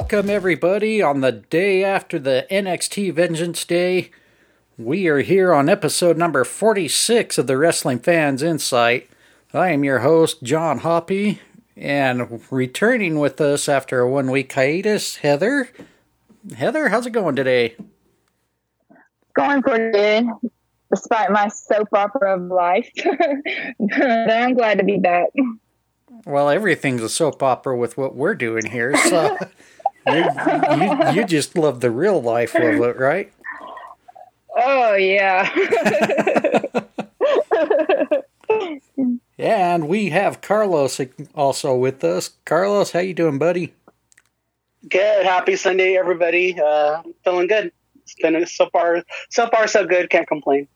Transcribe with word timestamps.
Welcome, 0.00 0.30
everybody, 0.30 1.02
on 1.02 1.20
the 1.20 1.30
day 1.30 1.84
after 1.84 2.18
the 2.18 2.46
NXT 2.50 3.12
Vengeance 3.12 3.66
Day. 3.66 4.10
We 4.78 5.06
are 5.08 5.20
here 5.20 5.52
on 5.52 5.68
episode 5.68 6.16
number 6.16 6.42
46 6.42 7.36
of 7.36 7.46
the 7.46 7.58
Wrestling 7.58 7.98
Fans 7.98 8.42
Incite. 8.42 9.10
I 9.52 9.72
am 9.72 9.84
your 9.84 9.98
host, 9.98 10.42
John 10.42 10.78
Hoppy, 10.78 11.42
and 11.76 12.42
returning 12.50 13.18
with 13.20 13.42
us 13.42 13.68
after 13.68 14.00
a 14.00 14.10
one 14.10 14.30
week 14.30 14.50
hiatus, 14.50 15.16
Heather. 15.16 15.68
Heather, 16.56 16.88
how's 16.88 17.06
it 17.06 17.10
going 17.10 17.36
today? 17.36 17.76
Going 19.34 19.60
pretty 19.60 19.92
good, 19.92 20.24
despite 20.90 21.30
my 21.30 21.48
soap 21.48 21.88
opera 21.92 22.36
of 22.36 22.44
life. 22.44 22.90
but 23.78 24.32
I'm 24.32 24.54
glad 24.54 24.78
to 24.78 24.84
be 24.84 24.98
back. 24.98 25.28
Well, 26.24 26.48
everything's 26.48 27.02
a 27.02 27.10
soap 27.10 27.42
opera 27.42 27.76
with 27.76 27.98
what 27.98 28.16
we're 28.16 28.34
doing 28.34 28.64
here, 28.64 28.96
so 28.96 29.36
you, 30.06 30.24
you, 30.76 31.12
you 31.14 31.24
just 31.26 31.56
love 31.56 31.80
the 31.80 31.90
real 31.90 32.20
life 32.20 32.54
of 32.54 32.62
it, 32.62 32.96
right? 32.98 33.32
Oh, 34.56 34.94
yeah. 34.94 35.50
and 39.38 39.88
we 39.88 40.10
have 40.10 40.40
Carlos 40.40 41.00
also 41.34 41.74
with 41.74 42.02
us. 42.04 42.30
Carlos, 42.44 42.92
how 42.92 43.00
you 43.00 43.14
doing, 43.14 43.38
buddy? 43.38 43.74
Good. 44.88 45.24
Happy 45.26 45.56
Sunday, 45.56 45.96
everybody. 45.96 46.58
Uh, 46.58 47.02
feeling 47.24 47.46
good. 47.46 47.72
It's 48.02 48.14
been 48.14 48.46
so 48.46 48.68
far, 48.70 49.04
so 49.28 49.48
far, 49.48 49.68
so 49.68 49.86
good. 49.86 50.10
Can't 50.10 50.26
complain. 50.26 50.66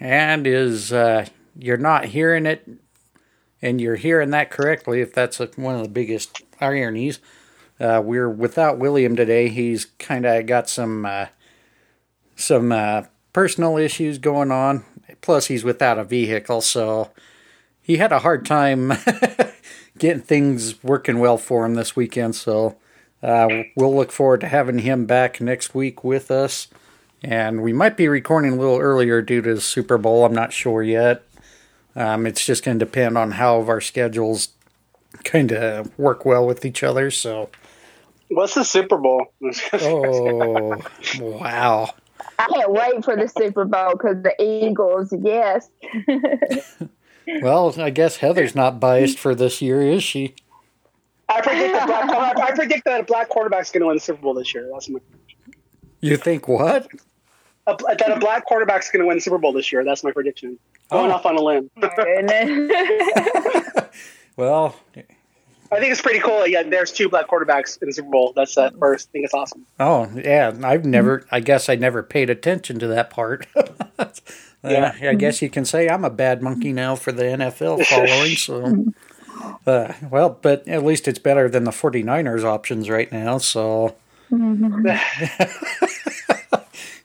And 0.00 0.46
is 0.46 0.92
uh, 0.92 1.26
you're 1.58 1.76
not 1.76 2.06
hearing 2.06 2.46
it 2.46 2.68
and 3.62 3.80
you're 3.80 3.96
hearing 3.96 4.30
that 4.30 4.50
correctly 4.50 5.00
if 5.00 5.12
that's 5.12 5.38
one 5.56 5.76
of 5.76 5.82
the 5.82 5.88
biggest 5.88 6.42
ironies. 6.60 7.20
Uh, 7.78 8.00
we're 8.04 8.28
without 8.30 8.78
William 8.78 9.16
today. 9.16 9.48
He's 9.48 9.84
kind 9.84 10.24
of 10.24 10.46
got 10.46 10.68
some 10.68 11.04
uh, 11.04 11.26
some 12.34 12.72
uh, 12.72 13.02
personal 13.32 13.76
issues 13.76 14.18
going 14.18 14.50
on. 14.50 14.84
Plus, 15.20 15.46
he's 15.46 15.64
without 15.64 15.98
a 15.98 16.04
vehicle, 16.04 16.60
so 16.60 17.10
he 17.80 17.96
had 17.96 18.12
a 18.12 18.20
hard 18.20 18.44
time 18.44 18.92
getting 19.98 20.22
things 20.22 20.82
working 20.82 21.18
well 21.18 21.38
for 21.38 21.64
him 21.64 21.74
this 21.74 21.96
weekend. 21.96 22.34
So 22.34 22.76
uh, 23.22 23.48
we'll 23.76 23.94
look 23.94 24.12
forward 24.12 24.40
to 24.42 24.48
having 24.48 24.78
him 24.78 25.06
back 25.06 25.40
next 25.40 25.74
week 25.74 26.04
with 26.04 26.30
us. 26.30 26.68
And 27.22 27.62
we 27.62 27.72
might 27.72 27.96
be 27.96 28.08
recording 28.08 28.52
a 28.52 28.56
little 28.56 28.78
earlier 28.78 29.22
due 29.22 29.42
to 29.42 29.54
the 29.54 29.60
Super 29.60 29.98
Bowl. 29.98 30.24
I'm 30.24 30.34
not 30.34 30.52
sure 30.52 30.82
yet. 30.82 31.22
Um, 31.94 32.26
it's 32.26 32.44
just 32.44 32.64
going 32.64 32.78
to 32.78 32.84
depend 32.84 33.16
on 33.16 33.32
how 33.32 33.62
our 33.62 33.80
schedules 33.80 34.50
kind 35.24 35.50
of 35.52 35.96
work 35.98 36.24
well 36.24 36.46
with 36.46 36.64
each 36.64 36.82
other. 36.82 37.10
So, 37.10 37.48
what's 38.28 38.54
the 38.54 38.64
Super 38.64 38.98
Bowl? 38.98 39.26
oh, 39.72 40.76
wow! 41.20 41.94
I 42.38 42.48
can't 42.48 42.72
wait 42.72 43.04
for 43.04 43.16
the 43.16 43.28
Super 43.28 43.64
Bowl 43.64 43.92
because 43.92 44.22
the 44.22 44.34
Eagles, 44.42 45.14
yes. 45.22 45.70
well, 47.42 47.74
I 47.80 47.90
guess 47.90 48.16
Heather's 48.16 48.54
not 48.54 48.80
biased 48.80 49.18
for 49.18 49.34
this 49.34 49.62
year, 49.62 49.82
is 49.82 50.02
she? 50.02 50.34
I 51.28 51.40
predict 51.40 51.72
that 51.72 51.86
black, 51.86 52.38
I 52.38 52.54
predict 52.54 52.84
that 52.84 53.00
a 53.00 53.04
black 53.04 53.28
quarterback's 53.28 53.70
going 53.70 53.80
to 53.80 53.86
win 53.86 53.96
the 53.96 54.00
Super 54.00 54.22
Bowl 54.22 54.34
this 54.34 54.54
year. 54.54 54.68
That's 54.72 54.88
my. 54.88 55.00
You 56.00 56.16
think 56.16 56.46
what? 56.46 56.88
A, 57.66 57.76
that 57.76 58.12
a 58.12 58.20
black 58.20 58.46
quarterback's 58.46 58.90
going 58.90 59.00
to 59.00 59.06
win 59.06 59.16
the 59.16 59.20
Super 59.20 59.38
Bowl 59.38 59.52
this 59.52 59.72
year. 59.72 59.84
That's 59.84 60.04
my 60.04 60.12
prediction. 60.12 60.58
Going 60.90 61.10
oh. 61.10 61.14
off 61.14 61.26
on 61.26 61.36
a 61.36 61.42
limb. 61.42 61.70
well, 64.36 64.76
I 65.72 65.80
think 65.80 65.92
it's 65.92 66.00
pretty 66.00 66.20
cool. 66.20 66.46
Yeah, 66.46 66.62
there's 66.62 66.92
two 66.92 67.08
black 67.08 67.28
quarterbacks 67.28 67.80
in 67.80 67.88
the 67.88 67.92
Super 67.92 68.10
Bowl. 68.10 68.32
That's 68.34 68.54
that 68.54 68.74
first. 68.78 69.08
I 69.08 69.10
think 69.12 69.24
it's 69.24 69.34
awesome. 69.34 69.66
Oh 69.80 70.10
yeah, 70.14 70.52
I've 70.62 70.84
never. 70.84 71.26
I 71.30 71.40
guess 71.40 71.68
I 71.68 71.74
never 71.74 72.02
paid 72.02 72.30
attention 72.30 72.78
to 72.78 72.86
that 72.88 73.10
part. 73.10 73.46
uh, 73.98 74.06
yeah, 74.64 74.96
I 75.02 75.14
guess 75.14 75.42
you 75.42 75.50
can 75.50 75.64
say 75.64 75.88
I'm 75.88 76.04
a 76.04 76.10
bad 76.10 76.42
monkey 76.42 76.72
now 76.72 76.96
for 76.96 77.12
the 77.12 77.24
NFL 77.24 77.84
following. 77.86 78.36
so, 78.36 78.92
uh, 79.66 79.92
well, 80.10 80.38
but 80.40 80.66
at 80.68 80.84
least 80.84 81.08
it's 81.08 81.18
better 81.18 81.48
than 81.48 81.64
the 81.64 81.70
49ers 81.70 82.44
options 82.44 82.88
right 82.88 83.10
now. 83.10 83.38
So. 83.38 83.96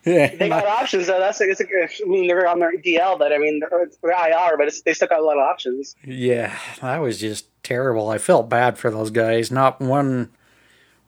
Yeah, 0.06 0.36
they 0.36 0.50
got 0.50 0.66
options 0.66 1.08
though. 1.08 1.20
That's 1.20 1.40
it's 1.42 1.62
I 1.62 2.08
mean 2.08 2.28
they're 2.28 2.48
on 2.48 2.60
their 2.60 2.76
DL, 2.76 3.20
but 3.20 3.32
I 3.32 3.38
mean 3.38 3.60
they're, 3.60 3.90
they're 4.02 4.12
IR, 4.12 4.58
but 4.58 4.74
they 4.84 4.94
still 4.94 5.08
got 5.08 5.20
a 5.20 5.24
lot 5.24 5.38
of 5.38 5.44
options. 5.44 5.96
Yeah, 6.04 6.58
that 6.82 6.98
was 7.00 7.20
just 7.20 7.46
terrible. 7.64 8.10
I 8.10 8.18
felt 8.18 8.50
bad 8.50 8.78
for 8.78 8.90
those 8.90 9.12
guys. 9.12 9.52
Not 9.52 9.80
one 9.80 10.30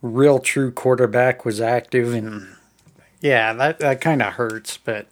real 0.01 0.37
true 0.37 0.71
quarterback 0.71 1.43
was 1.43 1.59
active, 1.59 2.13
and 2.13 2.55
yeah, 3.19 3.53
that 3.53 3.79
that 3.79 4.01
kind 4.01 4.21
of 4.21 4.33
hurts. 4.33 4.77
But 4.77 5.07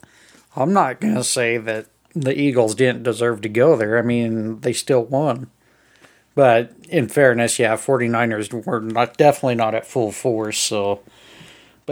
I'm 0.56 0.74
not 0.74 1.02
gonna 1.02 1.24
say 1.24 1.58
that 1.58 1.88
the 2.14 2.40
Eagles 2.40 2.76
didn't 2.76 3.04
deserve 3.04 3.42
to 3.42 3.50
go 3.50 3.76
there. 3.76 3.98
I 3.98 4.04
mean, 4.04 4.60
they 4.60 4.74
still 4.74 5.04
won. 5.04 5.50
But 6.34 6.74
in 6.88 7.10
fairness, 7.10 7.60
yeah, 7.60 7.76
49ers 7.76 8.66
were 8.66 8.80
not 8.80 9.18
definitely 9.18 9.56
not 9.56 9.76
at 9.76 9.86
full 9.86 10.12
force, 10.12 10.58
so 10.58 11.02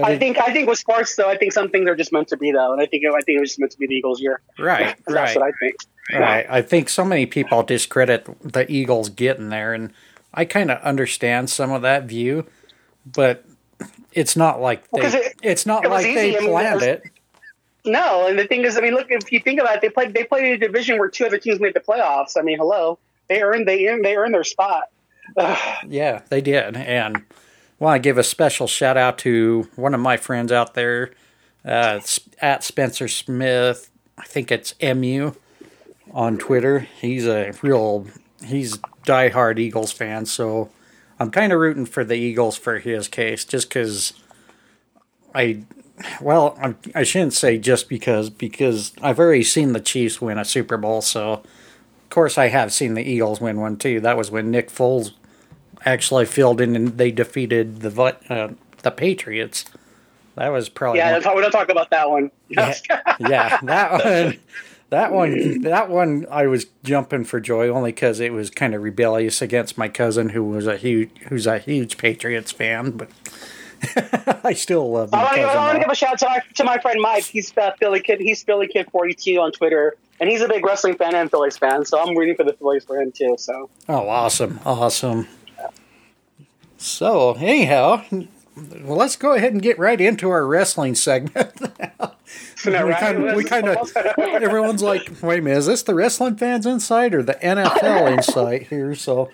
but 0.01 0.11
I 0.11 0.13
it, 0.13 0.19
think 0.19 0.37
I 0.39 0.51
think 0.53 0.69
with 0.69 0.79
sports 0.79 1.15
though, 1.15 1.29
I 1.29 1.37
think 1.37 1.53
some 1.53 1.69
things 1.69 1.87
are 1.87 1.95
just 1.95 2.11
meant 2.11 2.27
to 2.29 2.37
be 2.37 2.51
though, 2.51 2.73
and 2.73 2.81
I 2.81 2.85
think 2.85 3.05
I 3.05 3.21
think 3.21 3.37
it 3.37 3.41
was 3.41 3.57
meant 3.59 3.71
to 3.71 3.77
be 3.77 3.87
the 3.87 3.95
Eagles' 3.95 4.21
year. 4.21 4.41
Right, 4.57 4.95
That's 5.07 5.15
right. 5.15 5.35
what 5.35 5.45
I 5.45 5.51
think. 5.59 5.75
Right. 6.11 6.45
I 6.49 6.61
think 6.61 6.89
so 6.89 7.05
many 7.05 7.27
people 7.27 7.61
discredit 7.61 8.27
the 8.41 8.69
Eagles 8.71 9.09
getting 9.09 9.49
there, 9.49 9.73
and 9.73 9.93
I 10.33 10.45
kind 10.45 10.71
of 10.71 10.81
understand 10.81 11.49
some 11.49 11.71
of 11.71 11.83
that 11.83 12.05
view, 12.05 12.45
but 13.05 13.45
it's 14.11 14.35
not 14.35 14.59
like 14.59 14.89
they. 14.89 15.01
Well, 15.01 15.15
it, 15.15 15.35
it's 15.43 15.65
not 15.65 15.85
it 15.85 15.89
like 15.89 16.05
they 16.05 16.35
planned 16.37 16.81
I 16.81 16.85
mean, 16.85 16.89
it. 16.89 17.03
No, 17.85 18.27
and 18.27 18.37
the 18.37 18.45
thing 18.45 18.65
is, 18.65 18.77
I 18.77 18.81
mean, 18.81 18.93
look, 18.93 19.07
if 19.09 19.31
you 19.31 19.39
think 19.39 19.59
about 19.59 19.75
it, 19.75 19.81
they 19.81 19.89
played 19.89 20.13
they 20.13 20.23
played 20.23 20.45
in 20.45 20.53
a 20.53 20.57
division 20.57 20.97
where 20.97 21.09
two 21.09 21.25
other 21.25 21.37
teams 21.37 21.59
made 21.59 21.73
the 21.73 21.79
playoffs. 21.79 22.37
I 22.37 22.41
mean, 22.41 22.57
hello, 22.57 22.97
they 23.27 23.41
earned 23.41 23.67
they 23.67 23.87
earned 23.87 24.03
they 24.03 24.15
earned 24.15 24.33
their 24.33 24.43
spot. 24.43 24.85
yeah, 25.87 26.21
they 26.29 26.41
did, 26.41 26.75
and 26.75 27.23
want 27.79 28.01
to 28.01 28.07
give 28.07 28.17
a 28.17 28.23
special 28.23 28.67
shout 28.67 28.97
out 28.97 29.17
to 29.19 29.69
one 29.75 29.93
of 29.93 29.99
my 29.99 30.17
friends 30.17 30.51
out 30.51 30.73
there 30.73 31.11
uh, 31.65 32.01
at 32.41 32.63
Spencer 32.63 33.07
Smith. 33.07 33.89
I 34.17 34.23
think 34.23 34.51
it's 34.51 34.75
MU 34.81 35.33
on 36.11 36.37
Twitter. 36.37 36.79
He's 36.79 37.25
a 37.25 37.53
real, 37.61 38.07
he's 38.45 38.77
diehard 39.05 39.59
Eagles 39.59 39.91
fan. 39.91 40.25
So 40.25 40.69
I'm 41.19 41.31
kind 41.31 41.53
of 41.53 41.59
rooting 41.59 41.85
for 41.85 42.03
the 42.03 42.15
Eagles 42.15 42.57
for 42.57 42.79
his 42.79 43.07
case, 43.07 43.45
just 43.45 43.69
because 43.69 44.13
I, 45.33 45.63
well, 46.21 46.57
I, 46.61 46.75
I 46.93 47.03
shouldn't 47.03 47.33
say 47.33 47.57
just 47.57 47.87
because, 47.87 48.29
because 48.29 48.93
I've 49.01 49.19
already 49.19 49.43
seen 49.43 49.73
the 49.73 49.79
Chiefs 49.79 50.21
win 50.21 50.37
a 50.37 50.45
Super 50.45 50.77
Bowl. 50.77 51.01
So, 51.01 51.33
of 51.33 52.09
course, 52.09 52.37
I 52.37 52.47
have 52.47 52.73
seen 52.73 52.95
the 52.95 53.03
Eagles 53.03 53.39
win 53.39 53.59
one 53.59 53.77
too. 53.77 54.01
That 54.01 54.17
was 54.17 54.31
when 54.31 54.51
Nick 54.51 54.69
Foles 54.69 55.11
actually 55.85 56.25
filled 56.25 56.61
in 56.61 56.75
and 56.75 56.97
they 56.97 57.11
defeated 57.11 57.81
the 57.81 58.17
uh, 58.29 58.53
the 58.81 58.91
Patriots. 58.91 59.65
That 60.35 60.49
was 60.49 60.69
probably 60.69 60.99
yeah. 60.99 61.19
One. 61.19 61.35
We 61.35 61.41
don't 61.41 61.51
talk 61.51 61.69
about 61.69 61.89
that 61.89 62.09
one. 62.09 62.31
yeah, 62.49 62.73
yeah, 63.19 63.59
that 63.63 63.91
one. 64.03 64.39
That 64.89 65.11
one, 65.11 65.61
that 65.61 65.89
one, 65.89 66.25
I 66.31 66.47
was 66.47 66.65
jumping 66.83 67.23
for 67.23 67.39
joy 67.39 67.69
only 67.69 67.91
because 67.91 68.19
it 68.19 68.33
was 68.33 68.49
kind 68.49 68.73
of 68.73 68.81
rebellious 68.81 69.39
against 69.39 69.77
my 69.77 69.87
cousin, 69.87 70.29
who 70.29 70.43
was 70.43 70.65
a 70.65 70.77
huge, 70.77 71.11
who's 71.27 71.45
a 71.45 71.59
huge 71.59 71.99
Patriots 71.99 72.51
fan. 72.51 72.91
But 72.91 73.09
I 74.43 74.53
still 74.53 74.91
love. 74.91 75.13
I 75.13 75.45
want 75.55 75.75
to 75.75 75.79
give 75.79 75.91
a 75.91 75.95
shout 75.95 76.13
out 76.13 76.19
to 76.19 76.25
my, 76.25 76.39
to 76.55 76.63
my 76.63 76.77
friend 76.79 76.99
Mike. 76.99 77.25
He's 77.25 77.55
uh, 77.55 77.71
Philly 77.79 77.99
kid. 77.99 78.19
He's 78.19 78.41
Philly 78.41 78.67
kid 78.67 78.89
forty 78.91 79.13
two 79.13 79.39
on 79.39 79.51
Twitter, 79.51 79.95
and 80.19 80.27
he's 80.27 80.41
a 80.41 80.47
big 80.47 80.65
wrestling 80.65 80.95
fan 80.95 81.13
and 81.13 81.29
Phillies 81.29 81.57
fan. 81.57 81.85
So 81.85 82.01
I'm 82.01 82.17
rooting 82.17 82.35
for 82.35 82.43
the 82.43 82.53
Phillies 82.53 82.83
for 82.83 82.99
him 82.99 83.11
too. 83.11 83.35
So. 83.37 83.69
Oh, 83.87 84.09
awesome! 84.09 84.59
Awesome. 84.65 85.27
So, 86.79 87.33
anyhow, 87.33 88.03
well, 88.09 88.97
let's 88.97 89.17
go 89.17 89.33
ahead 89.33 89.51
and 89.51 89.61
get 89.61 89.77
right 89.77 89.99
into 89.99 90.29
our 90.29 90.47
wrestling 90.47 90.95
segment. 90.95 91.59
we, 92.65 92.71
kind, 92.71 93.35
we 93.35 93.43
kind 93.43 93.67
of, 93.67 93.91
everyone's 94.17 94.81
like, 94.81 95.11
wait 95.21 95.39
a 95.39 95.41
minute, 95.41 95.57
is 95.57 95.65
this 95.65 95.83
the 95.83 95.93
Wrestling 95.93 96.37
Fans 96.37 96.65
Incite 96.65 97.13
or 97.13 97.21
the 97.21 97.33
NFL 97.33 98.11
Insight 98.17 98.67
here? 98.67 98.95
So, 98.95 99.29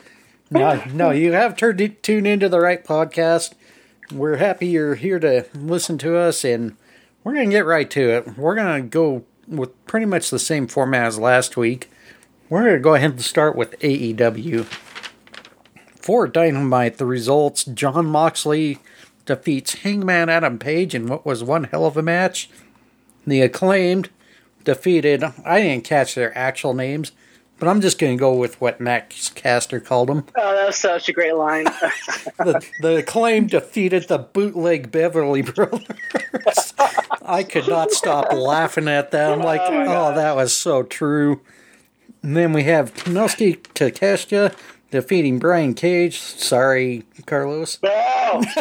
no, 0.50 0.84
no, 0.92 1.12
you 1.12 1.34
have 1.34 1.56
turned 1.56 1.98
tuned 2.02 2.26
into 2.26 2.50
the 2.50 2.60
right 2.60 2.84
podcast. 2.84 3.54
We're 4.12 4.38
happy 4.38 4.66
you're 4.66 4.96
here 4.96 5.20
to 5.20 5.46
listen 5.54 6.00
to 6.00 6.18
us, 6.18 6.44
and 6.44 6.76
we're 7.24 7.36
going 7.36 7.52
to 7.52 7.56
get 7.56 7.68
right 7.68 7.90
to 7.92 8.10
it. 8.10 8.38
We're 8.40 8.56
going 8.56 8.84
to 8.84 8.90
go 8.90 9.24
with 9.48 9.86
pretty 9.86 10.08
much 10.08 10.32
the 10.32 10.40
same 10.40 10.66
format 10.68 11.06
as 11.06 11.20
last 11.20 11.58
week. 11.58 11.92
We're 12.50 12.64
going 12.64 12.74
to 12.74 12.80
go 12.80 12.96
ahead 12.96 13.12
and 13.12 13.22
start 13.22 13.56
with 13.56 13.80
AEW. 13.82 14.66
For 16.06 16.28
Dynamite, 16.28 17.00
the 17.00 17.06
results 17.08 17.64
Jon 17.64 18.06
Moxley 18.06 18.78
defeats 19.26 19.74
Hangman 19.74 20.30
Adam 20.30 20.60
Page 20.60 20.94
in 20.94 21.08
what 21.08 21.26
was 21.26 21.44
one 21.44 21.64
hell 21.64 21.88
of 21.88 21.98
a 21.98 22.04
match. 22.04 22.48
The 23.26 23.42
acclaimed 23.42 24.12
defeated, 24.64 25.24
I 25.44 25.64
didn't 25.64 25.84
catch 25.84 26.14
their 26.14 26.38
actual 26.38 26.76
names, 26.76 27.12
but 27.58 27.68
I'm 27.68 27.82
just 27.82 27.98
going 27.98 28.16
to 28.16 28.20
go 28.20 28.36
with 28.36 28.62
what 28.62 28.80
Max 28.80 29.30
Caster 29.30 29.80
called 29.80 30.10
them. 30.10 30.26
Oh, 30.38 30.54
that 30.54 30.68
was 30.68 30.76
such 30.76 31.10
a 31.10 31.12
great 31.12 31.34
line. 31.34 31.64
the, 32.38 32.64
the 32.82 32.98
acclaim 32.98 33.48
defeated 33.48 34.08
the 34.08 34.20
bootleg 34.20 34.92
Beverly 34.92 35.42
Brothers. 35.42 36.76
I 37.24 37.42
could 37.42 37.68
not 37.68 37.90
stop 37.90 38.32
laughing 38.32 38.88
at 38.88 39.10
that. 39.10 39.32
I'm 39.32 39.42
like, 39.42 39.62
Oh, 39.62 39.86
oh, 39.88 40.14
that 40.14 40.36
was 40.36 40.56
so 40.56 40.84
true. 40.84 41.42
And 42.22 42.38
then 42.38 42.54
we 42.54 42.64
have 42.66 42.94
Nosuke 43.06 43.64
Takeshita 43.74 44.56
defeating 44.92 45.40
Brian 45.40 45.74
Cage. 45.74 46.20
Sorry, 46.20 47.04
Carlos. 47.26 47.80
no. 47.84 48.42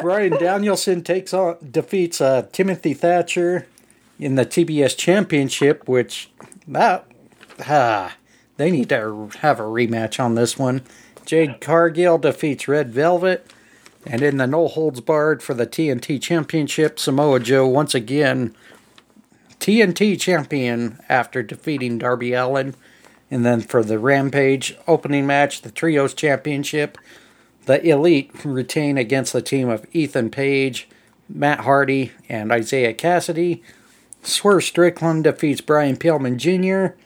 Bryan 0.00 0.32
Danielson 0.32 1.02
takes 1.02 1.34
on 1.34 1.56
defeats 1.70 2.20
uh, 2.20 2.46
Timothy 2.52 2.94
Thatcher 2.94 3.66
in 4.18 4.34
the 4.34 4.46
TBS 4.46 4.96
Championship, 4.96 5.88
which 5.88 6.30
that 6.66 7.04
ah, 7.68 8.16
they 8.56 8.70
need 8.70 8.88
to 8.88 9.28
have 9.40 9.60
a 9.60 9.64
rematch 9.64 10.22
on 10.22 10.34
this 10.34 10.58
one. 10.58 10.82
Jade 11.26 11.60
Cargill 11.60 12.18
defeats 12.18 12.68
Red 12.68 12.92
Velvet, 12.92 13.50
and 14.06 14.22
in 14.22 14.36
the 14.36 14.46
no 14.46 14.68
holds 14.68 15.00
barred 15.00 15.42
for 15.42 15.54
the 15.54 15.66
TNT 15.66 16.20
Championship, 16.20 16.98
Samoa 16.98 17.40
Joe 17.40 17.66
once 17.66 17.94
again 17.94 18.54
TNT 19.64 20.20
champion 20.20 20.98
after 21.08 21.42
defeating 21.42 21.96
Darby 21.96 22.34
Allin. 22.34 22.74
And 23.30 23.44
then 23.44 23.60
for 23.60 23.82
the 23.82 23.98
Rampage 23.98 24.76
opening 24.86 25.26
match, 25.26 25.62
the 25.62 25.70
Trios 25.70 26.14
Championship, 26.14 26.98
the 27.66 27.84
Elite 27.86 28.30
retain 28.44 28.98
against 28.98 29.32
the 29.32 29.42
team 29.42 29.68
of 29.68 29.86
Ethan 29.92 30.30
Page, 30.30 30.88
Matt 31.28 31.60
Hardy, 31.60 32.12
and 32.28 32.52
Isiah 32.52 32.94
Kassidy. 32.94 33.62
Swerve 34.22 34.64
Strickland 34.64 35.24
defeats 35.24 35.60
Brian 35.60 35.96
Pillman 35.96 36.36
Jr. 36.36 36.96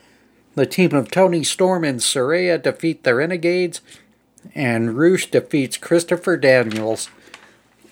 The 0.54 0.66
team 0.66 0.92
of 0.92 1.10
Toni 1.10 1.44
Storm 1.44 1.84
and 1.84 2.00
Saraya 2.00 2.60
defeat 2.60 3.04
the 3.04 3.14
Renegades. 3.14 3.80
And 4.54 4.98
Rush 4.98 5.30
defeats 5.30 5.76
Christopher 5.76 6.36
Daniels. 6.36 7.10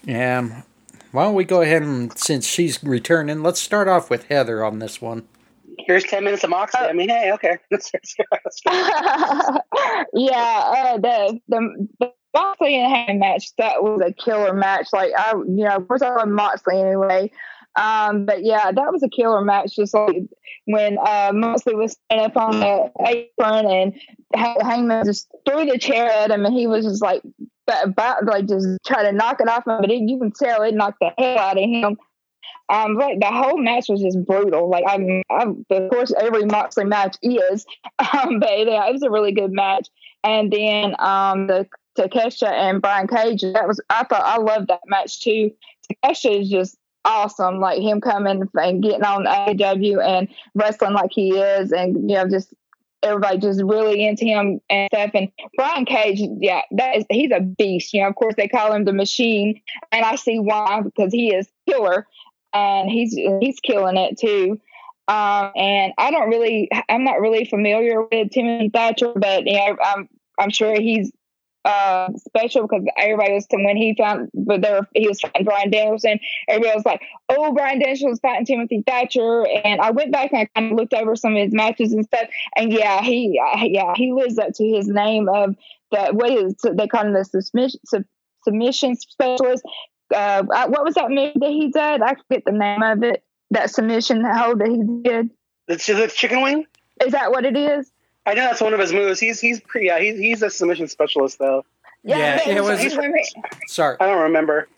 And 0.06 0.64
why 1.12 1.24
don't 1.24 1.34
we 1.34 1.44
go 1.44 1.62
ahead 1.62 1.82
and, 1.82 2.16
since 2.18 2.46
she's 2.46 2.82
returning, 2.82 3.42
let's 3.42 3.60
start 3.60 3.88
off 3.88 4.10
with 4.10 4.24
Heather 4.24 4.64
on 4.64 4.78
this 4.78 5.00
one. 5.00 5.26
Here's 5.78 6.04
10 6.04 6.24
minutes 6.24 6.44
of 6.44 6.50
Moxley. 6.50 6.80
I 6.80 6.92
mean, 6.92 7.08
hey, 7.08 7.32
okay. 7.32 7.58
yeah, 10.14 10.62
uh, 10.66 10.98
the 10.98 11.40
the 11.48 11.88
the 12.00 12.12
Moxley 12.34 12.76
and 12.76 12.92
Heyman 12.92 13.18
match 13.18 13.54
that 13.56 13.82
was 13.82 14.00
a 14.04 14.12
killer 14.12 14.52
match. 14.52 14.88
Like 14.92 15.12
I, 15.16 15.32
you 15.32 15.64
know, 15.64 15.76
of 15.76 15.88
course 15.88 16.02
I 16.02 16.14
love 16.14 16.28
Moxley 16.28 16.80
anyway. 16.80 17.30
Um, 17.76 18.24
but 18.24 18.42
yeah, 18.42 18.72
that 18.72 18.92
was 18.92 19.02
a 19.02 19.08
killer 19.08 19.42
match. 19.42 19.76
Just 19.76 19.94
like 19.94 20.22
when 20.64 20.98
uh, 20.98 21.32
Moxley 21.34 21.74
was 21.74 21.92
standing 21.92 22.26
up 22.26 22.36
on 22.36 22.60
the 22.60 22.90
apron 23.06 23.66
and 23.70 23.94
Ha- 24.34 24.58
Heyman 24.60 25.04
just 25.04 25.28
threw 25.46 25.66
the 25.66 25.78
chair 25.78 26.10
at 26.10 26.30
him, 26.30 26.44
and 26.44 26.54
he 26.54 26.66
was 26.66 26.84
just 26.84 27.02
like, 27.02 27.22
about, 27.82 28.24
like 28.24 28.46
just 28.46 28.66
try 28.84 29.02
to 29.02 29.12
knock 29.12 29.40
it 29.40 29.48
off 29.48 29.66
him. 29.66 29.80
But 29.80 29.90
it, 29.90 30.02
you 30.08 30.18
can 30.18 30.32
tell 30.32 30.62
it 30.62 30.74
knocked 30.74 30.98
the 31.00 31.12
hell 31.16 31.38
out 31.38 31.58
of 31.58 31.64
him. 31.64 31.96
Um, 32.68 32.94
like 32.94 33.20
the 33.20 33.26
whole 33.26 33.58
match 33.58 33.88
was 33.88 34.00
just 34.00 34.24
brutal. 34.24 34.68
Like 34.68 34.84
I'm, 34.86 35.22
I'm 35.30 35.64
of 35.70 35.90
course 35.90 36.12
every 36.20 36.44
Moxley 36.44 36.84
match 36.84 37.16
is, 37.22 37.64
um, 37.98 38.40
but 38.40 38.66
yeah, 38.66 38.86
it 38.88 38.92
was 38.92 39.02
a 39.02 39.10
really 39.10 39.32
good 39.32 39.52
match. 39.52 39.88
And 40.24 40.52
then 40.52 40.96
um, 40.98 41.46
the 41.46 41.68
Takesha 41.96 42.50
and 42.50 42.80
Brian 42.80 43.08
Cage. 43.08 43.42
That 43.42 43.66
was 43.66 43.80
I 43.90 44.04
thought 44.04 44.22
I 44.24 44.38
loved 44.38 44.68
that 44.68 44.80
match 44.86 45.22
too. 45.22 45.50
Takesha 46.04 46.40
is 46.40 46.50
just 46.50 46.76
awesome. 47.04 47.60
Like 47.60 47.80
him 47.80 48.00
coming 48.00 48.42
and 48.54 48.82
getting 48.82 49.04
on 49.04 49.24
AEW 49.24 50.04
and 50.04 50.28
wrestling 50.54 50.92
like 50.92 51.10
he 51.12 51.30
is, 51.30 51.72
and 51.72 52.10
you 52.10 52.16
know 52.16 52.28
just 52.28 52.52
everybody 53.02 53.38
just 53.38 53.62
really 53.62 54.06
into 54.06 54.24
him 54.24 54.60
and 54.68 54.88
stuff. 54.92 55.10
And 55.14 55.30
Brian 55.56 55.84
Cage, 55.84 56.20
yeah, 56.40 56.62
that 56.72 56.96
is 56.96 57.04
he's 57.10 57.30
a 57.32 57.40
beast. 57.40 57.94
You 57.94 58.02
know, 58.02 58.08
of 58.08 58.14
course 58.16 58.34
they 58.36 58.48
call 58.48 58.72
him 58.72 58.84
the 58.84 58.92
Machine, 58.92 59.60
and 59.92 60.04
I 60.04 60.16
see 60.16 60.38
why 60.38 60.82
because 60.82 61.12
he 61.12 61.34
is 61.34 61.48
killer, 61.68 62.06
and 62.56 62.90
he's 62.90 63.12
he's 63.40 63.60
killing 63.60 63.96
it 63.96 64.18
too. 64.18 64.60
Um, 65.08 65.52
and 65.54 65.92
I 65.98 66.10
don't 66.10 66.28
really, 66.28 66.68
I'm 66.88 67.04
not 67.04 67.20
really 67.20 67.44
familiar 67.44 68.02
with 68.02 68.30
Timothy 68.30 68.70
Thatcher, 68.70 69.12
but 69.14 69.46
you 69.46 69.54
know, 69.54 69.76
I'm 69.84 70.08
I'm 70.38 70.50
sure 70.50 70.80
he's 70.80 71.12
uh, 71.64 72.08
special 72.16 72.62
because 72.66 72.84
everybody 72.96 73.32
was 73.32 73.46
when 73.50 73.76
he 73.76 73.94
found, 73.96 74.30
but 74.34 74.62
there 74.62 74.88
he 74.94 75.08
was 75.08 75.20
fighting 75.20 75.44
Bryan 75.44 75.70
Danielson. 75.70 76.18
Everybody 76.48 76.76
was 76.76 76.86
like, 76.86 77.02
"Oh, 77.28 77.52
Bryan 77.52 77.78
Danielson 77.78 78.10
was 78.10 78.20
fighting 78.20 78.46
Timothy 78.46 78.82
Thatcher," 78.86 79.46
and 79.64 79.80
I 79.80 79.90
went 79.90 80.12
back 80.12 80.32
and 80.32 80.42
I 80.42 80.48
kind 80.54 80.72
of 80.72 80.78
looked 80.78 80.94
over 80.94 81.14
some 81.14 81.36
of 81.36 81.42
his 81.42 81.52
matches 81.52 81.92
and 81.92 82.04
stuff, 82.04 82.28
and 82.56 82.72
yeah, 82.72 83.02
he 83.02 83.40
uh, 83.40 83.64
yeah 83.64 83.92
he 83.96 84.12
lives 84.12 84.38
up 84.38 84.52
to 84.54 84.64
his 84.64 84.88
name 84.88 85.28
of 85.28 85.54
the 85.90 86.10
what 86.12 86.30
is 86.30 86.54
they 86.72 86.88
call 86.88 87.04
him 87.04 87.12
the 87.12 87.24
submission 87.24 87.80
submission 88.44 88.96
specialist. 88.96 89.64
Uh, 90.14 90.42
what 90.44 90.84
was 90.84 90.94
that 90.94 91.10
move 91.10 91.32
that 91.34 91.50
he 91.50 91.68
did? 91.68 92.02
I 92.02 92.14
forget 92.14 92.44
the 92.44 92.52
name 92.52 92.82
of 92.82 93.02
it. 93.02 93.22
That 93.50 93.70
submission 93.70 94.24
hold 94.24 94.60
that 94.60 94.68
he 94.68 94.82
did. 95.08 95.30
It's 95.68 95.86
the 95.86 96.08
chicken 96.08 96.42
wing. 96.42 96.66
Is 97.04 97.12
that 97.12 97.30
what 97.30 97.44
it 97.44 97.56
is? 97.56 97.90
I 98.24 98.34
know 98.34 98.42
that's 98.42 98.60
one 98.60 98.74
of 98.74 98.80
his 98.80 98.92
moves. 98.92 99.20
He's 99.20 99.40
he's 99.40 99.60
pretty. 99.60 99.86
Yeah, 99.86 99.98
he's 100.00 100.18
he's 100.18 100.42
a 100.42 100.50
submission 100.50 100.88
specialist 100.88 101.38
though. 101.38 101.64
Yeah, 102.02 102.38
but 102.44 102.54
it 102.56 102.62
was- 102.62 102.80
he's- 102.80 102.96
Sorry. 103.68 103.96
I 104.00 104.06
don't 104.06 104.22
remember. 104.22 104.68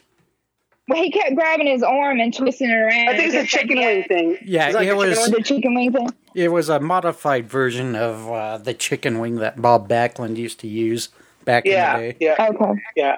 Well, 0.89 1.03
he 1.03 1.11
kept 1.11 1.35
grabbing 1.35 1.67
his 1.67 1.83
arm 1.83 2.19
and 2.21 2.33
twisting 2.35 2.71
it 2.71 2.75
around. 2.75 3.09
I 3.11 3.17
think 3.17 3.35
it's 3.35 3.45
a 3.53 3.57
chicken 3.59 3.77
wing 3.79 4.05
thing. 4.05 4.39
Yeah, 4.43 4.69
Is 4.69 4.75
like 4.75 4.87
it 4.89 4.91
a 4.93 4.95
chicken 4.97 5.09
was- 5.11 5.31
The 5.31 5.43
chicken 5.43 5.75
wing 5.75 5.93
thing. 5.93 6.09
It 6.35 6.49
was 6.49 6.71
a 6.71 6.81
modified 6.81 7.47
version 7.47 7.95
of 7.95 8.31
uh, 8.31 8.57
the 8.59 8.73
chicken 8.73 9.19
wing 9.19 9.37
that 9.37 9.61
Bob 9.61 9.87
Backlund 9.89 10.37
used 10.37 10.61
to 10.61 10.67
use 10.69 11.11
back 11.45 11.65
Yeah, 11.67 11.97
in 11.97 12.01
the 12.03 12.13
day. 12.13 12.17
yeah, 12.21 12.49
Okay. 12.49 12.81
yeah. 12.97 13.17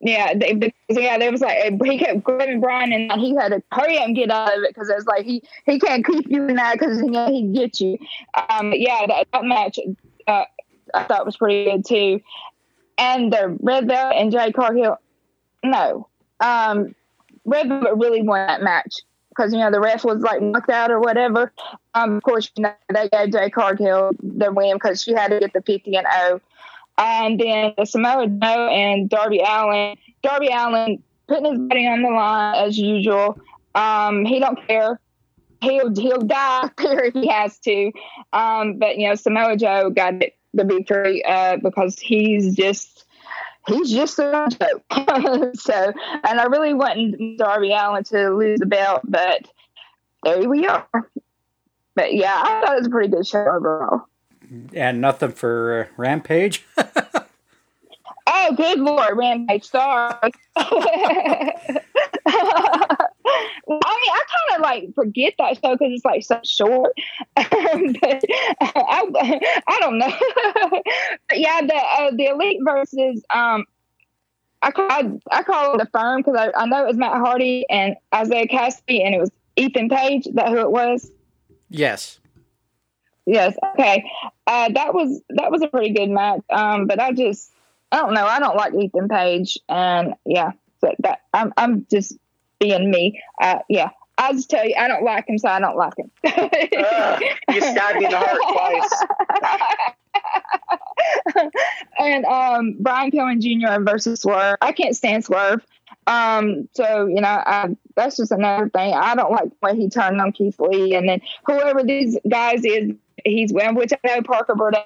Yeah, 0.00 0.32
they, 0.34 0.52
because 0.54 0.72
yeah, 0.90 1.18
there 1.18 1.32
was 1.32 1.40
like 1.40 1.80
he 1.84 1.98
kept 1.98 2.22
grabbing 2.22 2.60
Bryan, 2.60 2.92
and 2.92 3.20
he 3.20 3.34
had 3.34 3.48
to 3.48 3.62
hurry 3.72 3.98
up 3.98 4.06
and 4.06 4.14
get 4.14 4.30
out 4.30 4.56
of 4.56 4.62
it 4.62 4.72
because 4.72 4.88
it 4.88 4.94
was 4.94 5.06
like 5.06 5.24
he 5.24 5.42
he 5.66 5.80
can't 5.80 6.06
keep 6.06 6.30
you 6.30 6.46
in 6.46 6.54
that 6.54 6.78
because 6.78 6.98
you 6.98 7.10
know 7.10 7.26
he 7.28 7.42
get 7.52 7.80
you. 7.80 7.98
Um, 8.48 8.72
yeah, 8.74 9.06
that, 9.08 9.26
that 9.32 9.44
match 9.44 9.78
uh, 10.28 10.44
I 10.94 11.02
thought 11.04 11.26
was 11.26 11.36
pretty 11.36 11.64
good 11.64 11.84
too, 11.84 12.20
and 12.96 13.32
the 13.32 13.56
Red 13.60 13.88
Velvet 13.88 14.16
and 14.16 14.30
Jay 14.30 14.52
Cargill, 14.52 14.98
no, 15.64 16.08
um, 16.38 16.94
Red 17.44 17.68
Velvet 17.68 17.96
really 17.96 18.22
won 18.22 18.46
that 18.46 18.62
match 18.62 19.00
because 19.30 19.52
you 19.52 19.58
know 19.58 19.72
the 19.72 19.80
ref 19.80 20.04
was 20.04 20.20
like 20.20 20.40
knocked 20.40 20.70
out 20.70 20.92
or 20.92 21.00
whatever. 21.00 21.52
Um, 21.94 22.16
of 22.16 22.22
course, 22.22 22.52
you 22.56 22.62
know 22.62 22.72
they 22.92 23.08
gave 23.08 23.32
Jay 23.32 23.50
Cargill 23.50 24.12
the 24.22 24.52
win 24.52 24.76
because 24.76 25.02
she 25.02 25.12
had 25.12 25.32
to 25.32 25.40
get 25.40 25.52
the 25.52 25.62
fifty 25.62 25.96
and 25.96 26.06
zero. 26.06 26.40
And 26.98 27.38
then 27.38 27.74
the 27.78 27.84
Samoa 27.84 28.26
Joe 28.26 28.68
and 28.68 29.08
Darby 29.08 29.40
Allin. 29.46 29.96
Darby 30.22 30.48
Allin 30.52 31.02
putting 31.28 31.44
his 31.44 31.58
body 31.60 31.86
on 31.86 32.02
the 32.02 32.08
line 32.08 32.66
as 32.66 32.76
usual. 32.76 33.38
Um, 33.74 34.24
he 34.24 34.40
don't 34.40 34.66
care. 34.66 35.00
He'll 35.60 35.94
he'll 35.94 36.20
die 36.20 36.70
if 36.78 37.14
he 37.14 37.28
has 37.28 37.58
to. 37.60 37.92
Um, 38.32 38.78
but 38.78 38.98
you 38.98 39.08
know 39.08 39.14
Samoa 39.14 39.56
Joe 39.56 39.90
got 39.90 40.22
it, 40.22 40.36
the 40.54 40.64
victory 40.64 41.24
uh, 41.24 41.58
because 41.62 41.98
he's 41.98 42.56
just 42.56 43.04
he's 43.68 43.90
just 43.90 44.18
a 44.18 44.48
joke. 44.60 45.54
so, 45.54 45.92
and 46.24 46.40
I 46.40 46.44
really 46.44 46.74
wanted 46.74 47.38
Darby 47.38 47.72
Allin 47.72 48.04
to 48.04 48.30
lose 48.30 48.58
the 48.58 48.66
belt, 48.66 49.02
but 49.04 49.48
there 50.24 50.48
we 50.48 50.66
are. 50.66 50.88
But 51.94 52.14
yeah, 52.14 52.34
I 52.34 52.60
thought 52.60 52.74
it 52.74 52.78
was 52.78 52.86
a 52.86 52.90
pretty 52.90 53.08
good 53.08 53.26
show 53.26 53.44
overall. 53.44 54.06
And 54.74 55.00
nothing 55.00 55.32
for 55.32 55.82
uh, 55.82 55.92
Rampage. 55.96 56.64
Oh, 58.30 58.54
good 58.54 58.78
lord, 58.78 59.16
Rampage, 59.16 59.64
sorry. 59.64 60.12
I 60.56 61.70
mean, 63.66 63.80
I 63.80 64.22
kind 64.26 64.56
of 64.56 64.60
like 64.60 64.94
forget 64.94 65.32
that 65.38 65.54
show 65.54 65.72
because 65.72 65.92
it's 65.92 66.04
like 66.04 66.22
so 66.22 66.38
short. 66.44 66.92
but 67.36 67.46
I, 68.60 69.40
I 69.66 69.78
don't 69.80 69.98
know. 69.98 70.12
but 71.28 71.38
yeah, 71.38 71.62
the 71.62 71.74
uh, 71.74 72.10
the 72.14 72.26
elite 72.26 72.58
versus 72.62 73.24
um, 73.30 73.64
I 74.60 74.72
call 74.72 74.88
I, 74.90 75.10
I 75.30 75.42
call 75.42 75.74
it 75.74 75.78
the 75.78 75.88
firm 75.90 76.20
because 76.20 76.36
I, 76.36 76.50
I 76.54 76.66
know 76.66 76.84
it 76.84 76.88
was 76.88 76.96
Matt 76.98 77.16
Hardy 77.16 77.64
and 77.70 77.96
Isiah 78.14 78.46
Kassidy 78.46 79.06
and 79.06 79.14
it 79.14 79.20
was 79.20 79.30
Ethan 79.56 79.88
Page. 79.88 80.26
Is 80.26 80.34
that 80.34 80.48
who 80.48 80.58
it 80.58 80.70
was? 80.70 81.10
yes. 81.70 82.20
Yes. 83.28 83.54
Okay. 83.74 84.10
Uh, 84.46 84.70
that 84.72 84.94
was 84.94 85.20
that 85.28 85.50
was 85.50 85.60
a 85.60 85.68
pretty 85.68 85.92
good 85.92 86.08
match. 86.08 86.40
Um, 86.48 86.86
but 86.86 86.98
I 86.98 87.12
just 87.12 87.52
I 87.92 87.98
don't 87.98 88.14
know. 88.14 88.24
I 88.24 88.40
don't 88.40 88.56
like 88.56 88.72
Ethan 88.74 89.08
Page, 89.08 89.58
and 89.68 90.14
yeah, 90.24 90.52
so 90.80 90.94
that 91.00 91.20
I'm 91.34 91.52
I'm 91.58 91.86
just 91.90 92.16
being 92.58 92.90
me. 92.90 93.22
Uh, 93.40 93.58
yeah. 93.68 93.90
I'll 94.16 94.32
just 94.32 94.50
tell 94.50 94.66
you, 94.66 94.74
I 94.76 94.88
don't 94.88 95.04
like 95.04 95.28
him, 95.28 95.38
so 95.38 95.48
I 95.48 95.60
don't 95.60 95.76
like 95.76 95.92
him. 95.96 96.10
Ugh, 96.24 97.22
you 97.52 97.60
stabbed 97.60 97.98
me 97.98 98.06
in 98.06 98.10
the 98.10 98.18
heart 98.18 98.40
twice. 101.34 101.50
and 102.00 102.24
um, 102.24 102.76
Brian 102.80 103.12
Pillman 103.12 103.40
Jr. 103.40 103.80
versus 103.84 104.22
Swerve. 104.22 104.56
I 104.60 104.72
can't 104.72 104.96
stand 104.96 105.24
Swerve. 105.24 105.64
Um, 106.08 106.68
so 106.74 107.06
you 107.06 107.20
know, 107.20 107.28
I, 107.28 107.76
that's 107.94 108.16
just 108.16 108.32
another 108.32 108.68
thing. 108.70 108.92
I 108.92 109.14
don't 109.14 109.30
like 109.30 109.50
the 109.50 109.56
way 109.62 109.76
he 109.76 109.88
turned 109.88 110.20
on 110.20 110.32
Keith 110.32 110.58
Lee, 110.58 110.96
and 110.96 111.08
then 111.08 111.20
whoever 111.46 111.84
these 111.84 112.18
guys 112.28 112.64
is, 112.64 112.94
he's 113.24 113.52
which 113.52 113.92
I 113.92 113.98
know 114.06 114.22
Parker 114.22 114.54
Boudreaux, 114.54 114.84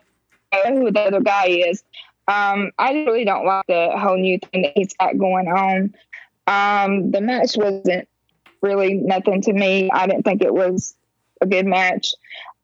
who 0.66 0.90
the 0.90 1.00
other 1.00 1.20
guy 1.20 1.46
is. 1.46 1.82
Um, 2.28 2.70
I 2.78 2.92
really 2.92 3.24
don't 3.24 3.44
like 3.44 3.66
the 3.66 3.90
whole 3.98 4.16
new 4.16 4.38
thing 4.38 4.62
that 4.62 4.72
he's 4.74 4.94
got 4.94 5.18
going 5.18 5.48
on. 5.48 5.94
Um, 6.46 7.10
the 7.10 7.20
match 7.20 7.56
wasn't 7.56 8.08
really 8.60 8.94
nothing 8.94 9.42
to 9.42 9.52
me. 9.52 9.90
I 9.92 10.06
didn't 10.06 10.22
think 10.22 10.42
it 10.42 10.54
was 10.54 10.94
a 11.40 11.46
good 11.46 11.66
match. 11.66 12.14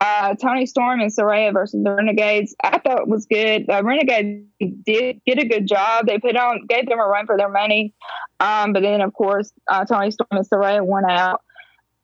Uh, 0.01 0.37
Toni 0.37 0.65
Storm 0.67 1.01
and 1.01 1.11
Saraya 1.11 1.53
versus 1.53 1.83
the 1.83 1.91
Renegades, 1.91 2.55
I 2.63 2.79
thought 2.79 3.01
it 3.01 3.09
was 3.09 3.27
good. 3.27 3.67
The 3.67 3.83
Renegades 3.83 4.47
did 4.87 5.21
get 5.27 5.43
a 5.43 5.49
good 5.49 5.67
job. 5.67 6.07
They 6.07 6.19
put 6.19 6.37
on, 6.37 6.67
gave 6.69 6.89
them 6.89 7.01
a 7.01 7.05
run 7.05 7.27
for 7.27 7.37
their 7.37 7.49
money. 7.49 7.93
Um, 8.39 8.73
but 8.73 8.83
then, 8.83 9.01
of 9.01 9.13
course, 9.13 9.53
uh, 9.67 9.85
Toni 9.85 10.13
Storm 10.13 10.29
and 10.31 10.49
Saraya 10.49 10.87
won 10.87 11.11
out. 11.11 11.43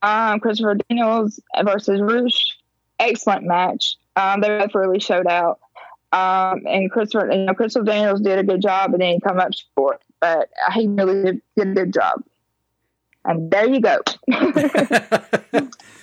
Um, 0.02 0.40
Christopher 0.40 0.76
Daniels 0.88 1.40
versus 1.62 2.00
Rush, 2.00 2.58
excellent 2.98 3.44
match. 3.44 3.96
Um, 4.16 4.40
they 4.40 4.48
both 4.48 4.74
really 4.74 5.00
showed 5.00 5.26
out. 5.26 5.58
Um, 6.12 6.62
and 6.66 6.90
Christopher, 6.90 7.30
you 7.32 7.38
know, 7.38 7.54
Christopher 7.54 7.84
Daniels 7.84 8.20
did 8.20 8.38
a 8.38 8.44
good 8.44 8.62
job, 8.62 8.92
and 8.92 9.00
then 9.00 9.14
he 9.14 9.20
come 9.20 9.40
up 9.40 9.50
short, 9.76 10.00
but 10.20 10.48
he 10.72 10.86
really 10.86 11.22
did, 11.24 11.42
did 11.56 11.68
a 11.68 11.74
good 11.74 11.92
job. 11.92 12.22
And 13.24 13.50
there 13.50 13.66
you 13.68 13.80
go. 13.80 14.00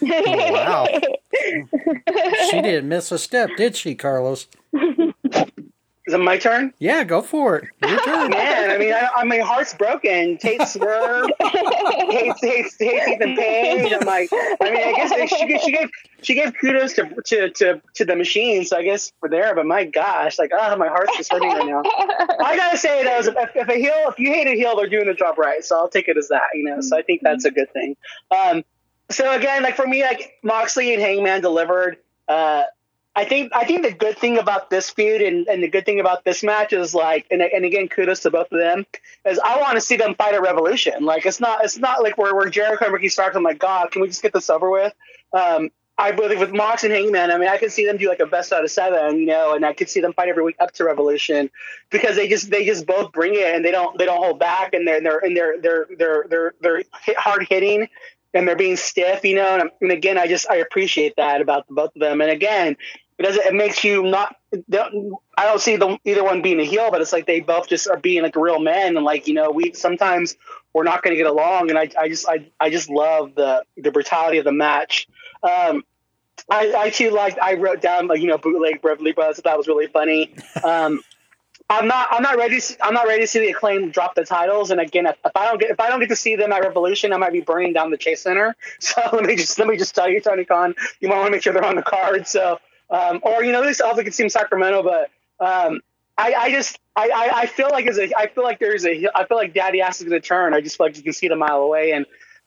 wow. 0.01 0.88
she 2.50 2.62
didn't 2.62 2.89
miss 2.89 3.12
a 3.12 3.19
step, 3.19 3.51
did 3.55 3.75
she, 3.75 3.95
Carlos? 3.95 4.48
Is 6.08 6.15
it 6.15 6.17
my 6.17 6.39
turn? 6.39 6.74
Yeah, 6.79 7.03
go 7.03 7.22
for 7.22 7.58
it. 7.58 7.70
Your 7.88 8.00
turn. 8.05 8.31
Man, 8.31 8.72
I 8.72 8.77
mean, 8.79 8.91
I, 8.91 9.08
I, 9.17 9.24
my 9.24 9.38
heart's 9.38 9.75
broken. 9.75 10.38
Tate 10.39 10.67
Swerve 10.67 11.29
hates, 11.39 12.41
hates, 12.41 12.75
hates 12.79 13.08
Ethan 13.08 13.36
Page. 13.36 13.93
I'm 13.93 14.08
like, 14.08 14.29
I 14.34 14.58
mean, 14.62 14.77
I 14.77 14.93
guess 14.93 15.29
she, 15.29 15.48
gave, 15.48 15.62
she 15.62 15.72
gave 15.72 15.89
she 16.24 16.34
gave 16.34 16.53
kudos 16.60 16.93
to, 16.93 17.15
to 17.25 17.50
to 17.51 17.81
to 17.96 18.05
the 18.05 18.15
machine, 18.15 18.65
so 18.65 18.77
I 18.77 18.84
guess 18.84 19.13
for 19.20 19.29
there. 19.29 19.53
But 19.53 19.67
my 19.67 19.86
gosh, 19.86 20.39
like, 20.39 20.51
oh, 20.53 20.75
my 20.75 20.88
heart's 20.88 21.17
just 21.17 21.31
hurting 21.31 21.50
right 21.50 21.67
now. 21.67 21.84
I 21.84 22.55
gotta 22.55 22.77
say 22.77 23.03
though, 23.03 23.31
if, 23.31 23.55
if 23.55 23.70
a 23.70 23.75
heel, 23.75 24.05
if 24.08 24.17
you 24.17 24.31
hate 24.31 24.48
a 24.48 24.55
heel, 24.55 24.75
they're 24.75 24.89
doing 24.89 25.05
the 25.05 25.13
job 25.13 25.38
right. 25.38 25.63
So 25.63 25.77
I'll 25.77 25.89
take 25.89 26.08
it 26.08 26.17
as 26.17 26.29
that, 26.29 26.50
you 26.55 26.63
know. 26.63 26.81
So 26.81 26.98
I 26.98 27.03
think 27.03 27.22
that's 27.22 27.46
a 27.46 27.51
good 27.51 27.72
thing. 27.74 27.96
Um, 28.31 28.63
so 29.12 29.31
again, 29.31 29.62
like 29.62 29.75
for 29.75 29.86
me, 29.86 30.01
like 30.01 30.39
Moxley 30.41 30.93
and 30.93 31.01
Hangman 31.01 31.41
delivered. 31.41 31.98
Uh, 32.27 32.63
I 33.15 33.25
think 33.25 33.51
I 33.53 33.65
think 33.65 33.84
the 33.84 33.91
good 33.91 34.18
thing 34.18 34.38
about 34.38 34.70
this 34.70 34.89
feud 34.89 35.22
and, 35.22 35.48
and 35.48 35.62
the 35.62 35.68
good 35.68 35.86
thing 35.86 36.00
about 36.00 36.24
this 36.24 36.44
match 36.44 36.72
is 36.72 36.96
like 36.96 37.27
and, 37.30 37.41
and 37.41 37.65
again 37.65 37.89
kudos 37.89 38.22
to 38.22 38.32
both 38.32 38.51
of 38.51 38.60
them 38.60 38.86
is 39.25 39.38
I 39.44 39.60
want 39.60 39.75
to 39.75 39.82
see 39.82 39.98
them 39.98 40.15
fight 40.15 40.34
a 40.34 40.41
revolution 40.41 41.03
like 41.03 41.25
it's 41.25 41.41
not 41.41 41.63
it's 41.65 41.77
not 41.77 42.03
like 42.03 42.18
where, 42.18 42.34
where 42.34 42.50
Jericho 42.50 42.86
and 42.86 42.94
Ricky 42.94 43.10
Starks 43.10 43.36
I'm 43.36 43.44
like 43.44 43.60
God 43.60 43.91
can 43.91 44.01
we 44.01 44.08
just 44.08 44.22
get 44.22 44.32
this 44.32 44.50
over 44.50 44.70
with 44.70 44.94
um, 45.34 45.72
I 45.98 46.13
believe 46.13 46.39
with 46.39 46.53
Mox 46.53 46.86
and 46.86 46.94
Hangman 46.94 47.32
I 47.32 47.38
mean 47.38 47.50
I 47.50 47.58
could 47.58 47.74
see 47.74 47.86
them 47.86 47.98
do 47.98 48.08
like 48.08 48.22
a 48.22 48.25
best 48.25 48.53
out 48.53 48.63
of 48.63 48.72
seven 48.72 49.20
you 49.20 49.25
know 49.25 49.56
and 49.56 49.65
I 49.65 49.74
could 49.74 49.89
see 49.89 50.00
them 50.00 50.13
fight 50.13 50.30
every 50.30 50.44
week 50.44 50.56
up 50.62 50.72
to 50.74 50.86
Revolution 50.86 51.50
because 51.89 52.15
they 52.15 52.30
just 52.30 52.50
they 52.50 52.65
just 52.65 52.86
both 52.86 53.12
bring 53.12 53.36
it 53.36 53.53
and 53.53 53.65
they 53.65 53.72
don't 53.72 53.98
they 53.98 54.06
don't 54.06 54.24
hold 54.24 54.39
back 54.39 54.74
and 54.74 54.88
they're 54.88 55.01
they're 55.01 55.20
and 55.20 55.36
they're 55.36 55.60
they're 55.60 55.88
they're 55.98 56.25
they're, 56.30 56.53
they're 56.62 56.84
hard 57.18 57.46
hitting 57.50 57.89
and 58.34 58.48
they're 58.48 58.56
being 58.56 58.77
stiff, 58.77 59.24
you 59.24 59.36
know. 59.36 59.60
And, 59.60 59.70
and, 59.82 59.91
again, 59.91 60.18
I 60.18 60.27
just 60.27 60.50
I 60.50 60.58
appreciate 60.58 61.15
that 61.18 61.41
about 61.41 61.68
both 61.70 61.96
of 61.96 62.00
them. 62.00 62.22
And 62.22 62.32
again, 62.32 62.77
it 63.21 63.27
doesn't. 63.27 63.45
It 63.45 63.53
makes 63.53 63.83
you 63.83 64.01
not. 64.01 64.35
I 64.51 65.45
don't 65.45 65.61
see 65.61 65.75
them 65.75 65.99
either 66.05 66.23
one 66.23 66.41
being 66.41 66.59
a 66.59 66.63
heel, 66.63 66.89
but 66.89 67.01
it's 67.01 67.13
like 67.13 67.27
they 67.27 67.39
both 67.39 67.69
just 67.69 67.87
are 67.87 67.97
being 67.97 68.23
like 68.23 68.35
real 68.35 68.59
men, 68.59 68.97
and 68.97 69.05
like 69.05 69.27
you 69.27 69.35
know, 69.35 69.51
we 69.51 69.73
sometimes 69.73 70.35
we're 70.73 70.83
not 70.83 71.03
going 71.03 71.15
to 71.15 71.17
get 71.17 71.29
along, 71.29 71.69
and 71.69 71.77
I, 71.77 71.89
I 71.99 72.09
just 72.09 72.27
I, 72.27 72.49
I 72.59 72.71
just 72.71 72.89
love 72.89 73.35
the 73.35 73.63
the 73.77 73.91
brutality 73.91 74.39
of 74.39 74.45
the 74.45 74.51
match. 74.51 75.07
Um, 75.43 75.83
I, 76.49 76.73
I 76.75 76.89
too 76.89 77.11
like 77.11 77.37
I 77.39 77.53
wrote 77.53 77.79
down 77.79 78.07
like 78.07 78.21
you 78.21 78.27
know 78.27 78.39
bootleg 78.39 78.81
Beverly 78.81 79.11
Buzz. 79.11 79.37
That 79.37 79.55
was 79.55 79.67
really 79.67 79.87
funny. 79.87 80.33
Um, 80.63 81.01
I'm 81.69 81.87
not. 81.87 82.07
I'm 82.09 82.23
not 82.23 82.37
ready. 82.37 82.59
To, 82.59 82.77
I'm 82.83 82.95
not 82.95 83.05
ready 83.05 83.21
to 83.21 83.27
see 83.27 83.39
the 83.39 83.49
acclaim 83.49 83.91
drop 83.91 84.15
the 84.15 84.25
titles. 84.25 84.71
And 84.71 84.81
again, 84.81 85.05
if, 85.05 85.15
if, 85.23 85.31
I 85.35 85.45
don't 85.45 85.59
get 85.59 85.69
if 85.69 85.79
I 85.79 85.89
don't 85.89 85.99
get 85.99 86.09
to 86.09 86.15
see 86.15 86.35
them 86.35 86.51
at 86.51 86.63
Revolution, 86.63 87.13
I 87.13 87.17
might 87.17 87.33
be 87.33 87.41
burning 87.41 87.73
down 87.73 87.91
the 87.91 87.97
Chase 87.97 88.21
Center. 88.21 88.55
So 88.79 88.99
let 89.13 89.23
me 89.23 89.35
just 89.35 89.59
let 89.59 89.67
me 89.67 89.77
just 89.77 89.93
tell 89.93 90.09
you, 90.09 90.21
Tony 90.21 90.43
Khan, 90.43 90.73
you 90.99 91.07
might 91.07 91.17
want 91.17 91.27
to 91.27 91.31
make 91.31 91.43
sure 91.43 91.53
they're 91.53 91.63
on 91.63 91.75
the 91.75 91.83
card. 91.83 92.27
So 92.27 92.59
um, 92.91 93.19
or 93.24 93.43
you 93.43 93.51
know, 93.51 93.62
at 93.62 93.67
least 93.67 93.81
I 93.81 94.03
can 94.03 94.12
see 94.12 94.27
Sacramento, 94.29 94.83
but 94.83 95.10
um, 95.43 95.81
I, 96.17 96.33
I, 96.33 96.51
just 96.51 96.77
I, 96.95 97.31
I, 97.33 97.45
feel 97.48 97.69
like 97.71 97.88
as 97.88 97.98
a 97.98 98.12
I 98.15 98.27
feel 98.27 98.43
like 98.43 98.60
there's 98.60 98.86
a 98.86 99.07
I 99.15 99.25
feel 99.25 99.38
like 99.38 99.53
Daddy 99.53 99.81
Ass 99.81 100.01
is 100.01 100.07
going 100.07 100.21
to 100.21 100.27
turn. 100.27 100.53
I 100.53 100.62
just 100.62 100.77
feel 100.77 100.88
like 100.88 100.98
you 100.98 101.03
can 101.03 101.13
see 101.13 101.25
it 101.25 101.31
a 101.31 101.36
mile 101.36 101.62
away, 101.62 101.93
and 101.93 102.05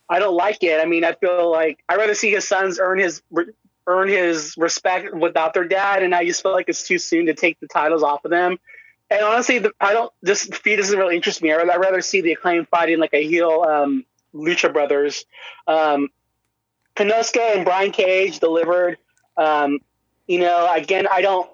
I 0.08 0.18
don't 0.18 0.36
like 0.36 0.62
it. 0.62 0.80
I 0.80 0.84
mean, 0.84 1.02
I 1.02 1.12
feel 1.12 1.50
like 1.50 1.82
I'd 1.88 1.96
rather 1.96 2.14
see 2.14 2.30
his 2.30 2.46
sons 2.46 2.78
earn 2.78 2.98
his 2.98 3.22
earn 3.86 4.08
his 4.08 4.54
respect 4.56 5.14
without 5.14 5.54
their 5.54 5.66
dad, 5.66 6.02
and 6.02 6.14
I 6.14 6.24
just 6.24 6.42
feel 6.42 6.52
like 6.52 6.68
it's 6.68 6.86
too 6.86 6.98
soon 6.98 7.26
to 7.26 7.34
take 7.34 7.58
the 7.58 7.66
titles 7.66 8.02
off 8.02 8.24
of 8.24 8.30
them. 8.30 8.58
And 9.10 9.22
honestly, 9.22 9.58
the, 9.58 9.72
I 9.80 9.92
don't. 9.92 10.12
This 10.22 10.44
feud 10.44 10.78
doesn't 10.78 10.98
really 10.98 11.16
interest 11.16 11.42
me. 11.42 11.52
I'd 11.52 11.66
rather 11.66 12.00
see 12.00 12.20
the 12.20 12.32
acclaim 12.32 12.66
fighting 12.66 12.98
like 12.98 13.14
a 13.14 13.26
heel 13.26 13.64
um, 13.66 14.04
Lucha 14.34 14.72
Brothers. 14.72 15.24
Um, 15.66 16.10
and 16.96 17.64
Brian 17.64 17.90
Cage 17.90 18.38
delivered. 18.38 18.98
Um, 19.36 19.80
you 20.26 20.38
know, 20.38 20.70
again, 20.72 21.06
I 21.10 21.20
don't, 21.20 21.48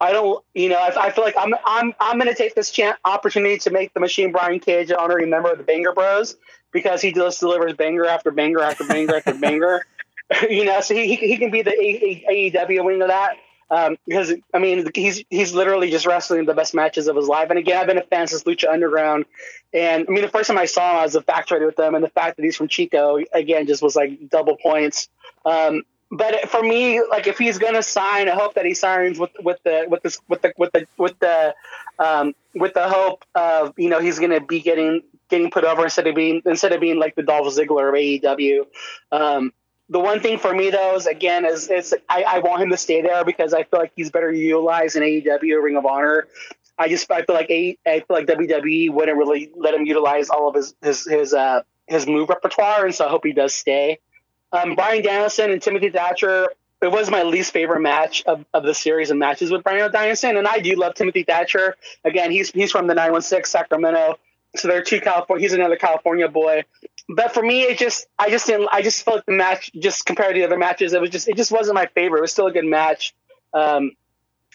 I 0.00 0.12
don't, 0.12 0.44
you 0.54 0.68
know, 0.68 0.76
I, 0.76 1.06
I 1.06 1.10
feel 1.10 1.24
like 1.24 1.36
I'm, 1.38 1.54
I'm, 1.64 1.94
I'm 2.00 2.18
going 2.18 2.30
to 2.30 2.36
take 2.36 2.54
this 2.54 2.70
chance, 2.70 2.98
opportunity 3.04 3.58
to 3.58 3.70
make 3.70 3.94
the 3.94 4.00
Machine 4.00 4.32
Brian 4.32 4.60
Cage 4.60 4.90
an 4.90 4.96
honorary 4.96 5.26
member 5.26 5.50
of 5.50 5.58
the 5.58 5.64
Banger 5.64 5.92
Bros 5.92 6.36
because 6.72 7.00
he 7.00 7.12
just 7.12 7.40
delivers 7.40 7.72
banger 7.74 8.04
after 8.04 8.30
banger 8.30 8.60
after 8.60 8.84
banger 8.84 9.16
after 9.16 9.34
banger. 9.34 9.86
you 10.50 10.64
know, 10.64 10.80
so 10.80 10.94
he, 10.94 11.14
he 11.14 11.36
can 11.38 11.50
be 11.50 11.62
the 11.62 11.70
AEW 11.70 12.84
wing 12.84 13.02
of 13.02 13.08
that. 13.08 13.36
Um, 13.70 13.96
because 14.06 14.32
I 14.52 14.58
mean, 14.58 14.90
he's 14.94 15.24
he's 15.30 15.54
literally 15.54 15.90
just 15.90 16.06
wrestling 16.06 16.44
the 16.44 16.54
best 16.54 16.74
matches 16.74 17.08
of 17.08 17.16
his 17.16 17.26
life. 17.26 17.48
And 17.48 17.58
again, 17.58 17.80
I've 17.80 17.86
been 17.86 17.98
a 17.98 18.02
fan 18.02 18.26
since 18.26 18.44
Lucha 18.44 18.68
Underground, 18.68 19.24
and 19.72 20.06
I 20.06 20.12
mean, 20.12 20.22
the 20.22 20.28
first 20.28 20.48
time 20.48 20.58
I 20.58 20.66
saw 20.66 20.92
him, 20.92 20.98
I 20.98 21.02
was 21.04 21.16
infatuated 21.16 21.66
with 21.66 21.76
them, 21.76 21.94
and 21.94 22.04
the 22.04 22.10
fact 22.10 22.36
that 22.36 22.44
he's 22.44 22.56
from 22.56 22.68
Chico 22.68 23.18
again 23.32 23.66
just 23.66 23.82
was 23.82 23.96
like 23.96 24.28
double 24.28 24.56
points. 24.58 25.08
Um, 25.46 25.82
but 26.14 26.48
for 26.48 26.62
me, 26.62 27.02
like 27.02 27.26
if 27.26 27.38
he's 27.38 27.58
gonna 27.58 27.82
sign, 27.82 28.28
I 28.28 28.34
hope 28.34 28.54
that 28.54 28.64
he 28.64 28.74
signs 28.74 29.18
with 29.18 29.32
with 29.42 29.58
the 29.64 29.86
with 29.88 30.02
this 30.02 30.20
with 30.28 30.42
the 30.42 30.52
with 30.56 30.72
the 30.72 30.86
with 30.96 31.18
the 31.18 31.54
um, 31.98 32.34
with 32.54 32.74
the 32.74 32.88
hope 32.88 33.24
of 33.34 33.74
you 33.76 33.88
know 33.88 33.98
he's 33.98 34.20
gonna 34.20 34.40
be 34.40 34.60
getting 34.60 35.02
getting 35.28 35.50
put 35.50 35.64
over 35.64 35.82
instead 35.82 36.06
of 36.06 36.14
being 36.14 36.40
instead 36.46 36.72
of 36.72 36.80
being 36.80 37.00
like 37.00 37.16
the 37.16 37.24
Dolph 37.24 37.48
Ziggler 37.48 37.88
of 37.88 37.94
AEW. 37.94 38.66
Um, 39.10 39.52
the 39.88 39.98
one 39.98 40.20
thing 40.20 40.38
for 40.38 40.54
me 40.54 40.70
though 40.70 40.94
is 40.94 41.06
again 41.06 41.44
is 41.44 41.68
it's 41.68 41.92
I, 42.08 42.22
I 42.22 42.38
want 42.38 42.62
him 42.62 42.70
to 42.70 42.76
stay 42.76 43.02
there 43.02 43.24
because 43.24 43.52
I 43.52 43.64
feel 43.64 43.80
like 43.80 43.92
he's 43.96 44.10
better 44.10 44.30
utilized 44.30 44.94
in 44.94 45.02
AEW 45.02 45.62
Ring 45.62 45.76
of 45.76 45.84
Honor. 45.84 46.28
I 46.78 46.88
just 46.88 47.10
I 47.10 47.22
feel 47.22 47.34
like 47.34 47.50
a, 47.50 47.76
I 47.84 48.00
feel 48.00 48.16
like 48.16 48.26
WWE 48.26 48.92
wouldn't 48.92 49.18
really 49.18 49.50
let 49.56 49.74
him 49.74 49.84
utilize 49.84 50.30
all 50.30 50.48
of 50.48 50.54
his 50.54 50.74
his 50.80 51.04
his 51.04 51.34
uh 51.34 51.62
his 51.86 52.06
move 52.06 52.28
repertoire, 52.28 52.86
and 52.86 52.94
so 52.94 53.04
I 53.04 53.08
hope 53.10 53.24
he 53.24 53.32
does 53.32 53.52
stay. 53.52 53.98
Um, 54.54 54.76
Bryan 54.76 55.02
Danielson 55.02 55.50
and 55.50 55.60
Timothy 55.60 55.90
Thatcher. 55.90 56.48
It 56.80 56.92
was 56.92 57.10
my 57.10 57.24
least 57.24 57.52
favorite 57.52 57.80
match 57.80 58.22
of, 58.24 58.44
of 58.54 58.62
the 58.62 58.74
series 58.74 59.10
of 59.10 59.16
matches 59.16 59.50
with 59.50 59.64
Bryan 59.64 59.90
Danielson, 59.90 60.36
and 60.36 60.46
I 60.46 60.60
do 60.60 60.76
love 60.76 60.94
Timothy 60.94 61.24
Thatcher. 61.24 61.76
Again, 62.04 62.30
he's 62.30 62.50
he's 62.50 62.70
from 62.70 62.86
the 62.86 62.94
916 62.94 63.50
Sacramento, 63.50 64.16
so 64.54 64.68
they're 64.68 64.82
two 64.82 65.00
California. 65.00 65.42
He's 65.42 65.54
another 65.54 65.76
California 65.76 66.28
boy. 66.28 66.64
But 67.08 67.34
for 67.34 67.42
me, 67.42 67.62
it 67.62 67.78
just 67.78 68.06
I 68.16 68.30
just 68.30 68.46
didn't. 68.46 68.68
I 68.70 68.82
just 68.82 69.02
felt 69.02 69.26
the 69.26 69.32
match, 69.32 69.72
just 69.76 70.06
compared 70.06 70.34
to 70.34 70.40
the 70.40 70.46
other 70.46 70.58
matches, 70.58 70.92
it 70.92 71.00
was 71.00 71.10
just 71.10 71.28
it 71.28 71.36
just 71.36 71.50
wasn't 71.50 71.74
my 71.74 71.86
favorite. 71.86 72.18
It 72.18 72.22
was 72.22 72.32
still 72.32 72.46
a 72.46 72.52
good 72.52 72.64
match, 72.64 73.12
um, 73.52 73.92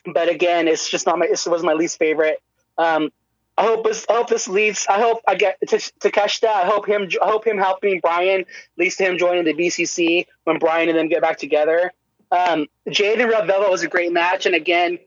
but 0.05 0.29
again, 0.29 0.69
it's 0.69 0.89
just 0.89 1.07
not 1.07 1.19
my. 1.19 1.25
It 1.25 1.45
was 1.45 1.63
my 1.63 1.73
least 1.73 1.99
favorite. 1.99 2.41
Um, 2.77 3.11
I 3.59 3.63
hope 3.63 3.83
this. 3.83 4.05
I 4.09 4.13
hope 4.13 4.29
this 4.29 4.47
leads. 4.47 4.87
I 4.87 5.01
hope 5.01 5.19
I 5.27 5.35
get 5.35 5.59
to 5.67 5.75
Takeshita. 5.75 6.47
I 6.47 6.65
hope 6.65 6.87
him. 6.87 7.09
I 7.21 7.29
hope 7.29 7.45
him 7.45 7.57
helping 7.57 7.99
Bryan 7.99 8.45
leads 8.77 8.95
to 8.95 9.03
him 9.03 9.17
joining 9.17 9.43
the 9.43 9.53
BCC 9.53 10.27
when 10.45 10.59
Bryan 10.59 10.87
and 10.87 10.97
them 10.97 11.09
get 11.09 11.21
back 11.21 11.37
together. 11.37 11.91
Um, 12.31 12.67
Jade 12.89 13.19
and 13.19 13.29
Red 13.29 13.47
Velvet 13.47 13.69
was 13.69 13.83
a 13.83 13.89
great 13.89 14.13
match, 14.13 14.45
and 14.45 14.55
again, 14.55 14.97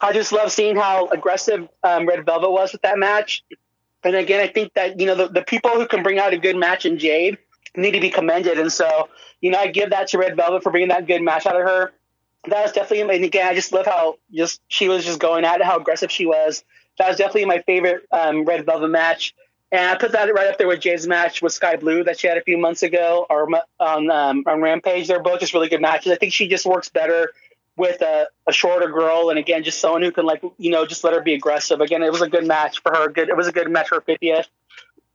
I 0.00 0.12
just 0.12 0.32
love 0.32 0.50
seeing 0.50 0.74
how 0.74 1.06
aggressive 1.06 1.68
um, 1.84 2.04
Red 2.08 2.26
Velvet 2.26 2.50
was 2.50 2.72
with 2.72 2.82
that 2.82 2.98
match. 2.98 3.44
And 4.02 4.16
again, 4.16 4.40
I 4.40 4.52
think 4.52 4.74
that 4.74 4.98
you 4.98 5.06
know 5.06 5.14
the, 5.14 5.28
the 5.28 5.42
people 5.42 5.70
who 5.70 5.86
can 5.86 6.02
bring 6.02 6.18
out 6.18 6.32
a 6.32 6.38
good 6.38 6.56
match 6.56 6.86
in 6.86 6.98
Jade 6.98 7.38
need 7.76 7.92
to 7.92 8.00
be 8.00 8.10
commended, 8.10 8.58
and 8.58 8.72
so 8.72 9.08
you 9.40 9.52
know 9.52 9.58
I 9.60 9.68
give 9.68 9.90
that 9.90 10.08
to 10.08 10.18
Red 10.18 10.34
Velvet 10.34 10.64
for 10.64 10.72
bringing 10.72 10.88
that 10.88 11.06
good 11.06 11.22
match 11.22 11.46
out 11.46 11.54
of 11.54 11.62
her. 11.62 11.92
That 12.48 12.64
was 12.64 12.72
definitely, 12.72 13.14
and 13.14 13.24
again, 13.24 13.46
I 13.46 13.54
just 13.54 13.70
love 13.70 13.86
how 13.86 14.16
just 14.34 14.60
she 14.66 14.88
was 14.88 15.04
just 15.04 15.20
going 15.20 15.44
at 15.44 15.60
it, 15.60 15.64
how 15.64 15.78
aggressive 15.78 16.10
she 16.10 16.26
was 16.26 16.64
that 16.98 17.08
was 17.08 17.16
definitely 17.16 17.46
my 17.46 17.60
favorite 17.62 18.06
um, 18.12 18.44
Red 18.44 18.66
Velvet 18.66 18.88
match. 18.88 19.34
And 19.72 19.88
I 19.88 19.96
put 19.96 20.12
that 20.12 20.32
right 20.34 20.48
up 20.48 20.58
there 20.58 20.66
with 20.66 20.80
Jay's 20.80 21.06
match 21.06 21.42
with 21.42 21.52
Skye 21.52 21.76
Blue 21.76 22.02
that 22.04 22.18
she 22.18 22.26
had 22.26 22.36
a 22.36 22.42
few 22.42 22.58
months 22.58 22.82
ago 22.82 23.26
or 23.30 23.48
on 23.78 24.10
um, 24.10 24.44
on 24.46 24.60
Rampage. 24.60 25.06
They're 25.06 25.22
both 25.22 25.40
just 25.40 25.54
really 25.54 25.68
good 25.68 25.80
matches. 25.80 26.10
I 26.10 26.16
think 26.16 26.32
she 26.32 26.48
just 26.48 26.66
works 26.66 26.88
better 26.88 27.32
with 27.76 28.02
a, 28.02 28.26
a, 28.48 28.52
shorter 28.52 28.88
girl, 28.88 29.30
and 29.30 29.38
again, 29.38 29.62
just 29.62 29.80
someone 29.80 30.02
who 30.02 30.10
can 30.10 30.26
like 30.26 30.42
you 30.58 30.70
know 30.70 30.86
just 30.86 31.04
let 31.04 31.14
her 31.14 31.20
be 31.20 31.34
aggressive. 31.34 31.80
Again, 31.80 32.02
it 32.02 32.10
was 32.10 32.20
a 32.20 32.28
good 32.28 32.46
match 32.46 32.82
for 32.82 32.92
her. 32.92 33.08
Good, 33.08 33.28
it 33.28 33.36
was 33.36 33.46
a 33.46 33.52
good 33.52 33.70
match 33.70 33.88
for 33.88 34.00
fiftieth. 34.00 34.48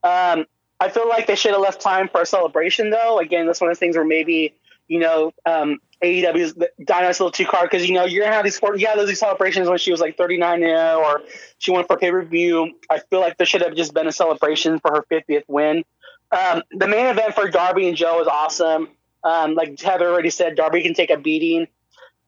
Um, 0.04 0.46
I 0.80 0.90
feel 0.90 1.08
like 1.10 1.28
they 1.28 1.36
should 1.36 1.52
have 1.52 1.62
left 1.62 1.82
time 1.82 2.08
for 2.08 2.22
a 2.22 2.26
celebration, 2.26 2.92
though. 2.92 3.20
Again, 3.20 3.46
that's 3.46 3.60
one 3.60 3.70
of 3.70 3.76
the 3.76 3.80
things 3.80 3.98
where 3.98 4.06
maybe 4.06 4.54
you 4.88 5.00
know 5.00 5.32
um, 5.46 5.80
AEW's 6.04 6.54
Dynamite's 6.84 7.20
a 7.20 7.24
little 7.24 7.32
too 7.32 7.46
card 7.46 7.70
because 7.70 7.88
you 7.88 7.96
know 7.96 8.06
you're 8.06 8.24
gonna 8.24 8.36
have 8.36 8.46
these 8.46 8.60
four, 8.60 8.76
yeah 8.76 8.96
those 8.96 9.08
these 9.08 9.20
celebrations 9.20 9.68
when 9.68 9.78
she 9.78 9.92
was 9.92 10.00
like 10.00 10.18
39 10.18 10.62
now 10.62 11.04
or 11.04 11.22
she 11.58 11.72
went 11.72 11.88
for 11.88 11.98
pay 11.98 12.12
per 12.12 12.24
view. 12.24 12.72
I 12.90 13.00
feel 13.00 13.20
like 13.20 13.38
there 13.38 13.48
should 13.48 13.62
have 13.62 13.76
just 13.76 13.94
been 13.94 14.08
a 14.08 14.12
celebration 14.12 14.80
for 14.80 14.92
her 14.92 15.06
50th 15.12 15.44
win. 15.48 15.84
Um, 16.32 16.64
the 16.72 16.88
main 16.88 17.06
event 17.06 17.34
for 17.34 17.50
Darby 17.50 17.88
and 17.88 17.96
Joe 17.96 18.22
is 18.22 18.28
awesome. 18.28 18.90
Um, 19.24 19.56
like 19.56 19.80
Heather 19.80 20.08
already 20.08 20.30
said, 20.30 20.56
Darby 20.56 20.84
can 20.84 20.94
take 20.94 21.10
a 21.10 21.18
beating. 21.18 21.62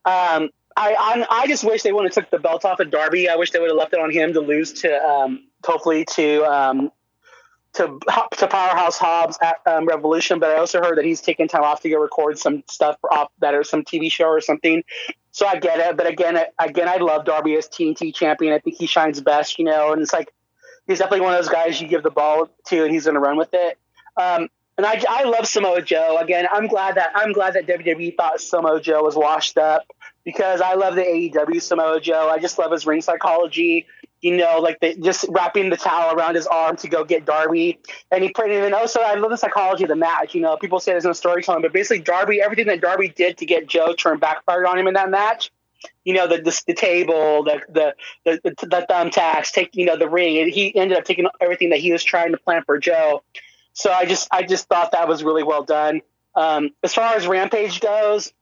Um, 0.06 0.50
I, 0.76 0.94
I, 0.94 1.26
I 1.30 1.48
just 1.48 1.64
wish 1.64 1.82
they 1.84 1.92
wouldn't 1.92 2.14
have 2.14 2.24
took 2.24 2.32
the 2.32 2.40
belt 2.40 2.64
off 2.64 2.80
of 2.80 2.92
Darby. 2.92 3.30
I 3.30 3.36
wish 3.36 3.52
they 3.52 3.60
would 3.60 3.70
have 3.70 3.78
left 3.78 3.94
it 3.94 4.00
on 4.00 4.12
him 4.12 4.34
to 4.34 4.40
lose 4.40 4.74
to 4.82 4.96
um, 5.04 5.48
hopefully 5.66 6.06
to 6.14 6.44
um, 6.46 6.92
to 7.78 8.00
to 8.38 8.48
Powerhouse 8.48 8.98
Hobbs 8.98 9.38
at 9.42 9.58
um, 9.66 9.86
Revolution. 9.86 10.40
But 10.40 10.52
I 10.52 10.58
also 10.58 10.82
heard 10.82 10.98
that 10.98 11.06
he's 11.06 11.22
taking 11.22 11.48
time 11.48 11.64
off 11.64 11.82
to 11.82 11.90
go 11.90 11.98
record 11.98 12.38
some 12.38 12.64
stuff 12.70 12.98
off 13.10 13.32
that 13.40 13.54
or 13.54 13.64
some 13.64 13.84
TV 13.84 14.12
show 14.12 14.28
or 14.28 14.42
something. 14.42 14.84
So 15.32 15.48
I 15.48 15.58
get 15.60 15.80
it. 15.80 15.98
But 15.98 16.08
again, 16.08 16.38
again, 16.60 16.90
I 16.90 16.98
love 16.98 17.26
Darby 17.26 17.56
as 17.56 17.68
TNT 17.68 18.14
champion. 18.14 18.54
I 18.54 18.60
think 18.60 18.78
he 18.78 18.88
shines 18.88 19.22
best, 19.22 19.60
you 19.60 19.66
know. 19.66 19.94
And 19.94 20.02
it's 20.02 20.14
like 20.14 20.34
he's 20.88 21.00
definitely 21.00 21.22
one 21.22 21.34
of 21.34 21.40
those 21.40 21.52
guys 21.52 21.80
you 21.80 21.88
give 21.88 22.04
the 22.04 22.12
ball 22.12 22.50
to 22.68 22.84
and 22.84 22.92
he's 22.92 23.06
going 23.06 23.16
to 23.16 23.22
run 23.22 23.38
with 23.38 23.54
it. 23.54 23.78
Um, 24.18 24.50
and 24.78 24.86
I, 24.86 25.04
I 25.10 25.24
love 25.24 25.48
Samoa 25.48 25.82
Joe. 25.82 26.18
Again, 26.22 26.48
I'm 26.52 26.68
glad 26.68 26.96
that 26.96 27.12
I'm 27.16 27.34
glad 27.34 27.56
that 27.56 27.66
WWE 27.66 28.16
thought 28.16 28.40
Samoa 28.40 28.80
Joe 28.80 29.04
was 29.04 29.16
washed 29.16 29.58
up 29.58 29.84
because 30.24 30.62
I 30.62 30.76
love 30.76 30.96
the 30.96 31.02
AEW 31.02 31.62
Samoa 31.62 32.00
Joe. 32.00 32.30
I 32.30 32.38
just 32.38 32.60
love 32.60 32.72
his 32.72 32.86
ring 32.86 33.02
psychology. 33.02 33.88
You 34.22 34.38
know, 34.38 34.60
like 34.60 34.80
just 35.00 35.26
wrapping 35.30 35.70
the 35.70 35.78
towel 35.78 36.16
around 36.16 36.36
his 36.36 36.48
arm 36.48 36.76
to 36.78 36.88
go 36.88 37.04
get 37.04 37.26
Darby, 37.26 37.80
and 38.12 38.24
he 38.24 38.32
put 38.32 38.50
it 38.50 38.64
in. 38.64 38.74
Also, 38.74 39.00
I 39.00 39.16
love 39.16 39.30
the 39.30 39.38
psychology 39.38 39.84
of 39.84 39.90
the 39.90 39.96
match. 39.96 40.34
You 40.34 40.42
know, 40.42 40.58
people 40.58 40.80
say 40.80 40.94
there's 40.94 41.06
no 41.06 41.14
storytelling, 41.14 41.62
but 41.62 41.72
basically, 41.72 42.00
Darby, 42.00 42.42
everything 42.42 42.68
that 42.68 42.82
Darby 42.82 43.10
did 43.10 43.38
to 43.38 43.46
get 43.46 43.68
Joe 43.68 43.94
turned 43.94 44.20
backfired 44.20 44.66
on 44.66 44.80
him 44.80 44.88
in 44.88 44.96
that 44.96 45.10
match. 45.10 45.52
You 46.04 46.16
know, 46.16 46.28
the 46.28 46.38
the, 46.38 46.64
the 46.68 46.74
table, 46.74 47.44
the 47.44 47.62
the 47.70 47.96
the, 48.26 48.42
the, 48.44 48.66
the 48.66 48.86
thumbtacks, 48.90 49.52
take 49.52 49.76
you 49.76 49.86
know 49.86 49.98
the 49.98 50.10
ring. 50.10 50.40
And 50.40 50.52
he 50.52 50.76
ended 50.76 50.98
up 50.98 51.06
taking 51.06 51.28
everything 51.40 51.70
that 51.70 51.80
he 51.80 51.92
was 51.92 52.04
trying 52.04 52.32
to 52.32 52.38
plan 52.38 52.64
for 52.66 52.80
Joe 52.80 53.22
so 53.78 53.92
I 53.92 54.06
just 54.06 54.28
I 54.32 54.42
just 54.42 54.68
thought 54.68 54.94
that 54.94 55.08
was 55.08 55.24
really 55.24 55.44
well 55.44 55.64
done. 55.64 56.02
Um, 56.36 56.72
as 56.84 56.96
far 56.96 57.14
as 57.14 57.28
Rampage 57.28 57.80
goes, 57.80 58.34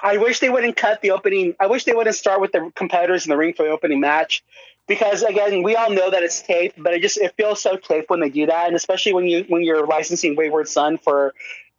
I 0.00 0.18
wish 0.18 0.38
they 0.38 0.50
wouldn't 0.50 0.76
cut 0.76 1.00
the 1.02 1.10
opening. 1.10 1.56
I 1.58 1.66
wish 1.66 1.82
they 1.82 1.92
wouldn't 1.92 2.14
start 2.14 2.40
with 2.40 2.52
the 2.52 2.70
competitors 2.76 3.26
in 3.26 3.30
the 3.30 3.36
ring 3.36 3.54
for 3.54 3.64
the 3.64 3.70
opening 3.70 3.98
match, 3.98 4.44
because 4.88 5.22
again, 5.22 5.62
we 5.62 5.76
all 5.76 5.90
know 5.90 6.10
that 6.10 6.22
it's 6.22 6.40
taped, 6.42 6.82
but 6.82 6.94
it 6.94 7.02
just 7.02 7.18
it 7.18 7.34
feels 7.36 7.62
so 7.62 7.76
taped 7.76 8.10
when 8.10 8.20
they 8.20 8.30
do 8.30 8.46
that, 8.46 8.66
and 8.66 8.74
especially 8.74 9.12
when 9.12 9.26
you 9.26 9.44
when 9.48 9.62
you're 9.62 9.86
licensing 9.86 10.34
Wayward 10.34 10.68
Son 10.68 10.98
for 10.98 11.34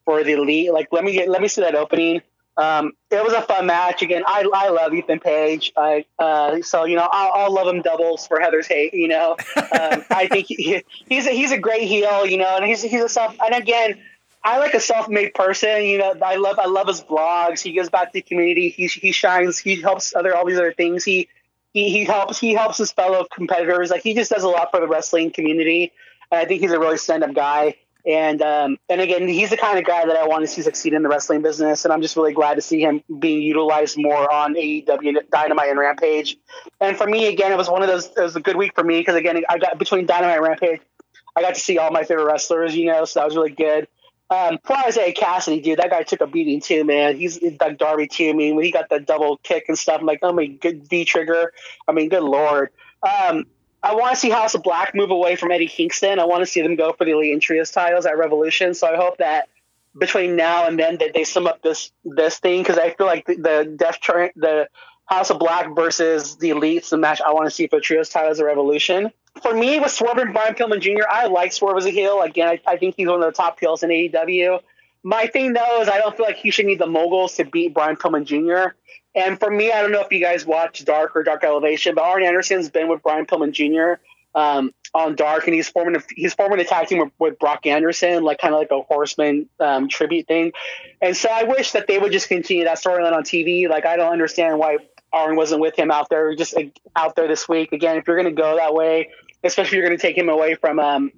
for 0.06 0.24
the 0.24 0.34
elite. 0.34 0.72
Like 0.72 0.88
let 0.92 1.04
me 1.04 1.12
get 1.12 1.28
let 1.28 1.42
me 1.42 1.48
see 1.50 1.62
that 1.62 1.75
opening. 1.75 2.22
Um, 2.56 2.92
it 3.10 3.24
was 3.24 3.32
a 3.34 3.42
fun 3.42 3.68
match. 3.68 4.01
Again, 4.01 4.24
I, 4.28 4.46
I 4.54 4.68
love 4.70 4.94
Ethan 4.94 5.22
Page. 5.22 5.72
I, 5.78 6.04
uh, 6.18 6.62
so 6.62 6.84
you 6.84 6.98
know 6.98 7.08
I'll, 7.10 7.46
I'll, 7.46 7.54
love 7.54 7.74
him 7.74 7.82
doubles 7.82 8.28
for 8.28 8.39
Heather's 8.39 8.68
hate. 8.68 8.94
You 8.94 9.08
know, 9.08 9.32
um, 9.56 10.04
I 10.10 10.28
think 10.30 10.48
he, 10.48 10.84
he's 11.08 11.25
a, 11.25 11.32
he's 11.32 11.51
a 11.51 11.58
great 11.58 11.84
heel. 11.84 12.25
You 12.25 12.38
know, 12.38 12.58
and 12.58 12.66
he's 12.66 12.82
he's 12.82 13.01
a 13.01 13.10
self. 13.10 13.36
And 13.42 13.56
again, 13.56 13.98
I 14.44 14.60
like 14.60 14.74
a 14.74 14.80
self-made 14.80 15.34
person. 15.34 15.84
You 15.84 16.00
know, 16.00 16.16
I 16.22 16.36
love 16.36 16.60
I 16.60 16.66
love 16.66 16.88
his 16.88 17.01
blogs. 17.01 17.62
He 17.62 17.72
gives 17.72 17.89
back 17.89 18.12
to 18.12 18.13
the 18.13 18.22
community. 18.22 18.70
He 18.70 18.88
he 18.88 19.13
shines. 19.13 19.58
He 19.58 19.82
helps 19.82 20.13
other 20.13 20.36
all 20.36 20.46
these 20.46 20.58
other 20.58 20.74
things. 20.74 21.06
He 21.06 21.30
he 21.74 21.90
he 21.90 22.04
helps 22.06 22.40
he 22.40 22.54
helps 22.54 22.78
his 22.78 22.92
fellow 22.92 23.26
competitors. 23.32 23.90
Like 23.90 24.04
he 24.04 24.14
just 24.14 24.32
does 24.32 24.44
a 24.44 24.48
lot 24.48 24.72
for 24.72 24.80
the 24.80 24.88
wrestling 24.88 25.32
community. 25.32 25.92
And 26.32 26.40
I 26.40 26.46
think 26.46 26.62
he's 26.62 26.72
a 26.72 26.79
really 26.79 26.98
stand-up 26.98 27.34
guy. 27.34 27.75
And 28.05 28.42
um, 28.42 28.77
and 28.88 29.01
again, 29.01 29.27
he's 29.27 29.50
the 29.50 29.58
kind 29.58 29.77
of 29.77 29.86
guy 29.86 30.05
that 30.05 30.16
I 30.16 30.25
want 30.25 30.44
to 30.44 30.48
see 30.48 30.62
succeed 30.62 30.94
in 30.94 31.03
the 31.03 31.10
wrestling 31.10 31.42
business, 31.42 31.84
and 31.84 31.94
I'm 31.94 32.01
just 32.01 32.16
really 32.16 32.34
glad 32.34 32.55
to 32.55 32.62
see 32.62 32.79
him 32.79 33.03
being 33.20 33.42
utilized 33.42 33.98
more 33.98 34.32
on 34.32 34.55
AEW 34.55 35.29
Dynamite 35.29 35.70
and 35.70 35.77
Rampage. 35.77 36.38
And 36.79 36.98
for 36.98 37.05
me, 37.05 37.27
again, 37.27 37.51
it 37.51 37.58
was 37.58 37.70
one 37.70 37.82
of 37.82 37.90
those. 37.90 38.05
It 38.05 38.22
was 38.22 38.36
a 38.38 38.40
good 38.40 38.55
week 38.55 38.74
for 38.74 38.84
me 38.84 39.00
because 39.00 39.16
again, 39.16 39.44
I 39.50 39.58
got 39.58 39.77
between 39.77 40.05
Dynamite 40.05 40.38
and 40.38 40.46
Rampage, 40.46 40.82
I 41.36 41.42
got 41.42 41.55
to 41.55 41.60
see 41.60 41.77
all 41.77 41.92
my 41.92 42.03
favorite 42.03 42.25
wrestlers, 42.25 42.75
you 42.75 42.86
know, 42.86 43.05
so 43.05 43.20
that 43.20 43.25
was 43.25 43.36
really 43.36 43.51
good. 43.51 43.88
Um, 44.31 44.59
poor 44.63 44.77
Isiah 44.87 45.13
Kassidy, 45.13 45.63
dude, 45.63 45.79
that 45.79 45.89
guy 45.89 46.03
took 46.03 46.22
a 46.22 46.27
beating 46.27 46.61
too, 46.61 46.83
man. 46.83 47.18
He's 47.18 47.42
like 47.42 47.77
Darby 47.77 48.07
too. 48.07 48.29
I 48.29 48.33
mean, 48.33 48.55
when 48.55 48.63
he 48.63 48.72
got 48.72 48.89
the 48.89 49.00
double 49.00 49.37
kick 49.37 49.65
and 49.68 49.77
stuff, 49.77 50.01
I'm 50.01 50.05
like, 50.05 50.20
oh 50.22 50.31
my 50.33 50.46
good 50.46 50.87
V 50.87 51.03
trigger. 51.05 51.51
I 51.87 51.94
mean, 51.94 52.09
good 52.09 52.24
lord. 52.24 52.70
Um, 53.01 53.46
I 53.81 53.96
want 53.96 54.13
to 54.13 54.20
see 54.20 54.29
House 54.29 54.53
of 54.55 54.63
Black 54.63 54.94
move 54.94 55.09
away 55.09 55.35
from 55.35 55.51
Eddie 55.51 55.68
Kingston. 55.68 56.20
I 56.20 56.25
want 56.25 56.42
to 56.42 56.46
see 56.46 56.61
them 56.61 56.75
go 56.75 56.92
for 56.94 57.05
the 57.05 57.11
Elite 57.11 57.33
and 57.33 57.42
Trios 57.42 57.72
titles 57.72 58.05
at 58.05 58.18
Revolution. 58.18 58.74
So 58.74 58.87
I 58.87 58.98
hope 58.98 59.18
that 59.18 59.50
between 59.98 60.35
now 60.35 60.68
and 60.68 60.77
then 60.77 60.98
that 60.98 61.13
they 61.13 61.24
sum 61.24 61.48
up 61.48 61.61
this 61.61 61.92
this 62.05 62.37
thing 62.39 62.61
because 62.61 62.77
I 62.77 62.92
feel 62.92 63.07
like 63.07 63.25
the, 63.25 63.35
the 63.35 63.75
Death 63.77 64.00
Tra- 64.00 64.31
the 64.35 64.68
House 65.05 65.31
of 65.31 65.39
Black 65.39 65.75
versus 65.75 66.35
the 66.35 66.51
Elites, 66.51 66.89
the 66.89 66.98
match 66.98 67.20
I 67.25 67.33
want 67.33 67.48
to 67.48 67.51
see 67.51 67.68
for 67.68 67.79
Trios 67.79 68.09
titles 68.09 68.39
at 68.39 68.46
Revolution. 68.46 69.11
For 69.42 69.54
me, 69.54 69.80
with 69.80 69.92
Swerve 69.92 70.18
and 70.18 70.34
Brian 70.34 70.56
Pillman 70.56 70.82
Jr., 70.82 71.04
I 71.10 71.28
like 71.28 71.54
Swerve 71.54 71.78
as 71.78 71.86
a 71.86 71.92
heel. 71.92 72.22
Again, 72.22 72.48
I, 72.48 72.62
I 72.66 72.78
think 72.78 72.96
he's 72.98 73.08
one 73.08 73.22
of 73.22 73.25
the 73.25 73.32
top 73.32 73.60
heels 73.60 73.84
in 73.84 73.90
AEW. 73.90 74.60
My 75.04 75.28
thing 75.28 75.54
though 75.54 75.82
is 75.82 75.88
I 75.88 76.00
don't 76.00 76.16
feel 76.16 76.25
like 76.25 76.38
he 76.38 76.52
should 76.52 76.66
need 76.66 76.80
the 76.80 76.88
moguls 76.88 77.36
to 77.36 77.46
beat 77.46 77.74
Brian 77.74 77.96
Pillman 77.96 78.25
Jr. 78.25 78.75
And 79.16 79.40
for 79.40 79.50
me, 79.50 79.72
I 79.72 79.82
don't 79.82 79.92
know 79.92 80.02
if 80.02 80.12
you 80.12 80.20
guys 80.20 80.46
watch 80.46 80.84
Dark 80.86 81.16
or 81.16 81.24
Dark 81.24 81.44
Elevation, 81.44 81.96
but 81.96 82.04
Arn 82.04 82.24
Anderson's 82.24 82.70
been 82.70 82.88
with 82.90 83.02
Brian 83.02 83.25
Pillman 83.25 83.52
Jr. 83.52 84.02
Um, 84.36 84.74
on 84.94 85.16
Dark, 85.16 85.46
and 85.48 85.56
he's 85.56 85.68
forming 85.68 85.96
a, 85.96 86.04
he's 86.16 86.34
forming 86.34 86.60
a 86.60 86.64
tag 86.64 86.88
team 86.88 87.00
with, 87.00 87.12
with 87.18 87.40
Brock 87.40 87.66
Anderson, 87.66 88.24
like 88.24 88.40
kind 88.40 88.54
of 88.54 88.60
like 88.60 88.72
a 88.72 88.82
Horseman 88.82 89.50
um, 89.60 89.88
tribute 89.88 90.28
thing. 90.28 90.52
And 91.02 91.18
so 91.18 91.30
I 91.32 91.44
wish 91.44 91.72
that 91.72 91.88
they 91.88 91.98
would 91.98 92.12
just 92.12 92.28
continue 92.28 92.66
that 92.66 92.78
storyline 92.78 93.14
on 93.14 93.24
TV. 93.24 93.68
Like 93.68 93.86
I 93.86 93.96
don't 93.96 94.12
understand 94.12 94.60
why 94.60 94.78
Arn 95.12 95.36
wasn't 95.36 95.62
with 95.62 95.78
him 95.78 95.92
out 95.92 96.10
there, 96.10 96.36
just 96.36 96.56
like, 96.56 96.80
out 96.96 97.16
there 97.16 97.28
this 97.28 97.50
week. 97.50 97.72
Again, 97.72 97.98
if 97.98 98.08
you're 98.08 98.22
going 98.22 98.34
to 98.34 98.42
go 98.42 98.58
that 98.58 98.74
way, 98.74 99.10
especially 99.44 99.70
if 99.70 99.74
you're 99.74 99.86
going 99.86 99.98
to 99.98 100.02
take 100.02 100.18
him 100.18 100.30
away 100.30 100.56
from 100.56 100.80
um, 100.80 101.12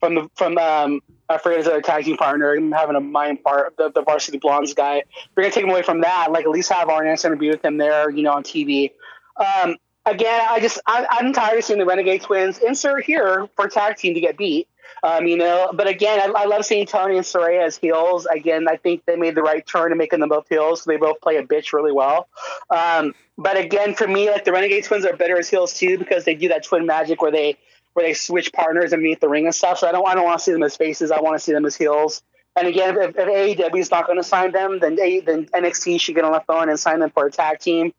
from 0.00 0.14
the 0.14 0.30
from 0.34 0.58
um, 0.58 1.00
I 1.28 1.38
forget 1.38 1.58
his 1.58 1.66
other 1.66 1.82
tag 1.82 2.04
team 2.04 2.16
partner. 2.16 2.54
I'm 2.54 2.72
having 2.72 2.96
a 2.96 3.00
mind 3.00 3.42
part, 3.42 3.76
the, 3.76 3.90
the 3.90 4.02
varsity 4.02 4.38
blondes 4.38 4.74
guy. 4.74 5.02
You're 5.36 5.44
gonna 5.44 5.50
take 5.50 5.64
him 5.64 5.70
away 5.70 5.82
from 5.82 6.00
that. 6.00 6.32
Like 6.32 6.44
at 6.44 6.50
least 6.50 6.72
have 6.72 6.88
Arn 6.88 7.06
Anderson 7.06 7.36
be 7.38 7.50
with 7.50 7.64
him 7.64 7.76
there, 7.76 8.10
you 8.10 8.22
know, 8.22 8.32
on 8.32 8.42
TV. 8.42 8.92
Um, 9.36 9.76
again, 10.06 10.46
I 10.48 10.60
just 10.60 10.80
I, 10.86 11.06
am 11.20 11.32
tired 11.32 11.58
of 11.58 11.64
seeing 11.64 11.78
the 11.78 11.84
Renegade 11.84 12.22
Twins 12.22 12.58
insert 12.58 13.04
here 13.04 13.48
for 13.56 13.68
tag 13.68 13.96
team 13.96 14.14
to 14.14 14.20
get 14.20 14.36
beat. 14.36 14.68
Um, 15.02 15.26
you 15.26 15.36
know, 15.36 15.70
but 15.72 15.86
again, 15.86 16.20
I, 16.20 16.42
I, 16.42 16.44
love 16.46 16.64
seeing 16.64 16.86
Toni 16.86 17.16
and 17.16 17.24
Saraya 17.24 17.64
as 17.66 17.76
heels. 17.76 18.26
Again, 18.26 18.66
I 18.68 18.76
think 18.76 19.04
they 19.06 19.16
made 19.16 19.34
the 19.34 19.42
right 19.42 19.64
turn 19.64 19.92
in 19.92 19.98
making 19.98 20.20
them 20.20 20.28
both 20.28 20.48
heels. 20.48 20.84
They 20.84 20.96
both 20.96 21.20
play 21.20 21.36
a 21.36 21.44
bitch 21.44 21.72
really 21.72 21.92
well. 21.92 22.28
Um, 22.68 23.14
but 23.36 23.56
again, 23.56 23.94
for 23.94 24.08
me, 24.08 24.30
like 24.30 24.44
the 24.44 24.52
Renegade 24.52 24.84
Twins 24.84 25.04
are 25.04 25.16
better 25.16 25.38
as 25.38 25.48
heels 25.48 25.74
too 25.74 25.98
because 25.98 26.24
they 26.24 26.34
do 26.34 26.48
that 26.48 26.64
twin 26.64 26.86
magic 26.86 27.22
where 27.22 27.30
they 27.30 27.56
where 27.92 28.06
they 28.06 28.14
switch 28.14 28.52
partners 28.52 28.92
and 28.92 29.02
meet 29.02 29.20
the 29.20 29.28
ring 29.28 29.44
and 29.44 29.54
stuff. 29.54 29.78
So 29.78 29.88
I 29.88 29.92
don't 29.92 30.06
I 30.06 30.14
don't 30.14 30.24
want 30.24 30.40
to 30.40 30.44
see 30.44 30.52
them 30.52 30.62
as 30.62 30.76
faces. 30.76 31.10
I 31.10 31.20
want 31.20 31.36
to 31.36 31.40
see 31.40 31.52
them 31.52 31.64
as 31.64 31.76
heels. 31.76 32.22
And 32.56 32.66
again, 32.66 32.96
if, 32.98 33.16
if 33.16 33.58
AEW 33.58 33.78
is 33.78 33.90
not 33.90 34.06
going 34.06 34.18
to 34.18 34.24
sign 34.24 34.50
them, 34.50 34.80
then 34.80 34.98
a, 34.98 35.20
then 35.20 35.46
NXT 35.46 36.00
should 36.00 36.16
get 36.16 36.24
on 36.24 36.32
the 36.32 36.40
phone 36.40 36.68
and 36.68 36.78
sign 36.78 36.98
them 36.98 37.10
for 37.10 37.26
a 37.26 37.30
tag 37.30 37.60
team. 37.60 37.92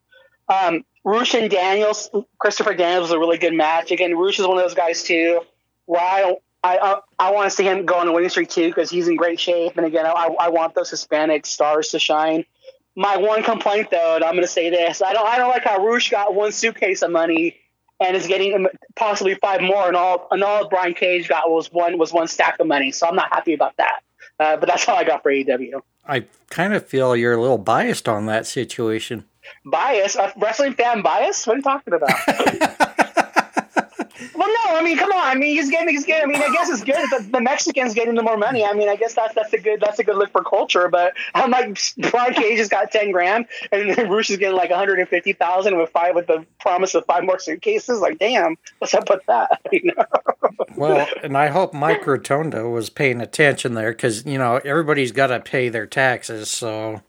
Um, 0.48 0.84
Rush 1.02 1.34
and 1.34 1.50
Daniels, 1.50 2.10
Christopher 2.38 2.74
Daniels 2.74 3.04
was 3.04 3.10
a 3.12 3.18
really 3.18 3.38
good 3.38 3.54
match. 3.54 3.90
Again, 3.90 4.16
Rush 4.16 4.38
is 4.38 4.46
one 4.46 4.58
of 4.58 4.64
those 4.64 4.74
guys 4.74 5.02
too, 5.02 5.40
where 5.86 6.34
I 6.62 6.78
I, 6.78 7.00
I 7.18 7.30
want 7.32 7.50
to 7.50 7.56
see 7.56 7.64
him 7.64 7.86
go 7.86 7.96
on 7.96 8.08
a 8.08 8.12
winning 8.12 8.28
streak 8.30 8.48
too 8.48 8.68
because 8.68 8.90
he's 8.90 9.08
in 9.08 9.16
great 9.16 9.40
shape. 9.40 9.76
And 9.76 9.86
again, 9.86 10.06
I, 10.06 10.34
I 10.38 10.48
want 10.50 10.74
those 10.74 10.90
Hispanic 10.90 11.46
stars 11.46 11.88
to 11.90 11.98
shine. 11.98 12.44
My 12.96 13.16
one 13.16 13.42
complaint 13.42 13.90
though, 13.90 14.16
and 14.16 14.24
I'm 14.24 14.32
going 14.32 14.42
to 14.42 14.48
say 14.48 14.70
this: 14.70 15.02
I 15.02 15.12
don't 15.12 15.26
I 15.26 15.38
don't 15.38 15.50
like 15.50 15.64
how 15.64 15.84
Rush 15.84 16.10
got 16.10 16.34
one 16.34 16.52
suitcase 16.52 17.02
of 17.02 17.10
money 17.10 17.56
and 18.00 18.16
is 18.16 18.26
getting 18.26 18.66
possibly 18.96 19.34
five 19.34 19.60
more, 19.60 19.86
and 19.86 19.96
all 19.96 20.26
and 20.30 20.42
all 20.42 20.68
Brian 20.68 20.94
Cage 20.94 21.28
got 21.28 21.50
was 21.50 21.72
one 21.72 21.98
was 21.98 22.12
one 22.12 22.28
stack 22.28 22.58
of 22.58 22.66
money. 22.66 22.92
So 22.92 23.06
I'm 23.06 23.16
not 23.16 23.32
happy 23.32 23.54
about 23.54 23.76
that. 23.76 24.00
Uh, 24.38 24.56
but 24.56 24.68
that's 24.68 24.88
all 24.88 24.96
I 24.96 25.04
got 25.04 25.22
for 25.22 25.30
AEW. 25.30 25.82
I 26.06 26.24
kind 26.48 26.72
of 26.72 26.86
feel 26.86 27.14
you're 27.14 27.34
a 27.34 27.40
little 27.40 27.58
biased 27.58 28.08
on 28.08 28.26
that 28.26 28.46
situation. 28.46 29.26
Bias? 29.64 30.16
A 30.16 30.32
wrestling 30.36 30.74
fan 30.74 31.02
bias? 31.02 31.46
What 31.46 31.54
are 31.54 31.56
you 31.58 31.62
talking 31.62 31.94
about? 31.94 32.96
Well, 34.34 34.48
no, 34.48 34.76
I 34.76 34.82
mean, 34.82 34.96
come 34.96 35.10
on. 35.12 35.24
I 35.24 35.34
mean, 35.34 35.56
he's 35.56 35.70
getting, 35.70 35.88
he's 35.88 36.04
getting. 36.04 36.30
I 36.30 36.32
mean, 36.32 36.42
I 36.42 36.52
guess 36.52 36.68
it's 36.68 36.84
good 36.84 36.96
that 37.10 37.32
the 37.32 37.40
Mexicans 37.40 37.94
getting 37.94 38.14
the 38.14 38.22
more 38.22 38.36
money. 38.36 38.64
I 38.64 38.72
mean, 38.74 38.88
I 38.88 38.96
guess 38.96 39.14
that's 39.14 39.34
that's 39.34 39.52
a 39.52 39.58
good 39.58 39.80
that's 39.80 39.98
a 39.98 40.04
good 40.04 40.16
look 40.16 40.30
for 40.30 40.42
culture. 40.42 40.88
But 40.88 41.14
I'm 41.34 41.50
like, 41.50 41.78
Brian 42.10 42.34
Cage 42.34 42.58
has 42.58 42.68
got 42.68 42.90
ten 42.90 43.12
grand, 43.12 43.46
and 43.72 44.10
Rush 44.10 44.30
is 44.30 44.36
getting 44.36 44.56
like 44.56 44.70
150 44.70 45.32
thousand 45.34 45.78
with 45.78 45.90
five 45.90 46.14
with 46.14 46.26
the 46.26 46.44
promise 46.60 46.94
of 46.94 47.04
five 47.06 47.24
more 47.24 47.38
suitcases. 47.38 48.00
Like, 48.00 48.18
damn, 48.18 48.56
what's 48.78 48.94
up 48.94 49.08
with 49.08 49.24
that? 49.26 49.60
You 49.72 49.92
know? 49.96 50.04
well, 50.76 51.06
and 51.22 51.38
I 51.38 51.46
hope 51.46 51.72
Mike 51.72 52.04
Rotunda 52.06 52.68
was 52.68 52.90
paying 52.90 53.20
attention 53.20 53.74
there 53.74 53.92
because 53.92 54.26
you 54.26 54.36
know 54.36 54.60
everybody's 54.64 55.12
got 55.12 55.28
to 55.28 55.40
pay 55.40 55.68
their 55.68 55.86
taxes. 55.86 56.50
So 56.50 57.02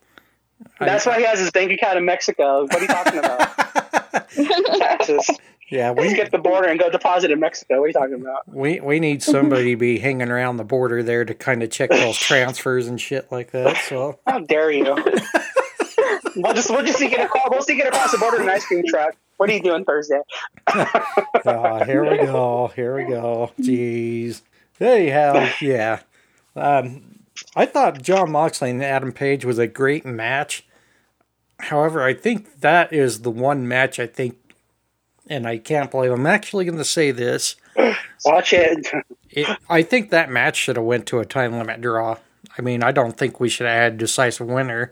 that's 0.79 1.07
I, 1.07 1.11
why 1.11 1.19
he 1.19 1.25
has 1.25 1.39
his 1.39 1.51
bank 1.51 1.71
account 1.71 1.97
in 1.97 2.05
Mexico. 2.05 2.63
What 2.63 2.75
are 2.75 2.81
you 2.81 2.87
talking 2.87 3.19
about? 3.19 3.61
taxes. 4.77 5.29
Yeah, 5.71 5.91
we 5.91 6.09
skip 6.09 6.31
the 6.31 6.37
border 6.37 6.67
and 6.67 6.77
go 6.77 6.89
deposit 6.89 7.31
in 7.31 7.39
Mexico. 7.39 7.75
What 7.79 7.85
are 7.85 7.87
you 7.87 7.93
talking 7.93 8.21
about? 8.21 8.47
we 8.47 8.81
we 8.81 8.99
need 8.99 9.23
somebody 9.23 9.71
to 9.71 9.77
be 9.77 9.99
hanging 9.99 10.29
around 10.29 10.57
the 10.57 10.65
border 10.65 11.01
there 11.01 11.23
to 11.23 11.33
kind 11.33 11.63
of 11.63 11.71
check 11.71 11.89
those 11.89 12.17
transfers 12.19 12.87
and 12.87 12.99
shit 12.99 13.31
like 13.31 13.51
that. 13.51 13.77
So 13.87 14.19
How 14.27 14.39
dare 14.39 14.69
you? 14.69 14.83
we'll 16.35 16.53
just 16.53 16.69
we'll 16.69 16.83
just 16.83 16.99
see 16.99 17.07
get 17.07 17.25
across 17.25 17.47
we'll 17.49 17.61
see 17.61 17.77
get 17.77 17.87
across 17.87 18.11
the 18.11 18.17
border 18.17 18.37
in 18.37 18.43
an 18.43 18.49
ice 18.49 18.65
cream 18.65 18.83
truck. 18.85 19.15
What 19.37 19.49
are 19.49 19.53
you 19.53 19.63
doing 19.63 19.85
Thursday? 19.85 20.19
Ah, 21.43 21.83
here 21.85 22.07
we 22.07 22.17
go. 22.17 22.71
Here 22.75 22.95
we 22.95 23.05
go. 23.05 23.51
Jeez. 23.59 24.41
Anyhow, 24.79 25.49
yeah. 25.59 26.01
Um, 26.55 27.23
I 27.55 27.65
thought 27.65 28.01
Jon 28.03 28.31
Moxley 28.31 28.69
and 28.69 28.83
Adam 28.83 29.11
Page 29.11 29.43
was 29.43 29.57
a 29.57 29.65
great 29.65 30.05
match. 30.05 30.65
However, 31.59 32.03
I 32.03 32.13
think 32.13 32.61
that 32.61 32.93
is 32.93 33.21
the 33.21 33.31
one 33.31 33.67
match 33.67 33.99
I 33.99 34.05
think, 34.07 34.37
and 35.27 35.47
I 35.47 35.57
can't 35.57 35.91
believe 35.91 36.11
I'm 36.11 36.27
actually 36.27 36.65
going 36.65 36.77
to 36.77 36.85
say 36.85 37.11
this. 37.11 37.55
Watch 38.25 38.53
it. 38.53 38.87
It, 39.29 39.47
I 39.69 39.81
think 39.81 40.09
that 40.09 40.29
match 40.29 40.57
should 40.57 40.75
have 40.75 40.85
went 40.85 41.05
to 41.07 41.19
a 41.19 41.25
time 41.25 41.57
limit 41.57 41.81
draw. 41.81 42.17
I 42.57 42.61
mean, 42.61 42.83
I 42.83 42.91
don't 42.91 43.17
think 43.17 43.39
we 43.39 43.49
should 43.49 43.67
have 43.67 43.75
had 43.75 43.97
decisive 43.97 44.47
winner 44.47 44.91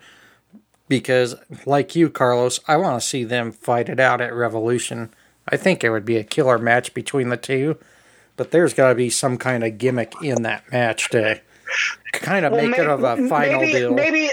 because, 0.87 1.35
like 1.65 1.95
you, 1.95 2.09
Carlos, 2.09 2.59
I 2.67 2.77
want 2.77 3.01
to 3.01 3.07
see 3.07 3.23
them 3.23 3.51
fight 3.51 3.89
it 3.89 3.99
out 3.99 4.21
at 4.21 4.33
Revolution. 4.33 5.13
I 5.47 5.57
think 5.57 5.83
it 5.83 5.89
would 5.89 6.05
be 6.05 6.17
a 6.17 6.23
killer 6.23 6.57
match 6.57 6.93
between 6.93 7.29
the 7.29 7.37
two, 7.37 7.77
but 8.37 8.51
there's 8.51 8.73
got 8.73 8.89
to 8.89 8.95
be 8.95 9.09
some 9.09 9.37
kind 9.37 9.63
of 9.63 9.77
gimmick 9.77 10.13
in 10.23 10.43
that 10.43 10.71
match 10.71 11.09
to 11.09 11.41
kind 12.13 12.45
of 12.45 12.53
Well, 12.53 12.67
make 12.67 12.77
it 12.79 12.87
of 12.87 13.03
a 13.03 13.27
final 13.27 13.61
maybe, 13.61 13.73
deal. 13.73 13.93
Maybe 13.93 14.29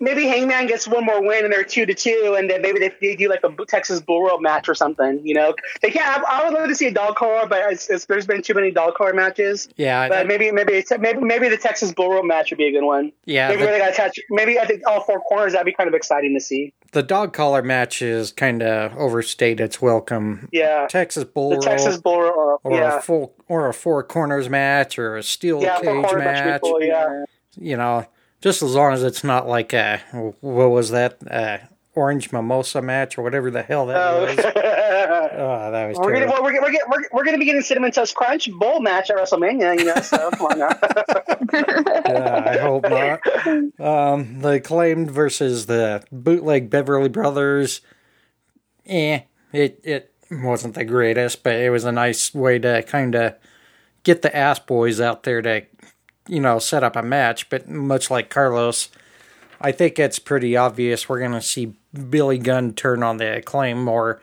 maybe 0.00 0.26
Hangman 0.26 0.66
gets 0.66 0.86
one 0.86 1.04
more 1.04 1.20
win 1.26 1.44
and 1.44 1.52
they're 1.52 1.64
two 1.64 1.86
to 1.86 1.94
two, 1.94 2.36
and 2.38 2.48
then 2.50 2.62
maybe 2.62 2.78
they, 2.78 2.92
they 3.00 3.16
do 3.16 3.28
like 3.28 3.40
a 3.44 3.64
Texas 3.66 4.00
Bull 4.00 4.22
Rope 4.24 4.40
match 4.40 4.68
or 4.68 4.74
something. 4.74 5.20
You 5.24 5.34
know, 5.34 5.54
they 5.82 5.90
can't. 5.90 6.06
I, 6.24 6.40
I 6.40 6.44
would 6.44 6.58
love 6.58 6.68
to 6.68 6.74
see 6.74 6.86
a 6.86 6.92
dog 6.92 7.16
collar, 7.16 7.46
but 7.48 7.72
it's, 7.72 7.88
it's, 7.90 8.04
there's 8.06 8.26
been 8.26 8.42
too 8.42 8.54
many 8.54 8.70
dog 8.70 8.94
collar 8.94 9.12
matches. 9.12 9.68
yeah, 9.76 10.08
But 10.08 10.26
maybe 10.26 10.50
maybe 10.52 10.84
maybe 10.98 11.20
maybe 11.20 11.48
the 11.48 11.56
Texas 11.56 11.92
Bull 11.92 12.10
Rope 12.10 12.24
match 12.24 12.50
would 12.50 12.58
be 12.58 12.66
a 12.66 12.72
good 12.72 12.84
one. 12.84 13.12
yeah. 13.24 13.48
maybe 13.48 13.62
The, 13.62 13.68
they 13.68 13.78
got 13.78 13.90
attached. 13.92 14.20
Maybe 14.30 14.58
I 14.58 14.66
think 14.66 14.82
all 14.86 15.00
four 15.02 15.20
corners. 15.20 15.52
That'd 15.52 15.66
be 15.66 15.72
kind 15.72 15.88
of 15.88 15.94
exciting 15.94 16.34
to 16.34 16.40
see. 16.40 16.72
the 16.92 17.02
dog 17.02 17.32
collar 17.32 17.62
match 17.62 18.00
is 18.02 18.32
kind 18.32 18.62
of 18.62 18.96
overstayed 18.96 19.60
its 19.60 19.80
welcome. 19.82 20.48
Yeah, 20.52 20.86
Texas 20.88 21.24
Bull 21.24 21.50
the 21.50 21.56
Rope 21.56 21.64
Texas 21.64 21.96
Bull 22.00 22.20
Rope. 22.20 22.34
Uh, 22.64 22.68
or 22.68 22.76
yeah, 22.78 22.98
a 22.98 23.00
full 23.00 23.34
or 23.48 23.68
a 23.68 23.74
four 23.74 24.02
corners 24.02 24.48
match 24.48 24.98
or 24.98 25.16
a 25.16 25.22
steel 25.22 25.62
yeah, 25.62 25.78
cage 25.80 25.86
match. 26.02 26.14
match. 26.16 26.44
would 26.44 26.60
be 26.60 26.68
cool, 26.68 26.82
yeah. 26.82 27.24
you 27.56 27.76
know, 27.76 28.04
just 28.40 28.62
as 28.62 28.74
long 28.74 28.92
as 28.92 29.02
it's 29.02 29.24
not 29.24 29.48
like 29.48 29.72
a 29.72 29.98
what 30.40 30.70
was 30.70 30.90
that 30.90 31.18
uh, 31.30 31.58
orange 31.94 32.30
mimosa 32.32 32.80
match 32.80 33.18
or 33.18 33.22
whatever 33.22 33.50
the 33.50 33.62
hell 33.62 33.86
that 33.86 34.20
was. 34.20 34.38
Oh. 34.44 34.62
Oh, 35.30 35.70
that 35.70 35.86
was 35.88 35.98
We're 35.98 36.14
gonna, 36.14 36.26
terrible. 36.26 36.42
we're, 36.44 36.52
we're, 36.54 36.62
we're, 36.62 36.78
we're, 36.88 37.08
we're 37.12 37.24
gonna 37.24 37.38
be 37.38 37.44
getting 37.44 37.60
Cinnamon 37.60 37.92
Toast 37.92 38.14
Crunch 38.16 38.50
bowl 38.50 38.80
match 38.80 39.08
at 39.10 39.16
WrestleMania, 39.16 39.78
you 39.78 39.84
know. 39.84 39.94
So 39.96 40.30
come 40.30 40.46
on 40.46 40.58
now. 40.58 40.68
Yeah, 42.08 42.42
I 42.46 42.56
hope 42.58 42.84
not. 42.88 43.20
Um, 43.78 44.40
the 44.40 44.48
acclaimed 44.54 45.10
versus 45.10 45.66
the 45.66 46.02
bootleg 46.10 46.70
Beverly 46.70 47.08
Brothers. 47.08 47.82
Eh, 48.86 49.20
it 49.52 49.80
it 49.84 50.12
wasn't 50.30 50.74
the 50.74 50.84
greatest, 50.84 51.42
but 51.42 51.54
it 51.54 51.70
was 51.70 51.84
a 51.84 51.92
nice 51.92 52.34
way 52.34 52.58
to 52.58 52.82
kind 52.82 53.14
of 53.14 53.34
get 54.02 54.22
the 54.22 54.34
ass 54.34 54.58
boys 54.58 55.00
out 55.00 55.22
there 55.22 55.42
to, 55.42 55.62
you 56.28 56.40
know, 56.40 56.58
set 56.58 56.84
up 56.84 56.96
a 56.96 57.02
match. 57.02 57.48
But 57.48 57.68
much 57.68 58.10
like 58.10 58.30
Carlos, 58.30 58.90
I 59.60 59.72
think 59.72 59.98
it's 59.98 60.18
pretty 60.18 60.56
obvious 60.56 61.08
we're 61.08 61.20
gonna 61.20 61.42
see 61.42 61.74
Billy 62.10 62.38
Gunn 62.38 62.74
turn 62.74 63.02
on 63.02 63.16
the 63.16 63.38
acclaim 63.38 63.88
or 63.88 64.20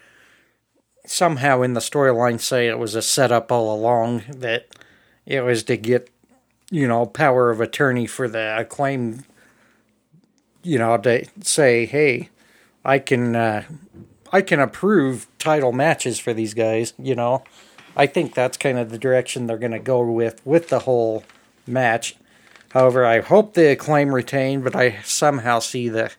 somehow 1.06 1.62
in 1.62 1.74
the 1.74 1.80
storyline 1.80 2.40
say 2.40 2.68
it 2.68 2.80
was 2.80 2.96
a 2.96 3.02
setup 3.02 3.52
all 3.52 3.76
along 3.76 4.24
that 4.30 4.68
it 5.26 5.42
was 5.42 5.64
to 5.64 5.78
get 5.78 6.10
you 6.72 6.88
know, 6.88 7.06
power 7.06 7.52
of 7.52 7.62
attorney 7.62 8.08
for 8.08 8.28
the 8.28 8.58
acclaim, 8.58 9.24
you 10.64 10.78
know, 10.78 10.98
to 10.98 11.26
say, 11.42 11.86
hey, 11.86 12.30
I 12.84 13.00
can, 13.00 13.36
uh, 13.36 13.64
I 14.32 14.42
can 14.42 14.60
approve 14.60 15.28
title 15.38 15.72
matches 15.72 16.20
for 16.20 16.34
these 16.34 16.54
guys. 16.54 16.94
You 16.98 17.16
know, 17.16 17.44
I 17.96 18.08
think 18.08 18.34
that's 18.34 18.58
kind 18.58 18.78
of 18.78 18.90
the 18.90 18.98
direction 18.98 19.48
they're 19.48 19.58
going 19.58 19.72
to 19.72 19.80
go 19.80 20.02
with 20.02 20.46
with 20.46 20.70
the 20.70 20.80
whole 20.80 21.24
match. 21.68 22.16
However, 22.70 23.06
I 23.06 23.22
hope 23.22 23.54
the 23.54 23.72
acclaim 23.72 24.14
retained, 24.14 24.64
but 24.64 24.76
I 24.76 25.02
somehow 25.04 25.60
see 25.60 25.90
the, 25.90 26.12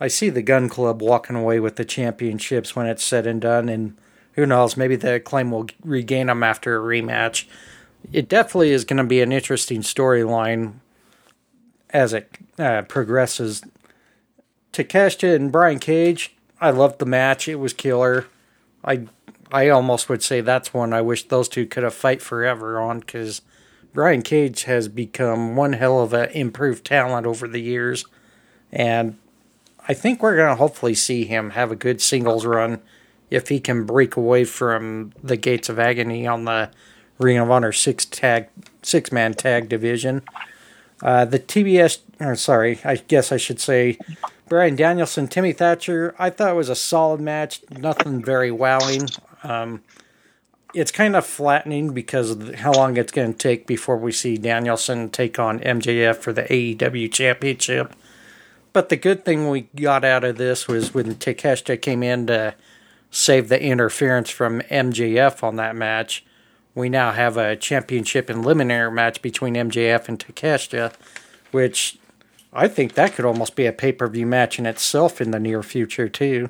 I 0.00 0.08
see 0.08 0.28
the 0.28 0.42
Gunn 0.42 0.68
Club 0.68 1.00
walking 1.00 1.36
away 1.36 1.60
with 1.60 1.76
the 1.76 1.84
championships 1.84 2.76
when 2.76 2.86
it's 2.86 3.04
said 3.04 3.26
and 3.26 3.40
done, 3.40 3.68
and 3.68 3.96
who 4.34 4.46
knows, 4.46 4.76
maybe 4.76 4.96
the 4.96 5.14
acclaim 5.14 5.50
will 5.50 5.66
regain 5.82 6.26
them 6.26 6.42
after 6.42 6.76
a 6.76 6.80
rematch 6.80 7.46
it 8.10 8.28
definitely 8.28 8.70
is 8.70 8.84
going 8.84 8.96
to 8.96 9.04
be 9.04 9.20
an 9.20 9.32
interesting 9.32 9.82
storyline 9.82 10.74
as 11.90 12.12
it 12.12 12.30
uh, 12.58 12.82
progresses. 12.82 13.62
Takeshita 14.72 15.34
and 15.34 15.52
Brian 15.52 15.78
Cage, 15.78 16.34
I 16.60 16.70
loved 16.70 16.98
the 16.98 17.06
match. 17.06 17.48
It 17.48 17.56
was 17.56 17.72
killer. 17.72 18.26
I 18.84 19.06
I 19.52 19.68
almost 19.68 20.08
would 20.08 20.22
say 20.22 20.40
that's 20.40 20.72
one 20.72 20.94
I 20.94 21.02
wish 21.02 21.24
those 21.24 21.48
two 21.48 21.66
could 21.66 21.82
have 21.82 21.94
fight 21.94 22.22
forever 22.22 22.80
on 22.80 23.00
because 23.00 23.42
Brian 23.92 24.22
Cage 24.22 24.64
has 24.64 24.88
become 24.88 25.54
one 25.56 25.74
hell 25.74 26.00
of 26.00 26.12
an 26.12 26.30
improved 26.30 26.84
talent 26.84 27.26
over 27.26 27.46
the 27.46 27.60
years, 27.60 28.04
and 28.72 29.18
I 29.86 29.94
think 29.94 30.22
we're 30.22 30.36
going 30.36 30.48
to 30.48 30.56
hopefully 30.56 30.94
see 30.94 31.24
him 31.24 31.50
have 31.50 31.70
a 31.70 31.76
good 31.76 32.00
singles 32.00 32.46
run 32.46 32.80
if 33.30 33.48
he 33.48 33.60
can 33.60 33.84
break 33.84 34.16
away 34.16 34.44
from 34.44 35.12
the 35.22 35.36
gates 35.36 35.68
of 35.68 35.78
agony 35.78 36.26
on 36.26 36.44
the 36.44 36.70
Ring 37.18 37.38
of 37.38 37.50
Honor 37.50 37.72
six 37.72 38.04
tag 38.04 38.48
six 38.82 39.12
man 39.12 39.34
tag 39.34 39.68
division. 39.68 40.22
Uh, 41.02 41.24
the 41.24 41.38
TBS, 41.38 41.98
or 42.20 42.36
sorry, 42.36 42.80
I 42.84 42.96
guess 42.96 43.32
I 43.32 43.36
should 43.36 43.60
say, 43.60 43.98
Bryan 44.48 44.76
Danielson, 44.76 45.28
Timmy 45.28 45.52
Thatcher. 45.52 46.14
I 46.18 46.30
thought 46.30 46.50
it 46.50 46.56
was 46.56 46.68
a 46.68 46.76
solid 46.76 47.20
match. 47.20 47.60
Nothing 47.70 48.22
very 48.22 48.50
wowing. 48.50 49.08
Um, 49.42 49.82
it's 50.74 50.90
kind 50.90 51.16
of 51.16 51.26
flattening 51.26 51.92
because 51.92 52.30
of 52.30 52.54
how 52.56 52.72
long 52.72 52.96
it's 52.96 53.12
going 53.12 53.32
to 53.32 53.38
take 53.38 53.66
before 53.66 53.96
we 53.96 54.12
see 54.12 54.36
Danielson 54.36 55.10
take 55.10 55.38
on 55.38 55.60
MJF 55.60 56.16
for 56.16 56.32
the 56.32 56.42
AEW 56.42 57.12
Championship. 57.12 57.94
But 58.72 58.88
the 58.88 58.96
good 58.96 59.24
thing 59.24 59.50
we 59.50 59.62
got 59.76 60.04
out 60.04 60.24
of 60.24 60.36
this 60.36 60.66
was 60.66 60.94
when 60.94 61.14
Takeshita 61.16 61.80
came 61.80 62.02
in 62.02 62.26
to 62.28 62.54
save 63.10 63.48
the 63.48 63.62
interference 63.62 64.30
from 64.30 64.62
MJF 64.62 65.42
on 65.42 65.56
that 65.56 65.76
match 65.76 66.24
we 66.74 66.88
now 66.88 67.12
have 67.12 67.36
a 67.36 67.56
championship 67.56 68.30
and 68.30 68.44
eliminator 68.44 68.92
match 68.92 69.20
between 69.20 69.54
MJF 69.54 70.08
and 70.08 70.18
Takeshita, 70.18 70.94
which 71.50 71.98
I 72.52 72.68
think 72.68 72.94
that 72.94 73.14
could 73.14 73.24
almost 73.24 73.56
be 73.56 73.66
a 73.66 73.72
pay 73.72 73.92
per 73.92 74.06
view 74.08 74.26
match 74.26 74.58
in 74.58 74.66
itself 74.66 75.20
in 75.20 75.30
the 75.30 75.40
near 75.40 75.62
future 75.62 76.08
too. 76.08 76.48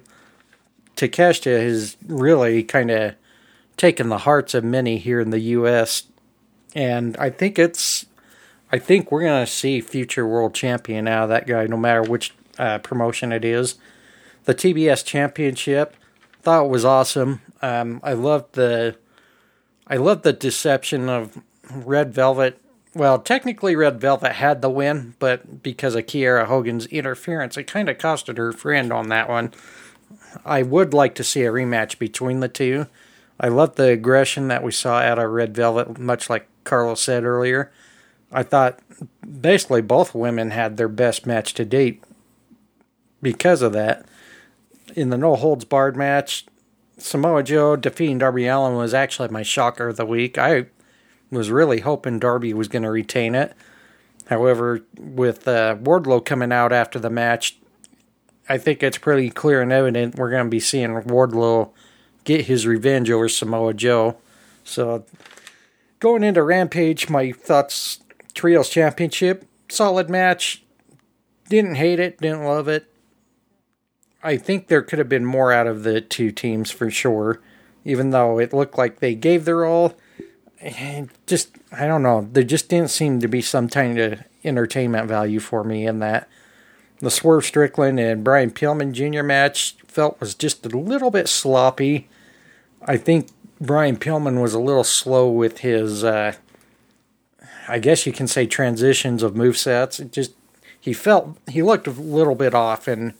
Takeshita 0.96 1.60
has 1.60 1.96
really 2.06 2.62
kind 2.62 2.90
of 2.90 3.14
taken 3.76 4.08
the 4.08 4.18
hearts 4.18 4.54
of 4.54 4.64
many 4.64 4.98
here 4.98 5.20
in 5.20 5.30
the 5.30 5.40
U.S. 5.40 6.04
and 6.74 7.16
I 7.16 7.30
think 7.30 7.58
it's, 7.58 8.06
I 8.70 8.78
think 8.78 9.10
we're 9.10 9.22
gonna 9.24 9.46
see 9.46 9.80
future 9.80 10.26
world 10.26 10.54
champion 10.54 11.08
out 11.08 11.24
of 11.24 11.28
that 11.30 11.46
guy, 11.46 11.66
no 11.66 11.76
matter 11.76 12.02
which 12.02 12.34
uh, 12.58 12.78
promotion 12.78 13.32
it 13.32 13.44
is. 13.44 13.76
The 14.44 14.54
TBS 14.54 15.04
Championship, 15.04 15.96
thought 16.42 16.68
was 16.68 16.84
awesome. 16.84 17.40
Um, 17.62 18.00
I 18.02 18.12
loved 18.12 18.54
the 18.54 18.96
I 19.86 19.96
loved 19.96 20.24
the 20.24 20.32
deception 20.32 21.08
of 21.08 21.40
Red 21.70 22.12
Velvet. 22.12 22.58
Well, 22.94 23.18
technically, 23.18 23.74
Red 23.74 24.00
Velvet 24.00 24.32
had 24.32 24.60
the 24.60 24.70
win, 24.70 25.14
but 25.18 25.62
because 25.62 25.94
of 25.94 26.06
Kiera 26.06 26.46
Hogan's 26.46 26.86
interference, 26.86 27.56
it 27.56 27.64
kind 27.64 27.88
of 27.88 27.98
costed 27.98 28.36
her 28.36 28.52
friend 28.52 28.92
on 28.92 29.08
that 29.08 29.28
one. 29.28 29.52
I 30.44 30.62
would 30.62 30.92
like 30.92 31.14
to 31.16 31.24
see 31.24 31.42
a 31.42 31.52
rematch 31.52 31.98
between 31.98 32.40
the 32.40 32.48
two. 32.48 32.86
I 33.42 33.48
love 33.48 33.74
the 33.74 33.88
aggression 33.88 34.46
that 34.48 34.62
we 34.62 34.70
saw 34.70 35.00
out 35.00 35.18
of 35.18 35.30
Red 35.30 35.52
Velvet, 35.54 35.98
much 35.98 36.30
like 36.30 36.46
Carlos 36.62 37.00
said 37.00 37.24
earlier. 37.24 37.72
I 38.30 38.44
thought 38.44 38.78
basically 39.40 39.82
both 39.82 40.14
women 40.14 40.52
had 40.52 40.76
their 40.76 40.88
best 40.88 41.26
match 41.26 41.52
to 41.54 41.64
date 41.64 42.02
because 43.20 43.60
of 43.60 43.72
that. 43.72 44.06
In 44.94 45.10
the 45.10 45.18
no 45.18 45.34
holds 45.34 45.64
barred 45.64 45.96
match, 45.96 46.46
Samoa 46.98 47.42
Joe 47.42 47.74
defeating 47.74 48.18
Darby 48.18 48.46
Allin 48.46 48.76
was 48.76 48.94
actually 48.94 49.28
my 49.28 49.42
shocker 49.42 49.88
of 49.88 49.96
the 49.96 50.06
week. 50.06 50.38
I 50.38 50.66
was 51.30 51.50
really 51.50 51.80
hoping 51.80 52.20
Darby 52.20 52.54
was 52.54 52.68
going 52.68 52.84
to 52.84 52.90
retain 52.90 53.34
it. 53.34 53.54
However, 54.26 54.82
with 54.96 55.48
uh, 55.48 55.76
Wardlow 55.80 56.24
coming 56.24 56.52
out 56.52 56.72
after 56.72 57.00
the 57.00 57.10
match, 57.10 57.58
I 58.48 58.56
think 58.56 58.82
it's 58.82 58.98
pretty 58.98 59.30
clear 59.30 59.62
and 59.62 59.72
evident 59.72 60.14
we're 60.14 60.30
going 60.30 60.44
to 60.44 60.50
be 60.50 60.60
seeing 60.60 60.90
Wardlow 60.90 61.70
get 62.24 62.46
his 62.46 62.66
revenge 62.66 63.10
over 63.10 63.28
Samoa 63.28 63.74
Joe. 63.74 64.16
So, 64.64 65.04
going 66.00 66.22
into 66.22 66.42
Rampage, 66.42 67.08
my 67.08 67.32
thoughts 67.32 67.98
Trios 68.34 68.68
Championship, 68.70 69.44
solid 69.68 70.08
match. 70.08 70.62
Didn't 71.48 71.74
hate 71.74 72.00
it, 72.00 72.18
didn't 72.18 72.44
love 72.44 72.68
it. 72.68 72.86
I 74.22 74.36
think 74.36 74.68
there 74.68 74.82
could 74.82 74.98
have 74.98 75.08
been 75.08 75.24
more 75.24 75.52
out 75.52 75.66
of 75.66 75.82
the 75.82 76.00
two 76.00 76.30
teams 76.30 76.70
for 76.70 76.90
sure. 76.90 77.40
even 77.84 78.10
though 78.10 78.38
it 78.38 78.52
looked 78.52 78.78
like 78.78 79.00
they 79.00 79.14
gave 79.14 79.44
their 79.44 79.64
all. 79.64 79.94
And 80.60 81.10
just 81.26 81.56
I 81.72 81.86
don't 81.86 82.02
know, 82.02 82.28
there 82.30 82.44
just 82.44 82.68
didn't 82.68 82.90
seem 82.90 83.20
to 83.20 83.28
be 83.28 83.42
some 83.42 83.68
kind 83.68 83.98
of 83.98 84.20
entertainment 84.44 85.08
value 85.08 85.40
for 85.40 85.64
me 85.64 85.86
in 85.86 85.98
that. 86.00 86.28
The 87.00 87.10
Swerve 87.10 87.44
Strickland 87.44 87.98
and 87.98 88.22
Brian 88.22 88.50
Pillman 88.52 88.92
Jr. 88.92 89.24
match 89.24 89.76
felt 89.88 90.20
was 90.20 90.34
just 90.34 90.64
a 90.64 90.68
little 90.68 91.10
bit 91.10 91.28
sloppy. 91.28 92.08
I 92.84 92.96
think 92.96 93.28
Brian 93.60 93.96
Pillman 93.96 94.40
was 94.40 94.54
a 94.54 94.60
little 94.60 94.84
slow 94.84 95.30
with 95.30 95.58
his, 95.58 96.02
uh, 96.02 96.34
I 97.68 97.78
guess 97.78 98.06
you 98.06 98.12
can 98.12 98.26
say, 98.26 98.46
transitions 98.46 99.22
of 99.22 99.36
move 99.36 99.56
sets. 99.56 100.00
It 100.00 100.12
just 100.12 100.32
he 100.80 100.92
felt 100.92 101.38
he 101.48 101.62
looked 101.62 101.86
a 101.86 101.92
little 101.92 102.34
bit 102.34 102.54
off, 102.54 102.88
and 102.88 103.14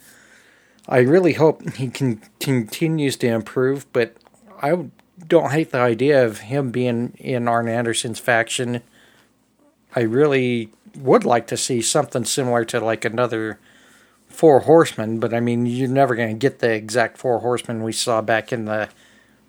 I 0.89 0.99
really 0.99 1.35
hope 1.35 1.75
he 1.77 1.89
can 1.89 2.23
continues 2.41 3.17
to 3.19 3.29
improve. 3.29 3.91
But 3.93 4.17
I 4.61 4.87
don't 5.29 5.53
hate 5.53 5.71
the 5.71 5.79
idea 5.79 6.25
of 6.25 6.41
him 6.41 6.71
being 6.73 7.15
in 7.19 7.47
Arn 7.47 7.69
Anderson's 7.69 8.19
faction. 8.19 8.83
I 9.95 10.01
really 10.01 10.71
would 10.97 11.25
like 11.25 11.47
to 11.49 11.57
see 11.57 11.81
something 11.83 12.25
similar 12.25 12.65
to 12.65 12.81
like 12.81 13.05
another 13.05 13.61
four 14.29 14.61
horsemen, 14.61 15.21
but 15.21 15.33
I 15.33 15.41
mean, 15.41 15.67
you're 15.67 15.89
never 15.89 16.17
going 16.17 16.31
to 16.31 16.35
get 16.35 16.59
the 16.59 16.73
exact 16.73 17.19
four 17.19 17.41
horsemen 17.41 17.83
we 17.83 17.93
saw 17.93 18.21
back 18.21 18.53
in 18.53 18.65
the 18.65 18.89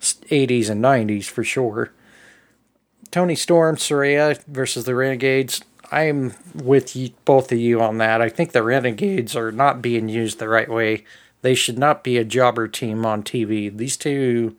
80s 0.00 0.70
and 0.70 0.82
90s 0.82 1.24
for 1.24 1.44
sure. 1.44 1.92
Toni 3.10 3.34
Storm, 3.34 3.76
Saraya 3.76 4.42
versus 4.46 4.84
the 4.84 4.94
Renegades. 4.94 5.62
I'm 5.92 6.34
with 6.54 6.96
you, 6.96 7.10
both 7.24 7.52
of 7.52 7.58
you 7.58 7.80
on 7.80 7.98
that. 7.98 8.20
I 8.20 8.28
think 8.28 8.52
the 8.52 8.62
Renegades 8.62 9.36
are 9.36 9.52
not 9.52 9.82
being 9.82 10.08
used 10.08 10.38
the 10.38 10.48
right 10.48 10.68
way. 10.68 11.04
They 11.42 11.54
should 11.54 11.78
not 11.78 12.02
be 12.02 12.16
a 12.16 12.24
jobber 12.24 12.66
team 12.66 13.04
on 13.04 13.22
TV. 13.22 13.76
These 13.76 13.96
two 13.96 14.56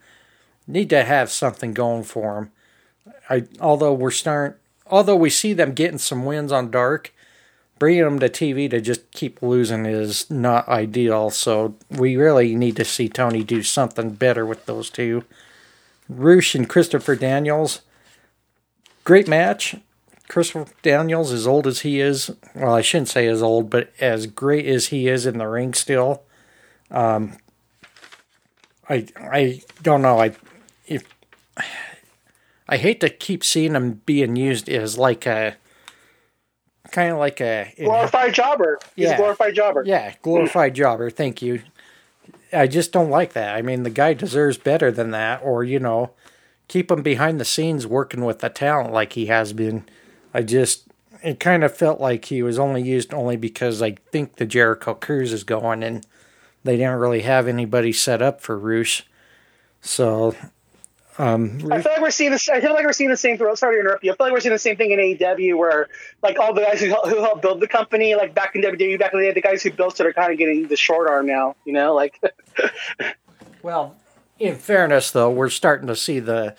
need 0.68 0.90
to 0.92 1.04
have 1.04 1.32
something 1.32 1.74
going 1.74 2.04
for 2.04 2.36
them. 2.36 2.52
I, 3.30 3.46
although 3.60 3.94
we're 3.94 4.12
starting, 4.12 4.58
although 4.88 5.16
we 5.16 5.30
see 5.30 5.54
them 5.54 5.74
getting 5.74 5.98
some 5.98 6.26
wins 6.26 6.52
on 6.52 6.72
Dark, 6.72 7.14
bringing 7.86 8.04
them 8.04 8.18
to 8.18 8.28
TV 8.28 8.68
to 8.68 8.82
just 8.82 9.12
keep 9.12 9.44
losing 9.44 9.86
is 9.86 10.28
not 10.32 10.68
ideal. 10.68 11.30
So 11.30 11.76
we 11.92 12.16
really 12.16 12.56
need 12.56 12.78
to 12.78 12.84
see 12.84 13.08
Tony 13.08 13.44
do 13.44 13.62
something 13.62 14.10
better 14.10 14.44
with 14.44 14.66
those 14.66 14.90
two. 14.90 15.24
Rush 16.10 16.56
and 16.56 16.68
Christopher 16.68 17.16
Daniels, 17.16 17.84
great 19.04 19.28
match. 19.28 19.76
Christopher 20.28 20.74
Daniels, 20.82 21.32
as 21.32 21.46
old 21.46 21.68
as 21.68 21.82
he 21.82 22.00
is, 22.00 22.32
well, 22.56 22.74
I 22.74 22.82
shouldn't 22.82 23.10
say 23.10 23.28
as 23.28 23.44
old, 23.44 23.70
but 23.70 23.94
as 24.00 24.26
great 24.26 24.66
as 24.66 24.88
he 24.88 25.08
is 25.08 25.28
in 25.28 25.38
the 25.38 25.48
ring 25.48 25.76
still. 25.76 26.24
Um, 26.90 27.38
I 28.90 29.06
I 29.16 29.62
don't 29.84 30.02
know. 30.02 30.20
I 30.20 30.36
if 30.88 31.04
I 32.68 32.78
hate 32.78 33.00
to 33.02 33.10
keep 33.12 33.44
seeing 33.44 33.76
him 33.76 34.02
being 34.08 34.36
used 34.36 34.70
as 34.70 34.98
like 34.98 35.28
a 35.28 35.58
kind 36.96 37.12
of 37.12 37.18
like 37.18 37.42
a 37.42 37.74
glorified 37.78 38.34
jobber. 38.34 38.80
He's 38.96 39.06
yeah, 39.06 39.16
a 39.16 39.18
glorified 39.18 39.54
jobber. 39.54 39.84
Yeah, 39.86 40.14
glorified 40.22 40.74
jobber. 40.74 41.10
Thank 41.10 41.42
you. 41.42 41.62
I 42.54 42.68
just 42.68 42.94
don't 42.94 43.10
like 43.10 43.34
that. 43.34 43.54
I 43.54 43.62
mean, 43.62 43.84
the 43.84 43.90
guy 43.90 44.14
deserves 44.14 44.58
better 44.58 44.92
than 44.92 45.12
that, 45.12 45.42
or 45.44 45.66
you 45.66 45.78
know, 45.78 46.12
keep 46.70 46.90
him 46.90 47.04
behind 47.04 47.40
the 47.40 47.46
scenes 47.46 47.86
working 47.86 48.24
with 48.24 48.40
the 48.40 48.48
talent 48.48 48.94
like 48.94 49.14
he 49.14 49.26
has 49.26 49.52
been. 49.52 49.84
I 50.34 50.42
just 50.42 50.88
it 51.22 51.40
kind 51.40 51.66
of 51.66 51.76
felt 51.76 52.00
like 52.00 52.26
he 52.26 52.42
was 52.42 52.58
only 52.58 52.82
used 52.82 53.14
only 53.14 53.36
because 53.36 53.82
I 53.82 53.92
think 54.12 54.38
the 54.38 54.46
Jericho 54.46 54.94
Cruise 54.94 55.34
is 55.34 55.44
going 55.44 55.84
and 55.84 56.06
they 56.64 56.78
didn't 56.78 57.00
really 57.00 57.22
have 57.22 57.48
anybody 57.48 57.92
set 57.92 58.22
up 58.22 58.40
for 58.40 58.58
Rush. 58.58 59.06
So 59.82 60.34
um, 61.18 61.60
I 61.72 61.82
feel 61.82 61.94
like 61.94 62.02
we're 62.02 62.12
seeing 62.12 62.32
this. 62.32 62.50
I 62.50 62.60
feel 62.60 62.74
like 62.74 62.86
we're 62.86 62.92
seeing 62.92 63.10
the 63.10 63.16
same. 63.16 63.38
Thing, 63.38 63.56
sorry 63.56 63.78
to 63.78 63.80
interrupt 63.80 64.04
you. 64.04 64.12
I 64.12 64.16
feel 64.16 64.28
like 64.28 64.34
we're 64.34 64.42
seeing 64.42 64.54
the 64.54 64.60
same 64.60 64.76
thing 64.76 64.92
in 64.92 65.00
AEW, 65.00 65.58
where 65.58 65.88
like 66.22 66.38
all 66.40 66.54
the 66.54 66.62
guys 66.62 66.82
who 66.82 66.94
who 66.94 67.22
helped 67.22 67.42
build 67.42 67.62
the 67.62 67.68
company, 67.68 68.16
like 68.16 68.34
back 68.34 68.56
in 68.56 68.62
WWE 68.62 69.00
back 69.00 69.14
in 69.14 69.20
the 69.20 69.26
day, 69.28 69.32
the 69.32 69.42
guys 69.42 69.64
who 69.64 69.72
built 69.72 70.00
it 70.00 70.06
are 70.06 70.14
kind 70.14 70.34
of 70.34 70.38
getting 70.38 70.68
the 70.68 70.76
short 70.76 71.10
arm 71.10 71.26
now. 71.26 71.56
You 71.64 71.74
know, 71.74 71.94
like. 71.94 72.22
well, 73.64 73.96
in 74.40 74.56
fairness, 74.56 75.12
though, 75.12 75.30
we're 75.30 75.50
starting 75.50 75.88
to 75.88 75.96
see 75.96 76.20
the 76.20 76.56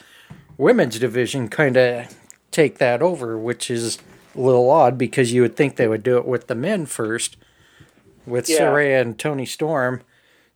women's 0.56 0.98
division 0.98 1.48
kind 1.48 1.76
of 1.76 2.16
take 2.50 2.78
that 2.78 3.02
over, 3.02 3.36
which 3.36 3.70
is 3.70 3.98
a 4.34 4.40
little 4.40 4.70
odd 4.70 4.96
because 4.96 5.34
you 5.34 5.42
would 5.42 5.54
think 5.54 5.76
they 5.76 5.88
would 5.88 6.02
do 6.02 6.16
it 6.16 6.26
with 6.26 6.46
the 6.46 6.54
men 6.54 6.86
first, 6.86 7.36
with 8.24 8.48
yeah. 8.48 8.60
Saraya 8.60 9.02
and 9.02 9.18
Toni 9.18 9.44
Storm 9.44 10.00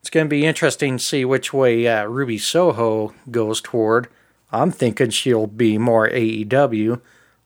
it's 0.01 0.11
going 0.11 0.27
to 0.27 0.31
be 0.31 0.47
interesting 0.47 0.99
to 0.99 1.05
see 1.05 1.25
which 1.25 1.53
way 1.53 1.87
uh, 1.87 2.05
Ruby 2.05 2.39
Soho 2.39 3.15
goes 3.31 3.61
toward. 3.61 4.09
I'm 4.53 4.71
thinking 4.71 5.11
she'll 5.11 5.47
be 5.47 5.79
more 5.79 6.09
AEW. 6.09 7.01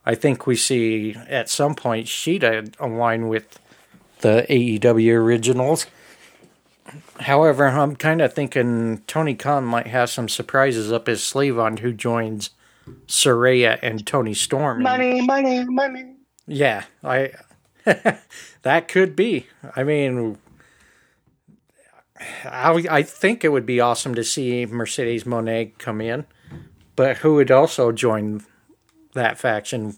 I 0.06 0.14
think 0.14 0.46
we 0.46 0.56
see 0.56 1.14
at 1.28 1.48
some 1.48 1.74
point 1.74 2.06
Shida 2.06 2.74
align 2.78 3.28
with 3.28 3.58
the 4.20 4.46
AEW 4.48 5.14
originals. 5.16 5.86
However, 7.20 7.66
I'm 7.66 7.96
kind 7.96 8.20
of 8.20 8.32
thinking 8.32 9.02
Tony 9.06 9.34
Khan 9.34 9.64
might 9.64 9.88
have 9.88 10.10
some 10.10 10.28
surprises 10.28 10.92
up 10.92 11.06
his 11.06 11.22
sleeve 11.22 11.58
on 11.58 11.78
who 11.78 11.92
joins 11.92 12.50
Saraya 13.06 13.78
and 13.82 14.06
Toni 14.06 14.34
Storm. 14.34 14.82
Money, 14.82 15.22
money, 15.22 15.64
money. 15.64 16.16
Yeah, 16.46 16.84
I 17.02 17.32
that 18.62 18.88
could 18.88 19.16
be. 19.16 19.46
I 19.74 19.84
mean, 19.84 20.38
I, 22.44 22.84
I 22.90 23.02
think 23.02 23.44
it 23.44 23.48
would 23.48 23.66
be 23.66 23.80
awesome 23.80 24.14
to 24.14 24.24
see 24.24 24.66
Mercedes 24.66 25.24
Moné 25.24 25.76
come 25.78 26.00
in, 26.00 26.26
but 26.94 27.18
who 27.18 27.34
would 27.34 27.50
also 27.50 27.90
join 27.90 28.44
that 29.14 29.38
faction? 29.38 29.96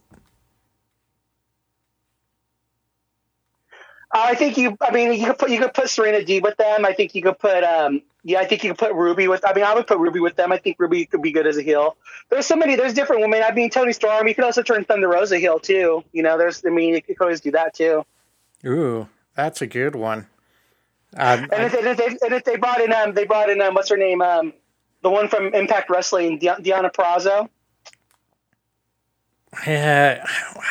I 4.13 4.35
think 4.35 4.57
you. 4.57 4.79
I 4.81 4.93
mean, 4.93 5.13
you 5.13 5.27
could 5.27 5.39
put 5.39 5.51
you 5.51 5.59
could 5.59 5.75
put 5.75 5.91
Serena 5.91 6.25
D 6.25 6.41
with 6.41 6.57
them. 6.57 6.87
I 6.87 6.93
think 6.95 7.15
you 7.15 7.23
could 7.23 7.39
put. 7.39 7.63
Um, 7.63 8.03
yeah, 8.25 8.41
I 8.41 8.47
think 8.47 8.65
you 8.65 8.71
could 8.71 8.79
put 8.79 8.95
Ruby 8.95 9.29
with. 9.29 9.45
I 9.47 9.53
mean, 9.53 9.65
I 9.65 9.75
would 9.75 9.87
put 9.87 9.99
Ruby 9.99 10.21
with 10.21 10.37
them. 10.37 10.53
I 10.53 10.57
think 10.57 10.77
Ruby 10.79 11.05
could 11.05 11.21
be 11.21 11.33
good 11.33 11.47
as 11.47 11.59
a 11.59 11.63
heel. 11.63 11.97
There's 12.31 12.47
so 12.47 12.57
many. 12.57 12.77
There's 12.77 12.95
different 12.95 13.21
women. 13.21 13.43
I 13.43 13.53
mean, 13.53 13.69
Toni 13.69 13.93
Storm. 13.93 14.27
You 14.27 14.35
could 14.35 14.45
also 14.45 14.63
turn 14.63 14.85
Thunder 14.85 15.09
Rosa 15.09 15.39
heel 15.39 15.59
too. 15.59 16.03
You 16.13 16.23
know, 16.23 16.39
there's. 16.39 16.65
I 16.65 16.71
mean, 16.71 16.95
you 16.95 17.03
could 17.03 17.17
always 17.21 17.43
do 17.43 17.51
that 17.51 17.75
too. 17.75 18.07
Ooh, 18.65 19.09
that's 19.35 19.61
a 19.61 19.67
good 19.67 19.95
one. 19.95 20.29
Um, 21.19 21.49
and, 21.53 21.65
if, 21.65 21.75
and, 21.75 21.87
if, 21.87 21.97
they, 21.97 22.07
and 22.27 22.35
if 22.35 22.45
they 22.45 22.57
brought 22.57 22.81
in, 22.81 22.93
um, 22.93 23.15
they 23.15 23.25
brought 23.25 23.49
in, 23.49 23.61
um, 23.63 23.75
what's 23.75 23.89
her 23.89 23.97
name? 23.97 24.21
Um, 24.21 24.53
the 25.03 25.11
one 25.11 25.29
from 25.29 25.55
Impact 25.55 25.89
Wrestling, 25.89 26.39
Deonna 26.41 26.93
Purrazzo. 26.93 27.49
Yeah, 29.67 30.27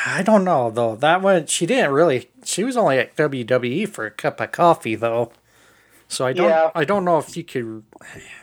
I 0.05 0.21
don't 0.21 0.43
know 0.43 0.69
though. 0.69 0.95
That 0.95 1.21
one, 1.21 1.47
she 1.47 1.65
didn't 1.65 1.91
really. 1.91 2.29
She 2.43 2.63
was 2.63 2.77
only 2.77 2.99
at 2.99 3.15
WWE 3.15 3.89
for 3.89 4.05
a 4.05 4.11
cup 4.11 4.39
of 4.39 4.51
coffee 4.51 4.95
though. 4.95 5.31
So 6.07 6.25
I 6.25 6.33
don't. 6.33 6.49
Yeah. 6.49 6.69
I 6.75 6.85
don't 6.85 7.03
know 7.03 7.17
if 7.17 7.35
you 7.35 7.43
could. 7.43 7.83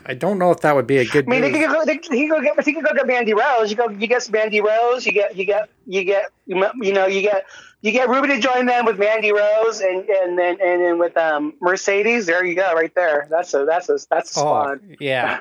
I 0.04 0.14
don't 0.14 0.38
know 0.38 0.50
if 0.50 0.60
that 0.62 0.74
would 0.74 0.86
be 0.86 0.98
a 0.98 1.04
good. 1.04 1.26
I 1.28 1.30
mean, 1.30 1.42
move. 1.42 1.52
they 1.52 1.60
could 1.60 1.70
go. 1.70 1.84
They, 1.84 2.16
he 2.16 2.28
could 2.28 2.30
go 2.30 2.42
get. 2.42 2.64
He 2.64 2.72
could 2.72 2.84
go 2.84 2.92
get 2.92 3.06
Mandy 3.06 3.34
Rose. 3.34 3.70
You 3.70 3.76
go. 3.76 3.88
You 3.88 4.06
get 4.06 4.28
Mandy 4.30 4.60
Rose. 4.60 5.06
You 5.06 5.12
get. 5.12 5.36
You 5.36 5.44
get. 5.44 5.68
You 5.86 6.04
get. 6.04 6.32
You 6.46 6.92
know. 6.92 7.06
You 7.06 7.22
get 7.22 7.44
you 7.82 7.90
get 7.90 8.08
Ruby 8.08 8.28
to 8.28 8.40
join 8.40 8.66
them 8.66 8.86
with 8.86 8.98
Mandy 8.98 9.32
Rose 9.32 9.80
and 9.80 10.08
and 10.08 10.38
then 10.38 10.58
and 10.62 10.82
then 10.82 10.98
with 10.98 11.16
um, 11.16 11.54
Mercedes. 11.60 12.26
There 12.26 12.44
you 12.44 12.54
go, 12.54 12.72
right 12.74 12.94
there. 12.94 13.26
That's 13.28 13.52
a 13.54 13.64
that's 13.64 13.88
a 13.88 13.98
that's 14.08 14.36
a 14.36 14.40
oh, 14.40 14.42
spot. 14.42 14.78
yeah. 15.00 15.40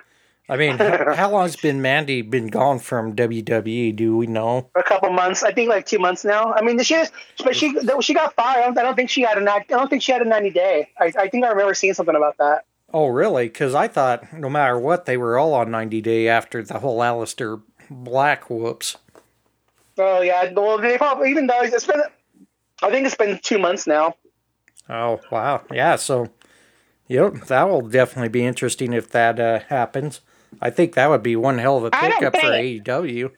I 0.50 0.58
mean, 0.58 0.78
how 0.80 1.30
long's 1.32 1.56
been 1.56 1.82
Mandy 1.82 2.24
been 2.24 2.48
gone 2.48 2.80
from 2.80 3.16
WWE? 3.16 3.96
Do 3.96 4.18
we 4.18 4.28
know? 4.28 4.70
A 4.76 4.84
couple 4.84 5.10
months, 5.12 5.44
I 5.44 5.54
think, 5.54 5.70
like 5.70 5.86
two 5.86 6.00
months 6.00 6.26
now. 6.26 6.52
I 6.54 6.62
mean, 6.62 6.82
she 6.84 7.04
but 7.44 7.56
she 7.56 7.74
she 8.02 8.14
got 8.14 8.34
fired. 8.34 8.78
I 8.78 8.82
don't 8.82 8.96
think 8.96 9.12
she 9.12 9.22
had 9.22 9.38
a 9.38 9.50
I 9.50 9.64
don't 9.70 9.90
think 9.90 10.02
she 10.02 10.12
had 10.12 10.22
a 10.22 10.26
ninety 10.26 10.50
day. 10.50 10.90
I, 11.00 11.14
I 11.18 11.30
think 11.30 11.46
I 11.46 11.50
remember 11.50 11.76
seeing 11.76 11.94
something 11.94 12.16
about 12.16 12.38
that. 12.40 12.66
Oh, 12.94 13.08
really? 13.08 13.46
Because 13.46 13.74
I 13.76 13.88
thought 13.88 14.34
no 14.34 14.50
matter 14.50 14.78
what, 14.78 15.06
they 15.06 15.16
were 15.16 15.38
all 15.38 15.54
on 15.54 15.70
ninety 15.70 16.02
day 16.02 16.28
after 16.28 16.64
the 16.64 16.80
whole 16.80 17.00
Aleister 17.00 17.62
Black 17.90 18.50
whoops. 18.50 18.98
Oh 19.98 20.22
yeah, 20.22 20.52
well 20.54 20.80
they 20.80 20.98
probably 20.98 21.30
even 21.30 21.46
though 21.46 21.62
it's 21.62 21.86
been 21.86 22.02
I 22.82 22.90
think 22.90 23.06
it's 23.06 23.16
been 23.16 23.40
two 23.42 23.60
months 23.60 23.88
now. 23.88 24.16
Oh 24.90 25.20
wow, 25.32 25.64
yeah. 25.72 25.96
So, 25.96 26.30
yep, 27.08 27.34
that 27.48 27.70
will 27.70 27.82
definitely 27.82 28.30
be 28.30 28.46
interesting 28.46 28.94
if 28.94 29.10
that 29.12 29.40
uh, 29.40 29.60
happens. 29.60 30.22
I 30.62 30.70
think 30.70 30.96
that 30.96 31.10
would 31.10 31.24
be 31.24 31.36
one 31.36 31.60
hell 31.60 31.78
of 31.78 31.86
a 31.86 31.92
pickup 31.92 32.36
for 32.36 32.48
AEW. 32.48 33.32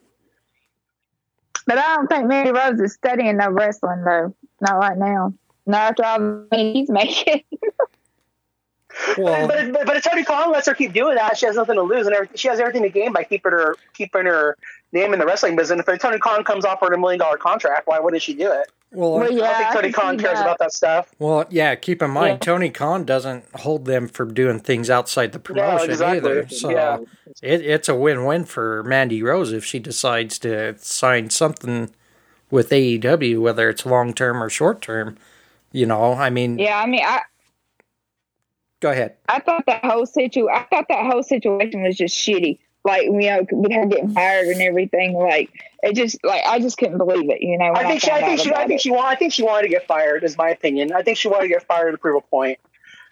But 1.66 1.78
I 1.78 1.96
don't 1.96 2.08
think 2.08 2.28
Mandy 2.28 2.52
Rose 2.52 2.80
is 2.80 2.94
studying 2.94 3.38
no 3.38 3.50
wrestling 3.50 4.04
though. 4.04 4.36
Not 4.62 4.78
right 4.78 4.98
now. 4.98 5.34
Not 5.66 5.92
after 5.92 6.06
all 6.06 6.20
the 6.20 6.48
money 6.52 6.74
he's 6.74 6.90
making. 6.90 7.44
well, 9.18 9.48
but, 9.48 9.72
but, 9.72 9.86
but 9.86 9.98
if 9.98 10.04
Tony 10.04 10.24
Khan 10.24 10.52
lets 10.52 10.68
her 10.68 10.74
keep 10.74 10.94
doing 10.94 11.16
that, 11.16 11.38
she 11.38 11.46
has 11.46 11.56
nothing 11.56 11.76
to 11.76 11.82
lose, 11.82 12.06
and 12.06 12.16
she 12.36 12.50
has 12.50 12.60
everything 12.60 12.84
to 12.84 12.90
gain 12.90 13.14
by 13.14 13.24
keeping 13.24 13.52
her 13.52 13.76
keeping 13.94 14.26
her 14.26 14.58
name 14.92 15.14
in 15.14 15.20
the 15.20 15.26
wrestling 15.26 15.56
business. 15.56 15.86
If 15.88 16.00
Tony 16.00 16.20
Khan 16.20 16.44
comes 16.44 16.66
off 16.66 16.82
her 16.82 16.94
a 16.94 16.98
million 16.98 17.20
dollar 17.20 17.38
contract, 17.38 17.88
why 17.88 18.00
wouldn't 18.00 18.22
she 18.22 18.34
do 18.34 18.52
it? 18.52 18.72
Well, 18.94 19.14
Well, 19.14 19.24
I 19.24 19.28
yeah, 19.30 19.38
don't 19.38 19.58
think 19.58 19.74
Tony 19.74 19.92
can 19.92 20.02
Khan 20.02 20.18
cares 20.20 20.34
that. 20.38 20.42
about 20.46 20.60
that 20.60 20.74
stuff. 20.74 21.14
Well, 21.20 21.46
yeah. 21.50 21.76
Keep 21.76 22.02
in 22.02 22.12
mind, 22.12 22.34
Yeah. 22.34 22.38
Tony 22.46 22.70
Khan 22.70 23.04
doesn't 23.06 23.44
hold 23.56 23.86
them 23.86 24.08
for 24.08 24.26
doing 24.26 24.60
things 24.60 24.90
outside 24.90 25.32
the 25.32 25.40
promotion 25.40 25.90
exactly. 25.90 26.18
either. 26.32 26.48
So 26.50 26.70
Yeah. 26.72 27.00
it, 27.42 27.62
it's 27.62 27.90
a 27.90 27.96
win-win 27.96 28.46
for 28.46 28.84
Mandy 28.84 29.22
Rose 29.24 29.52
if 29.52 29.66
she 29.66 29.80
decides 29.80 30.38
to 30.40 30.76
sign 30.78 31.30
something 31.30 31.90
with 32.52 32.70
AEW, 32.70 33.40
whether 33.42 33.68
it's 33.70 33.86
long-term 33.86 34.42
or 34.44 34.50
short-term. 34.50 35.18
You 35.72 35.88
know, 35.88 36.14
I 36.14 36.30
mean, 36.30 36.60
Yeah, 36.60 36.80
I 36.80 36.86
mean, 36.86 37.02
I 37.04 37.22
go 38.80 38.92
ahead. 38.92 39.16
I 39.28 39.40
thought 39.40 39.66
that 39.66 39.84
whole 39.84 40.06
situ 40.06 40.48
I 40.50 40.64
thought 40.70 40.86
that 40.90 41.12
whole 41.12 41.24
situation 41.24 41.82
was 41.84 41.96
just 41.98 42.16
shitty. 42.16 42.60
Like 42.86 43.04
you 43.04 43.12
know, 43.12 43.46
with 43.52 43.72
her 43.72 43.86
getting 43.86 44.14
fired 44.14 44.48
and 44.48 44.62
everything. 44.62 45.14
Like 45.14 45.50
it 45.82 45.96
just 45.96 46.24
like 46.24 46.44
I 46.46 46.60
just 46.60 46.78
couldn't 46.78 46.98
believe 46.98 47.30
it. 47.30 47.42
You 47.42 47.58
know, 47.58 47.74
I 47.74 47.88
think 47.88 48.02
she, 48.02 48.12
I 48.12 48.20
think 48.22 48.40
she, 48.40 48.54
I 48.54 48.68
think 48.68 48.80
it. 48.80 48.82
she 48.82 48.92
wanted, 48.92 49.08
I 49.08 49.16
think 49.16 49.34
she 49.34 49.44
wanted 49.44 49.64
to 49.64 49.70
get 49.70 49.88
fired. 49.88 50.24
Is 50.24 50.38
my 50.38 50.50
opinion. 50.50 50.92
I 50.92 51.02
think 51.02 51.18
she 51.18 51.28
wanted 51.30 51.44
to 51.44 51.48
get 51.50 51.64
fired 51.64 51.92
to 51.92 51.98
prove 51.98 52.18
a 52.18 52.28
point 52.28 52.60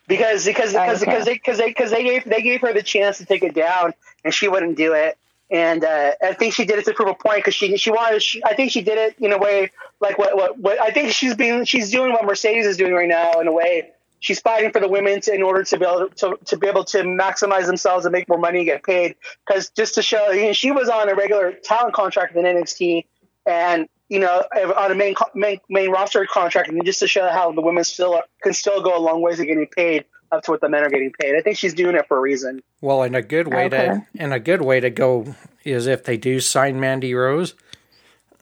because 0.07 0.45
because 0.45 0.73
because 0.73 1.01
Okay. 1.01 1.11
because 1.11 1.25
they 1.25 1.33
because 1.33 1.57
they 1.57 1.67
because 1.67 1.91
they 1.91 2.03
gave 2.03 2.23
they 2.25 2.41
gave 2.41 2.61
her 2.61 2.73
the 2.73 2.83
chance 2.83 3.17
to 3.19 3.25
take 3.25 3.43
it 3.43 3.53
down 3.55 3.93
and 4.25 4.33
she 4.33 4.47
wouldn't 4.47 4.75
do 4.75 4.93
it. 4.93 5.17
And 5.49 5.83
uh, 5.83 6.13
I 6.21 6.33
think 6.33 6.53
she 6.53 6.63
did 6.65 6.79
it 6.79 6.85
to 6.85 6.93
prove 6.93 7.09
a 7.09 7.13
point 7.13 7.37
because 7.37 7.55
she 7.55 7.75
she 7.77 7.91
wanted. 7.91 8.21
She, 8.21 8.43
I 8.43 8.55
think 8.55 8.71
she 8.71 8.81
did 8.81 8.97
it 8.97 9.15
in 9.19 9.33
a 9.33 9.37
way 9.37 9.71
like 9.99 10.17
what, 10.17 10.35
what 10.35 10.57
what 10.57 10.81
I 10.81 10.91
think 10.91 11.11
she's 11.11 11.35
being 11.35 11.65
she's 11.65 11.91
doing 11.91 12.11
what 12.11 12.25
Mercedes 12.25 12.65
is 12.65 12.77
doing 12.77 12.93
right 12.93 13.07
now 13.07 13.39
in 13.39 13.47
a 13.47 13.51
way. 13.53 13.91
She's 14.21 14.39
fighting 14.39 14.71
for 14.71 14.79
the 14.79 14.87
women 14.87 15.19
to, 15.21 15.33
in 15.33 15.41
order 15.43 15.63
to 15.63 15.77
be 15.77 15.83
able 15.85 16.07
to, 16.09 16.37
to 16.45 16.57
be 16.57 16.67
able 16.67 16.83
to 16.85 16.99
maximize 16.99 17.65
themselves 17.65 18.05
and 18.05 18.13
make 18.13 18.29
more 18.29 18.37
money 18.37 18.59
and 18.59 18.65
get 18.67 18.83
paid. 18.83 19.15
Because 19.45 19.69
just 19.71 19.95
to 19.95 20.01
show, 20.01 20.29
you 20.31 20.45
know, 20.45 20.53
she 20.53 20.71
was 20.71 20.87
on 20.89 21.09
a 21.09 21.15
regular 21.15 21.51
talent 21.51 21.93
contract 21.93 22.35
in 22.35 22.45
NXT, 22.45 23.05
and 23.45 23.89
you 24.09 24.19
know, 24.19 24.43
on 24.77 24.91
a 24.91 24.95
main 24.95 25.15
main, 25.35 25.59
main 25.69 25.89
roster 25.89 26.25
contract, 26.25 26.69
and 26.69 26.85
just 26.85 26.99
to 26.99 27.07
show 27.07 27.27
how 27.29 27.51
the 27.51 27.61
women 27.61 27.83
still 27.83 28.21
can 28.41 28.53
still 28.53 28.81
go 28.81 28.97
a 28.97 28.99
long 28.99 29.21
ways 29.21 29.37
to 29.37 29.45
getting 29.45 29.67
paid 29.67 30.05
up 30.31 30.43
to 30.43 30.51
what 30.51 30.61
the 30.61 30.69
men 30.69 30.83
are 30.83 30.89
getting 30.89 31.11
paid. 31.19 31.35
I 31.35 31.41
think 31.41 31.57
she's 31.57 31.73
doing 31.73 31.95
it 31.95 32.07
for 32.07 32.17
a 32.17 32.21
reason. 32.21 32.61
Well, 32.79 33.03
and 33.03 33.15
a 33.15 33.21
good 33.21 33.47
way 33.47 33.69
to 33.69 33.75
Okay. 33.91 33.99
and 34.17 34.33
a 34.33 34.39
good 34.39 34.61
way 34.61 34.79
to 34.79 34.89
go 34.89 35.35
is 35.63 35.87
if 35.87 36.03
they 36.03 36.15
do 36.17 36.39
sign 36.39 36.79
Mandy 36.79 37.13
Rose. 37.13 37.53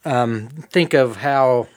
Um, 0.06 0.48
think 0.72 0.94
of 0.94 1.18
how 1.18 1.68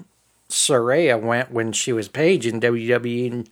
Saraya 0.48 1.20
went 1.20 1.50
when 1.50 1.72
she 1.72 1.92
was 1.92 2.08
Paige 2.08 2.46
in 2.46 2.60
WWE. 2.60 3.32
And 3.32 3.50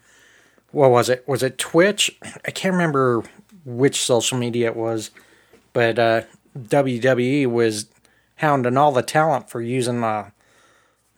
what 0.73 0.91
was 0.91 1.09
it? 1.09 1.27
Was 1.27 1.43
it 1.43 1.59
Twitch? 1.59 2.17
I 2.47 2.51
can't 2.51 2.73
remember 2.73 3.23
which 3.65 4.03
social 4.03 4.39
media 4.39 4.67
it 4.69 4.77
was, 4.77 5.11
but 5.73 5.99
uh, 5.99 6.23
WWE 6.59 7.47
was 7.47 7.87
hounding 8.37 8.77
all 8.77 8.93
the 8.93 9.03
talent 9.03 9.51
for 9.51 9.61
using 9.61 10.03
uh, 10.03 10.31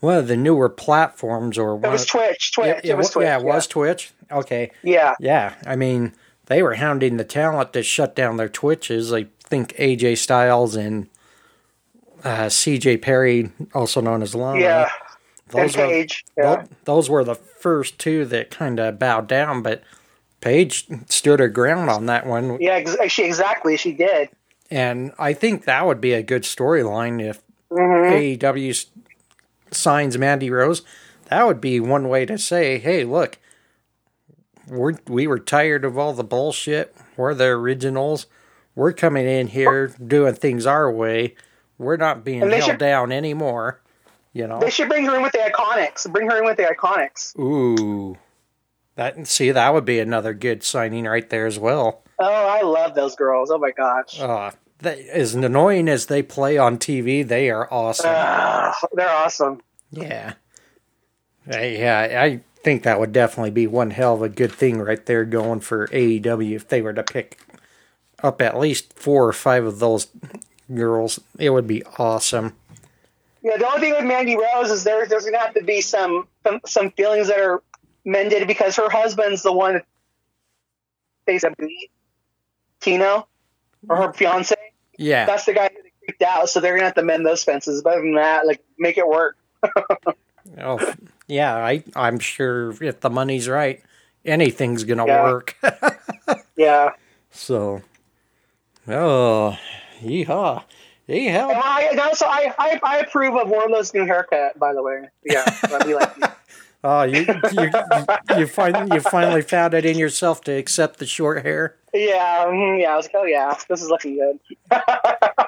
one 0.00 0.16
of 0.18 0.26
the 0.28 0.36
newer 0.36 0.68
platforms 0.68 1.56
or 1.58 1.74
It 1.76 1.88
was 1.88 2.06
Twitch. 2.06 2.52
Twitch. 2.52 2.80
Yeah, 2.84 2.92
it 2.92 2.96
was 2.96 3.10
Twitch. 3.10 3.24
yeah, 3.26 3.38
it 3.38 3.44
was 3.44 3.66
Twitch. 3.66 4.10
Okay. 4.30 4.70
Yeah. 4.82 5.14
Yeah, 5.20 5.54
I 5.66 5.76
mean, 5.76 6.14
they 6.46 6.62
were 6.62 6.74
hounding 6.74 7.16
the 7.18 7.24
talent 7.24 7.72
to 7.74 7.82
shut 7.82 8.16
down 8.16 8.36
their 8.38 8.48
Twitches. 8.48 9.12
I 9.12 9.26
think 9.44 9.74
AJ 9.76 10.18
Styles 10.18 10.74
and 10.74 11.08
uh, 12.24 12.46
CJ 12.46 13.02
Perry, 13.02 13.50
also 13.74 14.00
known 14.00 14.22
as 14.22 14.34
Lana. 14.34 14.60
Yeah. 14.60 14.88
And 15.54 15.68
those 15.68 15.76
were, 15.76 15.86
Paige. 15.86 16.24
Yeah. 16.36 16.56
tho- 16.56 16.68
those 16.84 17.10
were 17.10 17.24
the 17.24 17.34
first 17.34 17.98
two 17.98 18.24
that 18.26 18.50
kind 18.50 18.78
of 18.80 18.98
bowed 18.98 19.26
down, 19.28 19.62
but 19.62 19.82
Paige 20.40 20.86
stood 21.08 21.40
her 21.40 21.48
ground 21.48 21.88
on 21.90 22.06
that 22.06 22.26
one. 22.26 22.58
Yeah. 22.60 22.72
Ex- 22.74 22.96
she 23.12 23.24
exactly. 23.24 23.76
She 23.76 23.92
did. 23.92 24.28
And 24.70 25.12
I 25.18 25.32
think 25.34 25.64
that 25.64 25.86
would 25.86 26.00
be 26.00 26.12
a 26.14 26.22
good 26.22 26.42
storyline 26.42 27.20
if 27.22 27.40
Mm-hmm. 27.70 28.44
AEW 28.46 28.86
signs 29.70 30.18
Mandy 30.18 30.50
Rose. 30.50 30.82
That 31.30 31.46
would 31.46 31.58
be 31.60 31.80
one 31.80 32.08
way 32.08 32.26
to 32.26 32.36
say, 32.36 32.78
hey, 32.78 33.04
look, 33.04 33.38
we're, 34.68 34.94
we 35.08 35.26
were 35.26 35.38
tired 35.38 35.84
of 35.84 35.96
all 35.98 36.12
the 36.12 36.24
bullshit. 36.24 36.94
We're 37.16 37.34
the 37.34 37.46
originals. 37.46 38.26
We're 38.74 38.92
coming 38.92 39.26
in 39.26 39.48
here 39.48 39.88
doing 40.06 40.34
things 40.34 40.66
our 40.66 40.90
way. 40.90 41.34
We're 41.78 41.96
not 41.96 42.24
being 42.24 42.40
held 42.48 42.62
should- 42.64 42.78
down 42.78 43.12
anymore. 43.12 43.80
You 44.32 44.46
know? 44.46 44.60
They 44.60 44.70
should 44.70 44.88
bring 44.88 45.04
her 45.06 45.16
in 45.16 45.22
with 45.22 45.32
the 45.32 45.38
Iconics. 45.38 46.10
Bring 46.10 46.30
her 46.30 46.38
in 46.38 46.44
with 46.44 46.56
the 46.56 46.64
Iconics. 46.64 47.38
Ooh. 47.38 48.16
That 48.96 49.26
see, 49.26 49.50
that 49.50 49.72
would 49.72 49.84
be 49.84 50.00
another 50.00 50.34
good 50.34 50.62
signing 50.62 51.04
right 51.04 51.28
there 51.28 51.46
as 51.46 51.58
well. 51.58 52.02
Oh, 52.18 52.46
I 52.46 52.62
love 52.62 52.94
those 52.94 53.16
girls. 53.16 53.50
Oh 53.50 53.58
my 53.58 53.70
gosh. 53.70 54.20
Uh, 54.20 54.50
they, 54.78 55.08
as 55.08 55.34
annoying 55.34 55.88
as 55.88 56.06
they 56.06 56.22
play 56.22 56.58
on 56.58 56.78
TV, 56.78 57.26
they 57.26 57.50
are 57.50 57.72
awesome. 57.72 58.10
Ah, 58.10 58.74
they're 58.92 59.08
awesome. 59.08 59.60
Yeah. 59.90 60.34
Uh, 61.52 61.58
yeah, 61.58 62.20
I 62.20 62.40
think 62.62 62.82
that 62.82 63.00
would 63.00 63.12
definitely 63.12 63.50
be 63.50 63.66
one 63.66 63.90
hell 63.90 64.14
of 64.14 64.22
a 64.22 64.28
good 64.28 64.52
thing 64.52 64.78
right 64.78 65.04
there 65.06 65.24
going 65.24 65.60
for 65.60 65.88
AEW 65.88 66.52
if 66.52 66.68
they 66.68 66.82
were 66.82 66.92
to 66.92 67.02
pick 67.02 67.40
up 68.22 68.40
at 68.40 68.58
least 68.58 68.92
four 68.92 69.26
or 69.26 69.32
five 69.32 69.64
of 69.64 69.78
those 69.78 70.06
girls. 70.72 71.20
It 71.38 71.50
would 71.50 71.66
be 71.66 71.82
awesome. 71.98 72.54
Yeah, 73.42 73.56
the 73.56 73.66
only 73.66 73.80
thing 73.80 73.92
with 73.92 74.04
Mandy 74.04 74.36
Rose 74.36 74.70
is 74.70 74.84
there, 74.84 75.06
there's 75.06 75.22
going 75.24 75.34
to 75.34 75.40
have 75.40 75.54
to 75.54 75.64
be 75.64 75.80
some, 75.80 76.28
some 76.44 76.60
some 76.64 76.90
feelings 76.92 77.28
that 77.28 77.40
are 77.40 77.62
mended 78.04 78.46
because 78.46 78.76
her 78.76 78.88
husband's 78.88 79.42
the 79.42 79.52
one 79.52 79.74
that 79.74 79.84
basically 81.26 81.90
Tino 82.80 83.26
or 83.88 83.96
her 83.96 84.12
fiance. 84.12 84.54
Yeah. 84.96 85.26
That's 85.26 85.44
the 85.44 85.54
guy 85.54 85.70
who 85.74 85.80
freaked 86.06 86.22
out, 86.22 86.48
so 86.48 86.60
they're 86.60 86.72
going 86.72 86.82
to 86.82 86.86
have 86.86 86.94
to 86.94 87.02
mend 87.02 87.26
those 87.26 87.42
fences. 87.42 87.82
But 87.82 87.94
other 87.94 88.02
than 88.02 88.14
that, 88.14 88.46
like 88.46 88.62
make 88.78 88.98
it 88.98 89.06
work. 89.06 89.36
Oh, 90.60 90.94
yeah, 91.28 91.54
I, 91.54 91.84
I'm 91.94 92.18
sure 92.18 92.72
if 92.82 93.00
the 93.00 93.08
money's 93.08 93.48
right, 93.48 93.80
anything's 94.24 94.82
going 94.82 94.98
to 94.98 95.06
Yeah. 95.06 95.22
work. 95.22 95.56
Yeah. 96.56 96.90
so, 97.30 97.80
oh, 98.88 99.56
yeehaw. 100.02 100.64
And 101.08 101.18
Yeehaw. 101.18 101.60
I, 101.62 101.88
and 101.90 102.00
also, 102.00 102.26
I, 102.26 102.54
I 102.58 102.80
I 102.82 102.98
approve 102.98 103.36
of 103.36 103.48
Wardlow's 103.48 103.92
new 103.92 104.04
haircut. 104.06 104.58
By 104.58 104.72
the 104.72 104.82
way, 104.82 105.08
yeah, 105.24 105.44
be 105.84 105.94
like 105.94 106.12
Oh, 106.84 107.02
you, 107.04 107.20
you, 107.20 107.26
you, 107.62 108.38
you, 108.38 108.46
find, 108.48 108.92
you 108.92 109.00
finally 109.00 109.42
found 109.42 109.72
it 109.72 109.84
in 109.84 109.96
yourself 109.96 110.40
to 110.42 110.52
accept 110.52 110.98
the 110.98 111.06
short 111.06 111.44
hair? 111.44 111.76
yeah, 111.94 112.44
mhm, 112.46 112.80
yeah. 112.80 112.92
I 112.92 112.96
was 112.96 113.06
like, 113.06 113.14
oh 113.16 113.24
yeah, 113.24 113.56
this 113.68 113.82
is 113.82 113.88
looking 113.88 114.16
good. 114.16 114.38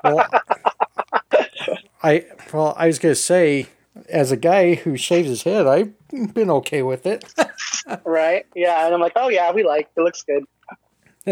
well, 0.05 0.29
I 2.03 2.27
well, 2.53 2.75
I 2.77 2.87
was 2.87 3.01
gonna 3.01 3.17
say, 3.17 3.67
as 4.09 4.31
a 4.31 4.37
guy 4.37 4.75
who 4.75 4.97
shaves 4.97 5.29
his 5.29 5.43
head, 5.43 5.67
I've 5.67 5.93
been 6.35 6.51
okay 6.51 6.83
with 6.83 7.05
it. 7.05 7.25
right? 8.05 8.47
Yeah, 8.55 8.85
and 8.85 8.95
I'm 8.95 9.01
like, 9.01 9.15
oh 9.17 9.29
yeah, 9.29 9.51
we 9.53 9.65
like 9.65 9.89
it. 9.97 10.01
Looks 10.01 10.23
good. 10.23 10.45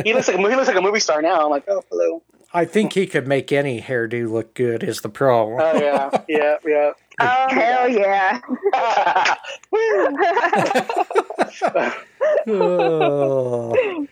He 0.05 0.15
looks 0.15 0.27
like 0.27 0.39
a, 0.39 0.41
he 0.41 0.57
looks 0.57 0.69
like 0.69 0.77
a 0.77 0.83
movie 0.83 1.01
star 1.01 1.23
now. 1.23 1.45
I'm 1.45 1.51
like, 1.51 1.65
oh 1.69 1.85
hello. 1.91 2.23
I 2.55 2.65
think 2.67 2.93
he 2.93 3.07
could 3.07 3.27
make 3.27 3.51
any 3.51 3.81
hairdo 3.81 4.31
look 4.31 4.55
good. 4.55 4.83
Is 4.83 5.01
the 5.01 5.09
problem? 5.09 5.59
Oh 5.61 5.79
yeah, 5.81 6.11
yeah, 6.29 6.57
yeah. 6.67 6.93
Oh 7.21 7.45
um, 7.45 7.51
hell 7.51 7.89
yeah! 7.89 8.41
Oh. 12.49 13.75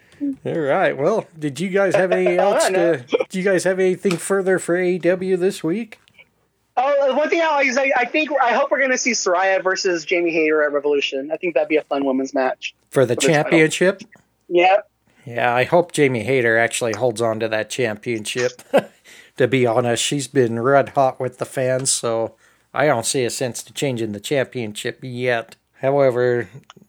All 0.45 0.53
right. 0.59 0.97
Well, 0.97 1.27
did 1.39 1.59
you 1.61 1.71
guys 1.71 1.95
have 1.95 2.13
any 2.13 2.37
else? 2.39 2.69
To, 2.69 3.05
do 3.29 3.39
you 3.39 3.45
guys 3.45 3.65
have 3.65 3.79
anything 3.79 4.17
further 4.17 4.59
for 4.59 4.77
AEW 4.77 5.39
this 5.39 5.65
week? 5.65 5.99
oh, 6.77 7.11
uh, 7.11 7.15
one 7.17 7.29
thing 7.31 7.41
I, 7.41 7.71
I, 7.77 7.93
I 7.97 8.05
think 8.05 8.31
I 8.43 8.53
hope 8.53 8.71
we're 8.71 8.81
gonna 8.81 8.99
see 8.99 9.13
Saraya 9.13 9.63
versus 9.63 10.05
Jamie 10.05 10.31
Hayter 10.33 10.63
at 10.63 10.73
Revolution. 10.73 11.31
I 11.33 11.37
think 11.37 11.55
that'd 11.55 11.69
be 11.69 11.77
a 11.77 11.83
fun 11.85 12.05
women's 12.05 12.35
match. 12.35 12.75
For 12.91 13.07
the 13.07 13.15
For 13.15 13.21
the 13.23 13.27
title. 13.29 13.43
championship? 13.43 14.03
Yeah, 14.49 14.77
Yeah, 15.25 15.55
I 15.55 15.65
hope 15.65 15.93
Jamie 15.93 16.25
Hayter 16.25 16.59
actually 16.59 16.95
holds 16.95 17.21
on 17.21 17.41
to 17.41 17.49
that 17.49 17.71
championship. 17.71 18.63
to 19.37 19.49
be 19.49 19.67
honest, 19.67 20.03
she's 20.03 20.29
been 20.29 20.61
red 20.61 20.91
hot 20.91 21.21
with 21.21 21.39
the 21.39 21.45
fans, 21.45 21.93
so 21.93 22.35
I 22.73 22.87
don't 22.87 23.07
see 23.07 23.25
a 23.25 23.31
sense 23.31 23.63
to 23.65 23.73
changing 23.73 24.13
the 24.13 24.21
championship 24.21 25.01
yet. 25.03 25.57
However, 25.81 26.49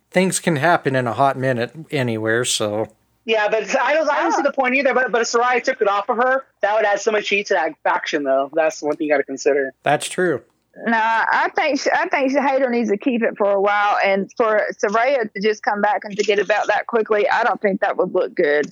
things 0.10 0.40
can 0.40 0.58
happen 0.58 0.96
in 0.96 1.08
a 1.08 1.14
hot 1.14 1.38
minute 1.38 1.74
anywhere, 1.92 2.46
so 2.46 2.88
yeah, 3.26 3.48
but 3.50 3.64
I 3.80 3.94
don't 3.94 4.10
I 4.10 4.24
don't 4.24 4.34
see 4.34 4.42
the 4.42 4.52
point 4.52 4.76
either. 4.76 4.94
But 4.94 5.12
but 5.12 5.22
if 5.22 5.28
Saraya 5.28 5.64
took 5.64 5.82
it 5.82 5.88
off 5.88 6.10
of 6.10 6.18
her, 6.18 6.46
that 6.62 6.76
would 6.76 6.86
add 6.86 7.00
so 7.00 7.12
much 7.12 7.30
heat 7.30 7.48
to 7.48 7.54
that 7.54 7.74
faction, 7.84 8.24
though. 8.24 8.50
That's 8.54 8.82
one 8.82 8.96
thing 8.96 9.08
you 9.08 9.14
got 9.14 9.18
to 9.18 9.24
consider. 9.24 9.74
that's 9.84 10.10
true. 10.10 10.42
No, 10.76 10.98
I 10.98 11.50
think 11.54 11.82
I 11.94 12.08
think 12.08 12.32
Hayter 12.32 12.70
needs 12.70 12.90
to 12.90 12.98
keep 12.98 13.22
it 13.24 13.38
for 13.38 13.52
a 13.52 13.60
while, 13.60 13.98
and 14.06 14.32
for 14.38 14.62
Saraya 14.82 15.32
to 15.32 15.42
just 15.42 15.64
come 15.64 15.82
back 15.82 16.06
and 16.06 16.16
to 16.16 16.24
get 16.24 16.40
it 16.40 16.50
out 16.50 16.68
that 16.68 16.88
quickly, 16.88 17.30
I 17.30 17.44
don't 17.44 17.62
think 17.62 17.82
that 17.82 17.98
would 17.98 18.14
look 18.14 18.34
good. 18.34 18.68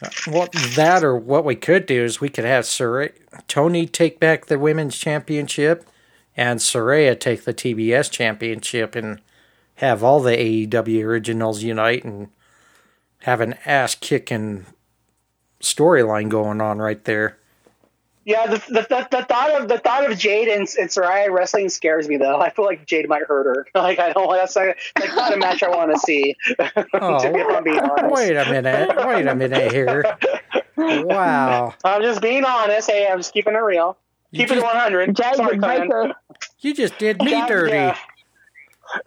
Uh, 0.00 0.10
well, 0.28 0.48
that 0.76 1.02
or 1.02 1.16
what 1.16 1.44
we 1.44 1.56
could 1.56 1.86
do 1.86 2.04
is 2.04 2.20
we 2.20 2.28
could 2.28 2.44
have 2.44 2.64
Saraya, 2.64 3.12
Toni 3.48 3.86
take 3.86 4.20
back 4.20 4.46
the 4.46 4.58
women's 4.58 4.96
championship 4.96 5.86
and 6.36 6.60
Saraya 6.60 7.18
take 7.18 7.44
the 7.44 7.54
TBS 7.54 8.10
championship 8.10 8.94
and 8.94 9.20
have 9.76 10.04
all 10.04 10.20
the 10.20 10.36
AEW 10.36 11.02
originals 11.04 11.62
unite 11.62 12.04
and 12.04 12.28
have 13.20 13.40
an 13.40 13.54
ass 13.64 13.94
kicking 13.94 14.66
storyline 15.60 16.28
going 16.28 16.60
on 16.60 16.78
right 16.78 17.02
there. 17.04 17.38
Yeah, 18.26 18.46
the, 18.48 18.56
the, 18.66 18.86
the, 18.88 19.08
the 19.10 19.24
thought 19.24 19.52
of 19.62 19.68
the 19.68 19.78
thought 19.78 20.10
of 20.10 20.18
Jade 20.18 20.48
and, 20.48 20.62
and 20.80 20.90
Saraya 20.90 21.30
wrestling 21.30 21.68
scares 21.68 22.08
me 22.08 22.16
though. 22.16 22.40
I 22.40 22.50
feel 22.50 22.64
like 22.64 22.84
Jade 22.84 23.08
might 23.08 23.22
hurt 23.22 23.44
her. 23.46 23.66
Like 23.80 24.00
I 24.00 24.12
don't. 24.12 24.26
Want 24.26 24.40
that's 24.40 24.56
like, 24.56 24.76
like 24.98 25.14
not 25.14 25.32
a 25.32 25.36
match 25.36 25.62
I 25.62 25.68
want 25.68 25.90
to 25.94 25.98
see. 26.00 26.34
Oh, 26.94 27.22
to 27.22 27.32
be, 27.32 27.38
if 27.38 27.46
I'm 27.56 27.62
being 27.62 27.78
honest. 27.78 28.12
wait 28.12 28.36
a 28.36 28.44
minute. 28.50 29.06
Wait 29.06 29.26
a 29.28 29.34
minute 29.36 29.70
here. 29.72 30.04
Wow. 30.76 31.74
I'm 31.84 32.02
just 32.02 32.20
being 32.20 32.44
honest. 32.44 32.90
Hey, 32.90 33.06
I'm 33.08 33.18
just 33.18 33.32
keeping 33.32 33.54
it 33.54 33.58
real. 33.58 33.96
You 34.32 34.40
Keep 34.46 34.56
it 34.58 34.62
100. 34.62 35.14
Jade 35.14 35.36
Sorry, 35.36 35.46
would 35.56 35.60
make 35.60 35.70
Conan. 35.88 35.90
her. 35.90 36.14
You 36.60 36.74
just 36.74 36.98
did 36.98 37.22
me 37.22 37.30
Yeah, 37.30 37.46
dirty. 37.46 37.74
yeah. 37.76 37.96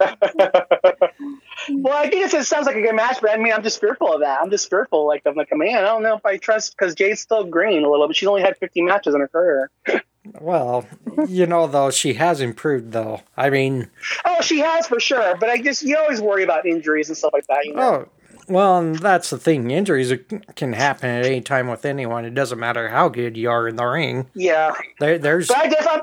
well, 1.70 1.94
I 1.96 2.08
guess 2.08 2.34
it 2.34 2.44
sounds 2.44 2.66
like 2.66 2.76
a 2.76 2.82
good 2.82 2.94
match, 2.94 3.18
but 3.20 3.30
I 3.30 3.36
mean, 3.36 3.52
I'm 3.52 3.62
just 3.62 3.80
fearful 3.80 4.12
of 4.12 4.20
that. 4.20 4.40
I'm 4.40 4.50
just 4.50 4.68
fearful. 4.70 5.06
Like, 5.06 5.22
I'm 5.26 5.34
like, 5.34 5.48
man, 5.52 5.76
I 5.78 5.86
don't 5.88 6.02
know 6.02 6.16
if 6.16 6.24
I 6.24 6.36
trust 6.36 6.76
because 6.76 6.94
Jade's 6.94 7.20
still 7.20 7.44
green 7.44 7.84
a 7.84 7.90
little 7.90 8.06
but 8.06 8.16
She's 8.16 8.28
only 8.28 8.42
had 8.42 8.56
50 8.58 8.82
matches 8.82 9.14
in 9.14 9.20
her 9.20 9.28
career. 9.28 9.70
Well, 10.38 10.86
you 11.28 11.46
know, 11.46 11.66
though, 11.66 11.90
she 11.90 12.12
has 12.12 12.42
improved, 12.42 12.92
though. 12.92 13.22
I 13.38 13.48
mean, 13.48 13.88
Oh, 14.26 14.42
she 14.42 14.58
has 14.58 14.86
for 14.86 15.00
sure, 15.00 15.34
but 15.38 15.48
I 15.48 15.56
just 15.56 15.82
you 15.82 15.96
always 15.96 16.20
worry 16.20 16.42
about 16.44 16.66
injuries 16.66 17.08
and 17.08 17.16
stuff 17.16 17.32
like 17.32 17.46
that. 17.46 17.64
You 17.64 17.74
know? 17.74 17.82
oh, 17.82 18.08
well, 18.46 18.78
and 18.78 18.96
that's 18.96 19.30
the 19.30 19.38
thing. 19.38 19.70
Injuries 19.70 20.12
can 20.56 20.74
happen 20.74 21.08
at 21.08 21.24
any 21.24 21.40
time 21.40 21.68
with 21.68 21.86
anyone. 21.86 22.26
It 22.26 22.34
doesn't 22.34 22.58
matter 22.58 22.90
how 22.90 23.08
good 23.08 23.34
you 23.38 23.48
are 23.48 23.66
in 23.66 23.76
the 23.76 23.86
ring. 23.86 24.26
Yeah, 24.34 24.74
There, 25.00 25.16
there's, 25.18 25.48
but 25.48 25.56
I 25.56 25.68
guess 25.68 25.86
I'm 25.90 26.00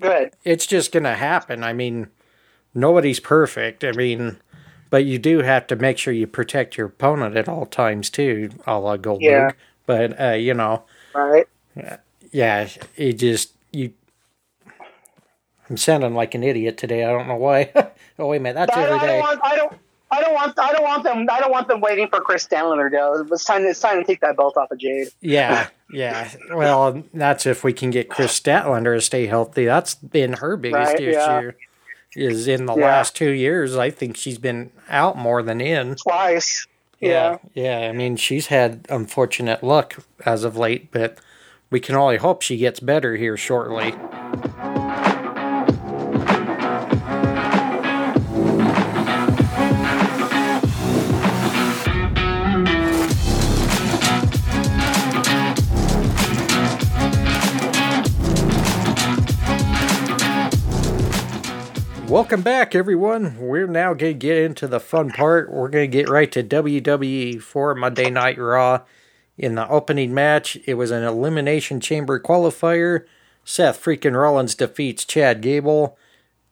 good. 0.00 0.32
it's 0.44 0.64
just 0.64 0.92
going 0.92 1.02
to 1.02 1.16
happen. 1.16 1.64
I 1.64 1.72
mean, 1.72 2.06
nobody's 2.74 3.20
perfect. 3.20 3.84
I 3.84 3.92
mean, 3.92 4.38
but 4.90 5.04
you 5.04 5.18
do 5.18 5.38
have 5.42 5.66
to 5.68 5.76
make 5.76 5.98
sure 5.98 6.12
you 6.12 6.26
protect 6.26 6.76
your 6.76 6.86
opponent 6.88 7.36
at 7.36 7.48
all 7.48 7.66
times, 7.66 8.10
too, 8.10 8.50
a 8.66 8.78
la 8.78 8.96
Goldberg. 8.96 9.22
Yeah. 9.22 9.50
But, 9.86 10.20
uh, 10.20 10.32
you 10.32 10.54
know, 10.54 10.84
Right? 11.14 11.46
yeah, 12.32 12.68
it 12.96 13.14
just 13.14 13.52
you. 13.72 13.92
I'm 15.68 15.76
sounding 15.76 16.14
like 16.14 16.34
an 16.34 16.42
idiot 16.42 16.76
today. 16.76 17.04
I 17.04 17.12
don't 17.12 17.28
know 17.28 17.36
why. 17.36 17.70
oh 18.18 18.26
wait 18.26 18.38
a 18.38 18.40
minute, 18.40 18.54
that's 18.66 18.76
I, 18.76 18.82
every 18.84 18.98
don't- 18.98 19.00
I 19.00 19.06
day. 19.06 19.12
don't 19.12 19.20
want. 19.20 19.40
I 19.44 19.56
don't. 19.56 19.72
I 20.12 20.20
don't 20.20 20.34
want. 20.34 20.58
I 20.58 20.72
don't 20.72 20.82
want 20.82 21.04
them. 21.04 21.26
I 21.30 21.38
don't 21.40 21.52
want 21.52 21.68
them 21.68 21.80
waiting 21.80 22.08
for 22.08 22.20
Kris 22.20 22.44
Statlander 22.46 22.90
though. 22.90 23.24
It's 23.32 23.44
time. 23.44 23.62
It's 23.64 23.78
time 23.78 23.98
to 23.98 24.04
take 24.04 24.20
that 24.22 24.36
belt 24.36 24.56
off 24.56 24.70
of 24.72 24.78
Jade. 24.78 25.08
Yeah, 25.20 25.68
yeah. 25.92 26.28
Well, 26.52 27.04
that's 27.14 27.46
if 27.46 27.62
we 27.62 27.72
can 27.72 27.90
get 27.90 28.08
Kris 28.08 28.38
Statlander 28.38 28.96
to 28.96 29.00
stay 29.00 29.26
healthy. 29.26 29.66
That's 29.66 29.94
been 29.94 30.32
her 30.34 30.56
biggest 30.56 30.94
Right, 30.94 31.00
yeah. 31.00 31.50
Is 32.16 32.48
in 32.48 32.66
the 32.66 32.74
Yeah. 32.74 32.84
last 32.86 33.14
two 33.14 33.30
years, 33.30 33.76
I 33.76 33.90
think 33.90 34.16
she's 34.16 34.38
been 34.38 34.70
out 34.88 35.16
more 35.16 35.42
than 35.42 35.60
in. 35.60 35.94
Twice. 35.94 36.66
Yeah. 36.98 37.38
yeah. 37.54 37.88
I 37.88 37.92
mean, 37.92 38.16
she's 38.16 38.48
had 38.48 38.84
unfortunate 38.88 39.62
luck 39.62 39.96
as 40.26 40.44
of 40.44 40.56
late, 40.56 40.90
but 40.92 41.18
we 41.70 41.78
can 41.80 41.94
only 41.94 42.16
hope 42.16 42.42
she 42.42 42.56
gets 42.56 42.80
better 42.80 43.16
here 43.16 43.36
shortly. 43.36 43.94
Welcome 62.10 62.42
back, 62.42 62.74
everyone. 62.74 63.38
We're 63.38 63.68
now 63.68 63.94
going 63.94 64.14
to 64.14 64.18
get 64.18 64.36
into 64.36 64.66
the 64.66 64.80
fun 64.80 65.12
part. 65.12 65.48
We're 65.48 65.68
going 65.68 65.88
to 65.88 65.96
get 65.96 66.08
right 66.08 66.30
to 66.32 66.42
WWE 66.42 67.40
for 67.40 67.72
Monday 67.72 68.10
Night 68.10 68.36
Raw. 68.36 68.80
In 69.38 69.54
the 69.54 69.68
opening 69.68 70.12
match, 70.12 70.58
it 70.66 70.74
was 70.74 70.90
an 70.90 71.04
Elimination 71.04 71.78
Chamber 71.78 72.18
qualifier. 72.18 73.04
Seth 73.44 73.80
freaking 73.80 74.20
Rollins 74.20 74.56
defeats 74.56 75.04
Chad 75.04 75.40
Gable. 75.40 75.96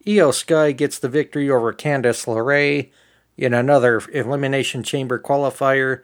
Iyo 0.06 0.32
Sky 0.32 0.70
gets 0.70 0.96
the 0.96 1.09
victory 1.09 1.50
over 1.50 1.72
Candice 1.72 2.28
LeRae. 2.28 2.90
In 3.36 3.52
another 3.52 4.00
Elimination 4.12 4.84
Chamber 4.84 5.18
qualifier, 5.18 6.02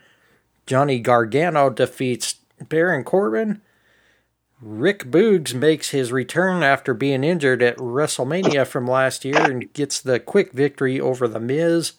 Johnny 0.66 0.98
Gargano 0.98 1.70
defeats 1.70 2.40
Baron 2.68 3.04
Corbin. 3.04 3.62
Rick 4.66 5.04
Boogs 5.04 5.52
makes 5.52 5.90
his 5.90 6.10
return 6.10 6.62
after 6.62 6.94
being 6.94 7.22
injured 7.22 7.62
at 7.62 7.76
WrestleMania 7.76 8.66
from 8.66 8.86
last 8.86 9.22
year 9.22 9.36
and 9.36 9.70
gets 9.74 10.00
the 10.00 10.18
quick 10.18 10.52
victory 10.52 10.98
over 10.98 11.28
The 11.28 11.38
Miz. 11.38 11.92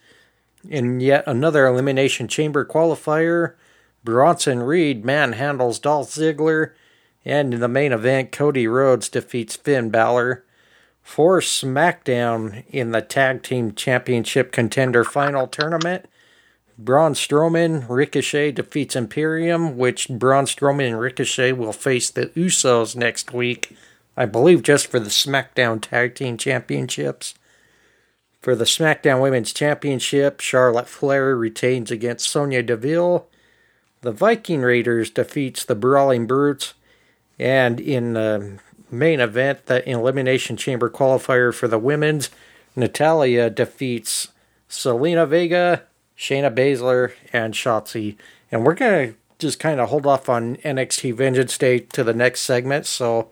In 0.67 0.99
yet 0.99 1.23
another 1.27 1.67
Elimination 1.67 2.27
Chamber 2.27 2.65
qualifier, 2.65 3.53
Bronson 4.03 4.63
Reed 4.63 5.03
manhandles 5.03 5.79
Dolph 5.79 6.09
Ziggler. 6.09 6.71
And 7.23 7.53
in 7.53 7.59
the 7.59 7.67
main 7.67 7.91
event, 7.91 8.31
Cody 8.31 8.65
Rhodes 8.65 9.09
defeats 9.09 9.55
Finn 9.55 9.91
Balor. 9.91 10.43
For 11.03 11.41
SmackDown 11.41 12.63
in 12.69 12.89
the 12.89 13.01
Tag 13.03 13.43
Team 13.43 13.75
Championship 13.75 14.51
Contender 14.51 15.03
Final 15.03 15.45
Tournament, 15.45 16.07
Braun 16.77 17.13
Strowman, 17.13 17.85
Ricochet 17.87 18.51
defeats 18.51 18.95
Imperium, 18.95 19.77
which 19.77 20.09
Braun 20.09 20.45
Strowman 20.45 20.87
and 20.87 20.99
Ricochet 20.99 21.53
will 21.53 21.71
face 21.71 22.09
the 22.09 22.27
Usos 22.27 22.95
next 22.95 23.33
week. 23.33 23.75
I 24.17 24.25
believe 24.25 24.61
just 24.61 24.87
for 24.87 24.99
the 24.99 25.09
SmackDown 25.09 25.81
Tag 25.81 26.15
Team 26.15 26.37
Championships. 26.37 27.35
For 28.41 28.55
the 28.55 28.65
SmackDown 28.65 29.21
Women's 29.21 29.53
Championship, 29.53 30.39
Charlotte 30.39 30.87
Flair 30.87 31.35
retains 31.35 31.91
against 31.91 32.29
Sonya 32.29 32.61
Deville. 32.61 33.27
The 34.01 34.11
Viking 34.11 34.61
Raiders 34.61 35.09
defeats 35.09 35.65
the 35.65 35.75
Brawling 35.75 36.27
Brutes. 36.27 36.73
And 37.39 37.79
in 37.79 38.13
the 38.13 38.59
main 38.91 39.19
event, 39.19 39.65
the 39.65 39.87
Elimination 39.89 40.57
Chamber 40.57 40.89
qualifier 40.89 41.53
for 41.53 41.67
the 41.67 41.79
women's, 41.79 42.29
Natalya 42.75 43.49
defeats 43.49 44.29
Zelina 44.69 45.27
Vega, 45.27 45.83
Shayna 46.17 46.53
Baszler, 46.53 47.13
and 47.33 47.53
Shotzi. 47.53 48.15
And 48.51 48.65
we're 48.65 48.73
going 48.73 49.09
to 49.09 49.17
just 49.39 49.59
kind 49.59 49.79
of 49.79 49.89
hold 49.89 50.05
off 50.05 50.29
on 50.29 50.57
NXT 50.57 51.13
Vengeance 51.15 51.57
Day 51.57 51.79
to 51.79 52.03
the 52.03 52.13
next 52.13 52.41
segment. 52.41 52.85
So 52.85 53.29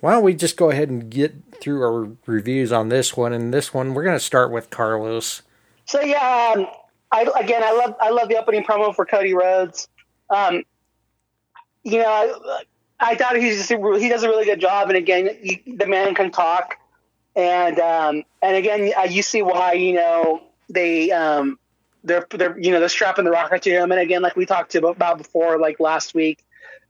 why 0.00 0.12
don't 0.12 0.22
we 0.22 0.34
just 0.34 0.56
go 0.56 0.70
ahead 0.70 0.88
and 0.88 1.10
get 1.10 1.34
through 1.60 1.82
our 1.82 2.10
reviews 2.26 2.72
on 2.72 2.88
this 2.88 3.16
one? 3.16 3.32
And 3.32 3.52
this 3.52 3.72
one, 3.72 3.94
we're 3.94 4.04
going 4.04 4.16
to 4.16 4.24
start 4.24 4.50
with 4.50 4.70
Carlos. 4.70 5.42
So 5.86 6.00
yeah, 6.00 6.54
um, 6.56 6.66
I 7.12 7.30
again, 7.38 7.62
I 7.62 7.72
love 7.72 7.94
I 8.00 8.10
love 8.10 8.28
the 8.28 8.36
opening 8.36 8.64
promo 8.64 8.94
for 8.94 9.04
Cody 9.04 9.34
Rhodes. 9.34 9.88
Um, 10.30 10.64
you 11.82 11.98
know, 11.98 12.08
I, 12.08 12.62
I 12.98 13.14
thought 13.14 13.36
he's 13.36 13.68
just, 13.68 13.70
he 13.70 14.08
does 14.08 14.22
a 14.22 14.28
really 14.28 14.46
good 14.46 14.60
job, 14.60 14.88
and 14.88 14.96
again, 14.96 15.28
the 15.66 15.86
man 15.86 16.14
can 16.14 16.30
talk, 16.30 16.76
and 17.36 17.78
um, 17.78 18.24
and 18.42 18.56
again, 18.56 18.92
uh, 18.96 19.02
you 19.02 19.22
see 19.22 19.42
why 19.42 19.74
you 19.74 19.92
know 19.92 20.42
they 20.70 21.10
um, 21.10 21.58
they're 22.04 22.26
they're 22.30 22.58
you 22.58 22.70
know 22.70 22.78
they're 22.78 22.88
strapping 22.88 23.24
the 23.24 23.30
rocket 23.30 23.62
to 23.62 23.70
him, 23.70 23.90
and 23.90 24.00
again, 24.00 24.22
like 24.22 24.36
we 24.36 24.46
talked 24.46 24.74
about 24.74 25.18
before, 25.18 25.58
like 25.58 25.80
last 25.80 26.14
week. 26.14 26.44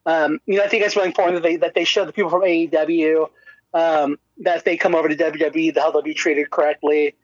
Um, 0.07 0.41
you 0.45 0.59
know, 0.59 0.65
I 0.65 0.69
think 0.69 0.85
it's 0.85 0.97
really 0.97 1.09
important 1.09 1.37
that 1.37 1.49
they 1.49 1.57
that 1.57 1.75
they 1.75 1.85
show 1.85 2.05
the 2.05 2.13
people 2.13 2.31
from 2.31 2.43
AEW 2.43 3.29
um, 3.73 4.19
that 4.39 4.65
they 4.65 4.77
come 4.77 4.95
over 4.95 5.09
to 5.09 5.17
WWE, 5.17 5.73
the 5.73 5.81
how 5.81 5.91
they'll 5.91 6.03
be 6.03 6.15
treated 6.15 6.51
correctly. 6.51 7.15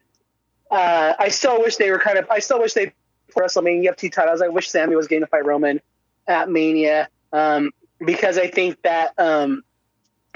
Uh, 0.71 1.15
I 1.19 1.29
still 1.29 1.61
wish 1.61 1.77
they 1.77 1.91
were 1.91 1.99
kind 1.99 2.17
of. 2.17 2.27
I 2.31 2.39
still 2.39 2.61
wish 2.61 2.75
they 2.75 2.93
WrestleMania 3.37 3.87
have 3.87 3.97
two 3.97 4.11
titles. 4.11 4.41
I 4.41 4.49
wish 4.49 4.71
Sami 4.71 4.97
was 4.97 5.09
getting 5.09 5.23
to 5.23 5.27
fight 5.27 5.45
Roman 5.45 5.81
at 6.27 6.49
Mania 6.49 7.09
um, 7.33 7.73
because 8.05 8.39
I 8.39 8.49
think 8.49 8.81
that 8.83 9.15
um, 9.19 9.63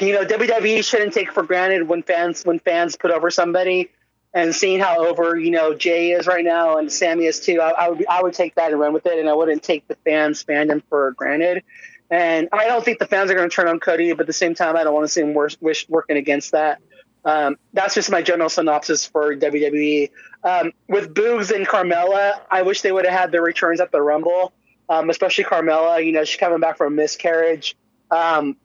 you 0.01 0.13
know 0.13 0.25
WWE 0.25 0.85
shouldn't 0.85 1.15
take 1.15 1.33
for 1.33 1.43
granted 1.43 1.89
when 1.89 2.03
fans 2.03 2.43
when 2.45 2.59
fans 2.59 2.97
put 2.97 3.11
over 3.11 3.31
somebody. 3.31 3.91
And 4.35 4.55
seeing 4.55 4.81
how 4.81 5.07
over 5.07 5.37
you 5.37 5.53
know 5.53 5.75
Jey 5.75 6.11
is 6.11 6.27
right 6.27 6.45
now 6.45 6.77
and 6.77 6.91
Sami 6.91 7.27
is 7.27 7.39
too, 7.39 7.61
I, 7.61 7.71
I 7.71 7.89
would 7.89 8.07
I 8.09 8.23
would 8.23 8.35
take 8.35 8.57
that 8.57 8.73
and 8.73 8.81
run 8.81 8.93
with 8.93 9.07
it, 9.07 9.19
and 9.19 9.29
I 9.29 9.35
wouldn't 9.35 9.63
take 9.63 9.87
the 9.87 9.95
fans 10.05 10.45
fandom 10.45 10.83
for 10.89 11.13
granted. 11.13 11.63
And 12.11 12.49
I 12.53 12.67
don't 12.67 12.85
think 12.85 12.99
the 12.99 13.07
fans 13.07 13.31
are 13.31 13.35
going 13.35 13.49
to 13.49 13.55
turn 13.55 13.69
on 13.69 13.81
Cody, 13.81 14.13
but 14.13 14.21
at 14.23 14.27
the 14.27 14.33
same 14.33 14.55
time, 14.55 14.77
I 14.77 14.85
don't 14.85 14.95
want 14.95 15.05
to 15.05 15.09
see 15.09 15.23
him 15.23 15.35
wish, 15.35 15.89
working 15.89 16.17
against 16.17 16.53
that. 16.53 16.81
Um, 17.25 17.57
that's 17.73 17.95
just 17.95 18.11
my 18.11 18.21
general 18.21 18.51
synopsis 18.51 19.07
for 19.07 19.35
WWE. 19.35 20.11
Um, 20.43 20.73
with 20.89 21.15
Boogs 21.15 21.55
and 21.55 21.67
Carmella, 21.67 22.41
I 22.51 22.63
wish 22.63 22.83
they 22.83 22.93
would 22.93 23.07
have 23.07 23.19
had 23.19 23.33
their 23.33 23.43
returns 23.43 23.81
at 23.81 23.91
the 23.91 24.03
Rumble, 24.03 24.53
um, 24.91 25.09
especially 25.09 25.45
Carmella. 25.45 26.05
You 26.05 26.13
know, 26.13 26.25
she's 26.25 26.39
coming 26.39 26.61
back 26.61 26.77
from 26.77 26.93
a 26.93 26.97
miscarriage. 26.97 27.77
Um, 28.11 28.57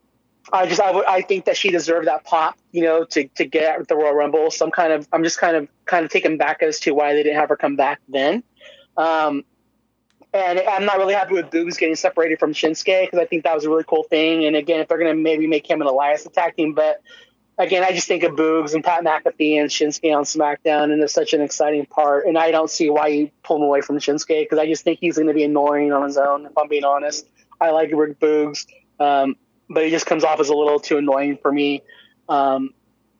I 0.51 0.67
just, 0.67 0.81
I 0.81 0.91
I 1.07 1.21
think 1.21 1.45
that 1.45 1.57
she 1.57 1.69
deserved 1.69 2.07
that 2.07 2.23
pop, 2.23 2.57
you 2.71 2.83
know, 2.83 3.03
to, 3.05 3.27
to 3.35 3.45
get 3.45 3.79
at 3.79 3.87
the 3.87 3.95
Royal 3.95 4.13
Rumble. 4.13 4.49
So 4.51 4.65
I'm 4.65 4.71
kind 4.71 4.93
of, 4.93 5.07
I'm 5.13 5.23
just 5.23 5.37
kind 5.39 5.55
of, 5.55 5.67
kind 5.85 6.05
of 6.05 6.11
taken 6.11 6.37
back 6.37 6.63
as 6.63 6.79
to 6.81 6.91
why 6.91 7.13
they 7.13 7.23
didn't 7.23 7.39
have 7.39 7.49
her 7.49 7.57
come 7.57 7.75
back 7.75 7.99
then. 8.07 8.43
Um, 8.97 9.43
and 10.33 10.59
I'm 10.59 10.85
not 10.85 10.97
really 10.97 11.13
happy 11.13 11.33
with 11.33 11.49
Boogs 11.49 11.77
getting 11.77 11.95
separated 11.95 12.39
from 12.39 12.53
Shinsuke 12.53 13.05
because 13.05 13.19
I 13.19 13.25
think 13.25 13.43
that 13.43 13.55
was 13.55 13.65
a 13.65 13.69
really 13.69 13.85
cool 13.87 14.03
thing. 14.03 14.45
And 14.45 14.55
again, 14.55 14.79
if 14.79 14.87
they're 14.87 14.97
to 14.97 15.15
maybe 15.15 15.47
make 15.47 15.69
him 15.69 15.81
and 15.81 15.89
Elias 15.89 16.25
attack 16.25 16.55
team, 16.55 16.73
but 16.73 17.01
again, 17.57 17.83
I 17.83 17.91
just 17.91 18.07
think 18.07 18.23
of 18.23 18.33
Boogs 18.33 18.73
and 18.73 18.83
Pat 18.83 19.03
McAfee 19.03 19.59
and 19.59 19.69
Shinsuke 19.69 20.15
on 20.15 20.23
SmackDown, 20.23 20.91
and 20.91 21.01
it's 21.01 21.13
such 21.13 21.33
an 21.33 21.41
exciting 21.41 21.85
part. 21.85 22.27
And 22.27 22.37
I 22.37 22.51
don't 22.51 22.69
see 22.69 22.89
why 22.89 23.07
you 23.07 23.31
pull 23.43 23.57
him 23.57 23.63
away 23.63 23.81
from 23.81 23.97
Shinsuke 23.97 24.43
because 24.43 24.59
I 24.59 24.67
just 24.67 24.83
think 24.83 24.99
he's 24.99 25.15
going 25.15 25.27
to 25.27 25.33
be 25.33 25.43
annoying 25.43 25.91
on 25.91 26.03
his 26.03 26.17
own. 26.17 26.45
If 26.45 26.57
I'm 26.57 26.67
being 26.67 26.85
honest, 26.85 27.27
I 27.59 27.71
like 27.71 27.91
Rick 27.91 28.19
Boogs. 28.19 28.65
Um, 28.99 29.35
but 29.69 29.83
he 29.83 29.91
just 29.91 30.05
comes 30.05 30.23
off 30.23 30.39
as 30.39 30.49
a 30.49 30.55
little 30.55 30.79
too 30.79 30.97
annoying 30.97 31.37
for 31.41 31.51
me 31.51 31.83
um, 32.27 32.73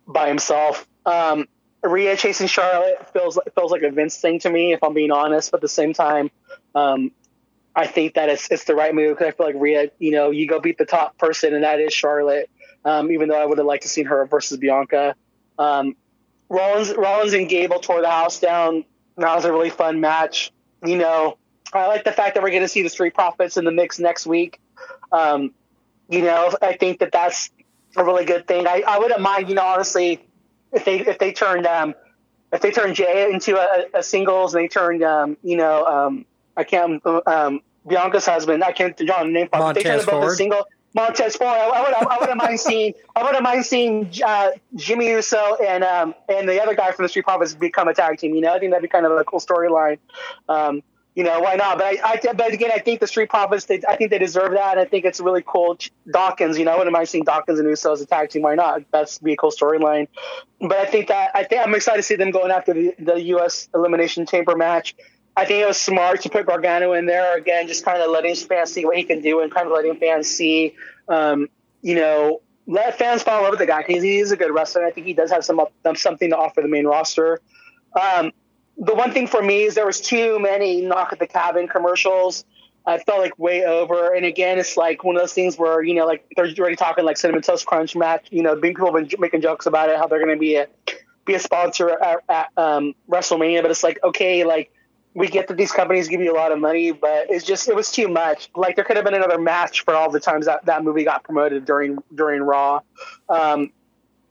by 0.07 0.27
himself. 0.27 0.87
Um, 1.05 1.47
Rhea 1.83 2.17
chasing 2.17 2.47
Charlotte 2.47 3.11
feels 3.13 3.39
feels 3.55 3.71
like 3.71 3.83
a 3.83 3.91
Vince 3.91 4.17
thing 4.17 4.39
to 4.39 4.49
me, 4.49 4.73
if 4.73 4.83
I'm 4.83 4.93
being 4.93 5.11
honest. 5.11 5.51
But 5.51 5.57
at 5.57 5.61
the 5.61 5.69
same 5.69 5.93
time, 5.93 6.29
um, 6.75 7.11
I 7.75 7.87
think 7.87 8.15
that 8.15 8.29
it's 8.29 8.51
it's 8.51 8.65
the 8.65 8.75
right 8.75 8.93
move 8.93 9.17
because 9.17 9.33
I 9.33 9.37
feel 9.37 9.45
like 9.45 9.55
Rhea, 9.57 9.91
you 9.99 10.11
know, 10.11 10.31
you 10.31 10.47
go 10.47 10.59
beat 10.59 10.77
the 10.77 10.85
top 10.85 11.17
person, 11.17 11.53
and 11.53 11.63
that 11.63 11.79
is 11.79 11.93
Charlotte. 11.93 12.49
Um, 12.83 13.11
even 13.11 13.29
though 13.29 13.41
I 13.41 13.45
would 13.45 13.57
have 13.57 13.67
liked 13.67 13.83
to 13.83 13.89
seen 13.89 14.05
her 14.05 14.25
versus 14.25 14.57
Bianca. 14.57 15.15
Um, 15.57 15.95
Rollins, 16.49 16.93
Rollins 16.95 17.33
and 17.33 17.47
Gable 17.47 17.79
tore 17.79 18.01
the 18.01 18.09
house 18.09 18.39
down. 18.39 18.85
That 19.17 19.35
was 19.35 19.45
a 19.45 19.51
really 19.51 19.69
fun 19.69 19.99
match. 19.99 20.51
You 20.85 20.97
know, 20.97 21.37
I 21.73 21.87
like 21.87 22.03
the 22.05 22.11
fact 22.11 22.35
that 22.35 22.43
we're 22.43 22.49
going 22.49 22.61
to 22.61 22.69
see 22.69 22.81
the 22.81 22.89
Street 22.89 23.13
Profits 23.13 23.57
in 23.57 23.65
the 23.65 23.71
mix 23.71 23.99
next 23.99 24.25
week. 24.25 24.59
Um, 25.11 25.53
you 26.09 26.23
know, 26.23 26.51
I 26.61 26.75
think 26.75 26.99
that 26.99 27.11
that's 27.11 27.51
a 27.95 28.03
really 28.03 28.25
good 28.25 28.47
thing. 28.47 28.67
I, 28.67 28.83
I 28.87 28.99
wouldn't 28.99 29.21
mind, 29.21 29.49
you 29.49 29.55
know, 29.55 29.65
honestly, 29.65 30.21
if 30.71 30.85
they 30.85 30.99
if 30.99 31.19
they 31.19 31.31
turned 31.31 31.65
um, 31.65 31.95
if 32.51 32.61
they 32.61 32.71
turned 32.71 32.95
Jey 32.95 33.31
into 33.31 33.57
a, 33.57 33.99
a 33.99 34.03
singles 34.03 34.53
and 34.53 34.63
they 34.63 34.67
turned 34.67 35.03
um, 35.03 35.37
you 35.43 35.57
know 35.57 35.85
um, 35.85 36.25
I 36.55 36.63
can't 36.63 37.05
um, 37.05 37.61
Bianca's 37.87 38.25
husband 38.25 38.63
I 38.63 38.71
can't 38.71 38.95
draw 38.97 39.23
the 39.23 39.29
name. 39.29 39.49
Montez 39.51 39.83
they 39.83 39.89
turned 39.89 40.05
both 40.05 40.31
a 40.31 40.35
single. 40.35 40.65
Montez 40.95 41.35
Ford. 41.35 41.51
I, 41.51 41.67
I 41.67 41.81
would 41.81 41.93
I 41.93 42.17
wouldn't 42.19 42.37
mind 42.37 42.59
seeing 42.59 42.93
I 43.15 43.23
wouldn't 43.23 43.43
mind 43.43 43.65
seeing 43.65 44.11
uh, 44.25 44.51
Jimmy 44.75 45.09
Uso 45.09 45.55
and 45.55 45.83
um, 45.83 46.15
and 46.27 46.49
the 46.49 46.61
other 46.61 46.75
guy 46.75 46.91
from 46.91 47.03
the 47.03 47.09
Street 47.09 47.25
Profits 47.25 47.53
become 47.53 47.87
a 47.87 47.93
tag 47.93 48.17
team. 48.17 48.33
You 48.33 48.41
know, 48.41 48.53
I 48.53 48.59
think 48.59 48.71
that'd 48.71 48.81
be 48.81 48.87
kind 48.87 49.05
of 49.05 49.11
a 49.11 49.23
cool 49.23 49.39
storyline. 49.39 49.99
Um, 50.47 50.81
you 51.15 51.23
know, 51.23 51.39
why 51.39 51.55
not? 51.55 51.77
But 51.77 51.85
I, 51.87 52.19
I, 52.29 52.33
but 52.33 52.53
again, 52.53 52.71
I 52.73 52.79
think 52.79 52.99
the 52.99 53.07
Street 53.07 53.29
Profits, 53.29 53.65
they, 53.65 53.81
I 53.87 53.95
think 53.95 54.11
they 54.11 54.19
deserve 54.19 54.51
that. 54.51 54.77
I 54.77 54.85
think 54.85 55.05
it's 55.05 55.19
really 55.19 55.43
cool. 55.45 55.77
Dawkins, 56.11 56.57
you 56.57 56.65
know, 56.65 56.77
wouldn't 56.77 56.93
mind 56.93 57.09
seeing 57.09 57.23
Dawkins 57.23 57.59
and 57.59 57.67
Uso 57.67 57.91
as 57.91 58.01
a 58.01 58.05
tag 58.05 58.29
team. 58.29 58.43
Why 58.43 58.55
not? 58.55 58.83
That's 58.91 59.17
be 59.17 59.33
a 59.33 59.37
cool 59.37 59.51
storyline. 59.51 60.07
But 60.61 60.77
I 60.77 60.85
think 60.85 61.07
that 61.07 61.31
I 61.33 61.43
think 61.43 61.65
I'm 61.65 61.73
excited 61.75 61.97
to 61.97 62.03
see 62.03 62.15
them 62.15 62.31
going 62.31 62.51
after 62.51 62.73
the, 62.73 62.95
the 62.99 63.21
U.S. 63.23 63.69
Elimination 63.73 64.25
Chamber 64.25 64.55
match. 64.55 64.95
I 65.35 65.45
think 65.45 65.63
it 65.63 65.67
was 65.67 65.77
smart 65.77 66.21
to 66.21 66.29
put 66.29 66.45
Gargano 66.45 66.93
in 66.93 67.05
there 67.05 67.37
again, 67.37 67.67
just 67.67 67.85
kind 67.85 68.01
of 68.01 68.11
letting 68.11 68.35
fans 68.35 68.73
see 68.73 68.85
what 68.85 68.97
he 68.97 69.03
can 69.03 69.21
do 69.21 69.39
and 69.39 69.51
kind 69.53 69.67
of 69.67 69.73
letting 69.73 69.95
fans 69.95 70.27
see, 70.27 70.75
um, 71.07 71.47
you 71.81 71.95
know, 71.95 72.41
let 72.67 72.97
fans 72.97 73.23
fall 73.23 73.37
in 73.37 73.43
love 73.43 73.51
with 73.51 73.59
the 73.59 73.65
guy 73.65 73.83
because 73.85 74.03
he 74.03 74.19
is 74.19 74.31
a 74.31 74.37
good 74.37 74.53
wrestler. 74.53 74.85
I 74.85 74.91
think 74.91 75.07
he 75.07 75.13
does 75.13 75.31
have 75.31 75.45
some 75.45 75.61
something 75.95 76.29
to 76.29 76.37
offer 76.37 76.61
the 76.61 76.67
main 76.67 76.85
roster. 76.85 77.39
Um, 77.99 78.31
the 78.79 78.95
one 78.95 79.11
thing 79.11 79.27
for 79.27 79.41
me 79.41 79.63
is 79.63 79.75
there 79.75 79.85
was 79.85 79.99
too 79.99 80.39
many 80.39 80.81
knock 80.81 81.11
at 81.11 81.19
the 81.19 81.27
cabin 81.27 81.67
commercials. 81.67 82.45
I 82.85 82.97
felt 82.97 83.19
like 83.19 83.37
way 83.37 83.65
over. 83.65 84.15
And 84.15 84.25
again, 84.25 84.57
it's 84.57 84.77
like 84.77 85.03
one 85.03 85.15
of 85.15 85.21
those 85.21 85.33
things 85.33 85.57
where, 85.57 85.83
you 85.83 85.93
know, 85.93 86.05
like 86.05 86.25
they're 86.35 86.47
already 86.57 86.77
talking 86.77 87.03
like 87.03 87.17
Cinnamon 87.17 87.43
Toast 87.43 87.65
Crunch 87.65 87.95
match, 87.95 88.27
you 88.31 88.41
know, 88.41 88.55
people 88.55 88.85
have 88.85 89.09
been 89.09 89.19
making 89.19 89.41
jokes 89.41 89.65
about 89.65 89.89
it, 89.89 89.97
how 89.97 90.07
they're 90.07 90.23
going 90.23 90.35
to 90.35 90.39
be 90.39 90.55
a, 90.55 90.67
be 91.25 91.35
a 91.35 91.39
sponsor 91.39 91.89
at, 91.89 92.23
at 92.29 92.49
um, 92.57 92.95
WrestleMania. 93.09 93.61
But 93.61 93.69
it's 93.69 93.83
like, 93.83 93.99
okay, 94.03 94.45
like 94.45 94.71
we 95.13 95.27
get 95.27 95.49
that 95.49 95.57
these 95.57 95.73
companies 95.73 96.07
give 96.07 96.21
you 96.21 96.33
a 96.33 96.37
lot 96.37 96.51
of 96.51 96.59
money, 96.59 96.91
but 96.91 97.29
it's 97.29 97.45
just, 97.45 97.67
it 97.67 97.75
was 97.75 97.91
too 97.91 98.07
much. 98.07 98.49
Like 98.55 98.75
there 98.75 98.85
could 98.85 98.95
have 98.95 99.05
been 99.05 99.13
another 99.13 99.39
match 99.39 99.83
for 99.83 99.93
all 99.93 100.09
the 100.09 100.21
times 100.21 100.45
that 100.45 100.65
that 100.65 100.83
movie 100.83 101.03
got 101.03 101.23
promoted 101.23 101.65
during, 101.65 101.97
during 102.15 102.41
Raw. 102.41 102.79
Um, 103.27 103.71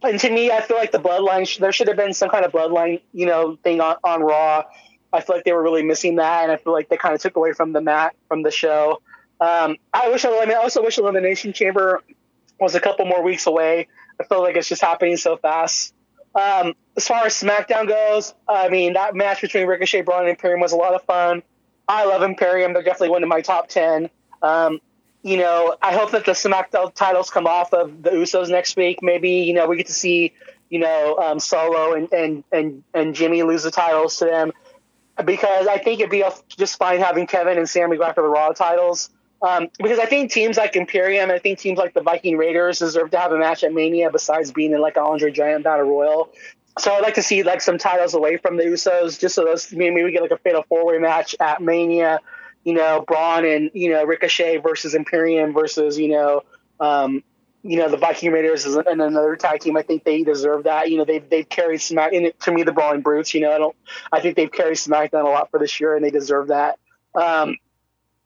and 0.02 0.18
to 0.20 0.30
me, 0.30 0.50
I 0.50 0.60
feel 0.60 0.76
like 0.76 0.92
the 0.92 0.98
bloodline, 0.98 1.58
there 1.58 1.72
should 1.72 1.88
have 1.88 1.96
been 1.96 2.14
some 2.14 2.30
kind 2.30 2.44
of 2.44 2.52
bloodline, 2.52 3.00
you 3.12 3.26
know, 3.26 3.56
thing 3.62 3.80
on, 3.80 3.96
on 4.04 4.22
Raw. 4.22 4.64
I 5.12 5.20
feel 5.20 5.36
like 5.36 5.44
they 5.44 5.52
were 5.52 5.62
really 5.62 5.82
missing 5.82 6.16
that, 6.16 6.44
and 6.44 6.52
I 6.52 6.56
feel 6.56 6.72
like 6.72 6.88
they 6.88 6.96
kind 6.96 7.14
of 7.14 7.20
took 7.20 7.36
away 7.36 7.52
from 7.52 7.72
the 7.72 7.80
mat 7.80 8.14
from 8.28 8.42
the 8.42 8.50
show. 8.50 9.00
Um, 9.40 9.76
I 9.92 10.08
wish, 10.10 10.24
I 10.24 10.30
mean, 10.44 10.50
I 10.50 10.54
also 10.60 10.82
wish 10.82 10.98
Elimination 10.98 11.52
Chamber 11.52 12.02
was 12.60 12.74
a 12.74 12.80
couple 12.80 13.06
more 13.06 13.22
weeks 13.22 13.46
away. 13.46 13.88
I 14.20 14.24
feel 14.24 14.42
like 14.42 14.56
it's 14.56 14.68
just 14.68 14.82
happening 14.82 15.16
so 15.16 15.36
fast. 15.36 15.94
Um, 16.34 16.74
as 16.96 17.06
far 17.06 17.24
as 17.24 17.34
SmackDown 17.34 17.88
goes, 17.88 18.34
I 18.48 18.68
mean, 18.68 18.94
that 18.94 19.14
match 19.14 19.40
between 19.40 19.66
Ricochet, 19.66 20.02
Braun, 20.02 20.20
and 20.20 20.30
Imperium 20.30 20.60
was 20.60 20.72
a 20.72 20.76
lot 20.76 20.94
of 20.94 21.02
fun. 21.04 21.42
I 21.86 22.04
love 22.04 22.22
Imperium; 22.22 22.74
they're 22.74 22.82
definitely 22.82 23.10
one 23.10 23.22
of 23.22 23.28
my 23.28 23.40
top 23.40 23.68
ten. 23.68 24.10
Um, 24.42 24.80
you 25.22 25.36
know, 25.36 25.76
I 25.82 25.94
hope 25.94 26.12
that 26.12 26.24
the 26.24 26.32
SmackDown 26.32 26.94
titles 26.94 27.30
come 27.30 27.46
off 27.46 27.72
of 27.72 28.02
the 28.02 28.10
Usos 28.10 28.48
next 28.48 28.76
week. 28.76 29.00
Maybe 29.02 29.30
you 29.30 29.54
know 29.54 29.66
we 29.66 29.76
get 29.76 29.86
to 29.86 29.92
see 29.92 30.32
you 30.70 30.78
know 30.78 31.18
um, 31.18 31.40
Solo 31.40 31.94
and, 31.94 32.12
and 32.12 32.44
and 32.52 32.84
and 32.94 33.14
Jimmy 33.14 33.42
lose 33.42 33.64
the 33.64 33.70
titles 33.70 34.16
to 34.18 34.26
them 34.26 34.52
because 35.24 35.66
I 35.66 35.78
think 35.78 36.00
it'd 36.00 36.10
be 36.10 36.24
just 36.48 36.78
fine 36.78 37.00
having 37.00 37.26
Kevin 37.26 37.58
and 37.58 37.68
Sami 37.68 37.96
go 37.96 38.04
after 38.04 38.22
the 38.22 38.28
Raw 38.28 38.50
titles. 38.50 39.10
Um, 39.40 39.68
because 39.78 40.00
I 40.00 40.06
think 40.06 40.32
teams 40.32 40.56
like 40.56 40.74
Imperium, 40.74 41.30
I 41.30 41.38
think 41.38 41.60
teams 41.60 41.78
like 41.78 41.94
the 41.94 42.02
Viking 42.02 42.36
Raiders 42.36 42.80
deserve 42.80 43.12
to 43.12 43.18
have 43.18 43.30
a 43.30 43.38
match 43.38 43.62
at 43.62 43.72
Mania 43.72 44.10
besides 44.10 44.50
being 44.50 44.72
in 44.72 44.80
like 44.80 44.96
an 44.96 45.04
Andre 45.04 45.30
Giant 45.30 45.62
Battle 45.62 45.86
Royal. 45.86 46.32
So 46.78 46.92
I'd 46.92 47.02
like 47.02 47.14
to 47.14 47.22
see 47.22 47.42
like 47.42 47.60
some 47.60 47.78
titles 47.78 48.14
away 48.14 48.36
from 48.36 48.56
the 48.56 48.64
Usos, 48.64 49.18
just 49.18 49.34
so 49.34 49.44
those 49.44 49.72
maybe 49.72 50.02
we 50.02 50.12
get 50.12 50.22
like 50.22 50.30
a 50.30 50.38
fatal 50.38 50.64
four 50.68 50.86
way 50.86 50.98
match 50.98 51.36
at 51.40 51.60
Mania 51.60 52.20
you 52.64 52.74
know, 52.74 53.04
Braun 53.06 53.44
and, 53.44 53.70
you 53.74 53.90
know, 53.90 54.04
Ricochet 54.04 54.58
versus 54.58 54.94
Imperium 54.94 55.52
versus, 55.52 55.98
you 55.98 56.08
know, 56.08 56.42
um, 56.80 57.22
you 57.62 57.76
know, 57.78 57.88
the 57.88 57.96
Viking 57.96 58.30
Raiders 58.30 58.64
and 58.64 59.00
another 59.00 59.36
tag 59.36 59.60
team. 59.60 59.76
I 59.76 59.82
think 59.82 60.04
they 60.04 60.22
deserve 60.22 60.64
that. 60.64 60.90
You 60.90 60.98
know, 60.98 61.04
they've, 61.04 61.28
they've 61.28 61.48
carried 61.48 61.80
Smack, 61.80 62.12
and 62.12 62.32
to 62.40 62.52
me, 62.52 62.62
the 62.62 62.72
Brawling 62.72 63.00
Brutes, 63.00 63.34
you 63.34 63.40
know, 63.40 63.52
I 63.52 63.58
don't, 63.58 63.76
I 64.12 64.20
think 64.20 64.36
they've 64.36 64.50
carried 64.50 64.76
SmackDown 64.76 65.24
a 65.24 65.28
lot 65.28 65.50
for 65.50 65.58
this 65.58 65.80
year 65.80 65.96
and 65.96 66.04
they 66.04 66.10
deserve 66.10 66.48
that. 66.48 66.78
Um, 67.14 67.56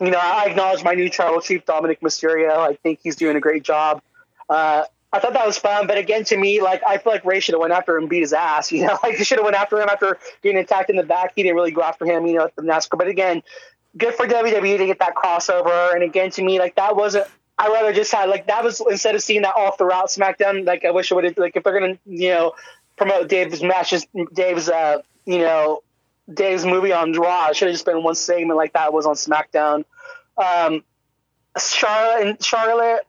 you 0.00 0.10
know, 0.10 0.18
I 0.20 0.46
acknowledge 0.46 0.82
my 0.82 0.94
new 0.94 1.08
tribal 1.08 1.40
chief, 1.40 1.64
Dominic 1.64 2.00
Mysterio. 2.00 2.56
I 2.56 2.74
think 2.74 3.00
he's 3.02 3.16
doing 3.16 3.36
a 3.36 3.40
great 3.40 3.62
job. 3.62 4.02
Uh, 4.48 4.84
I 5.12 5.20
thought 5.20 5.34
that 5.34 5.46
was 5.46 5.58
fun, 5.58 5.86
but 5.86 5.98
again, 5.98 6.24
to 6.24 6.36
me, 6.36 6.62
like 6.62 6.82
I 6.86 6.96
feel 6.96 7.12
like 7.12 7.24
Rey 7.24 7.40
should 7.40 7.52
have 7.52 7.60
went 7.60 7.74
after 7.74 7.96
him, 7.96 8.04
and 8.04 8.10
beat 8.10 8.20
his 8.20 8.32
ass. 8.32 8.72
You 8.82 8.86
know, 8.86 8.98
like 9.02 9.16
he 9.16 9.24
should 9.24 9.38
have 9.38 9.44
went 9.44 9.56
after 9.56 9.78
him 9.78 9.88
after 9.88 10.18
getting 10.42 10.58
attacked 10.58 10.88
in 10.88 10.96
the 10.96 11.02
back. 11.02 11.32
He 11.36 11.42
didn't 11.42 11.54
really 11.54 11.70
go 11.70 11.82
after 11.82 12.06
him. 12.06 12.26
You 12.26 12.34
know, 12.34 12.44
at 12.44 12.56
the 12.56 12.62
NASCAR. 12.62 12.96
But 12.96 13.08
again, 13.08 13.42
good 13.96 14.14
for 14.14 14.26
WWE 14.26 14.78
to 14.78 14.86
get 14.86 14.98
that 15.00 15.14
crossover. 15.14 15.94
And 15.94 16.02
again, 16.02 16.30
to 16.32 16.42
me, 16.42 16.58
like 16.58 16.76
that 16.76 16.96
wasn't. 16.96 17.26
I 17.58 17.68
rather 17.68 17.92
just 17.92 18.10
had 18.10 18.28
like 18.28 18.46
that 18.46 18.64
was 18.64 18.80
instead 18.80 19.14
of 19.14 19.22
seeing 19.22 19.42
that 19.42 19.54
all 19.56 19.72
throughout 19.72 20.08
SmackDown. 20.08 20.66
Like 20.66 20.84
I 20.84 20.90
wish 20.90 21.10
it 21.10 21.14
would 21.14 21.24
have 21.24 21.38
like 21.38 21.56
if 21.56 21.62
they're 21.62 21.78
gonna 21.78 21.98
you 22.06 22.30
know 22.30 22.52
promote 22.96 23.28
Dave's 23.28 23.62
matches, 23.62 24.06
Dave's 24.32 24.68
uh 24.68 25.02
you 25.26 25.38
know 25.38 25.82
Dave's 26.32 26.64
movie 26.64 26.92
on 26.92 27.12
Raw. 27.12 27.48
It 27.48 27.56
should 27.56 27.68
have 27.68 27.74
just 27.74 27.84
been 27.84 28.02
one 28.02 28.14
segment 28.14 28.56
like 28.56 28.72
that 28.72 28.92
was 28.92 29.06
on 29.06 29.14
SmackDown. 29.14 29.84
Um, 30.36 30.82
Charlotte 31.58 32.26
and 32.26 32.42
Charlotte. 32.42 33.06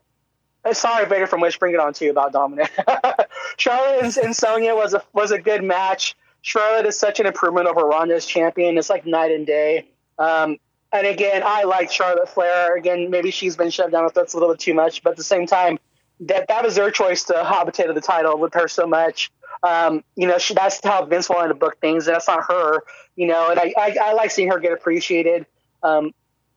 Uh, 0.66 0.74
sorry, 0.74 1.06
Vader 1.06 1.28
from 1.28 1.42
Wish, 1.42 1.60
bring 1.60 1.74
it 1.74 1.80
on 1.80 1.94
to 1.94 2.06
you 2.06 2.12
about 2.12 2.32
Dominic. 2.32 2.72
Charlotte 3.58 4.04
and, 4.04 4.18
and 4.18 4.36
Sonya 4.36 4.76
was 4.76 4.94
a 4.94 5.04
was 5.14 5.32
a 5.32 5.40
good 5.40 5.64
match. 5.64 6.16
Charlotte 6.42 6.86
is 6.86 7.00
such 7.00 7.20
an 7.20 7.26
improvement 7.26 7.68
over 7.68 7.82
Ronda's 7.82 8.26
champion. 8.26 8.78
It's 8.78 8.90
like 8.90 9.06
night 9.06 9.32
and 9.32 9.48
day. 9.48 9.88
Um, 10.20 10.58
and 10.94 11.08
again, 11.08 11.42
I 11.44 11.64
like 11.64 11.92
Charlotte 11.92 12.30
Flair. 12.30 12.78
Again, 12.78 13.10
maybe 13.10 13.32
she's 13.32 13.58
been 13.58 13.72
shoved 13.72 13.92
down 13.92 14.04
our 14.04 14.10
throats 14.10 14.34
a 14.34 14.38
little 14.38 14.54
bit 14.54 14.60
too 14.60 14.76
much, 14.76 15.04
but 15.04 15.12
at 15.12 15.18
the 15.18 15.24
same 15.24 15.48
time, 15.48 15.80
that 16.22 16.48
that 16.48 16.64
was 16.64 16.76
their 16.76 16.92
choice 16.92 17.24
to 17.26 17.44
hot 17.44 17.66
potato 17.66 17.94
the 17.94 18.02
title 18.02 18.38
with 18.38 18.54
her 18.54 18.68
so 18.68 18.86
much. 18.86 19.32
Um, 19.64 20.04
you 20.16 20.28
know, 20.28 20.38
she, 20.38 20.54
that's 20.54 20.80
how 20.84 21.04
Vince 21.06 21.30
wanted 21.30 21.50
to 21.50 21.56
book 21.56 21.80
things, 21.82 22.06
that's 22.06 22.28
not 22.28 22.44
her. 22.48 22.84
You 23.16 23.28
know, 23.28 23.50
and 23.50 23.60
I, 23.60 23.74
I, 23.78 23.98
I 24.02 24.14
like 24.14 24.32
seeing 24.32 24.50
her 24.52 24.60
get 24.60 24.72
appreciated. 24.72 25.48
Um, 25.82 26.14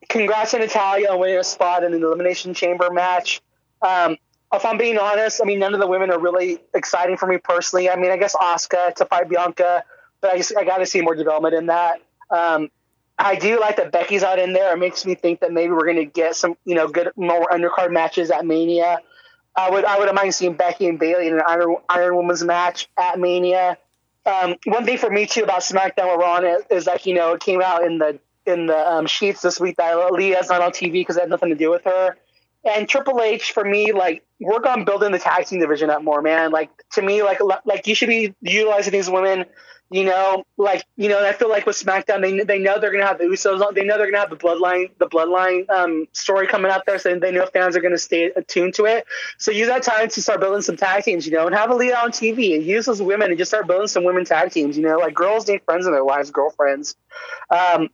congrats 0.09 0.51
to 0.53 0.59
Natalya 0.59 1.11
on 1.11 1.19
winning 1.19 1.39
a 1.39 1.45
spot 1.45 1.83
in 1.83 1.95
an 1.95 2.03
Elimination 2.03 2.53
Chamber 2.53 2.91
match. 2.91 3.41
Um, 3.81 4.17
if 4.53 4.65
I'm 4.65 4.79
being 4.79 4.99
honest, 4.99 5.41
I 5.43 5.47
mean, 5.47 5.59
none 5.59 5.75
of 5.75 5.81
the 5.81 5.87
women 5.87 6.11
are 6.11 6.19
really 6.19 6.59
exciting 6.75 7.17
for 7.17 7.27
me 7.27 7.39
personally. 7.39 7.91
I 7.91 7.97
mean, 7.97 8.11
I 8.11 8.17
guess 8.17 8.35
Asuka 8.35 8.95
to 8.97 9.07
fight 9.07 9.29
Bianca, 9.29 9.85
but 10.21 10.35
I 10.35 10.37
just 10.37 10.57
I 10.57 10.65
got 10.65 10.79
to 10.79 10.87
see 10.87 11.01
more 11.01 11.15
development 11.15 11.55
in 11.55 11.67
that. 11.67 12.01
Um, 12.31 12.71
I 13.19 13.37
do 13.37 13.59
like 13.59 13.77
that 13.77 13.93
Becky's 13.93 14.23
out 14.23 14.39
in 14.39 14.53
there. 14.53 14.75
It 14.75 14.79
makes 14.79 15.07
me 15.07 15.15
think 15.15 15.41
that 15.41 15.53
maybe 15.53 15.73
we're 15.73 15.87
going 15.87 15.97
to 15.97 16.05
get 16.05 16.37
some, 16.37 16.57
you 16.65 16.75
know, 16.75 16.89
good 16.89 17.13
more 17.17 17.47
undercard 17.47 17.91
matches 17.91 18.31
at 18.31 18.45
Mania. 18.45 18.99
I 19.57 19.71
would 19.71 19.85
I 19.85 19.99
would 19.99 20.15
mind 20.15 20.35
seeing 20.35 20.55
Becky 20.55 20.87
and 20.87 20.99
Bayley 20.99 21.29
in 21.29 21.35
an 21.35 21.43
Iron, 21.47 21.77
Iron 21.89 22.17
Woman's 22.17 22.45
match 22.45 22.89
at 22.99 23.19
Mania. 23.19 23.79
Um, 24.27 24.57
one 24.67 24.85
thing 24.85 24.99
for 24.99 25.09
me 25.09 25.27
too 25.27 25.45
about 25.45 25.61
SmackDown 25.61 26.19
we're 26.19 26.25
on 26.25 26.45
is, 26.45 26.63
is 26.71 26.87
like 26.87 27.07
you 27.07 27.15
know 27.15 27.33
it 27.33 27.41
came 27.41 27.63
out 27.63 27.85
in 27.85 27.99
the 27.99 28.19
in 28.45 28.67
the 28.67 28.77
um, 28.77 29.07
sheets 29.07 29.41
this 29.41 29.59
week 29.59 29.77
that 29.77 30.13
Leah's 30.13 30.51
not 30.51 30.61
on 30.61 30.73
TV 30.73 30.93
because 30.93 31.17
it 31.17 31.21
had 31.21 31.31
nothing 31.31 31.49
to 31.49 31.55
do 31.55 31.71
with 31.71 31.85
her. 31.85 32.17
And 32.65 32.89
Triple 32.89 33.23
H 33.23 33.53
for 33.53 33.65
me 33.65 33.93
like 33.93 34.25
work 34.41 34.67
on 34.67 34.85
building 34.85 35.13
the 35.13 35.19
tag 35.19 35.47
team 35.47 35.61
division 35.61 35.89
up 35.89 36.03
more, 36.03 36.21
man. 36.21 36.51
Like 36.51 36.71
to 36.93 37.03
me 37.03 37.23
like 37.23 37.39
like 37.65 37.87
you 37.87 37.95
should 37.95 38.09
be 38.09 38.35
utilizing 38.43 38.93
these 38.93 39.09
women 39.09 39.47
you 39.91 40.05
know, 40.05 40.45
like 40.57 40.85
you 40.97 41.09
know, 41.09 41.25
I 41.25 41.33
feel 41.33 41.49
like 41.49 41.65
with 41.65 41.77
SmackDown, 41.77 42.21
they 42.21 42.43
they 42.43 42.59
know 42.59 42.81
they're 42.81 42.91
gonna 42.91 43.07
have 43.07 43.19
the 43.19 43.25
Usos. 43.25 43.75
They 43.75 43.85
know 43.85 43.97
they're 43.97 44.11
gonna 44.11 44.19
have 44.19 44.31
the 44.31 44.37
bloodline, 44.37 44.91
the 44.99 45.07
bloodline 45.07 45.69
um, 45.71 46.09
story 46.13 46.49
coming 46.49 46.73
out 46.73 46.85
there, 46.87 46.99
so 46.99 47.17
they 47.17 47.31
know 47.31 47.47
fans 47.47 47.77
are 47.77 47.81
gonna 47.81 47.99
stay 47.99 48.33
attuned 48.35 48.75
to 48.75 48.87
it. 48.87 49.05
So 49.39 49.53
use 49.53 49.69
that 49.69 49.85
time 49.85 50.09
to 50.09 50.23
start 50.23 50.41
building 50.41 50.63
some 50.63 50.77
tag 50.77 51.05
teams, 51.05 51.25
you 51.25 51.33
know, 51.33 51.47
and 51.47 51.55
have 51.55 51.71
a 51.71 51.75
lead 51.75 51.93
on 51.93 52.11
TV 52.11 52.57
and 52.57 52.65
use 52.65 52.87
those 52.87 53.01
women 53.01 53.31
and 53.31 53.39
just 53.39 53.51
start 53.51 53.69
building 53.69 53.87
some 53.87 54.03
women 54.03 54.25
tag 54.25 54.51
teams. 54.51 54.77
You 54.77 54.83
know, 54.83 54.99
like 54.99 55.15
girls 55.15 55.47
need 55.47 55.63
friends 55.63 55.87
in 55.87 55.93
their 55.93 56.05
lives, 56.05 56.33
girlfriends. 56.33 56.97
Um, 57.49 57.89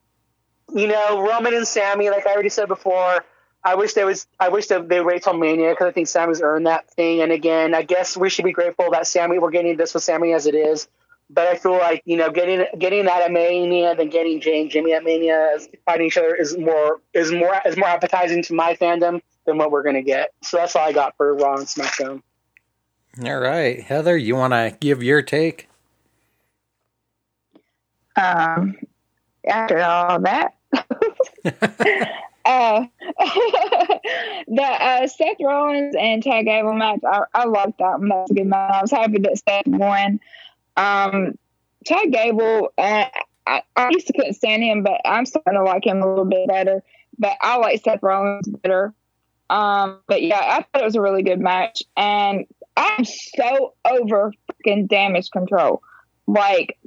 you 0.75 0.87
know, 0.87 1.21
Roman 1.21 1.53
and 1.53 1.69
Sami, 1.69 2.09
like 2.09 2.27
I 2.27 2.33
already 2.33 2.49
said 2.49 2.69
before, 2.69 3.23
I 3.65 3.75
wish 3.75 3.93
there 3.93 4.07
was. 4.07 4.27
I 4.41 4.49
wish 4.49 4.67
that 4.69 4.89
they 4.89 5.01
wait 5.01 5.23
till 5.23 5.35
Mania 5.35 5.71
because 5.71 5.89
I 5.89 5.93
think 5.93 6.09
Sami's 6.09 6.41
earned 6.41 6.67
that 6.67 6.91
thing. 6.91 7.21
And 7.21 7.31
again, 7.31 7.75
I 7.75 7.83
guess 7.83 8.17
we 8.17 8.31
should 8.31 8.45
be 8.45 8.53
grateful 8.53 8.91
that 8.91 9.07
Sami. 9.07 9.39
We're 9.39 9.51
getting 9.51 9.77
this 9.77 9.95
with 9.95 10.03
Sami 10.03 10.33
as 10.33 10.47
it 10.47 10.55
is. 10.55 10.89
But 11.31 11.47
I 11.47 11.55
feel 11.57 11.73
like 11.73 12.03
you 12.05 12.17
know 12.17 12.31
getting 12.31 12.65
getting 12.79 13.07
that 13.07 13.23
at 13.23 13.33
Mania 13.33 13.95
than 13.95 14.11
getting 14.11 14.41
Jey 14.41 14.63
and 14.63 14.71
Jimmy 14.71 14.93
at 14.93 15.03
Mania 15.03 15.59
fighting 15.87 16.07
each 16.07 16.19
other 16.19 16.35
is 16.35 16.57
more 16.59 17.01
is 17.15 17.33
more 17.33 17.59
is 17.65 17.77
more 17.77 17.89
appetizing 17.89 18.43
to 18.45 18.55
my 18.55 18.75
fandom 18.75 19.23
than 19.47 19.57
what 19.57 19.71
we're 19.71 19.83
gonna 19.83 20.03
get. 20.03 20.33
So 20.43 20.59
that's 20.59 20.77
all 20.77 20.87
I 20.87 20.93
got 20.93 21.17
for 21.17 21.35
Raw 21.35 21.57
and 21.57 21.67
SmackDown. 21.67 22.23
All 23.25 23.39
right, 23.39 23.81
Heather, 23.83 24.17
you 24.17 24.37
want 24.37 24.55
to 24.55 24.75
give 24.81 25.03
your 25.03 25.21
take? 25.21 25.69
Um, 28.17 28.79
after 29.47 29.81
all 29.81 30.21
that. 30.21 30.55
uh, 32.45 32.87
the 34.49 34.63
uh, 34.63 35.07
Seth 35.07 35.37
Rollins 35.41 35.95
and 35.99 36.23
Chad 36.23 36.47
Gable 36.47 36.73
match, 36.73 37.01
I, 37.07 37.23
I 37.35 37.45
liked 37.45 37.79
that 37.79 37.99
one. 37.99 38.09
That 38.09 38.17
was 38.17 38.31
a 38.31 38.35
good 38.35 38.47
match. 38.47 38.73
I 38.73 38.83
was 38.83 38.91
happy 38.91 39.19
that 39.19 39.43
Seth 39.47 39.67
won. 39.67 40.21
Um, 40.77 41.39
Chad 41.87 42.13
Gable, 42.13 42.73
uh, 42.79 43.05
I, 43.47 43.63
I 43.77 43.91
used 43.91 44.07
to 44.07 44.13
couldn't 44.13 44.35
stand 44.35 44.63
him, 44.63 44.83
but 44.83 45.01
I'm 45.05 45.27
starting 45.27 45.55
to 45.55 45.65
like 45.65 45.87
him 45.87 46.03
a 46.03 46.09
little 46.09 46.25
bit 46.25 46.49
better. 46.49 46.83
But 47.19 47.37
I 47.41 47.57
like 47.57 47.83
Seth 47.83 48.03
Rollins 48.03 48.49
better. 48.49 48.95
Um, 49.51 50.01
but 50.07 50.23
yeah, 50.23 50.41
I 50.41 50.57
thought 50.63 50.83
it 50.83 50.85
was 50.85 50.97
a 50.97 51.03
really 51.03 51.23
good 51.23 51.41
match, 51.41 51.83
and 51.97 52.47
I'm 52.77 53.05
so 53.05 53.75
over 53.85 54.33
fucking 54.47 54.87
damage 54.87 55.31
control. 55.31 55.83
Like 56.27 56.79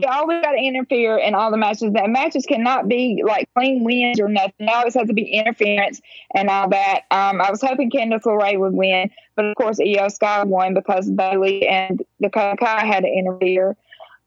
they 0.00 0.06
always 0.06 0.42
got 0.42 0.52
to 0.52 0.58
interfere 0.58 1.18
in 1.18 1.34
all 1.34 1.50
the 1.50 1.56
matches. 1.56 1.92
That 1.92 2.08
matches 2.08 2.46
cannot 2.46 2.88
be 2.88 3.22
like 3.26 3.48
clean 3.56 3.84
wins 3.84 4.20
or 4.20 4.28
nothing. 4.28 4.52
It 4.60 4.68
always 4.68 4.94
has 4.94 5.08
to 5.08 5.14
be 5.14 5.24
interference 5.24 6.00
and 6.34 6.48
all 6.48 6.68
that. 6.70 7.02
Um, 7.10 7.40
I 7.40 7.50
was 7.50 7.60
hoping 7.60 7.90
Candice 7.90 8.22
LeRae 8.22 8.58
would 8.58 8.72
win, 8.72 9.10
but 9.36 9.44
of 9.44 9.54
course, 9.56 9.78
Iyo 9.78 10.10
Sky 10.10 10.44
won 10.44 10.74
because 10.74 11.10
Bayley 11.10 11.66
and 11.66 12.02
Dakota 12.20 12.56
Kai 12.58 12.86
had 12.86 13.04
to 13.04 13.08
interfere. 13.08 13.76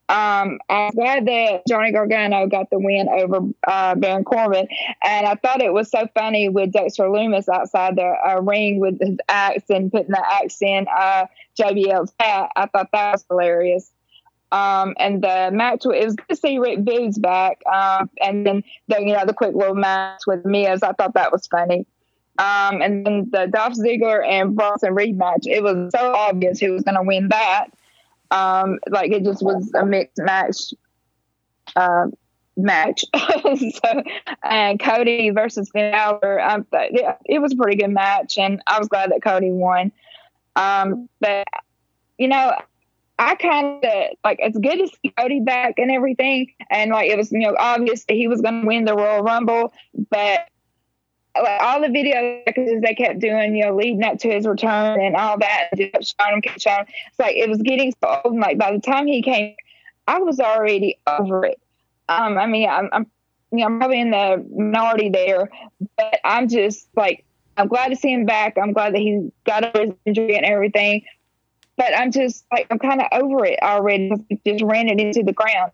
Um, 0.08 0.60
I'm 0.70 0.92
glad 0.92 1.26
that 1.26 1.62
Johnny 1.68 1.90
Gargano 1.90 2.46
got 2.46 2.70
the 2.70 2.78
win 2.78 3.08
over 3.08 3.40
uh, 3.66 3.96
Baron 3.96 4.22
Corbin, 4.22 4.68
and 5.02 5.26
I 5.26 5.34
thought 5.34 5.62
it 5.62 5.72
was 5.72 5.90
so 5.90 6.06
funny 6.14 6.48
with 6.48 6.70
Dexter 6.70 7.04
Lumis 7.04 7.48
outside 7.48 7.96
the 7.96 8.04
uh, 8.04 8.40
ring 8.40 8.78
with 8.78 9.00
his 9.00 9.16
axe 9.28 9.64
and 9.68 9.90
putting 9.90 10.12
the 10.12 10.24
axe 10.24 10.62
in 10.62 10.86
uh, 10.96 11.26
JBL's 11.58 12.12
hat. 12.20 12.50
I 12.54 12.66
thought 12.66 12.90
that 12.92 13.12
was 13.12 13.24
hilarious. 13.28 13.90
Um, 14.56 14.94
and 14.98 15.22
the 15.22 15.50
match 15.52 15.84
it 15.84 16.04
was 16.04 16.14
good 16.14 16.28
to 16.30 16.36
see 16.36 16.58
Rick 16.58 16.80
Boogs 16.80 17.20
back. 17.20 17.60
Um, 17.66 18.08
and 18.22 18.46
then 18.46 18.64
the 18.88 19.00
you 19.00 19.12
know 19.12 19.24
the 19.26 19.34
quick 19.34 19.54
little 19.54 19.74
match 19.74 20.22
with 20.26 20.44
Miz, 20.44 20.82
I 20.82 20.92
thought 20.92 21.14
that 21.14 21.32
was 21.32 21.46
funny. 21.46 21.86
Um, 22.38 22.82
and 22.82 23.04
then 23.04 23.30
the 23.30 23.46
Dolph 23.46 23.74
Ziggler 23.74 24.26
and 24.26 24.56
Bronson 24.56 24.94
Reed 24.94 25.16
match, 25.18 25.46
it 25.46 25.62
was 25.62 25.90
so 25.94 26.12
obvious 26.12 26.60
who 26.60 26.72
was 26.72 26.82
going 26.82 26.96
to 26.96 27.02
win 27.02 27.28
that. 27.28 27.68
Um, 28.30 28.78
like 28.90 29.10
it 29.12 29.24
just 29.24 29.42
was 29.42 29.72
a 29.74 29.84
mixed 29.84 30.18
match. 30.18 30.74
Uh, 31.74 32.06
match. 32.56 33.04
so, 33.14 34.02
and 34.42 34.80
Cody 34.80 35.30
versus 35.30 35.68
Finn 35.70 35.92
Balor, 35.92 36.40
um, 36.40 36.66
it, 36.72 37.16
it 37.26 37.38
was 37.40 37.52
a 37.52 37.56
pretty 37.56 37.76
good 37.76 37.90
match, 37.90 38.38
and 38.38 38.62
I 38.66 38.78
was 38.78 38.88
glad 38.88 39.10
that 39.10 39.22
Cody 39.22 39.50
won. 39.50 39.92
Um, 40.54 41.08
but 41.20 41.46
you 42.18 42.28
know, 42.28 42.54
I 43.18 43.34
kind 43.36 43.82
of 43.84 43.92
like 44.24 44.38
it's 44.40 44.58
good 44.58 44.76
to 44.76 44.88
see 44.88 45.12
Cody 45.16 45.40
back 45.40 45.74
and 45.78 45.90
everything, 45.90 46.52
and 46.70 46.90
like 46.90 47.10
it 47.10 47.16
was 47.16 47.32
you 47.32 47.40
know 47.40 47.56
obvious 47.58 48.04
that 48.04 48.14
he 48.14 48.28
was 48.28 48.40
going 48.40 48.62
to 48.62 48.66
win 48.66 48.84
the 48.84 48.94
Royal 48.94 49.22
Rumble, 49.22 49.72
but 50.10 50.48
like 51.42 51.62
all 51.62 51.80
the 51.80 51.88
video 51.88 52.42
they 52.46 52.94
kept 52.94 53.18
doing, 53.18 53.56
you 53.56 53.64
know, 53.64 53.74
leading 53.74 54.02
up 54.04 54.18
to 54.18 54.30
his 54.30 54.46
return 54.46 55.00
and 55.00 55.16
all 55.16 55.38
that, 55.38 55.68
and 55.72 55.80
showing 55.80 56.42
him, 56.42 56.54
showing 56.58 56.78
him. 56.78 56.86
It's 57.08 57.18
like 57.18 57.36
it 57.36 57.48
was 57.48 57.62
getting 57.62 57.92
so 58.02 58.20
old. 58.24 58.38
Like 58.38 58.58
by 58.58 58.72
the 58.72 58.80
time 58.80 59.06
he 59.06 59.22
came, 59.22 59.54
I 60.06 60.18
was 60.18 60.40
already 60.40 60.98
over 61.06 61.44
it. 61.44 61.60
Um, 62.08 62.38
I 62.38 62.46
mean, 62.46 62.68
I'm, 62.68 62.88
I'm, 62.92 63.06
you 63.50 63.58
know, 63.58 63.66
I'm 63.66 63.78
probably 63.78 64.00
in 64.00 64.10
the 64.10 64.46
minority 64.54 65.08
there, 65.08 65.50
but 65.96 66.20
I'm 66.24 66.48
just 66.48 66.88
like, 66.96 67.24
I'm 67.56 67.68
glad 67.68 67.88
to 67.88 67.96
see 67.96 68.12
him 68.12 68.26
back. 68.26 68.56
I'm 68.60 68.72
glad 68.72 68.94
that 68.94 69.00
he 69.00 69.30
got 69.44 69.64
over 69.64 69.86
his 69.86 69.94
injury 70.04 70.36
and 70.36 70.44
everything. 70.44 71.02
But 71.76 71.96
I'm 71.96 72.10
just 72.10 72.44
like, 72.50 72.66
I'm 72.70 72.78
kind 72.78 73.02
of 73.02 73.08
over 73.12 73.44
it 73.44 73.58
already. 73.62 74.12
Just 74.46 74.64
ran 74.64 74.88
it 74.88 74.98
into 75.00 75.22
the 75.22 75.32
ground. 75.32 75.72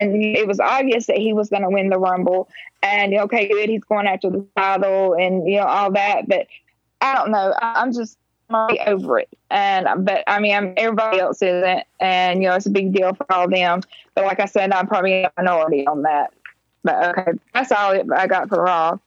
And 0.00 0.22
it 0.22 0.46
was 0.46 0.58
obvious 0.58 1.06
that 1.06 1.18
he 1.18 1.32
was 1.32 1.50
going 1.50 1.62
to 1.62 1.70
win 1.70 1.90
the 1.90 1.98
Rumble. 1.98 2.48
And, 2.82 3.14
okay, 3.14 3.48
good, 3.48 3.68
he's 3.68 3.84
going 3.84 4.06
after 4.06 4.30
the 4.30 4.46
title 4.56 5.14
and, 5.14 5.48
you 5.48 5.56
know, 5.56 5.66
all 5.66 5.92
that. 5.92 6.28
But 6.28 6.46
I 7.00 7.14
don't 7.14 7.30
know. 7.30 7.54
I'm 7.60 7.92
just 7.92 8.18
over 8.50 9.18
it. 9.18 9.28
And, 9.50 10.04
but 10.04 10.24
I 10.26 10.40
mean, 10.40 10.54
I'm, 10.54 10.74
everybody 10.76 11.20
else 11.20 11.42
isn't. 11.42 11.84
And, 12.00 12.42
you 12.42 12.48
know, 12.48 12.54
it's 12.54 12.66
a 12.66 12.70
big 12.70 12.92
deal 12.92 13.14
for 13.14 13.30
all 13.32 13.48
them. 13.48 13.82
But 14.14 14.24
like 14.24 14.40
I 14.40 14.46
said, 14.46 14.72
I'm 14.72 14.86
probably 14.86 15.24
a 15.24 15.32
minority 15.36 15.86
on 15.86 16.02
that. 16.02 16.32
But 16.82 17.18
okay, 17.18 17.32
that's 17.52 17.72
all 17.72 18.00
I 18.14 18.26
got 18.26 18.48
for 18.48 18.62
Raw. 18.62 18.98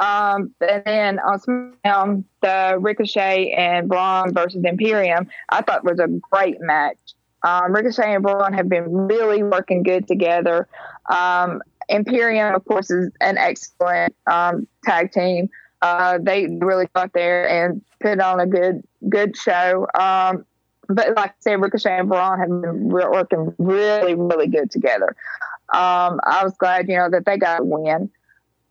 Um, 0.00 0.54
and 0.60 0.82
then 0.84 1.18
on 1.20 1.38
SmackDown, 1.38 2.24
the 2.42 2.76
Ricochet 2.80 3.52
and 3.52 3.88
Braun 3.88 4.34
versus 4.34 4.64
Imperium, 4.64 5.28
I 5.50 5.62
thought 5.62 5.84
was 5.84 6.00
a 6.00 6.08
great 6.30 6.60
match. 6.60 6.98
Um, 7.42 7.72
Ricochet 7.72 8.14
and 8.14 8.22
Braun 8.22 8.52
have 8.52 8.68
been 8.68 8.90
really 8.90 9.42
working 9.42 9.82
good 9.82 10.08
together. 10.08 10.66
Um, 11.10 11.62
Imperium, 11.88 12.54
of 12.54 12.64
course, 12.64 12.90
is 12.90 13.10
an 13.20 13.36
excellent 13.38 14.14
um, 14.30 14.66
tag 14.84 15.12
team. 15.12 15.50
Uh, 15.82 16.18
they 16.20 16.46
really 16.46 16.88
got 16.94 17.12
there 17.12 17.48
and 17.48 17.82
put 18.00 18.18
on 18.20 18.40
a 18.40 18.46
good 18.46 18.82
good 19.08 19.36
show. 19.36 19.86
Um, 19.98 20.46
but 20.88 21.14
like 21.14 21.30
I 21.30 21.34
said, 21.40 21.60
Ricochet 21.60 21.98
and 21.98 22.08
Braun 22.08 22.38
have 22.38 22.48
been 22.48 22.88
working 22.88 23.54
really, 23.58 24.14
really 24.14 24.48
good 24.48 24.70
together. 24.70 25.14
Um, 25.72 26.20
I 26.24 26.40
was 26.42 26.54
glad, 26.58 26.88
you 26.88 26.96
know, 26.96 27.10
that 27.10 27.24
they 27.26 27.36
got 27.36 27.60
a 27.60 27.64
win. 27.64 28.10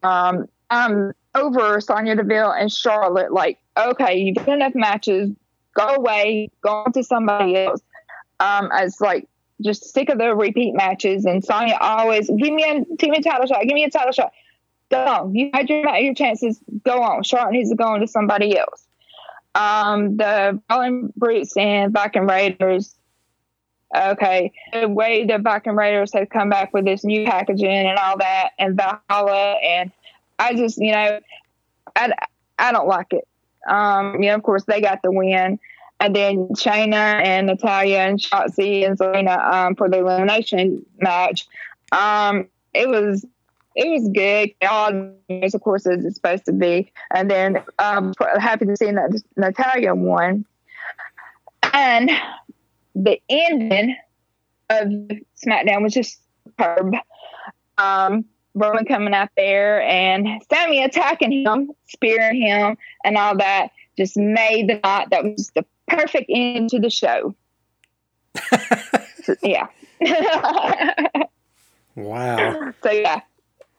Um, 0.01 0.47
um, 0.73 1.13
over 1.35 1.79
Sonya 1.79 2.15
Deville 2.15 2.51
and 2.51 2.71
Charlotte, 2.71 3.31
like, 3.31 3.59
okay, 3.77 4.17
you've 4.17 4.47
enough 4.47 4.75
matches, 4.75 5.31
go 5.73 5.87
away, 5.95 6.49
go 6.61 6.69
on 6.69 6.91
to 6.93 7.03
somebody 7.03 7.57
else. 7.57 7.81
Um, 8.39 8.69
as 8.73 8.99
like 8.99 9.27
just 9.61 9.93
sick 9.93 10.09
of 10.09 10.17
the 10.17 10.35
repeat 10.35 10.73
matches 10.73 11.25
and 11.25 11.43
Sonya 11.43 11.77
always 11.79 12.27
give 12.27 12.53
me 12.53 12.63
a 12.63 12.95
give 12.95 13.09
me 13.09 13.17
a 13.17 13.21
title 13.21 13.45
shot, 13.45 13.61
give 13.61 13.73
me 13.73 13.83
a 13.83 13.89
title 13.89 14.11
shot. 14.11 14.33
Go 14.89 14.97
on. 14.97 15.35
You 15.35 15.49
had 15.53 15.69
your 15.69 15.87
your 15.95 16.13
chances, 16.13 16.59
go 16.83 17.01
on. 17.01 17.23
Charlotte 17.23 17.53
needs 17.53 17.69
to 17.69 17.75
go 17.75 17.85
on 17.85 17.99
to 18.01 18.07
somebody 18.07 18.57
else. 18.57 18.85
Um, 19.55 20.17
the 20.17 20.59
Brawling 20.67 21.13
Brutes 21.15 21.55
and 21.55 21.93
Viking 21.93 22.25
Raiders 22.25 22.95
okay, 23.95 24.51
the 24.71 24.87
way 24.87 25.25
the 25.25 25.37
Viking 25.37 25.75
Raiders 25.75 26.13
have 26.13 26.29
come 26.29 26.49
back 26.49 26.73
with 26.73 26.85
this 26.85 27.03
new 27.03 27.25
packaging 27.25 27.69
and 27.69 27.97
all 27.97 28.17
that, 28.17 28.49
and 28.57 28.75
Valhalla, 28.75 29.53
and 29.63 29.91
I 30.43 30.53
just, 30.55 30.77
you 30.77 30.91
know, 30.91 31.19
I, 31.95 32.11
I 32.59 32.71
don't 32.71 32.87
like 32.87 33.13
it. 33.13 33.27
Um, 33.67 34.21
you 34.21 34.29
know, 34.29 34.35
of 34.35 34.43
course, 34.43 34.63
they 34.65 34.81
got 34.81 35.01
the 35.03 35.11
win. 35.11 35.59
And 35.99 36.15
then 36.15 36.49
Shayna 36.49 37.23
and 37.23 37.47
Natalya 37.47 37.99
and 37.99 38.19
Shotzi 38.19 38.85
and 38.85 38.97
Zelina 38.97 39.37
um, 39.53 39.75
for 39.75 39.89
the 39.89 39.99
elimination 39.99 40.85
match. 40.99 41.47
Um, 41.93 42.47
it 42.73 42.89
was 42.89 43.25
it 43.75 43.89
was 43.89 44.09
good. 44.09 44.53
All 44.69 45.13
of 45.29 45.61
course, 45.61 45.87
as 45.87 46.03
it's 46.03 46.15
supposed 46.15 46.45
to 46.45 46.51
be. 46.51 46.91
And 47.13 47.31
then 47.31 47.63
um, 47.79 48.13
happy 48.37 48.65
to 48.65 48.75
see 48.75 48.91
that 48.91 49.21
Natalya 49.37 49.95
won. 49.95 50.45
And 51.73 52.11
the 52.95 53.19
ending 53.29 53.95
of 54.69 54.87
SmackDown 55.43 55.83
was 55.83 55.93
just 55.93 56.19
superb. 56.45 56.95
Um, 57.77 58.25
Roman 58.55 58.85
coming 58.85 59.13
out 59.13 59.29
there 59.35 59.81
and 59.81 60.41
Sami 60.51 60.83
attacking 60.83 61.31
him, 61.31 61.71
spearing 61.87 62.41
him, 62.41 62.77
and 63.03 63.17
all 63.17 63.37
that 63.37 63.69
just 63.97 64.17
made 64.17 64.69
the 64.69 64.79
night. 64.83 65.09
That 65.11 65.23
was 65.23 65.51
the 65.55 65.65
perfect 65.87 66.29
end 66.29 66.69
to 66.69 66.79
the 66.79 66.89
show. 66.89 67.35
so, 69.23 69.35
yeah. 69.43 69.67
wow. 71.95 72.73
So 72.83 72.91
yeah. 72.91 73.21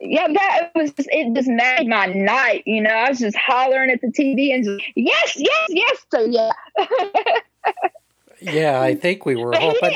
Yeah, 0.01 0.27
that 0.27 0.71
was 0.75 0.91
just, 0.91 1.07
it 1.09 1.33
just 1.33 1.47
made 1.47 1.87
my 1.87 2.07
night, 2.07 2.63
you 2.65 2.81
know. 2.81 2.89
I 2.89 3.09
was 3.09 3.19
just 3.19 3.37
hollering 3.37 3.89
at 3.89 4.01
the 4.01 4.07
TV 4.07 4.53
and 4.53 4.63
just 4.63 4.83
yes, 4.95 5.33
yes, 5.37 5.67
yes. 5.69 6.05
So 6.11 6.25
yeah. 6.25 6.51
yeah, 8.41 8.81
I 8.81 8.93
think 8.93 9.25
we 9.25 9.37
were 9.37 9.53
hoping 9.57 9.95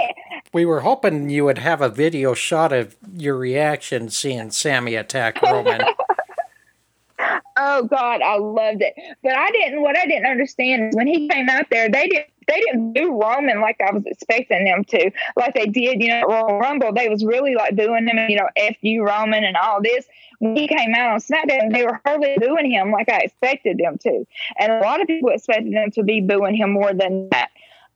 we 0.54 0.66
were 0.66 0.80
hoping 0.80 1.30
you 1.30 1.46
would 1.46 1.58
have 1.58 1.82
a 1.82 1.90
video 1.90 2.34
shot 2.34 2.72
of 2.72 2.96
your 3.22 3.38
reaction 3.38 4.10
seeing 4.10 4.52
Sami 4.52 4.96
attack 4.96 5.42
Roman. 5.42 5.82
oh 7.58 7.84
God, 7.84 8.22
I 8.22 8.38
loved 8.38 8.82
it. 8.82 8.94
But 9.24 9.36
I 9.36 9.50
didn't. 9.52 9.82
What 9.82 9.98
I 9.98 10.06
didn't 10.06 10.30
understand 10.30 10.90
is 10.90 10.96
when 10.96 11.08
he 11.08 11.28
came 11.28 11.50
out 11.50 11.66
there, 11.70 11.90
they 11.90 12.08
didn't 12.08 12.28
they 12.50 12.60
didn't 12.62 12.94
do 12.94 13.12
Roman 13.12 13.62
like 13.62 13.78
I 13.80 13.94
was 13.94 14.04
expecting 14.08 14.66
them 14.66 14.84
to, 14.86 15.12
like 15.36 15.54
they 15.54 15.68
did, 15.68 16.02
you 16.02 16.08
know, 16.08 16.24
Royal 16.24 16.58
Rumble. 16.58 16.92
They 16.92 17.08
was 17.08 17.24
really 17.24 17.54
like 17.54 17.76
booing 17.76 18.08
him, 18.08 18.18
you 18.28 18.38
know, 18.38 18.50
F 18.58 18.76
you 18.82 19.06
Roman 19.06 19.44
and 19.44 19.56
all 19.56 19.82
this. 19.82 20.08
When 20.40 20.56
he 20.56 20.68
came 20.68 20.96
out 20.96 21.12
on 21.12 21.20
SmackDown, 21.20 21.72
they 21.72 21.84
were 21.84 22.02
hardly 22.06 22.38
booing 22.40 22.72
him 22.72 22.92
like 22.92 23.08
I 23.08 23.20
expected 23.20 23.78
them 23.78 24.00
to. 24.00 24.26
And 24.58 24.72
a 24.72 24.80
lot 24.80 25.00
of 25.00 25.08
people 25.08 25.30
expected 25.30 25.74
them 25.74 25.92
to 25.92 26.04
be 26.04 26.22
booing 26.22 26.56
him 26.56 26.72
more 26.72 26.92
than 26.94 27.30
that. 27.30 27.50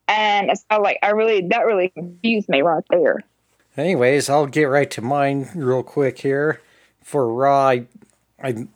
And 0.07 0.51
so 0.55 0.82
like 0.82 0.99
I 1.01 1.11
really 1.11 1.47
that 1.47 1.65
really 1.65 1.89
confused 1.89 2.47
me 2.47 2.61
right 2.61 2.84
there. 2.91 3.24
Anyways, 3.76 4.30
I'll 4.30 4.45
get 4.45 4.65
right 4.65 4.89
to 4.91 5.01
mine 5.01 5.49
real 5.55 5.84
quick 5.84 6.19
here. 6.19 6.61
For 7.03 7.34
Raw, 7.34 7.67
I, 7.67 7.86
I 8.41 8.67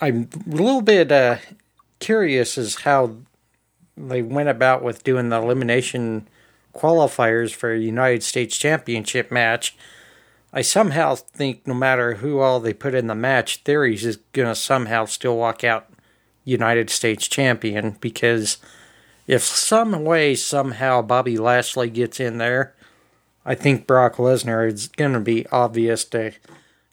I'm 0.00 0.28
a 0.46 0.54
little 0.54 0.82
bit 0.82 1.12
uh, 1.12 1.36
curious 1.98 2.56
as 2.56 2.76
how 2.76 3.16
they 3.96 4.22
went 4.22 4.48
about 4.48 4.82
with 4.82 5.04
doing 5.04 5.28
the 5.28 5.36
elimination 5.40 6.28
qualifiers 6.74 7.52
for 7.52 7.72
a 7.72 7.78
United 7.78 8.22
States 8.22 8.56
Championship 8.56 9.30
match. 9.30 9.76
I 10.52 10.62
somehow 10.62 11.14
think 11.16 11.66
no 11.66 11.74
matter 11.74 12.14
who 12.14 12.38
all 12.38 12.58
they 12.60 12.72
put 12.72 12.94
in 12.94 13.06
the 13.06 13.14
match, 13.14 13.58
Theory's 13.58 14.04
is 14.04 14.18
gonna 14.32 14.54
somehow 14.54 15.04
still 15.04 15.36
walk 15.36 15.62
out 15.62 15.90
United 16.44 16.88
States 16.88 17.28
champion 17.28 17.96
because 18.00 18.56
if 19.26 19.42
some 19.42 20.04
way 20.04 20.34
somehow 20.34 21.02
Bobby 21.02 21.36
Lashley 21.36 21.90
gets 21.90 22.18
in 22.18 22.38
there, 22.38 22.74
I 23.48 23.54
think 23.54 23.86
Brock 23.86 24.16
Lesnar 24.16 24.70
is 24.70 24.88
gonna 24.88 25.20
be 25.20 25.46
obvious 25.46 26.04
to 26.06 26.32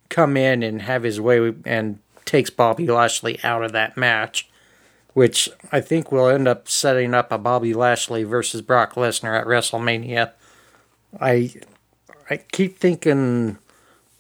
come 0.08 0.38
in 0.38 0.64
and 0.64 0.84
have 0.84 1.04
his 1.04 1.20
way 1.20 1.54
and 1.66 2.00
takes 2.24 2.50
Bobby 2.50 2.88
Lashley 2.88 3.44
out 3.44 3.62
of 3.62 3.74
that 3.74 3.98
match, 3.98 4.48
which 5.14 5.50
I 5.74 5.82
think 5.82 6.14
will 6.14 6.30
end 6.30 6.48
up 6.48 6.70
setting 6.70 7.14
up 7.14 7.30
a 7.30 7.38
Bobby 7.38 7.74
Lashley 7.74 8.24
versus 8.24 8.62
Brock 8.62 8.94
Lesnar 8.94 9.38
at 9.38 9.46
WrestleMania. 9.46 10.32
I 11.20 11.56
I 12.30 12.38
keep 12.38 12.78
thinking 12.78 13.58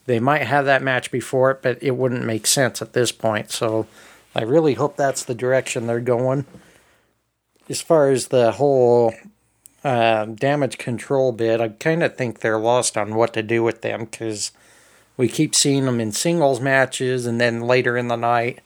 they 0.05 0.19
might 0.19 0.43
have 0.43 0.65
that 0.65 0.83
match 0.83 1.11
before 1.11 1.51
it, 1.51 1.61
but 1.61 1.81
it 1.81 1.91
wouldn't 1.91 2.25
make 2.25 2.47
sense 2.47 2.81
at 2.81 2.91
this 2.91 3.13
point. 3.13 3.49
So 3.49 3.87
I 4.35 4.43
really 4.43 4.73
hope 4.73 4.97
that's 4.97 5.23
the 5.23 5.35
direction 5.35 5.87
they're 5.87 6.01
going. 6.01 6.45
As 7.69 7.79
far 7.79 8.11
as 8.11 8.27
the 8.27 8.51
whole 8.51 9.13
uh, 9.85 10.25
damage 10.25 10.79
control 10.79 11.31
bit, 11.31 11.61
I 11.61 11.69
kind 11.69 12.01
of 12.01 12.17
think 12.17 12.39
they're 12.39 12.57
lost 12.57 12.97
on 12.97 13.13
what 13.13 13.33
to 13.35 13.43
do 13.43 13.61
with 13.61 13.83
them 13.83 14.05
because 14.05 14.51
we 15.15 15.27
keep 15.27 15.53
seeing 15.53 15.85
them 15.85 16.01
in 16.01 16.11
singles 16.11 16.59
matches, 16.59 17.27
and 17.27 17.39
then 17.39 17.61
later 17.61 17.95
in 17.95 18.07
the 18.07 18.15
night, 18.15 18.59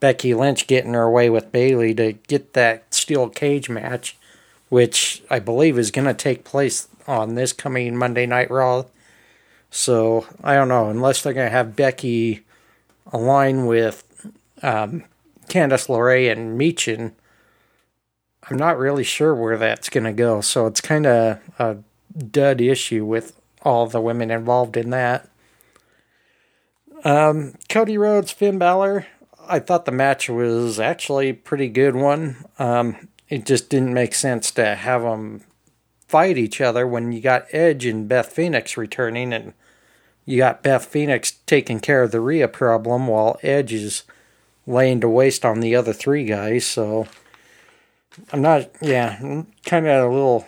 Becky 0.00 0.34
Lynch 0.34 0.66
getting 0.66 0.92
her 0.92 1.10
way 1.10 1.30
with 1.30 1.50
Bayley 1.50 1.94
to 1.94 2.12
get 2.12 2.52
that 2.52 2.92
steel 2.92 3.30
cage 3.30 3.70
match, 3.70 4.18
which 4.68 5.22
I 5.30 5.38
believe 5.38 5.78
is 5.78 5.90
going 5.90 6.06
to 6.06 6.14
take 6.14 6.44
place 6.44 6.88
on 7.06 7.36
this 7.36 7.54
coming 7.54 7.96
Monday 7.96 8.26
Night 8.26 8.50
Raw. 8.50 8.84
So 9.70 10.26
I 10.44 10.54
don't 10.54 10.68
know, 10.68 10.90
unless 10.90 11.22
they're 11.22 11.32
going 11.32 11.46
to 11.46 11.56
have 11.56 11.74
Becky 11.74 12.44
align 13.10 13.64
with 13.64 14.04
um, 14.62 15.04
Candice 15.48 15.88
LeRae 15.88 16.30
and 16.30 16.60
Michin, 16.60 17.12
I'm 18.50 18.58
not 18.58 18.78
really 18.78 19.04
sure 19.04 19.34
where 19.34 19.56
that's 19.56 19.88
going 19.88 20.04
to 20.04 20.12
go. 20.12 20.40
So 20.40 20.66
it's 20.66 20.80
kind 20.80 21.06
of 21.06 21.38
a 21.58 21.78
dud 22.18 22.60
issue 22.60 23.04
with 23.04 23.40
all 23.62 23.86
the 23.86 24.00
women 24.00 24.30
involved 24.30 24.76
in 24.76 24.90
that. 24.90 25.28
Um, 27.04 27.54
Cody 27.68 27.96
Rhodes, 27.96 28.32
Finn 28.32 28.58
Balor. 28.58 29.06
I 29.48 29.60
thought 29.60 29.84
the 29.84 29.92
match 29.92 30.28
was 30.28 30.80
actually 30.80 31.28
a 31.28 31.34
pretty 31.34 31.68
good 31.68 31.94
one. 31.94 32.44
Um, 32.58 33.08
it 33.28 33.46
just 33.46 33.70
didn't 33.70 33.94
make 33.94 34.14
sense 34.14 34.50
to 34.52 34.74
have 34.74 35.02
them 35.02 35.42
fight 36.08 36.36
each 36.36 36.60
other 36.60 36.86
when 36.86 37.12
you 37.12 37.20
got 37.20 37.46
Edge 37.52 37.86
and 37.86 38.08
Beth 38.08 38.32
Phoenix 38.32 38.76
returning, 38.76 39.32
and 39.32 39.54
you 40.24 40.36
got 40.38 40.62
Beth 40.62 40.84
Phoenix 40.84 41.32
taking 41.46 41.78
care 41.78 42.02
of 42.02 42.10
the 42.10 42.20
Rhea 42.20 42.48
problem 42.48 43.06
while 43.06 43.38
Edge 43.42 43.72
is 43.72 44.02
laying 44.66 45.00
to 45.00 45.08
waste 45.08 45.44
on 45.44 45.60
the 45.60 45.74
other 45.76 45.92
three 45.92 46.24
guys. 46.24 46.66
So 46.66 47.06
I'm 48.32 48.42
not, 48.42 48.70
yeah, 48.80 49.18
kind 49.64 49.86
of 49.86 50.10
a 50.10 50.12
little. 50.12 50.46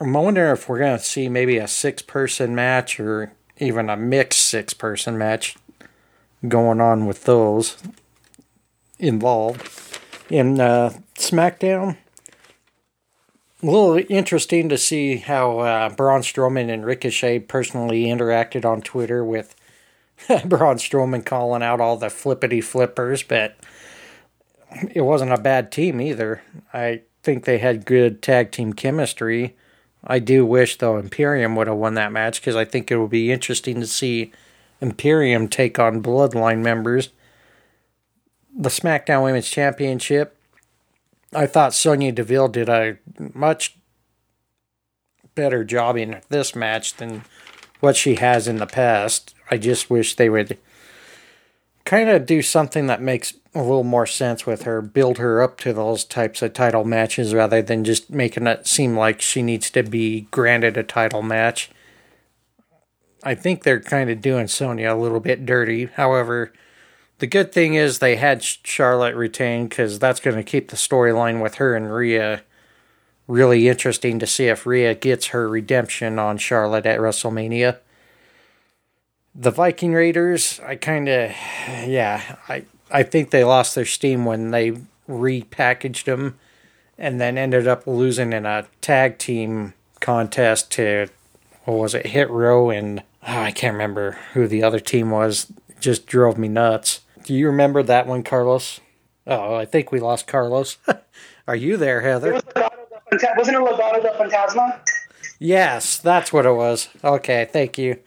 I'm 0.00 0.12
wondering 0.12 0.52
if 0.52 0.68
we're 0.68 0.78
going 0.78 0.96
to 0.96 1.04
see 1.04 1.28
maybe 1.28 1.58
a 1.58 1.68
six 1.68 2.02
person 2.02 2.54
match 2.54 3.00
or 3.00 3.32
even 3.58 3.90
a 3.90 3.96
mixed 3.96 4.40
six 4.40 4.72
person 4.72 5.18
match 5.18 5.56
going 6.46 6.80
on 6.80 7.06
with 7.06 7.24
those 7.24 7.76
involved. 8.98 9.68
In 10.30 10.60
uh, 10.60 10.92
SmackDown, 11.16 11.96
a 13.62 13.66
little 13.66 14.00
interesting 14.08 14.68
to 14.68 14.78
see 14.78 15.16
how 15.16 15.58
uh, 15.60 15.88
Braun 15.88 16.20
Strowman 16.20 16.72
and 16.72 16.84
Ricochet 16.84 17.40
personally 17.40 18.04
interacted 18.04 18.64
on 18.64 18.82
Twitter 18.82 19.24
with 19.24 19.56
Braun 20.44 20.76
Strowman 20.76 21.24
calling 21.24 21.62
out 21.62 21.80
all 21.80 21.96
the 21.96 22.10
flippity 22.10 22.60
flippers, 22.60 23.22
but 23.22 23.56
it 24.90 25.02
wasn't 25.02 25.32
a 25.32 25.38
bad 25.38 25.72
team 25.72 26.00
either. 26.00 26.42
I 26.72 27.02
think 27.22 27.44
they 27.44 27.58
had 27.58 27.84
good 27.84 28.22
tag 28.22 28.50
team 28.50 28.72
chemistry. 28.72 29.56
I 30.04 30.18
do 30.18 30.46
wish 30.46 30.78
though 30.78 30.96
Imperium 30.96 31.56
would 31.56 31.66
have 31.66 31.76
won 31.76 31.94
that 31.94 32.12
match 32.12 32.40
because 32.40 32.56
I 32.56 32.64
think 32.64 32.90
it 32.90 32.96
would 32.96 33.10
be 33.10 33.32
interesting 33.32 33.80
to 33.80 33.86
see 33.86 34.32
Imperium 34.80 35.48
take 35.48 35.78
on 35.78 36.02
Bloodline 36.02 36.60
members. 36.62 37.10
The 38.56 38.68
SmackDown 38.68 39.24
Women's 39.24 39.48
Championship. 39.48 40.36
I 41.34 41.46
thought 41.46 41.74
Sonya 41.74 42.12
Deville 42.12 42.48
did 42.48 42.68
a 42.68 42.98
much 43.34 43.76
better 45.34 45.62
job 45.62 45.96
in 45.96 46.20
this 46.30 46.56
match 46.56 46.94
than 46.94 47.24
what 47.80 47.96
she 47.96 48.16
has 48.16 48.48
in 48.48 48.56
the 48.56 48.66
past. 48.66 49.34
I 49.50 49.56
just 49.56 49.90
wish 49.90 50.14
they 50.14 50.28
would 50.28 50.58
kind 51.84 52.08
of 52.08 52.26
do 52.26 52.42
something 52.42 52.86
that 52.86 53.00
makes 53.00 53.34
a 53.58 53.62
little 53.62 53.84
more 53.84 54.06
sense 54.06 54.46
with 54.46 54.62
her, 54.62 54.80
build 54.80 55.18
her 55.18 55.42
up 55.42 55.58
to 55.58 55.72
those 55.72 56.04
types 56.04 56.42
of 56.42 56.52
title 56.52 56.84
matches 56.84 57.34
rather 57.34 57.62
than 57.62 57.84
just 57.84 58.10
making 58.10 58.46
it 58.46 58.66
seem 58.66 58.96
like 58.96 59.20
she 59.20 59.42
needs 59.42 59.70
to 59.70 59.82
be 59.82 60.22
granted 60.30 60.76
a 60.76 60.82
title 60.82 61.22
match. 61.22 61.70
I 63.22 63.34
think 63.34 63.62
they're 63.62 63.80
kind 63.80 64.10
of 64.10 64.20
doing 64.20 64.48
Sonya 64.48 64.94
a 64.94 64.96
little 64.96 65.20
bit 65.20 65.44
dirty. 65.44 65.86
However, 65.86 66.52
the 67.18 67.26
good 67.26 67.52
thing 67.52 67.74
is 67.74 67.98
they 67.98 68.16
had 68.16 68.42
Charlotte 68.42 69.16
retain 69.16 69.68
because 69.68 69.98
that's 69.98 70.20
going 70.20 70.36
to 70.36 70.42
keep 70.42 70.68
the 70.70 70.76
storyline 70.76 71.42
with 71.42 71.56
her 71.56 71.74
and 71.74 71.92
Rhea 71.92 72.42
really 73.26 73.68
interesting 73.68 74.18
to 74.18 74.26
see 74.26 74.46
if 74.46 74.66
Rhea 74.66 74.94
gets 74.94 75.28
her 75.28 75.48
redemption 75.48 76.18
on 76.18 76.38
Charlotte 76.38 76.86
at 76.86 77.00
WrestleMania 77.00 77.78
the 79.38 79.50
Viking 79.52 79.92
Raiders, 79.92 80.60
I 80.66 80.74
kind 80.74 81.08
of, 81.08 81.30
yeah, 81.86 82.36
I 82.48 82.64
I 82.90 83.02
think 83.02 83.30
they 83.30 83.44
lost 83.44 83.74
their 83.74 83.84
steam 83.84 84.24
when 84.24 84.50
they 84.50 84.72
repackaged 85.08 86.04
them, 86.04 86.38
and 86.96 87.20
then 87.20 87.38
ended 87.38 87.66
up 87.66 87.86
losing 87.86 88.32
in 88.32 88.46
a 88.46 88.66
tag 88.80 89.18
team 89.18 89.74
contest 90.00 90.70
to 90.72 91.08
what 91.64 91.78
was 91.78 91.94
it, 91.94 92.06
Hit 92.06 92.30
Row 92.30 92.70
and 92.70 93.00
oh, 93.26 93.40
I 93.40 93.50
can't 93.50 93.74
remember 93.74 94.18
who 94.32 94.46
the 94.46 94.62
other 94.62 94.80
team 94.80 95.10
was. 95.10 95.52
It 95.68 95.80
just 95.80 96.06
drove 96.06 96.38
me 96.38 96.48
nuts. 96.48 97.00
Do 97.24 97.34
you 97.34 97.46
remember 97.46 97.82
that 97.82 98.06
one, 98.06 98.22
Carlos? 98.22 98.80
Oh, 99.26 99.54
I 99.54 99.66
think 99.66 99.92
we 99.92 100.00
lost 100.00 100.26
Carlos. 100.26 100.78
Are 101.46 101.56
you 101.56 101.76
there, 101.76 102.00
Heather? 102.00 102.32
Wasn't 102.32 102.52
it 103.12 103.62
Legado 103.62 104.02
del 104.02 104.14
Fantasma? 104.14 104.80
Yes, 105.38 105.98
that's 105.98 106.32
what 106.32 106.46
it 106.46 106.52
was. 106.52 106.88
Okay, 107.04 107.48
thank 107.52 107.78
you. 107.78 107.98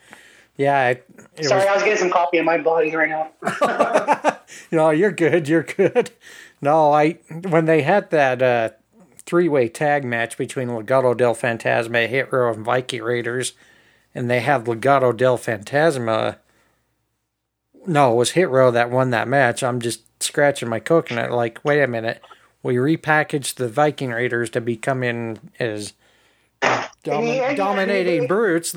Yeah. 0.58 0.96
It, 1.42 1.46
it 1.46 1.50
Sorry, 1.50 1.62
was... 1.62 1.70
I 1.70 1.74
was 1.74 1.84
getting 1.84 1.98
some 1.98 2.12
coffee 2.12 2.38
in 2.38 2.46
my 2.46 2.60
body 2.60 2.96
right 2.96 3.10
now. 3.10 4.38
no, 4.72 4.92
you're 4.92 5.12
good. 5.12 5.48
You're 5.48 5.64
good. 5.64 6.12
No, 6.62 6.92
I 6.94 7.14
when 7.50 7.66
they 7.66 7.82
had 7.82 8.12
that 8.12 8.42
uh, 8.42 8.70
three-way 9.18 9.68
tag 9.68 10.06
match 10.06 10.38
between 10.38 10.70
Legado 10.70 11.18
del 11.18 11.36
Fantasma, 11.36 12.08
Hit 12.08 12.32
Row, 12.32 12.54
and 12.54 12.64
Viking 12.64 13.02
Raiders, 13.02 13.54
and 14.14 14.30
they 14.30 14.42
had 14.42 14.66
Legado 14.66 15.16
del 15.16 15.38
Fantasma. 15.38 16.38
No, 17.88 18.14
it 18.14 18.16
was 18.16 18.32
Hit 18.32 18.50
Row 18.50 18.70
that 18.70 18.92
won 18.92 19.10
that 19.10 19.28
match. 19.28 19.64
I'm 19.64 19.82
just 19.82 20.02
scratching 20.22 20.70
my 20.70 20.80
coconut. 20.80 21.32
Like, 21.32 21.60
wait 21.64 21.82
a 21.82 21.88
minute. 21.88 22.22
We 22.62 22.76
repackaged 22.76 23.56
the 23.56 23.68
Viking 23.68 24.12
Raiders 24.12 24.52
to 24.52 24.62
become 24.62 25.02
in 25.02 25.40
as 25.60 25.94
dom- 26.62 27.56
dominating 27.56 28.28
brutes 28.28 28.76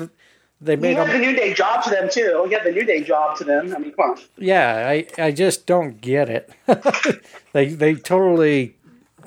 they 0.65 0.75
made 0.75 0.97
them, 0.97 1.07
the 1.09 1.17
New 1.17 1.35
Day 1.35 1.53
job 1.53 1.83
to 1.83 1.89
them 1.89 2.09
too. 2.09 2.41
We 2.43 2.49
got 2.49 2.63
the 2.63 2.71
New 2.71 2.85
Day 2.85 3.03
job 3.03 3.37
to 3.37 3.43
them. 3.43 3.73
I 3.75 3.79
mean, 3.79 3.93
come 3.93 4.11
on. 4.11 4.17
Yeah, 4.37 4.87
I 4.87 5.07
I 5.17 5.31
just 5.31 5.65
don't 5.65 6.01
get 6.01 6.29
it. 6.29 6.49
they 7.53 7.69
they 7.69 7.95
totally 7.95 8.75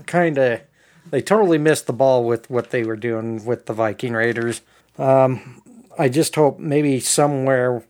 kind 0.07 0.39
of 0.39 0.61
they 1.11 1.23
totally 1.23 1.59
missed 1.59 1.87
the 1.87 1.93
ball 1.93 2.25
with 2.25 2.51
what 2.51 2.71
they 2.71 2.85
were 2.85 2.97
doing 2.97 3.45
with 3.45 3.67
the 3.67 3.73
Viking 3.73 4.13
Raiders. 4.13 4.61
Um, 4.99 5.63
I 5.99 6.09
just 6.09 6.35
hope 6.35 6.59
maybe 6.59 7.01
somewhere 7.01 7.85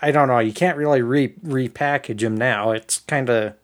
I 0.00 0.10
don't 0.10 0.28
know. 0.28 0.38
You 0.38 0.52
can't 0.52 0.76
really 0.76 1.02
re 1.02 1.28
repackage 1.28 2.20
them 2.20 2.36
now. 2.36 2.70
It's 2.70 2.98
kind 3.00 3.28
of 3.28 3.54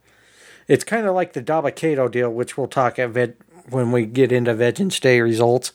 it's 0.67 0.85
kind 0.85 1.07
of 1.07 1.15
like 1.15 1.33
the 1.33 1.43
Dabba-Kato 1.43 2.09
deal, 2.09 2.31
which 2.31 2.59
we'll 2.59 2.67
talk 2.67 2.99
a 2.99 3.09
bit 3.09 3.41
when 3.71 3.91
we 3.91 4.05
get 4.07 4.33
into 4.33 4.55
Vengeance 4.55 5.01
Day 5.01 5.21
results. 5.21 5.73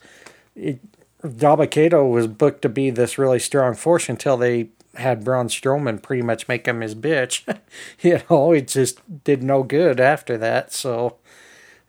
It, 0.56 0.80
Dabba-Kato 1.24 2.06
was 2.06 2.28
booked 2.28 2.62
to 2.64 2.70
be 2.70 2.90
this 2.90 3.18
really 3.18 3.40
strong 3.40 3.76
force 3.76 4.10
until 4.10 4.38
they 4.38 4.70
had 4.96 5.24
Braun 5.24 5.48
Strowman 5.48 6.02
pretty 6.02 6.22
much 6.22 6.48
make 6.48 6.68
him 6.68 6.82
his 6.82 6.96
bitch. 6.96 7.44
you 8.02 8.22
know, 8.30 8.52
it 8.52 8.68
just 8.68 9.00
did 9.24 9.42
no 9.42 9.64
good 9.64 10.00
after 10.00 10.38
that. 10.38 10.74
So, 10.74 11.18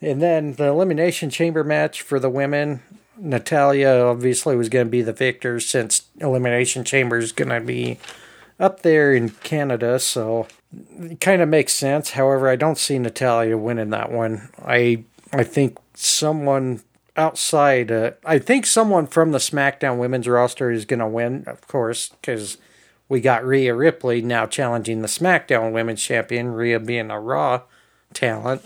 and 0.01 0.23
then 0.23 0.55
the 0.55 0.67
Elimination 0.67 1.31
Chamber 1.31 1.65
match 1.65 2.01
for 2.01 2.19
the 2.19 2.31
women, 2.31 2.83
Natalya 3.19 4.07
obviously 4.07 4.57
was 4.57 4.69
going 4.69 4.87
to 4.87 4.91
be 4.91 5.03
the 5.03 5.13
victor 5.13 5.61
since 5.61 6.09
Elimination 6.21 6.85
Chamber 6.85 7.19
is 7.19 7.33
going 7.33 7.51
to 7.51 7.61
be 7.61 7.99
up 8.59 8.83
there 8.83 9.13
in 9.13 9.31
Canada. 9.31 9.99
So, 9.99 10.47
it 10.99 11.21
kind 11.21 11.43
of 11.43 11.49
makes 11.49 11.73
sense. 11.73 12.11
However, 12.13 12.49
I 12.49 12.57
don't 12.57 12.79
see 12.79 12.99
Natalya 12.99 13.59
winning 13.59 13.91
that 13.91 14.11
one. 14.11 14.49
I 14.65 15.05
I 15.33 15.43
think 15.43 15.79
someone 15.95 16.83
outside, 17.17 17.91
uh, 17.91 18.13
I 18.25 18.39
think 18.39 18.67
someone 18.67 19.07
from 19.07 19.33
the 19.33 19.39
SmackDown 19.39 19.99
women's 19.99 20.29
roster 20.29 20.71
is 20.71 20.85
going 20.85 21.01
to 21.01 21.07
win, 21.07 21.45
of 21.47 21.67
course, 21.67 22.09
because 22.09 22.59
we 23.09 23.21
got 23.21 23.45
Rhea 23.45 23.75
Ripley 23.75 24.23
now 24.23 24.47
challenging 24.47 25.03
the 25.03 25.09
SmackDown 25.09 25.73
women's 25.73 26.03
champion, 26.03 26.53
Rhea 26.53 26.81
being 26.81 27.11
a 27.11 27.21
Raw 27.21 27.63
talent. 28.13 28.63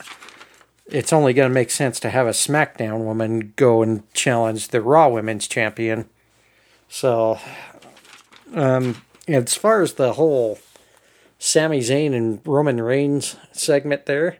It's 0.87 1.13
only 1.13 1.35
going 1.35 1.51
to 1.51 1.55
make 1.55 1.71
sense 1.71 2.01
to 2.01 2.11
have 2.11 2.27
a 2.27 2.31
SmackDown 2.31 3.05
woman 3.05 3.53
go 3.57 3.83
and 3.83 4.11
challenge 4.15 4.69
the 4.69 4.81
Raw 4.81 5.09
women's 5.09 5.47
champion. 5.47 6.09
So, 6.89 7.39
um, 8.55 9.03
as 9.27 9.55
far 9.55 9.83
as 9.83 9.95
the 9.95 10.15
whole 10.15 10.59
Sami 11.39 11.81
Zayn 11.81 12.15
and 12.15 12.41
Roman 12.47 12.81
Reigns 12.81 13.37
segment 13.53 14.07
there, 14.07 14.39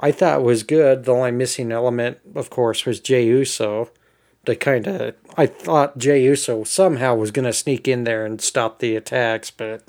I 0.00 0.10
thought 0.10 0.42
was 0.42 0.62
good. 0.62 1.04
The 1.04 1.12
only 1.12 1.30
missing 1.32 1.70
element, 1.70 2.18
of 2.34 2.50
course, 2.50 2.86
was 2.86 3.00
Jey 3.00 3.26
Uso. 3.26 3.90
To 4.44 4.56
kind 4.56 4.88
of, 4.88 5.14
I 5.36 5.46
thought 5.46 5.98
Jey 5.98 6.24
Uso 6.24 6.64
somehow 6.64 7.14
was 7.14 7.30
going 7.30 7.44
to 7.44 7.52
sneak 7.52 7.86
in 7.86 8.02
there 8.02 8.26
and 8.26 8.40
stop 8.40 8.80
the 8.80 8.96
attacks, 8.96 9.52
but 9.52 9.84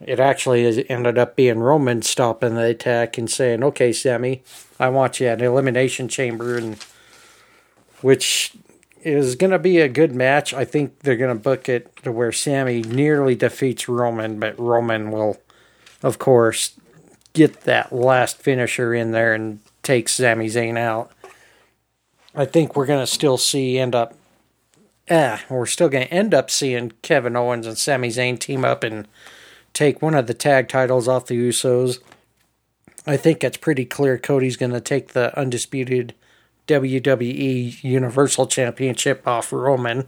it 0.00 0.18
actually 0.18 0.88
ended 0.88 1.18
up 1.18 1.36
being 1.36 1.58
Roman 1.58 2.00
stopping 2.00 2.54
the 2.54 2.68
attack 2.68 3.18
and 3.18 3.30
saying, 3.30 3.62
"Okay, 3.62 3.92
Sami, 3.92 4.42
I 4.78 4.88
want 4.88 5.20
you 5.20 5.26
at 5.26 5.42
Elimination 5.42 6.08
Chamber," 6.08 6.56
and 6.56 6.82
which 8.00 8.52
is 9.02 9.34
going 9.34 9.50
to 9.50 9.58
be 9.58 9.78
a 9.78 9.88
good 9.88 10.14
match. 10.14 10.54
I 10.54 10.64
think 10.64 11.00
they're 11.00 11.16
going 11.16 11.36
to 11.36 11.42
book 11.42 11.68
it 11.68 11.94
to 12.02 12.12
where 12.12 12.32
Sami 12.32 12.80
nearly 12.80 13.34
defeats 13.34 13.90
Roman, 13.90 14.40
but 14.40 14.58
Roman 14.58 15.10
will, 15.10 15.38
of 16.02 16.18
course, 16.18 16.79
get 17.32 17.62
that 17.62 17.92
last 17.92 18.38
finisher 18.38 18.94
in 18.94 19.12
there 19.12 19.34
and 19.34 19.60
take 19.82 20.08
Sami 20.08 20.46
Zayn 20.46 20.78
out. 20.78 21.12
I 22.34 22.44
think 22.44 22.76
we're 22.76 22.86
going 22.86 23.00
to 23.00 23.06
still 23.06 23.38
see 23.38 23.78
end 23.78 23.94
up. 23.94 24.14
Ah, 25.10 25.42
we're 25.48 25.66
still 25.66 25.88
going 25.88 26.06
to 26.06 26.14
end 26.14 26.32
up 26.32 26.50
seeing 26.50 26.92
Kevin 27.02 27.36
Owens 27.36 27.66
and 27.66 27.76
Sami 27.76 28.08
Zayn 28.08 28.38
team 28.38 28.64
up 28.64 28.84
and 28.84 29.08
take 29.72 30.00
one 30.00 30.14
of 30.14 30.26
the 30.26 30.34
tag 30.34 30.68
titles 30.68 31.08
off 31.08 31.26
the 31.26 31.48
Usos. 31.48 31.98
I 33.06 33.16
think 33.16 33.42
it's 33.42 33.56
pretty 33.56 33.84
clear 33.84 34.18
Cody's 34.18 34.56
going 34.56 34.72
to 34.72 34.80
take 34.80 35.08
the 35.08 35.36
undisputed 35.38 36.14
WWE 36.68 37.82
Universal 37.82 38.46
Championship 38.46 39.26
off 39.26 39.52
Roman. 39.52 40.06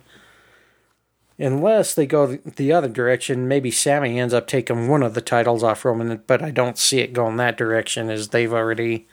Unless 1.43 1.95
they 1.95 2.07
go 2.07 2.27
the 2.27 2.73
other 2.73 2.89
direction, 2.89 3.49
maybe 3.49 3.71
Sami 3.73 4.21
ends 4.21 4.33
up 4.33 4.47
taking 4.47 4.89
one 4.89 5.03
of 5.03 5.15
the 5.15 5.21
titles 5.21 5.65
off 5.65 5.85
Roman, 5.85 6.23
but 6.27 6.41
I 6.41 6.53
don't 6.53 6.79
see 6.79 7.01
it 7.01 7.13
going 7.13 7.37
that 7.37 7.59
direction 7.59 8.11
as 8.11 8.29
they've 8.29 8.53
already 8.53 9.09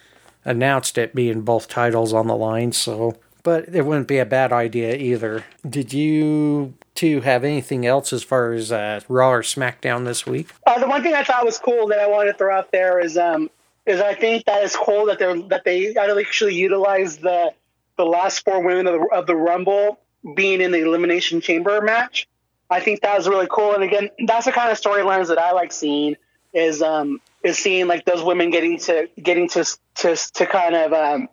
announced 0.45 0.97
it 0.97 1.15
being 1.15 1.41
both 1.41 1.67
titles 1.67 2.13
on 2.13 2.27
the 2.27 2.35
line, 2.35 2.71
so 2.71 3.17
but 3.41 3.73
it 3.73 3.85
wouldn't 3.85 4.07
be 4.07 4.19
a 4.19 4.25
bad 4.25 4.53
idea 4.53 4.95
either. 4.95 5.43
Did 5.67 5.91
you 5.91 6.75
two 6.93 7.21
have 7.21 7.43
anything 7.43 7.85
else 7.85 8.13
as 8.13 8.21
far 8.21 8.51
as 8.53 8.71
uh, 8.71 8.99
Raw 9.07 9.31
or 9.31 9.41
SmackDown 9.41 10.05
this 10.05 10.25
week? 10.25 10.49
Uh, 10.67 10.77
the 10.79 10.87
one 10.87 11.01
thing 11.01 11.15
I 11.15 11.23
thought 11.23 11.45
was 11.45 11.57
cool 11.57 11.87
that 11.87 11.99
I 11.99 12.07
wanted 12.07 12.33
to 12.33 12.37
throw 12.37 12.55
out 12.55 12.71
there 12.71 12.99
is 12.99 13.17
um 13.17 13.49
is 13.85 14.01
I 14.01 14.13
think 14.13 14.45
that 14.45 14.63
is 14.63 14.75
cool 14.75 15.07
that 15.07 15.17
they're 15.17 15.41
that 15.43 15.63
they 15.63 15.95
actually 15.95 16.55
utilize 16.55 17.17
the 17.17 17.53
the 17.97 18.05
last 18.05 18.45
four 18.45 18.61
women 18.61 18.87
of 18.87 18.93
the, 18.93 19.07
of 19.13 19.25
the 19.25 19.35
Rumble 19.35 19.99
being 20.35 20.61
in 20.61 20.71
the 20.71 20.79
Elimination 20.79 21.41
Chamber 21.41 21.81
match. 21.81 22.27
I 22.69 22.79
think 22.79 23.01
that 23.01 23.17
was 23.17 23.27
really 23.27 23.47
cool, 23.49 23.73
and 23.73 23.83
again, 23.83 24.09
that's 24.27 24.45
the 24.45 24.51
kind 24.51 24.71
of 24.71 24.79
storylines 24.79 25.27
that 25.27 25.39
I 25.39 25.51
like 25.51 25.71
seeing. 25.71 26.15
Is 26.51 26.81
um 26.81 27.21
is 27.43 27.59
seeing 27.59 27.87
like 27.87 28.05
those 28.05 28.23
women 28.23 28.49
getting 28.49 28.79
to 28.79 29.07
getting 29.21 29.49
to 29.49 29.65
to 29.95 30.15
to 30.15 30.45
kind 30.45 30.75
of 30.75 30.93
um 30.93 31.29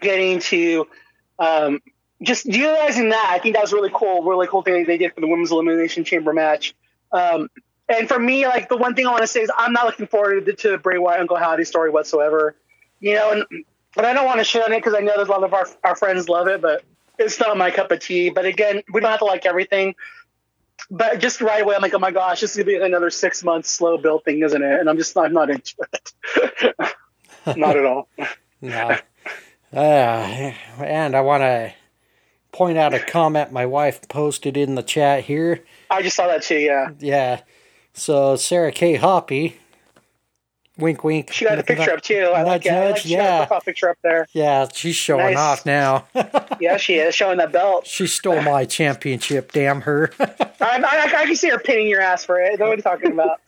getting 0.00 0.40
to 0.40 0.88
um 1.38 1.80
just 2.22 2.46
utilizing 2.46 3.10
that. 3.10 3.28
I 3.30 3.38
think 3.38 3.54
that 3.54 3.62
was 3.62 3.72
really 3.72 3.90
cool, 3.92 4.22
really 4.22 4.46
cool 4.46 4.62
thing 4.62 4.84
they 4.84 4.98
did 4.98 5.14
for 5.14 5.20
the 5.20 5.28
women's 5.28 5.50
elimination 5.50 6.04
chamber 6.04 6.32
match. 6.32 6.74
Um, 7.12 7.48
and 7.88 8.08
for 8.08 8.18
me, 8.18 8.46
like 8.46 8.68
the 8.68 8.76
one 8.76 8.94
thing 8.94 9.06
I 9.06 9.10
want 9.10 9.22
to 9.22 9.26
say 9.26 9.40
is 9.40 9.50
I'm 9.56 9.72
not 9.72 9.86
looking 9.86 10.06
forward 10.06 10.46
to, 10.46 10.52
to 10.52 10.70
the 10.70 10.78
Bray 10.78 10.98
Wyatt 10.98 11.20
Uncle 11.20 11.36
Howdy 11.36 11.64
story 11.64 11.90
whatsoever. 11.90 12.56
You 13.00 13.14
know, 13.14 13.32
and 13.32 13.64
but 13.94 14.04
I 14.04 14.12
don't 14.12 14.26
want 14.26 14.38
to 14.38 14.44
shit 14.44 14.62
on 14.62 14.72
it 14.72 14.78
because 14.78 14.94
I 14.94 15.00
know 15.00 15.12
there's 15.16 15.28
a 15.28 15.32
lot 15.32 15.42
of 15.42 15.54
our 15.54 15.66
our 15.82 15.96
friends 15.96 16.28
love 16.28 16.46
it, 16.48 16.60
but 16.60 16.84
it's 17.20 17.40
not 17.40 17.56
my 17.56 17.70
cup 17.70 17.90
of 17.90 18.00
tea. 18.00 18.30
But 18.30 18.46
again, 18.46 18.82
we 18.92 19.00
don't 19.00 19.10
have 19.10 19.20
to 19.20 19.24
like 19.24 19.46
everything. 19.46 19.94
But 20.90 21.18
just 21.20 21.40
right 21.40 21.62
away, 21.62 21.74
I'm 21.74 21.82
like, 21.82 21.94
oh 21.94 21.98
my 21.98 22.10
gosh, 22.10 22.40
this 22.40 22.52
is 22.52 22.56
gonna 22.56 22.66
be 22.66 22.76
another 22.76 23.10
six 23.10 23.44
months 23.44 23.70
slow 23.70 23.98
build 23.98 24.24
thing, 24.24 24.42
isn't 24.42 24.62
it? 24.62 24.80
And 24.80 24.88
I'm 24.88 24.96
just 24.96 25.16
I'm 25.16 25.32
not 25.32 25.50
into 25.50 25.74
it. 25.92 26.76
not 27.56 27.76
at 27.76 27.84
all. 27.84 28.08
no. 28.60 28.96
Uh, 29.72 30.52
and 30.78 31.14
I 31.14 31.20
want 31.20 31.42
to 31.42 31.72
point 32.52 32.76
out 32.76 32.94
a 32.94 32.98
comment 32.98 33.52
my 33.52 33.66
wife 33.66 34.08
posted 34.08 34.56
in 34.56 34.74
the 34.74 34.82
chat 34.82 35.24
here. 35.24 35.64
I 35.90 36.02
just 36.02 36.16
saw 36.16 36.26
that 36.26 36.42
too. 36.42 36.58
Yeah. 36.58 36.90
Yeah. 36.98 37.42
So 37.92 38.36
Sarah 38.36 38.72
K. 38.72 38.98
Hoppe, 38.98 39.54
wink, 40.80 41.04
wink. 41.04 41.32
She 41.32 41.44
got 41.44 41.58
a 41.58 41.62
picture 41.62 41.92
up 41.92 42.00
too. 42.02 42.32
I 42.34 42.42
like, 42.42 42.66
it. 42.66 42.72
I 42.72 42.90
like 42.90 43.04
yeah. 43.04 43.46
Got 43.46 43.64
picture 43.64 43.88
up 43.90 43.98
there. 44.02 44.26
Yeah, 44.32 44.68
she's 44.72 44.96
showing 44.96 45.34
Nice. 45.34 45.36
off 45.36 45.66
now. 45.66 46.06
Yeah, 46.60 46.76
she 46.76 46.96
is 46.96 47.14
showing 47.14 47.38
that 47.38 47.52
belt. 47.52 47.86
she 47.86 48.06
stole 48.06 48.42
my 48.42 48.66
championship. 48.66 49.52
Damn 49.52 49.80
her. 49.80 50.10
I, 50.20 50.26
I, 50.60 51.10
I 51.22 51.24
can 51.24 51.34
see 51.34 51.48
her 51.48 51.58
pinning 51.58 51.88
your 51.88 52.02
ass 52.02 52.26
for 52.26 52.38
it. 52.38 52.60
What 52.60 52.68
are 52.68 52.76
you 52.76 52.82
talking 52.82 53.12
about? 53.12 53.40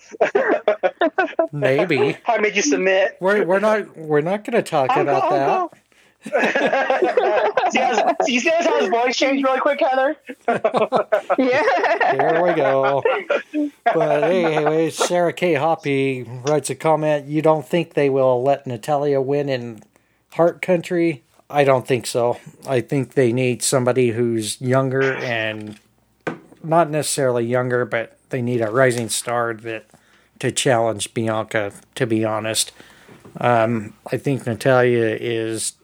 Maybe 1.53 2.17
I 2.27 2.39
made 2.39 2.57
you 2.57 2.63
submit. 2.63 3.19
we're 3.21 3.45
we're 3.45 3.61
not 3.61 3.97
we're 3.97 4.23
not 4.23 4.45
going 4.45 4.55
to 4.55 4.63
talk 4.63 4.91
I'll 4.91 5.03
about 5.03 5.29
go, 5.29 5.37
that. 5.37 5.82
I'll 6.35 7.13
go. 7.15 7.71
see 7.71 7.79
how, 7.79 8.17
you 8.27 8.41
see 8.41 8.51
how 8.51 8.81
his 8.81 8.89
voice 8.89 9.17
changed 9.17 9.45
really 9.45 9.61
quick, 9.61 9.81
Heather? 9.81 10.17
yeah. 11.39 12.13
There 12.17 12.43
we 12.43 12.55
go. 12.55 13.03
But 13.85 14.23
hey, 14.25 14.45
anyway, 14.45 14.91
Sarah 14.91 15.33
K. 15.33 15.55
Hoppe 15.55 16.49
writes 16.49 16.71
a 16.71 16.75
comment. 16.75 17.27
You 17.27 17.43
don't 17.43 17.67
think 17.67 17.95
they 17.95 18.11
will 18.11 18.43
let 18.43 18.67
Natalya 18.67 19.21
win 19.21 19.49
in 19.49 19.83
Heart 20.33 20.63
Country? 20.63 21.25
I 21.51 21.65
don't 21.65 21.87
think 21.87 22.07
so. 22.07 22.39
I 22.67 22.81
think 22.81 23.15
they 23.15 23.33
need 23.33 23.63
somebody 23.63 24.11
who's 24.11 24.61
younger 24.61 25.15
and 25.15 25.79
not 26.63 26.89
necessarily 26.89 27.45
younger, 27.45 27.85
but 27.85 28.17
they 28.31 28.41
need 28.41 28.61
a 28.61 28.71
rising 28.71 29.09
star 29.09 29.53
that 29.55 29.87
to 30.39 30.51
challenge 30.51 31.13
Bianca. 31.13 31.73
To 31.97 32.07
be 32.07 32.25
honest, 32.25 32.73
um, 33.39 33.95
I 34.11 34.17
think 34.17 34.47
Natalya 34.47 35.17
is 35.21 35.75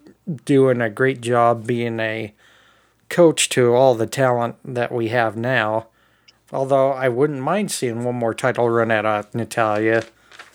doing 0.45 0.81
a 0.81 0.91
great 0.91 1.21
job 1.21 1.67
being 1.67 2.01
a 2.01 2.35
coach 3.09 3.49
to 3.51 3.75
all 3.75 3.95
the 3.95 4.07
talent 4.07 4.57
that 4.65 4.93
we 4.93 5.09
have 5.09 5.37
now. 5.37 5.87
Although 6.53 6.93
I 6.93 7.09
wouldn't 7.09 7.41
mind 7.41 7.71
seeing 7.71 8.05
one 8.05 8.15
more 8.17 8.35
title 8.35 8.69
run 8.71 8.91
at 8.91 9.05
uh, 9.07 9.23
Natalya, 9.35 10.05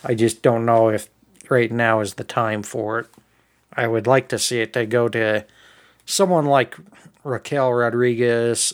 I 0.04 0.16
just 0.16 0.42
don't 0.42 0.66
know 0.66 0.90
if 0.90 1.10
right 1.50 1.72
now 1.72 2.00
is 2.00 2.16
the 2.16 2.24
time 2.24 2.64
for 2.64 3.00
it. 3.00 3.08
I 3.76 3.88
would 3.88 4.08
like 4.08 4.28
to 4.30 4.40
see 4.40 4.62
it 4.62 4.74
to 4.74 4.86
go 4.86 5.08
to 5.10 5.46
someone 6.06 6.46
like 6.46 6.76
Raquel 7.24 7.72
Rodriguez. 7.74 8.74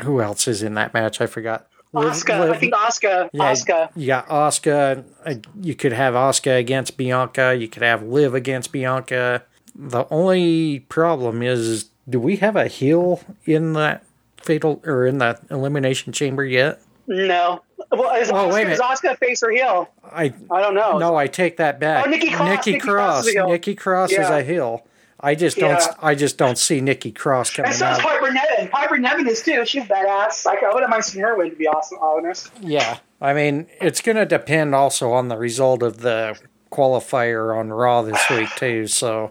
Who 0.00 0.20
else 0.20 0.46
is 0.48 0.62
in 0.62 0.74
that 0.74 0.94
match? 0.94 1.20
I 1.20 1.26
forgot. 1.26 1.66
Asuka. 1.94 2.50
I 2.50 2.56
think 2.56 2.72
Asuka. 2.74 3.28
yeah, 3.32 3.52
Asuka. 3.52 3.90
You 3.94 4.06
got 4.06 4.28
Asuka. 4.28 5.04
Uh, 5.24 5.34
You 5.60 5.74
could 5.74 5.92
have 5.92 6.14
Asuka 6.14 6.58
against 6.58 6.96
Bianca. 6.96 7.54
You 7.54 7.68
could 7.68 7.82
have 7.82 8.02
Liv 8.02 8.34
against 8.34 8.72
Bianca. 8.72 9.42
The 9.74 10.06
only 10.10 10.80
problem 10.80 11.42
is, 11.42 11.90
do 12.08 12.20
we 12.20 12.36
have 12.36 12.56
a 12.56 12.66
heel 12.68 13.20
in 13.44 13.72
that 13.74 14.04
fatal 14.42 14.82
or 14.84 15.06
in 15.06 15.18
that 15.18 15.40
elimination 15.50 16.12
chamber 16.12 16.44
yet? 16.44 16.80
No. 17.06 17.62
Well, 17.90 18.14
is, 18.20 18.30
Oh, 18.30 18.34
Asuka, 18.34 18.52
wait 18.52 18.66
a 18.66 18.70
is 18.72 18.78
minute. 18.78 18.98
Asuka 18.98 19.18
face 19.18 19.42
or 19.42 19.50
heel? 19.50 19.88
I 20.04 20.32
I 20.50 20.60
don't 20.60 20.74
know. 20.74 20.98
no, 20.98 21.16
I 21.16 21.26
take 21.26 21.56
that 21.58 21.78
back. 21.80 22.06
Oh, 22.06 22.10
Nikki 22.10 22.30
Cross. 22.30 22.48
Nikki 22.48 22.70
Nikki 22.70 22.78
Cross. 22.80 23.24
Cross 23.24 23.26
is 23.26 23.34
a 23.34 23.38
heel. 23.38 23.48
Nikki 23.48 23.74
Cross 23.74 24.12
is 24.12 24.28
a 24.30 24.42
heel. 24.42 24.86
I 25.24 25.34
just 25.36 25.56
don't. 25.56 25.70
Yeah. 25.80 25.94
I 26.02 26.14
just 26.16 26.36
don't 26.36 26.58
see 26.58 26.80
Nikki 26.80 27.12
Cross 27.12 27.50
coming 27.50 27.70
And 27.70 27.78
so 27.78 27.88
is. 27.90 27.98
Piper 27.98 28.32
Niven. 28.32 28.68
Piper 28.70 28.98
Niven 28.98 29.28
is 29.28 29.42
too. 29.42 29.64
She's 29.64 29.84
badass. 29.84 30.44
Like, 30.44 30.62
I 30.64 30.72
would 30.74 30.80
have 30.80 30.90
mind 30.90 31.04
seeing 31.04 31.24
her 31.24 31.36
win, 31.36 31.50
to 31.50 31.56
be 31.56 31.68
awesome, 31.68 31.98
honest. 32.00 32.50
Yeah, 32.60 32.98
I 33.20 33.32
mean, 33.32 33.68
it's 33.80 34.00
going 34.00 34.16
to 34.16 34.26
depend 34.26 34.74
also 34.74 35.12
on 35.12 35.28
the 35.28 35.36
result 35.36 35.82
of 35.84 35.98
the 35.98 36.38
qualifier 36.72 37.56
on 37.56 37.70
Raw 37.70 38.02
this 38.02 38.20
week 38.30 38.48
too. 38.56 38.86
So 38.88 39.30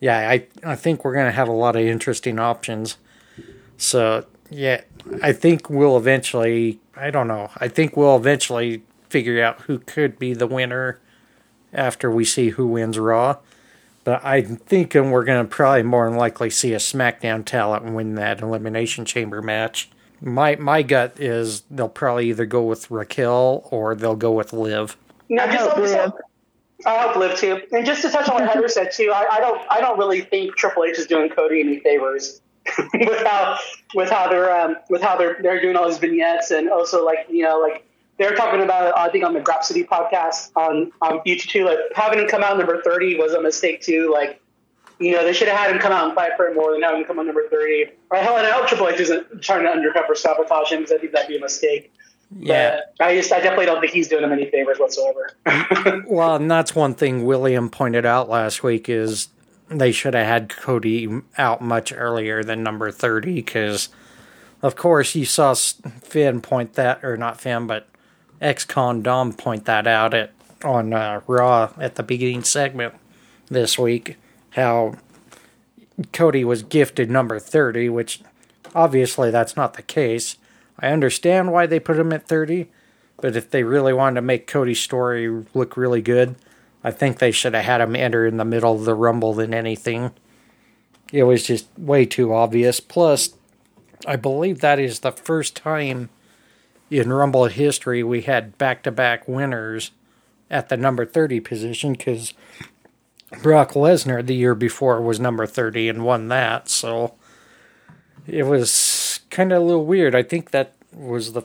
yeah, 0.00 0.30
I 0.30 0.46
I 0.64 0.76
think 0.76 1.04
we're 1.04 1.14
gonna 1.14 1.32
have 1.32 1.48
a 1.48 1.52
lot 1.52 1.76
of 1.76 1.82
interesting 1.82 2.38
options. 2.38 2.96
So 3.76 4.26
yeah, 4.50 4.82
I 5.22 5.32
think 5.32 5.70
we'll 5.70 5.96
eventually. 5.96 6.80
I 6.96 7.10
don't 7.10 7.28
know. 7.28 7.50
I 7.58 7.68
think 7.68 7.96
we'll 7.96 8.16
eventually 8.16 8.82
figure 9.08 9.42
out 9.42 9.62
who 9.62 9.78
could 9.78 10.18
be 10.18 10.34
the 10.34 10.46
winner 10.46 10.98
after 11.72 12.10
we 12.10 12.24
see 12.24 12.50
who 12.50 12.66
wins 12.66 12.98
Raw. 12.98 13.36
But 14.04 14.24
I'm 14.24 14.56
thinking 14.56 15.10
we're 15.10 15.24
going 15.24 15.44
to 15.44 15.48
probably 15.48 15.82
more 15.82 16.08
than 16.08 16.16
likely 16.16 16.48
see 16.48 16.72
a 16.72 16.78
SmackDown 16.78 17.44
talent 17.44 17.92
win 17.92 18.14
that 18.14 18.40
Elimination 18.40 19.04
Chamber 19.04 19.42
match. 19.42 19.90
My 20.20 20.56
my 20.56 20.82
gut 20.82 21.20
is 21.20 21.62
they'll 21.70 21.88
probably 21.88 22.30
either 22.30 22.46
go 22.46 22.62
with 22.62 22.90
Raquel 22.90 23.68
or 23.70 23.94
they'll 23.94 24.16
go 24.16 24.32
with 24.32 24.52
Liv. 24.52 24.96
No, 25.28 25.46
just 25.46 25.76
Liv. 25.76 26.12
I 26.84 27.02
hope 27.02 27.16
Liv 27.16 27.38
too. 27.38 27.62
And 27.72 27.86
just 27.86 28.02
to 28.02 28.10
touch 28.10 28.28
on 28.28 28.34
what 28.34 28.48
Heather 28.52 28.68
said 28.68 28.92
too, 28.92 29.12
I, 29.14 29.26
I 29.32 29.40
don't 29.40 29.60
I 29.70 29.80
don't 29.80 29.98
really 29.98 30.20
think 30.20 30.56
Triple 30.56 30.84
H 30.84 30.98
is 30.98 31.06
doing 31.06 31.30
Cody 31.30 31.60
any 31.60 31.80
favors 31.80 32.40
with 32.94 33.26
how 33.26 33.58
with 33.94 34.10
how 34.10 34.28
they're 34.28 34.54
um, 34.54 34.76
with 34.90 35.02
how 35.02 35.16
they're 35.16 35.38
they're 35.40 35.60
doing 35.60 35.76
all 35.76 35.88
these 35.88 35.98
vignettes 35.98 36.50
and 36.50 36.68
also 36.68 37.04
like 37.04 37.26
you 37.30 37.42
know 37.42 37.58
like 37.58 37.86
they're 38.18 38.34
talking 38.34 38.62
about 38.62 38.96
I 38.96 39.08
think 39.08 39.24
on 39.24 39.34
the 39.34 39.40
Grap 39.40 39.62
City 39.62 39.84
podcast 39.84 40.50
on 40.56 40.92
on 41.00 41.20
YouTube 41.20 41.48
too. 41.48 41.64
Like 41.64 41.78
having 41.94 42.18
him 42.18 42.28
come 42.28 42.42
out 42.42 42.58
number 42.58 42.82
thirty 42.82 43.16
was 43.16 43.32
a 43.32 43.40
mistake 43.40 43.80
too. 43.82 44.10
Like 44.12 44.40
you 44.98 45.12
know 45.12 45.24
they 45.24 45.32
should 45.32 45.48
have 45.48 45.58
had 45.58 45.70
him 45.74 45.80
come 45.80 45.92
out 45.92 46.06
and 46.06 46.14
fight 46.14 46.32
for 46.36 46.46
it 46.46 46.54
more 46.54 46.72
than 46.72 46.82
having 46.82 47.00
him 47.00 47.06
come 47.06 47.18
out 47.18 47.26
number 47.26 47.48
thirty. 47.48 47.86
Right? 48.10 48.22
Hell, 48.22 48.36
and 48.36 48.46
I 48.46 48.50
hope 48.50 48.66
Triple 48.66 48.88
H 48.88 49.00
isn't 49.00 49.42
trying 49.42 49.64
to 49.64 49.70
undercover 49.70 50.14
sabotage 50.14 50.72
him 50.72 50.80
because 50.80 50.92
I 50.92 50.98
think 50.98 51.12
that'd 51.12 51.28
be 51.28 51.36
a 51.36 51.40
mistake. 51.40 51.92
Yeah. 52.34 52.80
But 52.98 53.04
I 53.06 53.16
just 53.16 53.32
I 53.32 53.40
definitely 53.40 53.66
don't 53.66 53.80
think 53.80 53.92
he's 53.92 54.08
doing 54.08 54.24
him 54.24 54.32
any 54.32 54.50
favors 54.50 54.78
whatsoever. 54.78 55.30
Well, 56.06 56.36
and 56.36 56.50
that's 56.50 56.74
one 56.74 56.94
thing 56.94 57.24
William 57.24 57.70
pointed 57.70 58.04
out 58.06 58.28
last 58.28 58.62
week 58.62 58.88
is 58.88 59.28
they 59.68 59.92
should 59.92 60.14
have 60.14 60.26
had 60.26 60.48
Cody 60.48 61.22
out 61.38 61.60
much 61.60 61.92
earlier 61.92 62.42
than 62.42 62.62
number 62.62 62.90
30 62.90 63.34
because, 63.34 63.88
of 64.62 64.76
course, 64.76 65.14
you 65.14 65.24
saw 65.24 65.54
Finn 65.54 66.40
point 66.40 66.74
that, 66.74 67.04
or 67.04 67.16
not 67.16 67.40
Finn, 67.40 67.66
but 67.66 67.88
ex-con 68.40 69.02
Dom 69.02 69.32
point 69.32 69.64
that 69.64 69.86
out 69.86 70.14
at 70.14 70.32
on 70.64 70.92
uh, 70.92 71.20
Raw 71.26 71.72
at 71.78 71.96
the 71.96 72.02
beginning 72.02 72.42
segment 72.42 72.94
this 73.48 73.78
week, 73.78 74.16
how 74.50 74.94
Cody 76.12 76.44
was 76.44 76.62
gifted 76.62 77.10
number 77.10 77.38
30, 77.38 77.88
which 77.88 78.20
obviously 78.74 79.30
that's 79.30 79.56
not 79.56 79.74
the 79.74 79.82
case. 79.82 80.36
I 80.78 80.88
understand 80.88 81.52
why 81.52 81.66
they 81.66 81.80
put 81.80 81.98
him 81.98 82.12
at 82.12 82.28
30, 82.28 82.68
but 83.18 83.36
if 83.36 83.50
they 83.50 83.62
really 83.62 83.92
wanted 83.92 84.16
to 84.16 84.22
make 84.22 84.46
Cody's 84.46 84.80
story 84.80 85.44
look 85.54 85.76
really 85.76 86.02
good, 86.02 86.36
I 86.84 86.90
think 86.90 87.18
they 87.18 87.32
should 87.32 87.54
have 87.54 87.64
had 87.64 87.80
him 87.80 87.96
enter 87.96 88.26
in 88.26 88.36
the 88.36 88.44
middle 88.44 88.74
of 88.74 88.84
the 88.84 88.94
Rumble 88.94 89.32
than 89.32 89.54
anything. 89.54 90.12
It 91.12 91.24
was 91.24 91.44
just 91.44 91.66
way 91.78 92.04
too 92.04 92.32
obvious. 92.32 92.80
Plus, 92.80 93.30
I 94.06 94.16
believe 94.16 94.60
that 94.60 94.78
is 94.78 95.00
the 95.00 95.12
first 95.12 95.56
time 95.56 96.10
in 96.90 97.12
Rumble 97.12 97.46
history 97.46 98.02
we 98.02 98.22
had 98.22 98.56
back 98.58 98.82
to 98.84 98.90
back 98.90 99.26
winners 99.26 99.92
at 100.50 100.68
the 100.68 100.76
number 100.76 101.04
30 101.04 101.40
position 101.40 101.92
because 101.92 102.34
Brock 103.42 103.72
Lesnar 103.72 104.24
the 104.24 104.34
year 104.34 104.54
before 104.54 105.00
was 105.00 105.18
number 105.18 105.46
30 105.46 105.88
and 105.88 106.04
won 106.04 106.28
that. 106.28 106.68
So 106.68 107.14
it 108.26 108.44
was 108.44 108.70
kind 109.36 109.52
of 109.52 109.60
a 109.60 109.64
little 109.64 109.84
weird. 109.84 110.14
I 110.14 110.22
think 110.22 110.50
that 110.52 110.72
was 110.94 111.34
the, 111.34 111.42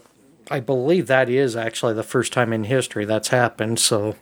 I 0.49 0.61
believe 0.61 1.07
that 1.07 1.27
is 1.27 1.57
actually 1.57 1.93
the 1.93 2.03
first 2.03 2.31
time 2.31 2.53
in 2.53 2.63
history 2.63 3.03
that's 3.03 3.27
happened. 3.27 3.79
So 3.79 4.15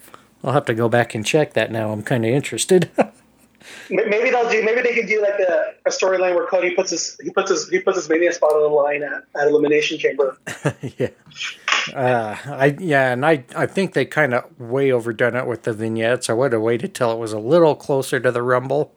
I'll 0.43 0.53
have 0.53 0.65
to 0.65 0.73
go 0.73 0.89
back 0.89 1.13
and 1.13 1.23
check 1.23 1.53
that 1.53 1.71
now. 1.71 1.91
I'm 1.91 2.01
kind 2.01 2.25
of 2.25 2.31
interested. 2.31 2.89
Maybe 3.91 4.31
they'll 4.31 4.49
do. 4.49 4.63
Maybe 4.63 4.81
they 4.81 4.95
could 4.95 5.07
do 5.07 5.21
like 5.21 5.39
a, 5.39 5.73
a 5.85 5.89
storyline 5.89 6.33
where 6.33 6.47
Cody 6.47 6.73
puts 6.73 6.89
his 6.89 7.17
he 7.21 7.29
puts 7.29 7.51
his 7.51 7.69
he 7.69 7.79
puts 7.79 7.97
his 7.97 8.09
mania 8.09 8.31
spot 8.31 8.53
on 8.53 8.61
the 8.61 8.67
line 8.69 9.03
at, 9.03 9.23
at 9.39 9.47
Elimination 9.47 9.99
Chamber. 9.99 10.37
yeah. 10.97 11.09
Uh, 11.93 12.35
I 12.45 12.77
yeah, 12.79 13.11
and 13.11 13.25
I 13.25 13.43
I 13.55 13.65
think 13.65 13.93
they 13.93 14.05
kind 14.05 14.33
of 14.33 14.59
way 14.59 14.91
overdone 14.91 15.35
it 15.35 15.45
with 15.45 15.63
the 15.63 15.73
vignettes. 15.73 16.29
I 16.29 16.33
would 16.33 16.53
have 16.53 16.61
waited 16.61 16.95
till 16.95 17.11
it 17.11 17.19
was 17.19 17.33
a 17.33 17.39
little 17.39 17.75
closer 17.75 18.19
to 18.19 18.31
the 18.31 18.41
Rumble, 18.41 18.93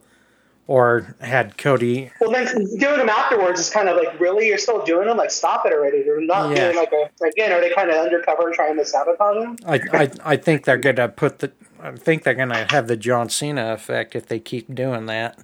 or 0.69 1.15
had 1.21 1.59
Cody. 1.59 2.11
Well, 2.21 2.31
then 2.31 2.47
doing 2.79 2.99
them 2.99 3.09
afterwards 3.09 3.59
is 3.61 3.69
kind 3.71 3.89
of 3.89 3.97
like, 3.97 4.19
really, 4.21 4.47
you're 4.47 4.59
still 4.59 4.85
doing 4.85 5.09
them? 5.09 5.17
Like, 5.17 5.31
stop 5.31 5.67
it 5.67 5.73
already. 5.73 5.99
You're 6.07 6.21
not 6.21 6.51
Yeah. 6.51 6.67
doing 6.73 6.77
like 6.77 6.93
a 6.93 7.25
again. 7.27 7.53
Are 7.53 7.61
they 7.61 7.71
kind 7.71 7.91
of 7.91 7.97
undercover 7.97 8.47
and 8.47 8.55
trying 8.55 8.77
to 8.77 8.85
sabotage 8.85 9.43
them? 9.43 9.57
I, 9.67 9.81
I 9.93 10.11
I 10.25 10.37
think 10.37 10.65
they're 10.65 10.77
gonna 10.77 11.09
put 11.09 11.41
the. 11.41 11.53
I 11.83 11.93
think 11.93 12.23
they're 12.23 12.35
gonna 12.35 12.67
have 12.71 12.87
the 12.87 12.97
John 12.97 13.29
Cena 13.29 13.73
effect 13.73 14.15
if 14.15 14.27
they 14.27 14.39
keep 14.39 14.73
doing 14.75 15.07
that, 15.07 15.39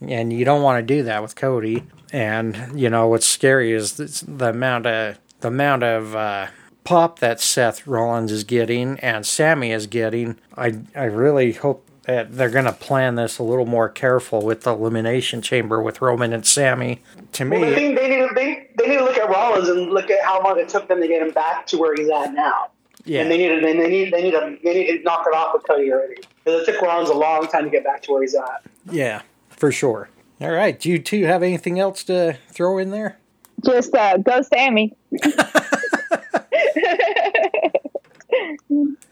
and 0.00 0.32
you 0.32 0.44
don't 0.44 0.62
want 0.62 0.78
to 0.86 0.94
do 0.94 1.02
that 1.02 1.20
with 1.22 1.34
Cody. 1.36 1.82
And 2.12 2.72
you 2.80 2.88
know 2.90 3.08
what's 3.08 3.26
scary 3.26 3.72
is 3.72 3.94
the 3.96 4.48
amount 4.50 4.86
of 4.86 5.18
the 5.40 5.48
amount 5.48 5.82
of 5.82 6.14
uh, 6.14 6.46
pop 6.84 7.18
that 7.18 7.40
Seth 7.40 7.86
Rollins 7.86 8.30
is 8.30 8.44
getting 8.44 8.98
and 9.00 9.26
Sami 9.26 9.72
is 9.72 9.86
getting. 9.88 10.38
I 10.56 10.78
I 10.94 11.04
really 11.04 11.52
hope 11.54 11.86
that 12.10 12.36
they're 12.36 12.50
gonna 12.50 12.72
plan 12.72 13.14
this 13.14 13.38
a 13.38 13.42
little 13.42 13.66
more 13.66 13.88
careful 13.88 14.42
with 14.42 14.62
the 14.62 14.72
elimination 14.74 15.40
chamber 15.42 15.80
with 15.82 16.00
Roman 16.00 16.32
and 16.32 16.44
Sami. 16.46 17.02
To 17.32 17.48
Well, 17.48 17.60
the 17.60 17.66
me, 17.68 17.74
thing 17.74 17.94
they 17.94 18.08
need 18.08 18.28
to 18.28 18.34
they, 18.34 18.68
they 18.76 18.88
need 18.88 18.98
to 18.98 19.04
look 19.04 19.16
at 19.16 19.28
Rollins 19.28 19.68
and 19.68 19.90
look 19.90 20.10
at 20.10 20.22
how 20.24 20.42
long 20.42 20.58
it 20.58 20.68
took 20.68 20.88
them 20.88 21.00
to 21.00 21.08
get 21.08 21.22
him 21.22 21.30
back 21.32 21.66
to 21.68 21.78
where 21.78 21.94
he's 21.94 22.08
at 22.08 22.34
now. 22.34 22.70
yeah, 23.04 23.20
And 23.22 23.30
they 23.30 23.38
need 23.38 23.48
to 23.48 23.60
they 23.60 23.74
need 23.88 24.12
they 24.12 24.22
need 24.22 24.30
to 24.32 24.58
they 24.64 24.74
need 24.74 24.98
to 24.98 25.02
knock 25.02 25.24
it 25.26 25.34
off 25.34 25.54
with 25.54 25.62
Cody 25.66 25.92
already 25.92 26.16
because 26.44 26.62
it 26.66 26.72
took 26.72 26.82
Rollins 26.82 27.10
a 27.10 27.14
long 27.14 27.46
time 27.46 27.64
to 27.64 27.70
get 27.70 27.84
back 27.84 28.02
to 28.02 28.12
where 28.12 28.22
he's 28.22 28.34
at. 28.34 28.62
yeah, 28.90 29.22
for 29.48 29.70
sure. 29.72 30.08
All 30.40 30.50
right, 30.50 30.78
do 30.80 30.88
you 30.90 30.98
two 30.98 31.24
have 31.26 31.42
anything 31.42 31.78
else 31.78 32.02
to 32.04 32.36
throw 32.48 32.78
in 32.78 32.90
there? 32.90 33.18
Just 33.64 33.94
uh, 33.94 34.16
go 34.16 34.40
Sami. 34.42 34.94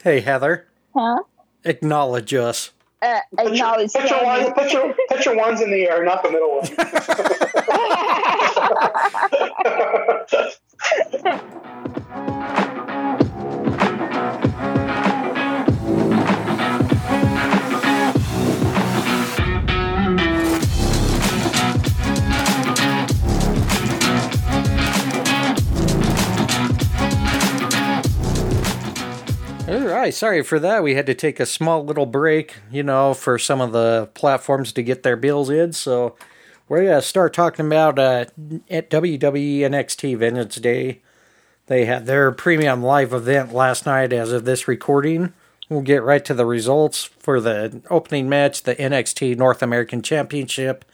Hey 0.02 0.20
Heather, 0.20 0.66
Huh? 0.94 1.22
acknowledge 1.64 2.32
us. 2.32 2.70
Uh, 3.00 3.20
Put 3.36 3.44
your, 3.44 3.54
acknowledge 3.54 3.92
put 3.92 4.10
your 4.10 4.24
ones 4.24 4.48
put 4.54 4.72
your 4.72 4.94
put 5.08 5.24
your 5.24 5.36
ones 5.36 5.60
in 5.60 5.70
the 5.70 5.88
air, 5.88 6.04
not 6.04 6.22
the 6.24 6.30
middle 6.32 6.56
one. 6.56 6.66
All 29.78 29.86
right, 29.86 30.12
sorry 30.12 30.42
for 30.42 30.58
that. 30.58 30.82
We 30.82 30.96
had 30.96 31.06
to 31.06 31.14
take 31.14 31.38
a 31.38 31.46
small 31.46 31.84
little 31.84 32.04
break, 32.04 32.56
you 32.68 32.82
know, 32.82 33.14
for 33.14 33.38
some 33.38 33.60
of 33.60 33.70
the 33.70 34.10
platforms 34.12 34.72
to 34.72 34.82
get 34.82 35.04
their 35.04 35.14
bills 35.14 35.50
in. 35.50 35.72
So 35.72 36.16
we're 36.68 36.82
going 36.82 36.96
to 36.96 37.02
start 37.02 37.32
talking 37.32 37.64
about 37.66 37.96
uh, 37.96 38.24
at 38.68 38.90
WWE 38.90 39.60
NXT 39.60 40.18
Vengeance 40.18 40.56
Day. 40.56 41.00
They 41.66 41.84
had 41.84 42.06
their 42.06 42.32
premium 42.32 42.82
live 42.82 43.12
event 43.12 43.52
last 43.52 43.86
night 43.86 44.12
as 44.12 44.32
of 44.32 44.44
this 44.44 44.66
recording. 44.66 45.32
We'll 45.68 45.82
get 45.82 46.02
right 46.02 46.24
to 46.24 46.34
the 46.34 46.44
results 46.46 47.04
for 47.04 47.40
the 47.40 47.80
opening 47.88 48.28
match, 48.28 48.64
the 48.64 48.74
NXT 48.74 49.36
North 49.36 49.62
American 49.62 50.02
Championship. 50.02 50.84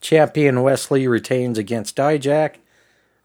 Champion 0.00 0.62
Wes 0.62 0.92
Lee 0.92 1.08
retains 1.08 1.58
against 1.58 1.96
Dijak. 1.96 2.58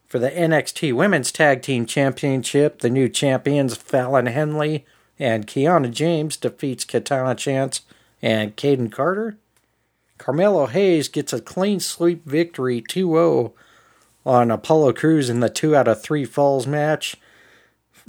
For 0.07 0.18
the 0.18 0.32
NXT 0.32 0.93
Women's 0.93 1.32
Tag 1.32 1.61
Team 1.61 1.86
Championship, 1.86 2.80
the 2.80 2.89
new 2.89 3.07
champions 3.07 3.76
Fallon 3.76 4.26
Henley 4.26 4.88
and 5.20 5.47
Kiana 5.47 5.91
James 5.91 6.38
defeats 6.38 6.86
Katana 6.86 7.36
Chance 7.36 7.82
and 8.22 8.55
Kayden 8.55 8.91
Carter. 8.91 9.38
Carmelo 10.18 10.68
Hayes 10.68 11.09
gets 11.09 11.34
a 11.34 11.41
clean 11.41 11.80
sweep 11.80 12.26
victory 12.26 12.82
2-0 12.82 13.51
on 14.26 14.51
Apollo 14.51 14.93
Crews 14.93 15.30
in 15.30 15.39
the 15.41 15.49
2 15.49 15.76
out 15.76 15.88
of 15.88 16.01
3 16.01 16.26
falls 16.26 16.66
match. 16.66 17.18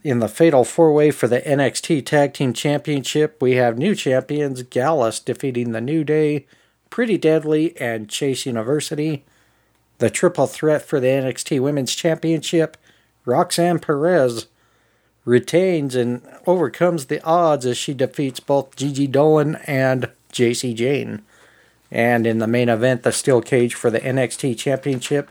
In 0.02 0.18
the 0.18 0.28
fatal 0.28 0.64
four-way 0.64 1.10
for 1.10 1.26
the 1.26 1.40
NXT 1.40 2.04
Tag 2.04 2.34
Team 2.34 2.52
Championship, 2.52 3.40
we 3.40 3.52
have 3.52 3.78
new 3.78 3.94
champions 3.94 4.62
Gallus 4.62 5.18
defeating 5.18 5.72
the 5.72 5.80
New 5.80 6.04
Day, 6.04 6.46
Pretty 6.90 7.16
Deadly, 7.16 7.76
and 7.80 8.08
Chase 8.08 8.46
University. 8.46 9.24
The 9.98 10.10
triple 10.10 10.46
threat 10.46 10.82
for 10.82 11.00
the 11.00 11.06
NXT 11.08 11.60
Women's 11.60 11.94
Championship, 11.94 12.76
Roxanne 13.24 13.78
Perez 13.78 14.46
retains 15.24 15.94
and 15.94 16.22
overcomes 16.46 17.06
the 17.06 17.22
odds 17.24 17.66
as 17.66 17.76
she 17.78 17.94
defeats 17.94 18.40
both 18.40 18.76
Gigi 18.76 19.06
Dolan 19.06 19.56
and 19.66 20.10
Jacy 20.32 20.74
Jayne. 20.74 21.22
And 21.90 22.26
in 22.26 22.38
the 22.38 22.46
main 22.46 22.68
event, 22.68 23.02
the 23.02 23.12
steel 23.12 23.40
cage 23.40 23.74
for 23.74 23.90
the 23.90 24.00
NXT 24.00 24.58
Championship, 24.58 25.30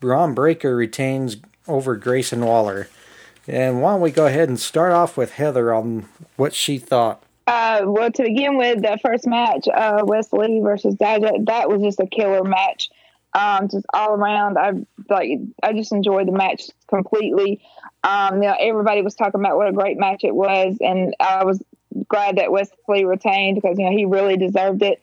Bron 0.00 0.34
Breakker 0.34 0.74
retains 0.74 1.36
over 1.68 1.96
Grayson 1.96 2.44
Waller. 2.44 2.88
And 3.46 3.80
why 3.80 3.92
don't 3.92 4.00
we 4.00 4.10
go 4.10 4.26
ahead 4.26 4.48
and 4.48 4.58
start 4.58 4.92
off 4.92 5.16
with 5.16 5.32
Heather 5.32 5.72
on 5.72 6.08
what 6.36 6.54
she 6.54 6.78
thought 6.78 7.22
Uh, 7.46 7.82
well, 7.84 8.10
to 8.10 8.22
begin 8.22 8.56
with, 8.56 8.82
the 8.82 8.98
first 9.02 9.26
match, 9.26 9.66
uh, 9.68 10.02
Wes 10.04 10.32
Lee 10.32 10.60
versus 10.60 10.94
Dijak, 10.94 11.46
that 11.46 11.68
was 11.68 11.82
just 11.82 12.00
a 12.00 12.06
killer 12.06 12.44
match. 12.44 12.90
Um, 13.34 13.68
just 13.68 13.86
all 13.94 14.10
around, 14.10 14.58
I 14.58 14.72
like. 15.08 15.38
I 15.62 15.72
just 15.72 15.90
enjoyed 15.92 16.28
the 16.28 16.32
match 16.32 16.64
completely. 16.88 17.62
Um, 18.04 18.42
you 18.42 18.48
know, 18.48 18.56
everybody 18.58 19.02
was 19.02 19.14
talking 19.14 19.40
about 19.40 19.56
what 19.56 19.68
a 19.68 19.72
great 19.72 19.98
match 19.98 20.24
it 20.24 20.34
was, 20.34 20.76
and 20.80 21.14
I 21.20 21.44
was 21.44 21.62
glad 22.08 22.36
that 22.38 22.50
Wes 22.50 22.68
Lee 22.88 23.04
retained 23.04 23.60
because 23.60 23.78
you 23.78 23.84
know 23.84 23.96
he 23.96 24.04
really 24.04 24.36
deserved 24.36 24.82
it. 24.82 25.00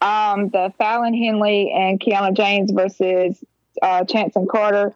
Um, 0.00 0.50
the 0.50 0.72
Fallon 0.76 1.14
Henley 1.14 1.72
and 1.74 1.98
Kiana 1.98 2.36
James 2.36 2.70
versus 2.70 3.42
uh, 3.80 4.04
Chance 4.04 4.36
and 4.36 4.48
Carter, 4.48 4.94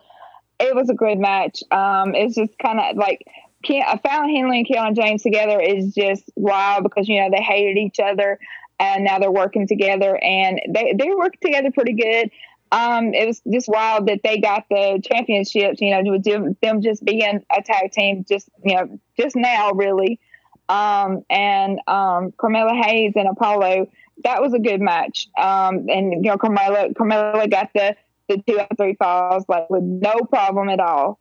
it 0.61 0.75
was 0.75 0.91
a 0.91 0.95
good 0.95 1.19
match. 1.19 1.63
Um, 1.71 2.15
it's 2.15 2.35
just 2.35 2.59
kind 2.59 2.81
of 2.81 2.97
like 2.97 3.25
Fallon 3.67 4.35
Henley 4.35 4.59
and 4.59 4.67
Kiana 4.67 4.95
James 4.95 5.23
together 5.23 5.61
is 5.61 5.95
just 5.95 6.31
wild 6.37 6.83
because 6.83 7.09
you 7.09 7.21
know 7.21 7.31
they 7.31 7.43
hated 7.43 7.79
each 7.79 7.99
other 7.99 8.39
and 8.81 9.05
now 9.05 9.19
they're 9.19 9.31
working 9.31 9.67
together 9.67 10.19
and 10.23 10.61
they 10.69 10.95
they 10.99 11.11
work 11.11 11.39
together 11.41 11.71
pretty 11.71 11.95
good. 11.95 12.31
Um, 12.71 13.15
it 13.15 13.27
was 13.27 13.41
just 13.51 13.69
wild 13.69 14.07
that 14.09 14.21
they 14.23 14.39
got 14.39 14.65
the 14.69 15.01
championships. 15.03 15.81
You 15.81 15.91
know, 15.91 16.11
with 16.11 16.25
them 16.61 16.83
just 16.83 17.05
being 17.05 17.45
a 17.51 17.63
tag 17.63 17.93
team, 17.93 18.25
just 18.29 18.49
you 18.65 18.75
know, 18.75 18.99
just 19.19 19.37
now 19.37 19.73
really. 19.73 20.21
Um, 20.69 21.25
and 21.31 21.81
um, 21.87 22.33
Carmelo 22.37 22.75
Hayes 22.75 23.15
and 23.17 23.27
Apollo, 23.27 23.91
that 24.25 24.43
was 24.43 24.53
a 24.53 24.59
good 24.59 24.83
match. 24.83 25.29
Um, 25.39 25.87
and 25.89 26.13
you 26.13 26.31
know, 26.31 26.37
Carmelo 26.37 26.93
Carmelo 26.93 27.47
got 27.47 27.71
the 27.75 27.97
the 28.29 28.43
two 28.47 28.61
out 28.61 28.71
of 28.71 28.77
three 28.77 28.95
falls 28.95 29.45
like 29.49 29.71
with 29.71 29.83
no 29.83 30.21
problem 30.29 30.69
at 30.69 30.81
all. 30.81 31.19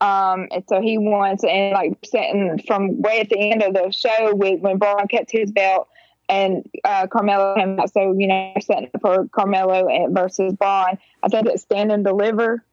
Um, 0.00 0.48
and 0.52 0.64
so 0.68 0.80
he 0.80 0.96
won, 0.96 1.36
and 1.42 1.72
like 1.72 1.98
sitting 2.04 2.60
from 2.66 3.00
way 3.02 3.20
at 3.20 3.30
the 3.30 3.50
end 3.50 3.62
of 3.62 3.74
the 3.74 3.90
show 3.90 4.34
with 4.34 4.60
when 4.60 4.78
Bron 4.78 5.08
kept 5.08 5.30
his 5.30 5.50
belt 5.50 5.88
and 6.28 6.68
uh, 6.84 7.06
Carmelo 7.06 7.54
came 7.56 7.78
out. 7.78 7.92
So 7.92 8.14
you 8.16 8.26
know, 8.26 8.52
setting 8.60 8.90
for 9.00 9.28
Carmelo 9.28 9.88
versus 10.10 10.52
Bron. 10.54 10.98
I 11.22 11.28
think 11.28 11.46
it's 11.46 11.62
stand 11.62 11.92
and 11.92 12.04
deliver 12.04 12.64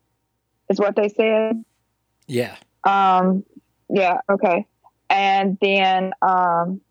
is 0.69 0.79
what 0.79 0.95
they 0.95 1.09
said. 1.09 1.63
Yeah. 2.27 2.55
Um. 2.83 3.43
Yeah. 3.89 4.19
Okay. 4.29 4.65
And 5.09 5.57
then 5.61 6.13
um, 6.21 6.81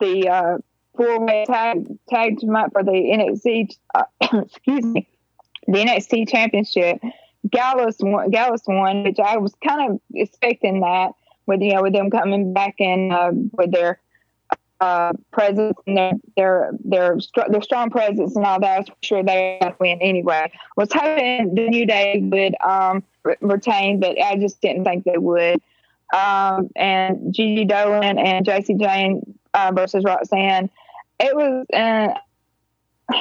the 0.00 0.28
uh, 0.28 0.58
four 0.96 1.24
way 1.24 1.44
tag 1.46 2.42
him 2.42 2.56
up 2.56 2.72
for 2.72 2.82
the 2.82 2.90
NXT. 2.90 3.76
Uh, 3.94 4.04
excuse 4.42 4.84
me, 4.84 5.08
the 5.66 5.78
NXT 5.78 6.28
Championship 6.28 7.00
Gallus 7.48 7.96
won, 8.00 8.30
Gallus 8.30 8.62
won, 8.66 9.04
which 9.04 9.18
I 9.18 9.38
was 9.38 9.54
kind 9.66 9.92
of 9.92 10.00
expecting 10.14 10.80
that 10.80 11.12
with 11.46 11.62
you 11.62 11.74
know 11.74 11.82
with 11.82 11.92
them 11.92 12.10
coming 12.10 12.52
back 12.52 12.76
in 12.78 13.12
uh, 13.12 13.30
with 13.52 13.72
their 13.72 14.00
uh, 14.80 15.12
presence 15.30 15.76
and 15.86 15.96
their 15.96 16.70
their 16.84 17.18
their, 17.34 17.48
their 17.48 17.62
strong 17.62 17.90
presence 17.90 18.34
and 18.36 18.44
all 18.44 18.60
that. 18.60 18.88
I 18.88 18.92
sure 19.02 19.22
they 19.22 19.60
win 19.78 20.00
anyway. 20.00 20.50
Was 20.76 20.92
hoping 20.92 21.54
the 21.54 21.68
New 21.68 21.86
Day 21.86 22.20
would 22.22 22.54
um, 22.62 23.02
re- 23.22 23.36
retain, 23.40 24.00
but 24.00 24.20
I 24.20 24.36
just 24.36 24.60
didn't 24.60 24.84
think 24.84 25.04
they 25.04 25.18
would. 25.18 25.60
Um, 26.14 26.70
and 26.74 27.32
Gigi 27.32 27.64
Dolan 27.64 28.18
and 28.18 28.44
Jacy 28.44 28.74
Jayne 28.74 29.38
uh, 29.54 29.72
versus 29.74 30.04
Roxanne. 30.04 30.70
It 31.18 31.36
was. 31.36 31.66
Uh, 31.72 32.14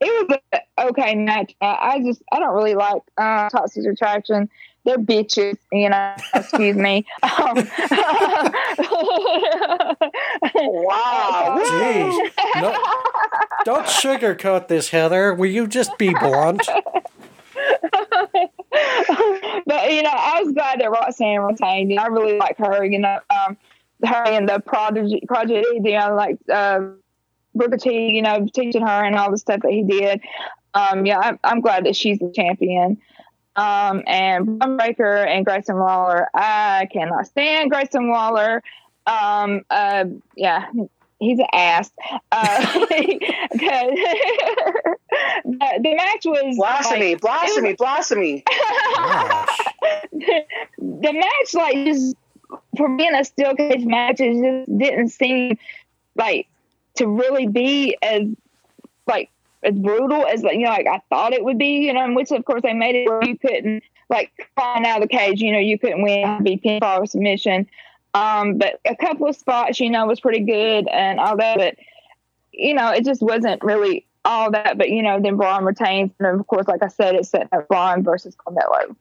it 0.00 0.28
was 0.28 0.38
an 0.52 0.60
okay 0.88 1.14
match. 1.14 1.54
I 1.60 2.00
just 2.04 2.22
I 2.32 2.38
don't 2.38 2.54
really 2.54 2.74
like 2.74 3.02
uh, 3.16 3.48
Toxic 3.50 3.84
Attraction. 3.86 4.48
They're 4.86 4.98
bitches, 4.98 5.58
you 5.72 5.90
know. 5.90 6.14
Excuse 6.34 6.76
me. 6.76 7.04
Um, 7.22 7.56
wow. 10.54 11.58
Jeez. 11.66 12.30
No, 12.60 12.76
don't 13.64 13.86
sugarcoat 13.86 14.68
this, 14.68 14.90
Heather. 14.90 15.34
Will 15.34 15.50
you 15.50 15.66
just 15.66 15.98
be 15.98 16.14
blunt? 16.14 16.62
but 16.66 16.84
you 19.92 20.02
know, 20.02 20.10
I 20.12 20.40
was 20.42 20.52
glad 20.54 20.80
that 20.80 20.90
Roxanne 20.90 21.40
retained. 21.40 21.90
You 21.90 21.96
know, 21.96 22.02
I 22.02 22.06
really 22.06 22.38
like 22.38 22.56
her. 22.58 22.84
You 22.84 23.00
know, 23.00 23.18
um, 23.30 23.56
her 24.04 24.22
and 24.24 24.48
the 24.48 24.60
prodigy, 24.60 25.24
prodigy. 25.26 25.64
You 25.82 25.98
know, 25.98 26.14
like. 26.14 26.38
Um, 26.50 27.00
Booker 27.56 27.78
T, 27.78 28.10
you 28.10 28.20
know, 28.20 28.46
teaching 28.54 28.82
her 28.82 29.04
and 29.04 29.16
all 29.16 29.30
the 29.30 29.38
stuff 29.38 29.62
that 29.62 29.72
he 29.72 29.82
did. 29.82 30.20
Um, 30.74 31.06
yeah, 31.06 31.18
I'm, 31.18 31.38
I'm 31.42 31.62
glad 31.62 31.86
that 31.86 31.96
she's 31.96 32.18
the 32.18 32.30
champion. 32.34 32.98
Um, 33.56 34.02
and 34.06 34.58
Bron 34.58 34.76
Breakker 34.76 35.24
and 35.24 35.44
Grayson 35.44 35.78
Waller, 35.78 36.28
I 36.34 36.88
cannot 36.92 37.26
stand 37.26 37.70
Grayson 37.70 38.10
Waller. 38.10 38.62
Um, 39.06 39.62
uh, 39.70 40.04
yeah, 40.36 40.66
he's 41.18 41.38
an 41.38 41.46
ass. 41.52 41.90
Uh, 42.30 42.78
the, 42.88 43.18
the, 45.44 45.94
match 45.94 46.24
was 46.26 46.56
blasphemy, 46.56 47.12
like, 47.12 47.20
blasphemy, 47.20 47.70
was, 47.70 47.76
blasphemy. 47.78 48.44
the, 50.12 50.44
the 50.78 51.12
match, 51.12 51.54
like, 51.54 51.74
just 51.86 52.14
for 52.76 52.94
being 52.96 53.14
a 53.14 53.24
steel 53.24 53.54
cage 53.54 53.84
match, 53.84 54.20
it 54.20 54.34
just 54.34 54.78
didn't 54.78 55.08
seem 55.08 55.58
like 56.14 56.48
to 56.96 57.06
really 57.06 57.46
be 57.46 57.96
as 58.02 58.22
as 59.66 59.74
brutal 59.74 60.24
as 60.26 60.42
you 60.42 60.60
know 60.60 60.70
like 60.70 60.86
I 60.86 61.02
thought 61.10 61.32
it 61.32 61.44
would 61.44 61.58
be, 61.58 61.78
you 61.78 61.92
know, 61.92 62.12
which 62.14 62.30
of 62.30 62.44
course 62.44 62.62
they 62.62 62.72
made 62.72 62.94
it 62.94 63.08
where 63.08 63.24
you 63.24 63.36
couldn't 63.36 63.82
like 64.08 64.30
climb 64.56 64.84
out 64.84 65.02
of 65.02 65.08
the 65.08 65.16
cage, 65.16 65.40
you 65.40 65.52
know, 65.52 65.58
you 65.58 65.78
couldn't 65.78 66.02
win, 66.02 66.42
be 66.42 66.56
pinfall 66.56 67.00
or 67.00 67.06
submission. 67.06 67.66
Um, 68.14 68.56
but 68.56 68.80
a 68.84 68.96
couple 68.96 69.28
of 69.28 69.36
spots, 69.36 69.80
you 69.80 69.90
know, 69.90 70.06
was 70.06 70.20
pretty 70.20 70.40
good 70.40 70.88
and 70.88 71.20
all 71.20 71.36
that, 71.36 71.58
but 71.58 71.76
you 72.52 72.72
know, 72.72 72.90
it 72.90 73.04
just 73.04 73.20
wasn't 73.20 73.62
really 73.62 74.06
all 74.24 74.50
that. 74.52 74.78
But 74.78 74.90
you 74.90 75.02
know, 75.02 75.20
then 75.20 75.36
Bron 75.36 75.64
retains, 75.64 76.12
and 76.18 76.40
of 76.40 76.46
course, 76.46 76.66
like 76.68 76.82
I 76.82 76.88
said, 76.88 77.14
it's 77.14 77.28
set 77.30 77.48
up 77.52 77.68
Bron 77.68 78.02
versus 78.02 78.34
Carmelo. 78.34 78.96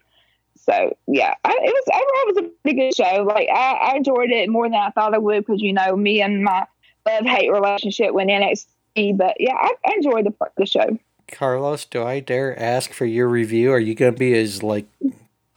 So 0.55 0.97
yeah, 1.07 1.35
I, 1.43 1.57
it 1.61 1.73
was 1.73 1.83
overall 1.87 2.29
it 2.29 2.35
was 2.35 2.37
a 2.37 2.61
pretty 2.63 2.79
good 2.79 2.95
show. 2.95 3.23
Like 3.23 3.49
I, 3.53 3.91
I 3.91 3.95
enjoyed 3.95 4.31
it 4.31 4.49
more 4.49 4.67
than 4.67 4.79
I 4.79 4.89
thought 4.89 5.13
I 5.13 5.17
would 5.19 5.45
because 5.45 5.61
you 5.61 5.73
know 5.73 5.95
me 5.95 6.21
and 6.21 6.43
my 6.43 6.65
love 7.07 7.25
hate 7.25 7.51
relationship 7.51 8.13
with 8.13 8.27
NXT. 8.27 8.67
But 8.95 9.35
yeah, 9.39 9.55
I, 9.55 9.73
I 9.85 9.93
enjoyed 9.95 10.25
the 10.25 10.33
the 10.57 10.65
show. 10.65 10.97
Carlos, 11.27 11.85
do 11.85 12.03
I 12.03 12.19
dare 12.19 12.57
ask 12.59 12.93
for 12.93 13.05
your 13.05 13.27
review? 13.27 13.71
Are 13.71 13.79
you 13.79 13.95
going 13.95 14.13
to 14.13 14.17
be 14.17 14.37
as 14.37 14.63
like 14.63 14.85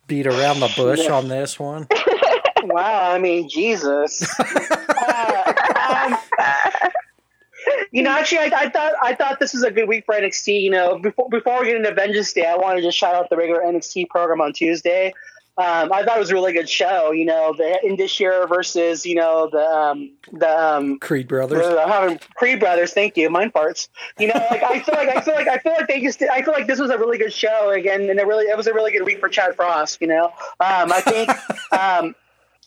beat 0.07 0.27
around 0.27 0.61
the 0.61 0.73
bush 0.77 1.05
yeah. 1.05 1.13
on 1.13 1.29
this 1.29 1.59
one? 1.59 1.87
wow, 2.65 3.13
I 3.13 3.19
mean, 3.19 3.49
Jesus. 3.49 4.27
uh, 4.41 5.53
um, 5.89 6.17
you 7.93 8.03
know, 8.03 8.11
actually, 8.11 8.39
I, 8.39 8.51
I, 8.57 8.69
thought 8.71 8.93
I 9.03 9.15
thought 9.15 9.39
this 9.41 9.53
was 9.53 9.63
a 9.63 9.71
good 9.71 9.89
week 9.89 10.05
for 10.07 10.15
NXT. 10.15 10.61
You 10.63 10.71
know, 10.71 10.99
before 10.99 11.29
before 11.29 11.61
we 11.61 11.67
get 11.67 11.77
into 11.77 11.93
Vengeance 11.95 12.33
Day, 12.33 12.47
I 12.47 12.57
wanted 12.57 12.81
to 12.81 12.89
just 12.89 12.99
shout 12.99 13.15
out 13.15 13.31
the 13.31 13.37
regular 13.37 13.61
NXT 13.61 14.09
program 14.09 14.41
on 14.41 14.53
Tuesday. 14.53 15.13
Um, 15.59 15.93
I 15.93 16.05
thought 16.05 16.17
it 16.17 16.21
was 16.21 16.31
a 16.31 16.35
really 16.35 16.53
good 16.53 16.69
show. 16.69 17.11
You 17.11 17.25
know, 17.25 17.53
the 17.53 17.85
Indus 17.85 18.13
Sher 18.13 18.47
versus 18.47 19.05
you 19.05 19.17
know 19.17 19.49
the 19.51 19.59
um, 19.59 20.13
the 20.33 20.49
um, 20.49 21.01
Creed 21.01 21.27
brothers. 21.27 21.67
The, 21.67 22.21
Creed 22.37 22.61
brothers. 22.61 22.93
Thank 22.93 23.17
you. 23.17 23.29
Mind 23.29 23.53
parts. 23.53 23.89
You 24.21 24.29
know, 24.29 24.47
like 24.53 24.63
I 24.63 24.79
feel 24.79 24.95
like 24.95 25.09
I 25.09 25.21
feel 25.21 25.35
like 25.35 25.49
I 25.49 25.59
feel 25.59 25.73
like 25.73 25.89
they 25.89 26.01
just. 26.01 26.23
I 26.23 26.43
feel 26.43 26.55
like 26.55 26.69
this 26.69 26.79
was 26.79 26.91
a 26.91 26.99
really 26.99 27.19
good 27.19 27.33
show 27.33 27.71
again, 27.71 28.09
and 28.09 28.21
it 28.21 28.27
really 28.27 28.45
it 28.45 28.57
was 28.57 28.69
a 28.69 28.73
really 28.73 28.93
good 28.93 29.05
week 29.05 29.19
for 29.19 29.29
Chad 29.29 29.57
Frost. 29.57 30.01
You 30.01 30.07
know, 30.07 30.27
um, 30.61 30.93
I 30.93 31.01
think. 31.01 31.31
um, 31.73 32.15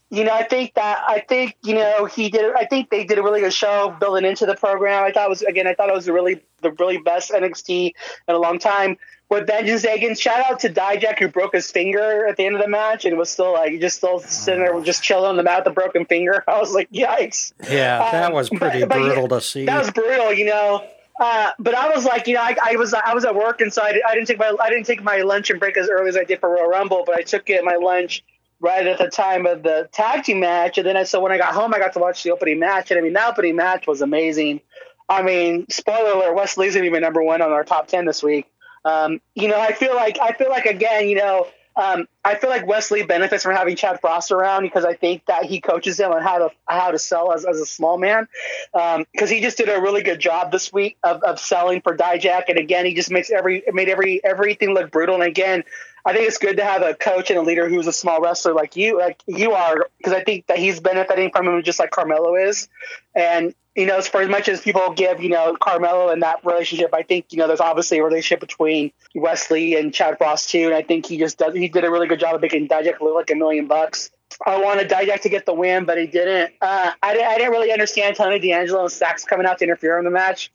you 0.09 0.25
know, 0.25 0.33
I 0.33 0.43
think 0.43 0.73
that 0.73 1.01
I 1.07 1.21
think 1.21 1.55
you 1.63 1.73
know 1.73 2.03
he 2.03 2.29
did. 2.29 2.53
I 2.53 2.65
think 2.65 2.89
they 2.89 3.05
did 3.05 3.17
a 3.17 3.23
really 3.23 3.39
good 3.39 3.53
show 3.53 3.95
building 4.01 4.25
into 4.25 4.45
the 4.45 4.55
program. 4.55 5.05
I 5.05 5.13
thought 5.13 5.27
it 5.27 5.29
was 5.29 5.41
again. 5.43 5.67
I 5.67 5.73
thought 5.73 5.87
it 5.87 5.95
was 5.95 6.09
really 6.09 6.41
the 6.61 6.71
really 6.73 6.97
best 6.97 7.31
NXT 7.31 7.93
in 8.27 8.35
a 8.35 8.37
long 8.37 8.59
time 8.59 8.97
with 9.31 9.47
Vengeance 9.47 9.81
Day. 9.81 10.13
shout 10.13 10.51
out 10.51 10.59
to 10.59 10.69
Dijak 10.69 11.17
who 11.17 11.29
broke 11.29 11.53
his 11.53 11.71
finger 11.71 12.27
at 12.27 12.35
the 12.35 12.45
end 12.45 12.55
of 12.55 12.61
the 12.61 12.67
match 12.67 13.05
and 13.05 13.17
was 13.17 13.29
still 13.29 13.53
like 13.53 13.79
just 13.79 13.97
still 13.97 14.19
sitting 14.19 14.59
there 14.59 14.79
just 14.81 15.01
chilling 15.01 15.29
on 15.29 15.37
the 15.37 15.43
mat 15.43 15.59
with 15.59 15.71
a 15.71 15.73
broken 15.73 16.05
finger. 16.05 16.43
I 16.47 16.59
was 16.59 16.73
like, 16.73 16.91
yikes. 16.91 17.53
Yeah, 17.63 17.99
that 18.11 18.25
um, 18.25 18.33
was 18.33 18.49
pretty 18.49 18.81
but, 18.81 18.89
brutal 18.97 19.27
but, 19.29 19.39
to 19.39 19.45
see. 19.45 19.65
That 19.65 19.79
was 19.79 19.89
brutal, 19.89 20.33
you 20.33 20.45
know. 20.45 20.85
Uh, 21.17 21.51
but 21.59 21.73
I 21.73 21.89
was 21.89 22.03
like, 22.03 22.27
you 22.27 22.35
know, 22.35 22.41
I, 22.41 22.55
I, 22.63 22.75
was 22.75 22.93
I 22.93 23.13
was 23.13 23.25
at 23.25 23.35
work 23.35 23.61
and 23.61 23.71
so 23.71 23.81
I, 23.81 23.99
I, 24.07 24.15
didn't 24.15 24.27
take 24.27 24.39
my 24.39 24.55
I 24.61 24.69
didn't 24.69 24.85
take 24.85 25.01
my 25.01 25.21
lunch 25.21 25.49
and 25.49 25.59
break 25.59 25.77
as 25.77 25.87
early 25.89 26.09
as 26.09 26.17
I 26.17 26.25
did 26.25 26.39
for 26.39 26.49
Royal 26.49 26.67
Rumble, 26.67 27.03
but 27.05 27.15
I 27.15 27.21
took 27.21 27.49
it 27.49 27.63
my 27.63 27.75
lunch 27.75 28.23
right 28.59 28.85
at 28.85 28.97
the 28.97 29.07
time 29.07 29.45
of 29.45 29.63
the 29.63 29.87
tag 29.91 30.23
team 30.23 30.39
match, 30.41 30.77
and 30.77 30.85
then 30.85 30.97
I, 30.97 31.03
so 31.03 31.19
when 31.19 31.31
I 31.31 31.37
got 31.37 31.53
home, 31.53 31.73
I 31.73 31.79
got 31.79 31.93
to 31.93 31.99
watch 31.99 32.21
the 32.23 32.31
opening 32.31 32.59
match, 32.59 32.91
and 32.91 32.99
I 32.99 33.01
mean 33.01 33.13
that 33.13 33.29
opening 33.29 33.55
match 33.55 33.87
was 33.87 34.01
amazing. 34.01 34.61
I 35.07 35.21
mean, 35.21 35.67
spoiler 35.69 36.11
alert: 36.11 36.35
Wes 36.35 36.57
Lee's 36.57 36.75
gonna 36.75 36.91
be 36.91 36.99
number 36.99 37.23
one 37.23 37.41
on 37.41 37.51
our 37.51 37.63
top 37.63 37.87
ten 37.87 38.05
this 38.05 38.21
week. 38.21 38.47
Um, 38.83 39.21
you 39.35 39.47
know, 39.47 39.59
I 39.59 39.73
feel 39.73 39.95
like 39.95 40.19
I 40.19 40.33
feel 40.33 40.49
like 40.49 40.65
again, 40.65 41.07
you 41.07 41.15
know, 41.15 41.47
um, 41.75 42.07
I 42.25 42.35
feel 42.35 42.49
like 42.49 42.67
Wes 42.67 42.91
Lee 42.91 43.03
benefits 43.03 43.43
from 43.43 43.55
having 43.55 43.75
Chad 43.75 44.01
Frost 44.01 44.31
around 44.31 44.63
because 44.63 44.83
I 44.83 44.93
think 44.93 45.25
that 45.27 45.45
he 45.45 45.61
coaches 45.61 45.99
him 45.99 46.11
on 46.11 46.21
how 46.21 46.39
to 46.39 46.49
how 46.67 46.91
to 46.91 46.99
sell 46.99 47.31
as, 47.31 47.45
as 47.45 47.59
a 47.59 47.65
small 47.65 47.97
man. 47.97 48.27
Because 48.73 48.97
um, 48.97 49.27
he 49.27 49.39
just 49.41 49.57
did 49.57 49.69
a 49.69 49.79
really 49.79 50.03
good 50.03 50.19
job 50.19 50.51
this 50.51 50.73
week 50.73 50.97
of, 51.03 51.23
of 51.23 51.39
selling 51.39 51.81
for 51.81 51.95
Dijak, 51.95 52.45
and 52.49 52.57
again, 52.57 52.85
he 52.85 52.93
just 52.93 53.09
makes 53.09 53.29
every 53.29 53.63
made 53.71 53.87
every 53.87 54.23
everything 54.23 54.73
look 54.73 54.91
brutal. 54.91 55.15
And 55.15 55.23
again, 55.23 55.63
I 56.05 56.13
think 56.13 56.27
it's 56.27 56.37
good 56.37 56.57
to 56.57 56.63
have 56.63 56.81
a 56.81 56.93
coach 56.93 57.29
and 57.29 57.39
a 57.39 57.41
leader 57.41 57.69
who's 57.69 57.87
a 57.87 57.93
small 57.93 58.21
wrestler 58.21 58.53
like 58.53 58.75
you, 58.75 58.97
like 58.97 59.21
you 59.27 59.51
are, 59.53 59.87
because 59.97 60.13
I 60.13 60.23
think 60.23 60.47
that 60.47 60.57
he's 60.57 60.79
benefiting 60.79 61.31
from 61.31 61.47
him 61.47 61.61
just 61.63 61.79
like 61.79 61.91
Carmelo 61.91 62.35
is. 62.35 62.69
And 63.15 63.53
you 63.75 63.85
know, 63.85 64.01
for 64.01 64.21
as 64.21 64.29
much 64.29 64.49
as 64.49 64.59
people 64.59 64.91
give, 64.93 65.21
you 65.23 65.29
know, 65.29 65.55
Carmelo 65.55 66.09
and 66.09 66.21
that 66.23 66.43
relationship, 66.45 66.93
I 66.93 67.03
think, 67.03 67.27
you 67.31 67.37
know, 67.37 67.47
there's 67.47 67.61
obviously 67.61 67.99
a 67.99 68.03
relationship 68.03 68.41
between 68.41 68.91
Wes 69.15 69.49
Lee 69.49 69.77
and 69.77 69.93
Chad 69.93 70.17
Frost 70.17 70.49
too. 70.49 70.65
And 70.65 70.73
I 70.73 70.81
think 70.81 71.05
he 71.05 71.17
just 71.17 71.37
does, 71.37 71.53
he 71.53 71.69
did 71.69 71.85
a 71.85 71.91
really 71.91 72.07
good 72.07 72.19
job 72.19 72.35
of 72.35 72.41
making 72.41 72.67
Dijak 72.67 72.99
look 72.99 73.15
like 73.15 73.31
a 73.31 73.35
million 73.35 73.67
bucks. 73.67 74.11
I 74.45 74.59
wanted 74.59 74.89
Dijak 74.89 75.21
to 75.21 75.29
get 75.29 75.45
the 75.45 75.53
win, 75.53 75.85
but 75.85 75.97
he 75.97 76.07
didn't. 76.07 76.53
Uh, 76.61 76.91
I, 77.01 77.17
I 77.17 77.37
didn't 77.37 77.51
really 77.51 77.71
understand 77.71 78.15
Tony 78.17 78.39
D'Angelo 78.39 78.83
and 78.83 78.91
Stacks 78.91 79.23
coming 79.23 79.45
out 79.45 79.59
to 79.59 79.63
interfere 79.63 79.97
in 79.97 80.05
the 80.05 80.11
match. 80.11 80.51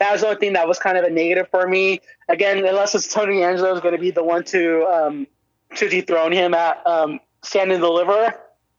That 0.00 0.12
was 0.12 0.22
the 0.22 0.28
only 0.28 0.40
thing 0.40 0.54
that 0.54 0.66
was 0.66 0.78
kind 0.78 0.96
of 0.96 1.04
a 1.04 1.10
negative 1.10 1.48
for 1.50 1.68
me. 1.68 2.00
Again, 2.28 2.64
unless 2.66 2.94
it's 2.94 3.06
Tony 3.06 3.42
Angelo 3.42 3.74
is 3.74 3.80
going 3.80 3.94
to 3.94 4.00
be 4.00 4.10
the 4.10 4.24
one 4.24 4.44
to 4.44 4.84
um, 4.86 5.26
to 5.76 5.88
dethrone 5.88 6.32
him 6.32 6.54
at 6.54 6.84
um, 6.86 7.20
Stand 7.42 7.70
and 7.70 7.80
Deliver. 7.80 8.34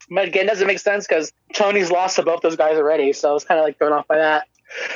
But 0.10 0.28
again, 0.28 0.48
doesn't 0.48 0.68
make 0.68 0.80
sense 0.80 1.08
because 1.08 1.32
Tony's 1.54 1.90
lost 1.90 2.18
to 2.18 2.24
both 2.24 2.42
those 2.42 2.58
guys 2.58 2.76
already, 2.76 3.14
so 3.14 3.30
I 3.30 3.34
was 3.34 3.46
kind 3.46 3.60
of 3.60 3.66
like 3.66 3.78
thrown 3.78 3.94
off 3.94 4.08
by 4.08 4.18
that. 4.18 4.48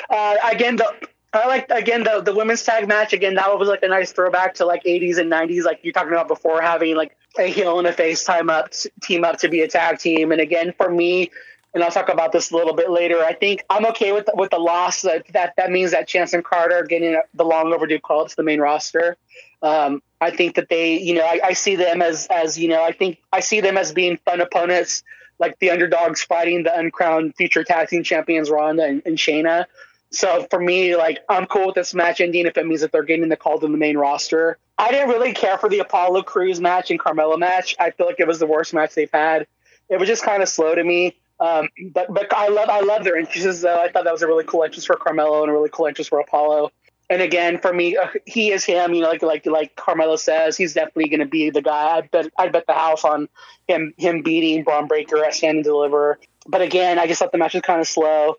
Uh, 0.10 0.35
again, 0.52 0.76
the 0.76 0.93
I 1.35 1.47
like 1.47 1.69
again 1.69 2.03
the 2.03 2.22
the 2.22 2.34
women's 2.34 2.64
tag 2.64 2.88
match. 2.88 3.14
Again, 3.14 3.35
that 3.35 3.60
was 3.60 3.68
like 3.68 3.84
a 3.84 3.88
nice 3.88 4.11
throwback 4.11 4.56
to 4.56 4.65
like 4.65 4.84
80s 4.84 5.18
and 5.18 5.31
90s, 5.31 5.64
like 5.64 5.80
you're 5.84 5.93
talking 5.93 6.11
about 6.11 6.27
before 6.27 6.61
having 6.61 6.95
like 6.95 7.15
a 7.38 7.43
heel 7.43 7.77
and 7.77 7.88
a 7.88 7.93
face 7.93 8.23
time 8.23 8.49
up 8.49 8.73
team 9.02 9.23
up 9.23 9.38
to 9.39 9.49
be 9.49 9.61
a 9.61 9.68
tag 9.68 9.99
team. 9.99 10.31
And 10.31 10.41
again, 10.41 10.73
for 10.77 10.89
me, 10.89 11.30
and 11.76 11.84
I'll 11.84 11.91
talk 11.91 12.07
about 12.07 12.31
this 12.31 12.52
a 12.52 12.56
little 12.56 12.73
bit 12.73 12.89
later. 12.89 13.19
I 13.19 13.34
think 13.34 13.64
I'm 13.69 13.85
okay 13.88 14.14
with 14.14 14.30
with 14.34 14.49
the 14.49 14.57
loss. 14.57 15.02
That 15.02 15.27
that, 15.34 15.56
that 15.57 15.69
means 15.69 15.91
that 15.91 16.07
Chance 16.07 16.34
and 16.34 16.43
Carter 16.43 16.84
getting 16.84 17.22
the 17.34 17.43
long 17.43 17.72
overdue 17.73 17.99
call 17.99 18.22
up 18.22 18.30
to 18.30 18.35
the 18.35 18.43
main 18.43 18.61
roster. 18.61 19.18
Um, 19.61 20.02
I 20.22 20.31
think 20.31 20.56
that 20.56 20.69
they, 20.69 20.97
you 20.99 21.15
know, 21.15 21.23
I, 21.23 21.39
I, 21.43 21.53
see 21.53 21.76
them 21.76 22.02
as 22.02 22.27
as 22.27 22.57
you 22.57 22.69
know, 22.69 22.84
I 22.84 22.93
think 22.93 23.19
I 23.31 23.41
see 23.41 23.60
them 23.60 23.77
as 23.77 23.91
being 23.91 24.18
fun 24.18 24.39
opponents, 24.39 25.03
like 25.38 25.60
the 25.60 25.72
underdogs 25.72 26.23
fighting 26.23 26.64
the 26.64 26.77
uncrowned 26.77 27.35
future 27.35 27.64
tag 27.64 27.89
team 27.89 28.03
champions 28.03 28.49
Ronda 28.49 28.85
and, 28.85 29.02
and 29.06 29.18
Shayna. 29.18 29.65
So 30.11 30.47
for 30.49 30.60
me, 30.60 30.95
like 30.95 31.19
I'm 31.27 31.45
cool 31.45 31.68
with 31.68 31.76
this 31.76 31.93
match 31.93 32.22
ending 32.22 32.45
if 32.45 32.57
it 32.57 32.65
means 32.65 32.81
that 32.81 32.93
they're 32.93 33.03
getting 33.03 33.27
the 33.27 33.35
call 33.35 33.60
to 33.60 33.68
the 33.68 33.77
main 33.77 33.97
roster. 33.97 34.57
I 34.77 34.91
didn't 34.91 35.10
really 35.10 35.34
care 35.34 35.57
for 35.57 35.68
the 35.68 35.80
Apollo 35.80 36.23
Crews 36.23 36.61
match 36.61 36.89
and 36.89 36.99
Carmelo 36.99 37.35
match. 37.35 37.76
I 37.80 37.91
feel 37.91 38.06
like 38.06 38.19
it 38.19 38.27
was 38.27 38.39
the 38.39 38.47
worst 38.47 38.73
match 38.73 38.95
they've 38.95 39.11
had. 39.11 39.47
It 39.89 39.99
was 39.99 40.07
just 40.07 40.23
kind 40.23 40.41
of 40.41 40.49
slow 40.49 40.73
to 40.73 40.84
me. 40.84 41.15
Um, 41.39 41.67
but 41.91 42.13
but 42.13 42.33
I 42.33 42.47
love 42.47 42.69
I 42.69 42.79
love 42.81 43.03
their 43.03 43.17
entrances 43.17 43.61
though. 43.61 43.81
I 43.81 43.89
thought 43.91 44.05
that 44.05 44.13
was 44.13 44.21
a 44.21 44.27
really 44.27 44.45
cool 44.45 44.63
entrance 44.63 44.85
for 44.85 44.95
Carmelo 44.95 45.41
and 45.41 45.49
a 45.49 45.53
really 45.53 45.69
cool 45.69 45.87
entrance 45.87 46.07
for 46.07 46.19
Apollo. 46.19 46.71
And 47.09 47.21
again, 47.21 47.59
for 47.59 47.71
me, 47.71 47.97
uh, 47.97 48.07
he 48.25 48.51
is 48.51 48.63
him. 48.63 48.93
You 48.93 49.01
know, 49.01 49.09
like 49.09 49.21
like 49.21 49.45
like 49.45 49.75
Carmelo 49.75 50.15
says, 50.15 50.57
he's 50.57 50.73
definitely 50.73 51.09
going 51.09 51.19
to 51.19 51.25
be 51.25 51.49
the 51.49 51.61
guy. 51.61 51.97
I 51.97 52.01
bet 52.01 52.31
I 52.37 52.47
bet 52.47 52.65
the 52.67 52.73
house 52.73 53.03
on 53.03 53.27
him 53.67 53.93
him 53.97 54.21
beating 54.21 54.63
Bron 54.63 54.87
Breakker 54.87 55.23
at 55.23 55.33
Stand 55.33 55.57
and 55.57 55.63
Deliver. 55.63 56.19
But 56.47 56.61
again, 56.61 56.97
I 56.99 57.07
just 57.07 57.19
thought 57.19 57.31
the 57.31 57.37
match 57.37 57.53
was 57.53 57.63
kind 57.63 57.81
of 57.81 57.87
slow. 57.87 58.35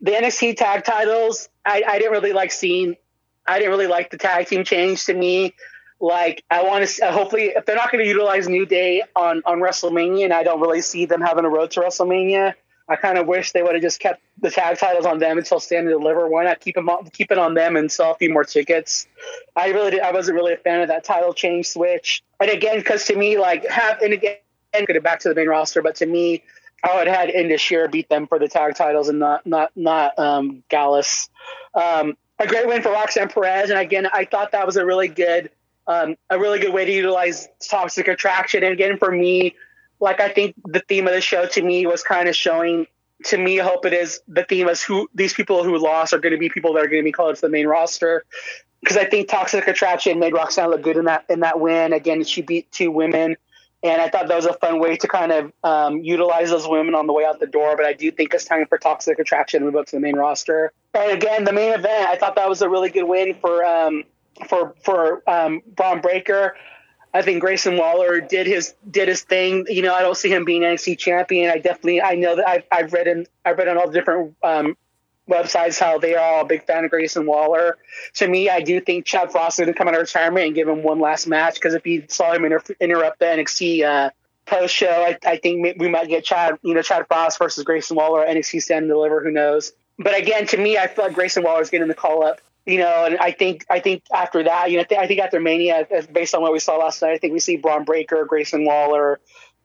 The 0.00 0.12
NXT 0.12 0.56
tag 0.56 0.84
titles, 0.84 1.48
I, 1.64 1.82
I 1.86 1.98
didn't 1.98 2.12
really 2.12 2.32
like 2.32 2.50
seeing. 2.50 2.96
I 3.46 3.58
didn't 3.58 3.72
really 3.72 3.88
like 3.88 4.10
the 4.10 4.18
tag 4.18 4.46
team 4.46 4.64
change 4.64 5.04
to 5.06 5.14
me. 5.14 5.54
Like 6.02 6.42
I 6.50 6.64
want 6.64 6.86
to 6.86 7.12
hopefully 7.12 7.52
if 7.54 7.64
they're 7.64 7.76
not 7.76 7.92
going 7.92 8.02
to 8.02 8.08
utilize 8.08 8.48
New 8.48 8.66
Day 8.66 9.02
on 9.14 9.42
on 9.46 9.60
WrestleMania, 9.60 10.24
and 10.24 10.32
I 10.32 10.42
don't 10.42 10.60
really 10.60 10.82
see 10.82 11.06
them 11.06 11.20
having 11.20 11.44
a 11.44 11.48
road 11.48 11.70
to 11.70 11.80
WrestleMania. 11.80 12.54
I 12.88 12.96
kind 12.96 13.16
of 13.16 13.28
wish 13.28 13.52
they 13.52 13.62
would 13.62 13.74
have 13.74 13.82
just 13.82 14.00
kept 14.00 14.20
the 14.40 14.50
tag 14.50 14.78
titles 14.78 15.06
on 15.06 15.20
them 15.20 15.38
until 15.38 15.60
Stand 15.60 15.88
and 15.88 15.96
Deliver. 15.96 16.28
Why 16.28 16.42
not 16.42 16.58
keep 16.58 16.74
them 16.74 16.90
keep 17.12 17.30
it 17.30 17.38
on 17.38 17.54
them 17.54 17.76
and 17.76 17.90
sell 17.90 18.10
a 18.10 18.14
few 18.16 18.30
more 18.30 18.42
tickets? 18.42 19.06
I 19.54 19.68
really 19.68 19.92
did, 19.92 20.00
I 20.00 20.10
wasn't 20.10 20.34
really 20.34 20.54
a 20.54 20.56
fan 20.56 20.80
of 20.80 20.88
that 20.88 21.04
title 21.04 21.32
change 21.32 21.68
switch. 21.68 22.24
And 22.40 22.50
again, 22.50 22.78
because 22.78 23.06
to 23.06 23.14
me, 23.14 23.38
like 23.38 23.64
have 23.68 24.02
and 24.02 24.12
again, 24.12 24.38
get 24.72 24.90
it 24.90 25.04
back 25.04 25.20
to 25.20 25.28
the 25.28 25.36
main 25.36 25.46
roster, 25.46 25.82
but 25.82 25.94
to 25.96 26.06
me, 26.06 26.42
I 26.82 26.96
would 26.96 27.06
have 27.06 27.16
had 27.16 27.30
Indus 27.30 27.72
beat 27.92 28.08
them 28.08 28.26
for 28.26 28.40
the 28.40 28.48
tag 28.48 28.74
titles 28.74 29.08
and 29.08 29.20
not 29.20 29.46
not 29.46 29.70
not 29.76 30.18
um, 30.18 30.64
Gallus. 30.68 31.30
Um, 31.74 32.16
a 32.40 32.46
great 32.48 32.66
win 32.66 32.82
for 32.82 32.90
Roxanne 32.90 33.28
Perez, 33.28 33.70
and 33.70 33.78
again, 33.78 34.08
I 34.12 34.24
thought 34.24 34.50
that 34.50 34.66
was 34.66 34.76
a 34.76 34.84
really 34.84 35.06
good 35.06 35.50
um, 35.86 36.16
a 36.30 36.38
really 36.38 36.58
good 36.58 36.72
way 36.72 36.84
to 36.84 36.92
utilize 36.92 37.48
toxic 37.68 38.08
attraction. 38.08 38.62
And 38.62 38.72
again, 38.72 38.98
for 38.98 39.10
me, 39.10 39.56
like 40.00 40.20
I 40.20 40.28
think 40.28 40.54
the 40.64 40.80
theme 40.80 41.06
of 41.06 41.14
the 41.14 41.20
show 41.20 41.46
to 41.46 41.62
me 41.62 41.86
was 41.86 42.02
kind 42.02 42.28
of 42.28 42.36
showing 42.36 42.86
to 43.26 43.38
me. 43.38 43.60
I 43.60 43.64
hope 43.64 43.84
it 43.86 43.92
is 43.92 44.20
the 44.28 44.44
theme 44.44 44.68
is 44.68 44.82
who 44.82 45.08
these 45.14 45.32
people 45.32 45.64
who 45.64 45.78
lost 45.78 46.12
are 46.12 46.18
going 46.18 46.32
to 46.32 46.38
be 46.38 46.48
people 46.48 46.74
that 46.74 46.84
are 46.84 46.88
going 46.88 47.02
to 47.02 47.04
be 47.04 47.12
called 47.12 47.36
to 47.36 47.40
the 47.40 47.48
main 47.48 47.66
roster. 47.66 48.24
Because 48.80 48.96
I 48.96 49.04
think 49.04 49.28
toxic 49.28 49.68
attraction 49.68 50.18
made 50.18 50.32
Roxanne 50.32 50.70
look 50.70 50.82
good 50.82 50.96
in 50.96 51.04
that 51.04 51.24
in 51.28 51.40
that 51.40 51.60
win. 51.60 51.92
Again, 51.92 52.24
she 52.24 52.42
beat 52.42 52.70
two 52.72 52.90
women. 52.90 53.36
And 53.84 54.00
I 54.00 54.08
thought 54.08 54.28
that 54.28 54.36
was 54.36 54.46
a 54.46 54.52
fun 54.54 54.78
way 54.78 54.96
to 54.96 55.08
kind 55.08 55.32
of 55.32 55.52
um, 55.64 56.02
utilize 56.02 56.50
those 56.50 56.68
women 56.68 56.94
on 56.94 57.08
the 57.08 57.12
way 57.12 57.24
out 57.24 57.40
the 57.40 57.48
door. 57.48 57.76
But 57.76 57.84
I 57.84 57.94
do 57.94 58.12
think 58.12 58.32
it's 58.32 58.44
time 58.44 58.64
for 58.66 58.78
Toxic 58.78 59.18
Attraction 59.18 59.60
to 59.60 59.66
move 59.66 59.74
up 59.74 59.86
to 59.86 59.96
the 59.96 60.00
main 60.00 60.14
roster. 60.14 60.72
And 60.94 61.10
again, 61.10 61.42
the 61.42 61.52
main 61.52 61.72
event, 61.72 62.08
I 62.08 62.16
thought 62.16 62.36
that 62.36 62.48
was 62.48 62.62
a 62.62 62.68
really 62.68 62.90
good 62.90 63.04
win 63.04 63.34
for 63.34 63.64
um, 63.64 64.04
for 64.48 64.74
for 64.82 65.28
um, 65.28 65.62
Bron 65.66 66.00
Breakker. 66.00 66.56
I 67.14 67.20
think 67.20 67.40
Grayson 67.40 67.76
Waller 67.76 68.20
did 68.20 68.46
his 68.46 68.74
did 68.90 69.08
his 69.08 69.22
thing. 69.22 69.66
You 69.68 69.82
know, 69.82 69.94
I 69.94 70.00
don't 70.00 70.16
see 70.16 70.30
him 70.30 70.44
being 70.44 70.62
NXT 70.62 70.98
champion. 70.98 71.50
I 71.50 71.58
definitely 71.58 72.00
I 72.00 72.14
know 72.14 72.36
that 72.36 72.48
I've, 72.48 72.64
I've 72.72 72.92
read 72.92 73.06
in 73.06 73.26
I've 73.44 73.58
read 73.58 73.68
on 73.68 73.76
all 73.76 73.86
the 73.86 73.92
different 73.92 74.34
um, 74.42 74.76
websites 75.28 75.78
how 75.78 75.98
they 75.98 76.14
are 76.14 76.36
all 76.36 76.42
a 76.42 76.46
big 76.46 76.64
fan 76.64 76.84
of 76.84 76.90
Grayson 76.90 77.26
Waller. 77.26 77.76
To 78.14 78.28
me, 78.28 78.48
I 78.48 78.60
do 78.60 78.80
think 78.80 79.04
Chad 79.04 79.30
Frost 79.30 79.58
is 79.58 79.64
going 79.64 79.74
to 79.74 79.78
come 79.78 79.88
out 79.88 79.94
of 79.94 80.00
retirement 80.00 80.46
and 80.46 80.54
give 80.54 80.68
him 80.68 80.82
one 80.82 81.00
last 81.00 81.26
match 81.26 81.54
because 81.54 81.74
if 81.74 81.84
he 81.84 82.04
saw 82.08 82.32
him 82.32 82.44
inter- 82.44 82.62
interrupt 82.80 83.18
the 83.18 83.26
NXT 83.26 83.84
uh, 83.84 84.10
post 84.46 84.74
show, 84.74 84.90
I, 84.90 85.18
I, 85.26 85.36
think 85.36 85.78
we 85.78 85.88
might 85.88 86.08
get 86.08 86.24
Chad 86.24 86.58
you 86.62 86.72
know 86.72 86.82
Chad 86.82 87.06
Frost 87.08 87.38
versus 87.38 87.62
Grayson 87.64 87.96
Waller 87.96 88.24
NXT 88.26 88.62
Stand 88.62 88.84
and 88.84 88.90
Deliver. 88.90 89.22
Who 89.22 89.30
knows? 89.30 89.72
But 89.98 90.18
again, 90.18 90.46
to 90.48 90.56
me, 90.56 90.78
I 90.78 90.86
feel 90.86 91.04
like 91.04 91.14
Grayson 91.14 91.42
Waller 91.42 91.60
is 91.60 91.68
getting 91.68 91.88
the 91.88 91.94
call 91.94 92.24
up 92.24 92.40
you 92.66 92.78
know, 92.78 93.04
and 93.06 93.18
I 93.18 93.32
think 93.32 93.66
I 93.68 93.80
think 93.80 94.04
after 94.12 94.44
that, 94.44 94.70
you 94.70 94.78
know, 94.78 94.84
I 94.98 95.06
think 95.06 95.20
after 95.20 95.40
Mania, 95.40 95.86
based 96.12 96.34
on 96.34 96.42
what 96.42 96.52
we 96.52 96.58
saw 96.58 96.76
last 96.76 97.02
night, 97.02 97.12
I 97.12 97.18
think 97.18 97.32
we 97.32 97.40
see 97.40 97.56
Bron 97.56 97.84
Breakker, 97.84 98.24
Grayson 98.24 98.64
Waller, 98.64 99.20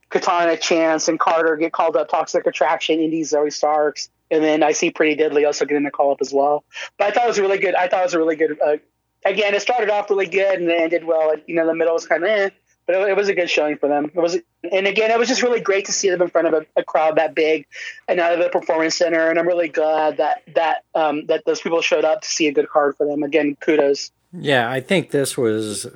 Katana 0.10 0.58
Chance, 0.58 1.08
and 1.08 1.20
Carter 1.20 1.56
get 1.58 1.74
called 1.74 1.96
up. 1.96 2.10
Toxic 2.10 2.46
Attraction, 2.48 3.00
Indy 3.00 3.24
Zoe 3.24 3.52
Starks, 3.52 4.10
and 4.32 4.44
then 4.44 4.64
I 4.64 4.72
see 4.72 4.90
Pretty 4.90 5.16
Deadly 5.16 5.46
also 5.46 5.66
getting 5.66 5.84
the 5.84 5.92
call 5.92 6.12
up 6.12 6.22
as 6.22 6.34
well. 6.34 6.64
But 6.98 7.08
I 7.08 7.12
thought 7.12 7.26
it 7.26 7.30
was 7.30 7.40
really 7.40 7.60
good. 7.60 7.76
I 7.76 7.88
thought 7.88 8.02
it 8.02 8.06
was 8.06 8.14
a 8.16 8.20
really 8.20 8.36
good. 8.36 8.60
Uh, 8.60 8.78
again, 9.26 9.54
it 9.54 9.62
started 9.62 9.90
off 9.90 10.10
really 10.10 10.28
good 10.28 10.60
and 10.60 10.68
then 10.68 10.82
ended 10.82 11.04
well. 11.04 11.36
You 11.46 11.56
know, 11.56 11.68
the 11.68 11.76
middle 11.76 11.94
was 11.94 12.08
kind 12.08 12.24
of 12.24 12.30
eh 12.30 12.50
but 12.88 12.96
it, 12.96 13.10
it, 13.10 13.18
was 13.18 13.28
a 13.28 13.36
good 13.36 13.50
showing 13.50 13.78
for 13.78 13.88
them. 13.88 14.06
It 14.06 14.20
was, 14.20 14.38
and 14.72 14.88
again, 14.88 15.12
it 15.12 15.20
was 15.20 15.28
just 15.28 15.44
really 15.44 15.60
great 15.60 15.86
to 15.86 15.92
see 15.92 16.10
them 16.10 16.22
in 16.22 16.30
front 16.30 16.48
of 16.48 16.54
a, 16.54 16.66
a 16.78 16.84
crowd 16.84 17.18
that 17.18 17.36
big 17.36 17.68
and 18.08 18.20
out 18.20 18.34
of 18.34 18.40
the 18.40 18.50
performance 18.50 18.96
center. 18.96 19.30
And 19.30 19.38
I'm 19.38 19.46
really 19.46 19.68
glad 19.68 20.18
that 20.18 20.42
that 20.56 20.84
um, 20.96 21.26
that 21.28 21.44
those 21.46 21.62
people 21.62 21.82
showed 21.82 22.06
up 22.06 22.22
to 22.22 22.28
see 22.28 22.48
a 22.48 22.54
good 22.54 22.70
card 22.70 22.96
for 22.96 23.06
them. 23.06 23.22
Again, 23.22 23.58
kudos. 23.60 24.12
Yeah, 24.34 24.70
I 24.70 24.82
think 24.82 25.12
this 25.12 25.38
was 25.38 25.88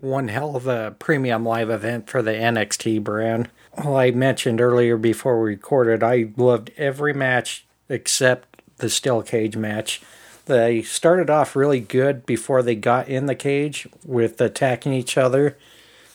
one 0.00 0.28
hell 0.28 0.56
of 0.56 0.66
a 0.66 0.94
premium 0.98 1.44
live 1.44 1.70
event 1.70 2.08
for 2.08 2.22
the 2.22 2.32
NXT 2.32 3.02
brand. 3.02 3.50
Well, 3.76 3.96
I 3.96 4.10
mentioned 4.10 4.60
earlier 4.60 4.96
before 4.96 5.40
we 5.40 5.50
recorded, 5.50 6.02
I 6.02 6.30
loved 6.36 6.70
every 6.76 7.12
match 7.12 7.66
except 7.88 8.62
the 8.78 8.88
steel 8.88 9.22
cage 9.22 9.56
match. 9.56 10.00
They 10.46 10.82
started 10.82 11.30
off 11.30 11.56
really 11.56 11.80
good 11.80 12.24
before 12.26 12.62
they 12.62 12.74
got 12.74 13.08
in 13.08 13.26
the 13.26 13.34
cage 13.34 13.86
with 14.04 14.40
attacking 14.40 14.92
each 14.92 15.16
other 15.16 15.56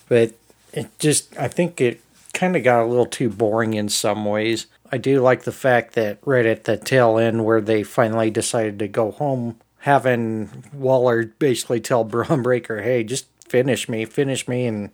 but 0.08 0.34
it 0.74 0.88
just 1.00 1.38
I 1.38 1.48
think 1.48 1.82
it 1.82 2.02
kind 2.34 2.56
of 2.56 2.64
got 2.64 2.84
a 2.84 2.86
little 2.86 3.06
too 3.06 3.30
boring 3.30 3.74
in 3.74 3.90
some 3.90 4.26
ways. 4.26 4.68
I 4.92 4.98
do 4.98 5.22
like 5.22 5.44
the 5.44 5.52
fact 5.52 5.94
that 5.96 6.20
right 6.26 6.46
at 6.46 6.64
the 6.66 6.78
tail 6.78 7.18
end 7.18 7.44
where 7.44 7.62
they 7.62 7.84
finally 7.84 8.30
decided 8.30 8.80
to 8.80 8.88
go 8.88 9.12
home, 9.12 9.58
having 9.80 10.64
Waller 10.72 11.26
basically 11.26 11.82
tell 11.82 12.04
Bron 12.06 12.42
Breakker, 12.42 12.82
"Hey, 12.82 13.04
just 13.04 13.26
finish 13.48 13.90
me, 13.90 14.06
finish 14.06 14.48
me," 14.48 14.66
and 14.66 14.92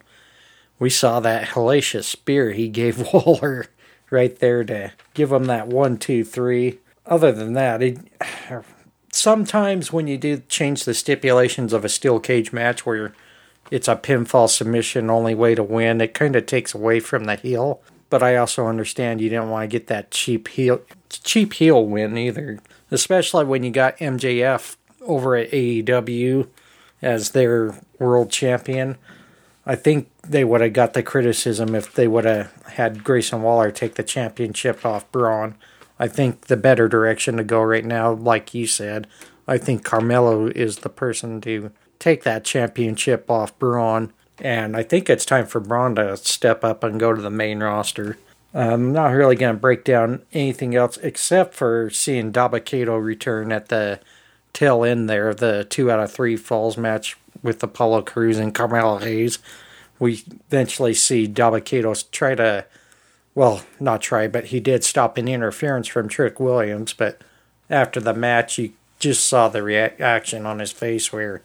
we 0.79 0.89
saw 0.89 1.19
that 1.19 1.49
hellacious 1.49 2.05
spear 2.05 2.51
he 2.51 2.69
gave 2.69 3.07
Waller 3.13 3.67
right 4.09 4.37
there 4.39 4.63
to 4.63 4.91
give 5.13 5.31
him 5.31 5.45
that 5.45 5.67
one, 5.67 5.97
two, 5.97 6.23
three. 6.23 6.79
Other 7.05 7.31
than 7.31 7.53
that, 7.53 7.81
it, 7.81 7.99
sometimes 9.11 9.91
when 9.91 10.07
you 10.07 10.17
do 10.17 10.41
change 10.47 10.85
the 10.85 10.93
stipulations 10.93 11.73
of 11.73 11.83
a 11.83 11.89
steel 11.89 12.19
cage 12.19 12.53
match 12.53 12.85
where 12.85 13.13
it's 13.73 13.87
a 13.87 13.95
pinfall 13.95 14.47
submission 14.47 15.09
only 15.09 15.33
way 15.33 15.55
to 15.55 15.63
win. 15.63 15.99
It 15.99 16.13
kind 16.13 16.35
of 16.35 16.45
takes 16.45 16.75
away 16.75 16.99
from 16.99 17.23
the 17.23 17.35
heel. 17.35 17.81
But 18.11 18.21
I 18.21 18.35
also 18.35 18.67
understand 18.67 19.19
you 19.19 19.29
didn't 19.29 19.49
want 19.49 19.63
to 19.63 19.67
get 19.67 19.87
that 19.87 20.11
cheap 20.11 20.47
heel 20.49 20.81
cheap 21.09 21.53
heel 21.53 21.83
win 21.83 22.15
either. 22.15 22.59
Especially 22.91 23.45
when 23.45 23.63
you 23.63 23.71
got 23.71 23.97
MJF 23.97 24.75
over 25.01 25.35
at 25.35 25.49
AEW 25.49 26.49
as 27.01 27.31
their 27.31 27.73
world 27.97 28.29
champion. 28.29 28.95
I 29.65 29.75
think 29.75 30.07
they 30.21 30.43
would 30.43 30.61
have 30.61 30.73
got 30.73 30.93
the 30.93 31.01
criticism 31.01 31.73
if 31.73 31.95
they 31.95 32.07
would 32.07 32.25
have 32.25 32.53
had 32.73 33.03
Grayson 33.03 33.41
Waller 33.41 33.71
take 33.71 33.95
the 33.95 34.03
championship 34.03 34.85
off 34.85 35.11
Bron. 35.11 35.55
I 35.97 36.07
think 36.07 36.41
the 36.41 36.57
better 36.57 36.87
direction 36.87 37.37
to 37.37 37.43
go 37.43 37.63
right 37.63 37.85
now, 37.85 38.11
like 38.11 38.53
you 38.53 38.67
said, 38.67 39.07
I 39.47 39.57
think 39.57 39.83
Carmelo 39.83 40.45
is 40.45 40.79
the 40.79 40.89
person 40.89 41.41
to 41.41 41.71
take 42.03 42.23
that 42.23 42.43
championship 42.43 43.31
off 43.31 43.57
Bron. 43.57 44.11
And 44.39 44.75
I 44.75 44.83
think 44.83 45.09
it's 45.09 45.25
time 45.25 45.45
for 45.45 45.61
Bron 45.61 45.95
to 45.95 46.17
step 46.17 46.61
up 46.61 46.83
and 46.83 46.99
go 46.99 47.13
to 47.13 47.21
the 47.21 47.29
main 47.29 47.63
roster. 47.63 48.17
I'm 48.53 48.91
not 48.91 49.13
really 49.13 49.37
going 49.37 49.55
to 49.55 49.59
break 49.59 49.85
down 49.85 50.23
anything 50.33 50.75
else 50.75 50.97
except 50.97 51.53
for 51.53 51.89
seeing 51.89 52.33
Dabba-Kato 52.33 52.97
return 52.97 53.53
at 53.53 53.69
the 53.69 54.01
tail 54.51 54.83
end 54.83 55.09
there 55.09 55.33
the 55.33 55.65
two 55.69 55.89
out 55.89 56.01
of 56.01 56.11
three 56.11 56.35
falls 56.35 56.77
match 56.77 57.15
with 57.41 57.63
Apollo 57.63 58.01
Crews 58.01 58.37
and 58.37 58.53
Carmelo 58.53 58.97
Hayes. 58.97 59.39
We 59.97 60.23
eventually 60.49 60.93
see 60.93 61.25
Dabba-Kato 61.25 61.93
try 62.11 62.35
to, 62.35 62.65
well, 63.33 63.63
not 63.79 64.01
try, 64.01 64.27
but 64.27 64.45
he 64.45 64.59
did 64.59 64.83
stop 64.83 65.17
an 65.17 65.29
interference 65.29 65.87
from 65.87 66.09
Trick 66.09 66.37
Williams. 66.37 66.91
But 66.91 67.21
after 67.69 68.01
the 68.01 68.13
match, 68.13 68.57
you 68.57 68.73
just 68.99 69.25
saw 69.25 69.47
the 69.47 69.63
reaction 69.63 70.45
on 70.45 70.59
his 70.59 70.73
face 70.73 71.13
where 71.13 71.43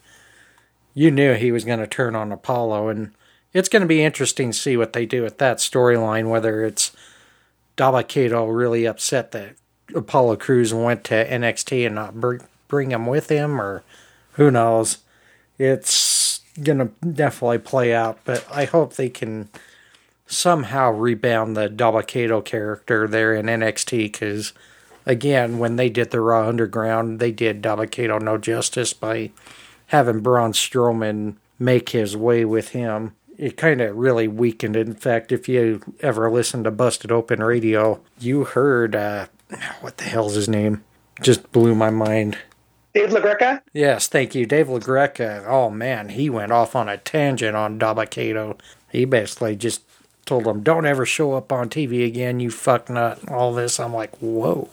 you 0.99 1.13
knew 1.13 1.35
he 1.35 1.53
was 1.53 1.65
going 1.65 1.79
to 1.79 1.87
turn 1.87 2.17
on 2.17 2.33
Apollo. 2.33 2.89
And 2.89 3.13
it's 3.53 3.69
going 3.69 3.83
to 3.83 3.87
be 3.87 4.03
interesting 4.03 4.51
to 4.51 4.59
see 4.59 4.77
what 4.77 4.95
they 4.95 5.07
do 5.07 5.23
with 5.23 5.39
that 5.39 5.59
storyline, 5.59 6.29
whether 6.29 6.65
it's 6.65 6.91
Dabba-Kato 7.77 8.47
really 8.47 8.85
upset 8.85 9.31
that 9.31 9.55
Apollo 9.95 10.39
Crews 10.39 10.75
went 10.75 11.05
to 11.05 11.25
NXT 11.25 11.87
and 11.87 11.95
not 11.95 12.21
bring, 12.21 12.41
bring 12.67 12.91
him 12.91 13.07
with 13.07 13.29
him, 13.29 13.61
or 13.61 13.85
who 14.33 14.51
knows. 14.51 14.99
It's 15.57 16.41
going 16.61 16.79
to 16.79 16.91
definitely 17.07 17.59
play 17.59 17.95
out, 17.95 18.19
but 18.25 18.45
I 18.51 18.65
hope 18.65 18.95
they 18.95 19.09
can 19.09 19.51
somehow 20.27 20.91
rebound 20.91 21.57
the 21.57 21.69
Dabba-Kato 21.69 22.41
character 22.41 23.07
there 23.07 23.37
in 23.37 23.47
NXT 23.47 23.91
because, 24.11 24.53
again, 25.07 25.61
when 25.61 25.77
they 25.77 25.91
did 25.91 26.11
the 26.11 26.21
Raw 26.21 26.49
Underground, 26.49 27.21
they 27.21 27.31
did 27.31 27.63
Dabba-Kato 27.63 28.19
no 28.19 28.37
justice 28.37 28.93
by 28.93 29.31
having 29.89 30.21
Braun 30.21 30.53
Strowman 30.53 31.37
make 31.59 31.91
his 31.91 32.17
way 32.17 32.45
with 32.45 32.71
him 32.71 33.15
it 33.39 33.57
kind 33.57 33.81
of 33.81 33.97
really 33.97 34.27
weakened. 34.27 34.77
In 34.77 34.95
fact, 34.95 35.31
if 35.31 35.49
you 35.49 35.81
ever 36.01 36.29
listened 36.31 36.65
to 36.65 36.73
Busted 36.73 37.13
Open 37.13 37.43
Radio, 37.43 38.01
you 38.19 38.45
heard 38.45 38.97
uh, 38.97 39.29
what 39.81 39.97
the 39.97 40.05
hell's 40.05 40.35
his 40.35 40.49
name? 40.49 40.85
Just 41.23 41.51
blew 41.53 41.75
my 41.75 41.91
mind. 41.91 42.37
Dave 42.95 43.11
LaGreca? 43.11 43.63
Yes, 43.73 44.09
thank 44.09 44.35
you. 44.35 44.45
Dave 44.45 44.67
LaGreca. 44.67 45.47
Oh 45.47 45.71
man, 45.71 46.11
he 46.11 46.29
went 46.29 46.53
off 46.53 46.75
on 46.75 46.89
a 46.89 46.99
tangent 46.99 47.57
on 47.57 47.79
Dabba-Kato. 47.79 48.59
He 48.91 49.05
basically 49.05 49.55
just 49.55 49.83
told 50.27 50.47
him, 50.47 50.63
Don't 50.63 50.87
ever 50.87 51.07
show 51.07 51.35
up 51.35 51.53
on 51.53 51.69
TV 51.69 52.05
again, 52.05 52.41
you 52.41 52.51
fuck 52.51 52.91
nut. 52.91 53.21
All 53.31 53.55
this. 53.55 53.79
I'm 53.79 53.95
like, 53.95 54.17
whoa. 54.17 54.69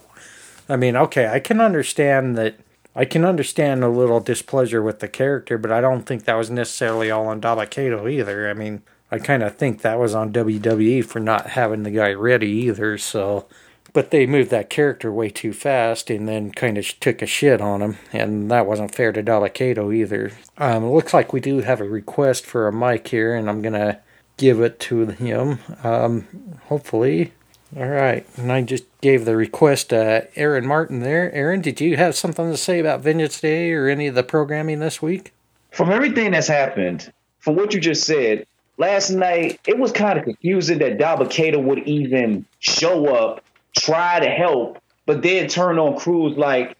I 0.68 0.76
mean, 0.76 0.96
okay, 0.96 1.28
I 1.28 1.40
can 1.40 1.62
understand 1.62 2.36
that 2.38 2.56
I 2.96 3.06
can 3.06 3.26
understand 3.26 3.84
a 3.84 3.90
little 3.90 4.22
displeasure 4.22 4.82
with 4.82 5.00
the 5.00 5.10
character, 5.10 5.58
but 5.58 5.72
I 5.72 5.82
don't 5.82 6.04
think 6.04 6.24
that 6.24 6.38
was 6.38 6.50
necessarily 6.50 7.12
all 7.12 7.28
on 7.28 7.42
Dabba-Kato 7.42 8.08
either. 8.08 8.50
I 8.50 8.54
mean, 8.54 8.84
I 9.12 9.20
kind 9.20 9.44
of 9.44 9.56
think 9.56 9.82
that 9.82 10.00
was 10.00 10.16
on 10.16 10.32
WWE 10.32 11.04
for 11.04 11.20
not 11.20 11.52
having 11.52 11.84
the 11.84 11.92
guy 11.92 12.14
ready 12.14 12.48
either. 12.48 12.98
So, 12.98 13.48
but 13.92 14.12
they 14.12 14.26
moved 14.26 14.50
that 14.52 14.70
character 14.70 15.12
way 15.12 15.30
too 15.30 15.52
fast 15.52 16.10
and 16.10 16.28
then 16.28 16.52
kind 16.52 16.78
of 16.78 17.00
took 17.00 17.22
a 17.22 17.26
shit 17.26 17.60
on 17.60 17.82
him, 17.82 17.98
and 18.14 18.50
that 18.50 18.66
wasn't 18.66 18.96
fair 18.96 19.12
to 19.12 19.22
Dabba-Kato 19.24 19.92
either. 19.92 20.32
Um, 20.58 20.86
it 20.86 20.90
looks 20.90 21.14
like 21.14 21.34
we 21.34 21.42
do 21.42 21.60
have 21.60 21.82
a 21.82 21.90
request 21.90 22.46
for 22.46 22.68
a 22.68 22.74
mic 22.74 23.10
here, 23.10 23.36
and 23.36 23.50
I'm 23.50 23.62
gonna 23.62 24.00
give 24.38 24.62
it 24.62 24.80
to 24.82 25.08
him. 25.08 25.60
Um, 25.84 26.28
hopefully, 26.68 27.34
all 27.78 27.88
right, 27.88 28.26
and 28.38 28.52
I 28.52 28.62
just 28.62 28.86
gave 29.02 29.26
the 29.26 29.36
request 29.36 29.92
uh, 29.92 30.22
Aaron 30.36 30.66
Martin 30.66 31.00
there. 31.00 31.34
Aaron, 31.34 31.62
did 31.62 31.82
you 31.82 31.98
have 31.98 32.16
something 32.16 32.50
to 32.50 32.58
say 32.58 32.80
about 32.80 33.02
Vengeance 33.02 33.40
Day 33.42 33.72
or 33.74 33.88
any 33.88 34.08
of 34.08 34.16
the 34.16 34.24
programming 34.24 34.80
this 34.80 35.02
week? 35.02 35.34
From 35.72 35.92
everything 35.92 36.32
that's 36.32 36.48
happened, 36.48 37.12
from 37.40 37.56
what 37.56 37.74
you 37.74 37.82
just 37.82 38.06
said, 38.06 38.48
last 38.78 39.10
night 39.10 39.60
it 39.68 39.78
was 39.78 39.92
kind 39.92 40.18
of 40.18 40.26
confusing 40.26 40.80
that 40.80 40.98
Dabba-Kato 40.98 41.60
would 41.60 41.80
even 41.80 42.46
show 42.60 43.14
up, 43.14 43.44
try 43.78 44.20
to 44.20 44.30
help, 44.30 44.80
but 45.06 45.22
then 45.22 45.48
turn 45.48 45.78
on 45.78 45.98
Crews 45.98 46.38
like, 46.38 46.78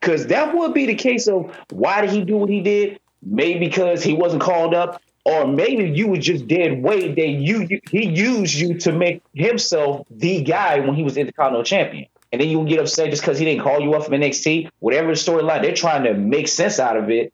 because 0.00 0.26
that 0.26 0.54
would 0.54 0.74
be 0.74 0.86
the 0.86 0.96
case 0.96 1.28
of 1.28 1.56
why 1.70 2.00
did 2.00 2.10
he 2.10 2.24
do 2.24 2.36
what 2.36 2.50
he 2.50 2.60
did? 2.60 2.98
Maybe 3.22 3.60
because 3.60 4.02
he 4.02 4.14
wasn't 4.14 4.42
called 4.42 4.74
up, 4.74 5.00
or 5.24 5.46
maybe 5.46 5.90
you 5.90 6.08
were 6.08 6.16
just 6.16 6.48
dead 6.48 6.82
weight 6.82 7.14
that 7.16 7.28
you, 7.28 7.66
you, 7.68 7.80
he 7.90 8.08
used 8.08 8.54
you 8.54 8.78
to 8.78 8.92
make 8.92 9.22
himself 9.34 10.06
the 10.10 10.42
guy 10.42 10.80
when 10.80 10.94
he 10.94 11.02
was 11.02 11.16
Intercontinental 11.16 11.64
Champion. 11.64 12.06
And 12.32 12.40
then 12.40 12.48
you 12.48 12.64
get 12.64 12.80
upset 12.80 13.10
just 13.10 13.22
because 13.22 13.38
he 13.38 13.44
didn't 13.44 13.62
call 13.62 13.80
you 13.80 13.94
up 13.94 14.04
from 14.04 14.14
NXT. 14.14 14.70
Whatever 14.78 15.08
the 15.08 15.14
storyline, 15.14 15.62
they're 15.62 15.74
trying 15.74 16.04
to 16.04 16.14
make 16.14 16.48
sense 16.48 16.80
out 16.80 16.96
of 16.96 17.10
it. 17.10 17.32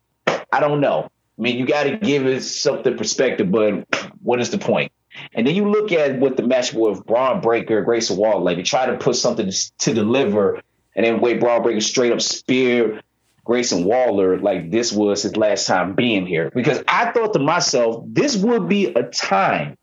I 0.52 0.60
don't 0.60 0.80
know. 0.80 1.10
I 1.38 1.42
mean, 1.42 1.56
you 1.56 1.66
got 1.66 1.84
to 1.84 1.96
give 1.96 2.26
it 2.26 2.42
something 2.42 2.96
perspective, 2.96 3.50
but 3.50 3.86
what 4.22 4.40
is 4.40 4.50
the 4.50 4.58
point? 4.58 4.92
And 5.32 5.46
then 5.46 5.54
you 5.54 5.70
look 5.70 5.92
at 5.92 6.18
what 6.18 6.36
the 6.36 6.42
match 6.42 6.74
with 6.74 7.06
Bron 7.06 7.40
Breakker, 7.40 7.82
Grayson 7.82 8.16
Waller, 8.16 8.40
like 8.40 8.56
they 8.56 8.62
try 8.62 8.86
to 8.86 8.96
put 8.98 9.16
something 9.16 9.50
to 9.78 9.94
deliver, 9.94 10.60
and 10.94 11.06
then 11.06 11.20
wait, 11.20 11.40
Bron 11.40 11.62
Breakker 11.62 11.80
straight 11.80 12.12
up 12.12 12.20
spear 12.20 13.00
Grayson 13.48 13.84
Waller 13.84 14.38
like 14.38 14.70
this 14.70 14.92
was 14.92 15.22
his 15.22 15.34
last 15.34 15.66
time 15.66 15.94
being 15.94 16.26
here. 16.26 16.50
Because 16.54 16.82
I 16.86 17.12
thought 17.12 17.32
to 17.32 17.38
myself, 17.38 18.04
this 18.06 18.36
would 18.36 18.68
be 18.68 18.88
a 18.88 19.04
time 19.04 19.78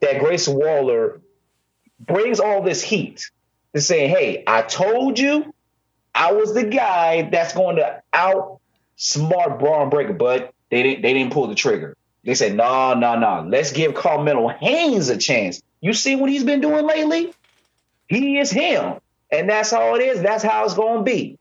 that 0.00 0.20
Grayson 0.20 0.54
Waller 0.54 1.20
brings 1.98 2.40
all 2.40 2.62
this 2.62 2.82
heat 2.82 3.30
to 3.74 3.82
say, 3.82 4.08
hey, 4.08 4.42
I 4.46 4.62
told 4.62 5.18
you 5.18 5.52
I 6.14 6.32
was 6.32 6.54
the 6.54 6.64
guy 6.64 7.28
that's 7.30 7.52
going 7.52 7.76
to 7.76 8.02
outsmart 8.14 9.58
Bron 9.58 9.90
Breakker, 9.90 10.14
but 10.14 10.54
they 10.70 10.82
didn't 10.82 11.02
they 11.02 11.12
didn't 11.12 11.34
pull 11.34 11.46
the 11.46 11.54
trigger. 11.54 11.98
They 12.24 12.34
said, 12.34 12.54
no, 12.54 12.94
no, 12.94 13.18
no. 13.18 13.44
Let's 13.46 13.72
give 13.72 13.92
Carmelo 13.94 14.48
Hayes 14.48 15.10
a 15.10 15.18
chance. 15.18 15.60
You 15.82 15.92
see 15.92 16.16
what 16.16 16.30
he's 16.30 16.44
been 16.44 16.62
doing 16.62 16.86
lately? 16.86 17.34
He 18.08 18.38
is 18.38 18.50
him. 18.50 18.94
And 19.30 19.50
that's 19.50 19.72
how 19.72 19.94
it 19.96 20.00
is. 20.00 20.22
That's 20.22 20.42
how 20.42 20.64
it's 20.64 20.72
gonna 20.72 21.02
be 21.02 21.38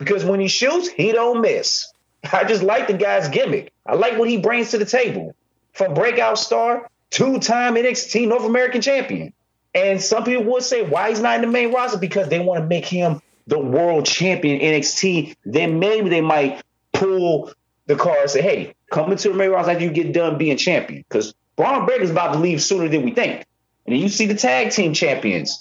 because 0.00 0.24
when 0.24 0.40
he 0.40 0.48
shoots, 0.48 0.88
he 0.88 1.12
don't 1.12 1.42
miss. 1.42 1.92
I 2.32 2.44
just 2.44 2.62
like 2.62 2.88
the 2.88 2.94
guy's 2.94 3.28
gimmick. 3.28 3.70
I 3.86 3.94
like 3.94 4.18
what 4.18 4.28
he 4.28 4.38
brings 4.38 4.70
to 4.70 4.78
the 4.78 4.86
table. 4.86 5.34
From 5.74 5.92
breakout 5.92 6.38
star, 6.38 6.88
two-time 7.10 7.74
NXT 7.74 8.26
North 8.26 8.44
American 8.44 8.80
champion. 8.80 9.34
And 9.74 10.02
some 10.02 10.24
people 10.24 10.44
would 10.44 10.62
say 10.62 10.82
why 10.82 11.10
he's 11.10 11.20
not 11.20 11.36
in 11.36 11.42
the 11.42 11.46
main 11.46 11.72
roster 11.72 11.98
because 11.98 12.28
they 12.28 12.40
want 12.40 12.62
to 12.62 12.66
make 12.66 12.86
him 12.86 13.20
the 13.46 13.58
world 13.58 14.06
champion 14.06 14.60
NXT. 14.60 15.36
Then 15.44 15.78
maybe 15.78 16.08
they 16.08 16.22
might 16.22 16.62
pull 16.94 17.52
the 17.86 17.94
card 17.94 18.18
and 18.22 18.30
say, 18.30 18.40
"Hey, 18.40 18.74
come 18.90 19.12
into 19.12 19.28
the 19.28 19.34
main 19.34 19.50
roster 19.50 19.72
after 19.72 19.84
you 19.84 19.90
get 19.90 20.12
done 20.12 20.38
being 20.38 20.56
champion." 20.56 21.04
Because 21.08 21.34
Bron 21.56 21.84
Breakker's 21.84 22.10
about 22.10 22.32
to 22.32 22.38
leave 22.38 22.62
sooner 22.62 22.88
than 22.88 23.04
we 23.04 23.12
think. 23.12 23.44
And 23.86 23.94
then 23.94 24.00
you 24.00 24.08
see 24.08 24.26
the 24.26 24.34
tag 24.34 24.72
team 24.72 24.94
champions. 24.94 25.58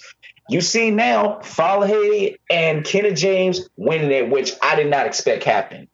You 0.50 0.62
see 0.62 0.90
now 0.90 1.40
Fale 1.42 2.36
and 2.50 2.84
Kenneth 2.84 3.18
James 3.18 3.70
winning 3.78 4.12
it, 4.12 4.30
which 4.30 4.54
I 4.62 4.76
did 4.76 4.90
not 4.90 5.06
expect 5.06 5.44
happen. 5.44 5.88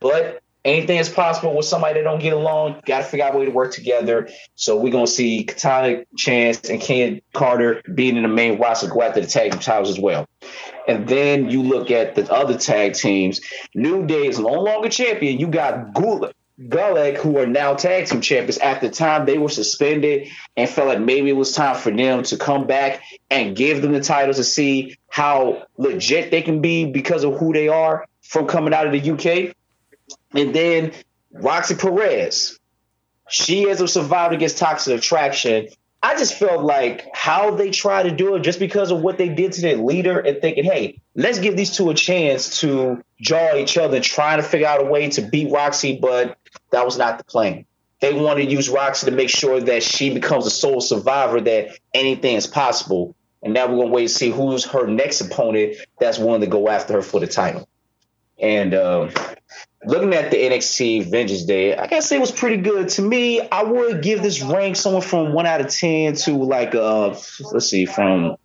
But 0.00 0.42
anything 0.64 0.98
is 0.98 1.08
possible 1.08 1.54
with 1.54 1.66
somebody 1.66 1.94
that 1.94 2.04
don't 2.04 2.20
get 2.20 2.32
along. 2.32 2.80
Got 2.86 2.98
to 2.98 3.04
figure 3.04 3.26
out 3.26 3.34
a 3.34 3.38
way 3.38 3.44
to 3.44 3.50
work 3.50 3.72
together. 3.72 4.28
So 4.54 4.76
we're 4.76 4.92
gonna 4.92 5.06
see 5.06 5.44
Katana 5.44 6.04
Chance 6.16 6.68
and 6.70 6.80
Ken 6.80 7.20
Carter 7.32 7.82
being 7.94 8.16
in 8.16 8.22
the 8.22 8.28
main 8.28 8.58
roster 8.58 8.88
go 8.88 9.02
after 9.02 9.20
the 9.20 9.26
tag 9.26 9.52
team 9.52 9.60
titles 9.60 9.90
as 9.90 9.98
well. 9.98 10.26
And 10.86 11.06
then 11.06 11.50
you 11.50 11.62
look 11.62 11.90
at 11.90 12.14
the 12.14 12.32
other 12.32 12.56
tag 12.56 12.94
teams. 12.94 13.40
New 13.74 14.06
Day 14.06 14.26
is 14.26 14.38
no 14.38 14.48
longer 14.48 14.88
champion. 14.88 15.38
You 15.38 15.48
got 15.48 15.92
Gulak, 15.92 16.32
Gulak, 16.60 17.18
who 17.18 17.38
are 17.38 17.46
now 17.46 17.74
tag 17.74 18.06
team 18.06 18.20
champions, 18.20 18.58
at 18.58 18.80
the 18.80 18.90
time 18.90 19.26
they 19.26 19.38
were 19.38 19.48
suspended 19.48 20.28
and 20.56 20.68
felt 20.68 20.88
like 20.88 21.00
maybe 21.00 21.30
it 21.30 21.36
was 21.36 21.52
time 21.52 21.76
for 21.76 21.92
them 21.92 22.24
to 22.24 22.36
come 22.36 22.66
back 22.66 23.02
and 23.30 23.56
give 23.56 23.80
them 23.80 23.92
the 23.92 24.00
titles 24.00 24.36
to 24.36 24.44
see 24.44 24.96
how 25.08 25.66
legit 25.76 26.30
they 26.30 26.42
can 26.42 26.60
be 26.60 26.90
because 26.90 27.22
of 27.22 27.38
who 27.38 27.52
they 27.52 27.68
are 27.68 28.06
from 28.22 28.46
coming 28.48 28.74
out 28.74 28.86
of 28.86 28.92
the 28.92 29.10
UK. 29.10 29.54
And 30.32 30.54
then 30.54 30.92
Roxy 31.30 31.76
Perez, 31.76 32.58
she 33.28 33.70
as 33.70 33.80
a 33.80 33.86
survivor 33.86 34.34
against 34.34 34.58
toxic 34.58 34.98
attraction. 34.98 35.68
I 36.00 36.16
just 36.16 36.34
felt 36.34 36.62
like 36.62 37.06
how 37.12 37.52
they 37.52 37.70
try 37.70 38.04
to 38.04 38.10
do 38.10 38.36
it 38.36 38.42
just 38.42 38.60
because 38.60 38.92
of 38.92 39.00
what 39.00 39.18
they 39.18 39.28
did 39.28 39.52
to 39.52 39.60
their 39.60 39.76
leader 39.76 40.20
and 40.20 40.40
thinking, 40.40 40.62
hey, 40.62 41.00
let's 41.16 41.40
give 41.40 41.56
these 41.56 41.76
two 41.76 41.90
a 41.90 41.94
chance 41.94 42.60
to 42.60 43.02
jaw 43.20 43.56
each 43.56 43.76
other, 43.76 43.98
trying 44.00 44.38
to 44.38 44.44
figure 44.44 44.68
out 44.68 44.80
a 44.80 44.84
way 44.84 45.10
to 45.10 45.22
beat 45.22 45.50
Roxy, 45.50 45.98
but 46.00 46.38
that 46.70 46.84
was 46.84 46.98
not 46.98 47.18
the 47.18 47.24
plan. 47.24 47.64
They 48.00 48.12
want 48.12 48.38
to 48.38 48.44
use 48.44 48.68
Roxy 48.68 49.06
to 49.06 49.12
make 49.12 49.28
sure 49.28 49.60
that 49.60 49.82
she 49.82 50.14
becomes 50.14 50.46
a 50.46 50.50
sole 50.50 50.80
survivor, 50.80 51.40
that 51.40 51.78
anything 51.92 52.36
is 52.36 52.46
possible. 52.46 53.16
And 53.42 53.54
now 53.54 53.66
we're 53.66 53.76
going 53.76 53.88
to 53.88 53.94
wait 53.94 54.08
to 54.08 54.08
see 54.08 54.30
who's 54.30 54.64
her 54.66 54.86
next 54.86 55.20
opponent 55.20 55.76
that's 55.98 56.18
willing 56.18 56.40
to 56.42 56.46
go 56.46 56.68
after 56.68 56.94
her 56.94 57.02
for 57.02 57.20
the 57.20 57.26
title. 57.26 57.68
And 58.40 58.72
uh, 58.72 59.10
looking 59.84 60.14
at 60.14 60.30
the 60.30 60.36
NXT 60.36 61.10
Vengeance 61.10 61.44
Day, 61.44 61.76
I 61.76 61.86
gotta 61.86 62.02
say 62.02 62.16
it 62.16 62.20
was 62.20 62.30
pretty 62.30 62.58
good 62.58 62.88
to 62.90 63.02
me. 63.02 63.40
I 63.40 63.64
would 63.64 64.02
give 64.02 64.22
this 64.22 64.40
rank 64.42 64.76
somewhere 64.76 65.02
from 65.02 65.32
one 65.32 65.46
out 65.46 65.60
of 65.60 65.68
ten 65.68 66.14
to 66.14 66.32
like 66.32 66.74
uh, 66.74 67.16
let's 67.52 67.68
see, 67.68 67.84
from 67.84 68.36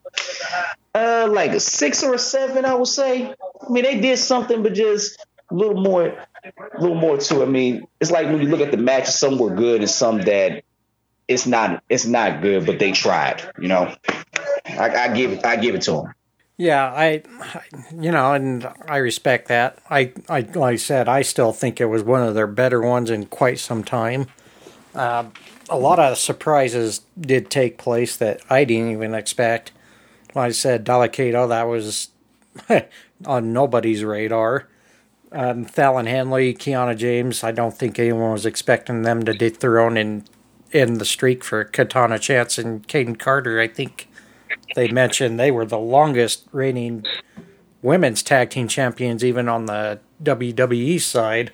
uh, 0.96 1.28
like 1.32 1.52
a 1.52 1.60
six 1.60 2.04
or 2.04 2.16
a 2.16 2.20
seven. 2.20 2.66
I 2.66 2.74
would 2.74 2.88
say. 2.88 3.26
I 3.26 3.70
mean, 3.72 3.84
they 3.84 4.00
did 4.00 4.18
something, 4.18 4.64
but 4.64 4.74
just 4.74 5.24
a 5.52 5.54
little 5.54 5.82
more, 5.82 6.18
a 6.44 6.82
little 6.82 6.96
more 6.96 7.18
too. 7.18 7.42
I 7.42 7.46
mean, 7.46 7.88
it's 8.00 8.12
like 8.12 8.28
when 8.28 8.42
you 8.42 8.48
look 8.48 8.62
at 8.62 8.72
the 8.72 8.78
matches, 8.78 9.18
some 9.18 9.38
were 9.38 9.54
good 9.54 9.82
and 9.82 9.90
some 9.90 10.20
that 10.22 10.64
it's 11.28 11.46
not, 11.46 11.84
it's 11.90 12.06
not 12.06 12.42
good, 12.42 12.66
but 12.66 12.80
they 12.80 12.92
tried. 12.92 13.42
You 13.60 13.70
know. 13.70 13.96
I, 14.66 14.90
I 14.90 15.14
give. 15.14 15.44
I 15.44 15.56
give 15.58 15.76
it 15.76 15.82
to 15.84 15.92
them. 15.92 16.14
Yeah, 16.58 16.86
I, 16.86 17.24
you 17.92 18.12
know, 18.12 18.34
and 18.34 18.68
I 18.88 18.98
respect 18.98 19.48
that. 19.48 19.80
I, 19.90 20.14
I, 20.30 20.42
like 20.42 20.74
I 20.74 20.76
said, 20.76 21.10
I 21.10 21.24
still 21.24 21.52
think 21.52 21.82
it 21.82 21.86
was 21.86 22.04
one 22.04 22.22
of 22.22 22.36
their 22.36 22.48
better 22.48 22.82
ones 22.82 23.10
in 23.10 23.26
quite 23.26 23.58
some 23.58 23.84
time. 23.84 24.28
Uh, 24.94 25.26
a 25.70 25.78
lot 25.78 25.98
of 25.98 26.18
surprises 26.18 27.02
did 27.20 27.50
take 27.50 27.80
place 27.80 28.16
that 28.18 28.42
I 28.52 28.66
didn't 28.66 28.92
even 28.92 29.16
expect. 29.16 29.72
Like 30.36 30.50
I 30.50 30.52
said, 30.52 30.86
Dabba-Kato, 30.86 31.48
that 31.48 31.64
was 31.64 32.10
on 33.26 33.52
nobody's 33.52 34.04
radar. 34.04 34.68
Um, 35.34 35.66
Fallon 35.66 36.06
Henley, 36.06 36.54
Kiana 36.54 36.96
James, 36.96 37.44
I 37.44 37.52
don't 37.52 37.76
think 37.76 37.98
anyone 37.98 38.32
was 38.32 38.46
expecting 38.46 39.02
them 39.02 39.24
to 39.26 39.34
dethrone 39.34 39.98
and 39.98 40.30
end 40.72 41.02
the 41.02 41.06
streak 41.06 41.44
for 41.44 41.64
Katana 41.64 42.20
Chance 42.20 42.58
and 42.60 42.88
Kayden 42.88 43.18
Carter. 43.18 43.60
I 43.60 43.68
think 43.68 44.10
they 44.76 44.90
mentioned 44.90 45.40
they 45.40 45.52
were 45.52 45.66
the 45.66 45.80
longest 45.80 46.48
reigning 46.52 47.06
women's 47.82 48.24
tag 48.24 48.50
team 48.50 48.68
champions, 48.68 49.24
even 49.24 49.50
on 49.50 49.66
the 49.66 50.00
WWE 50.24 51.02
side. 51.02 51.52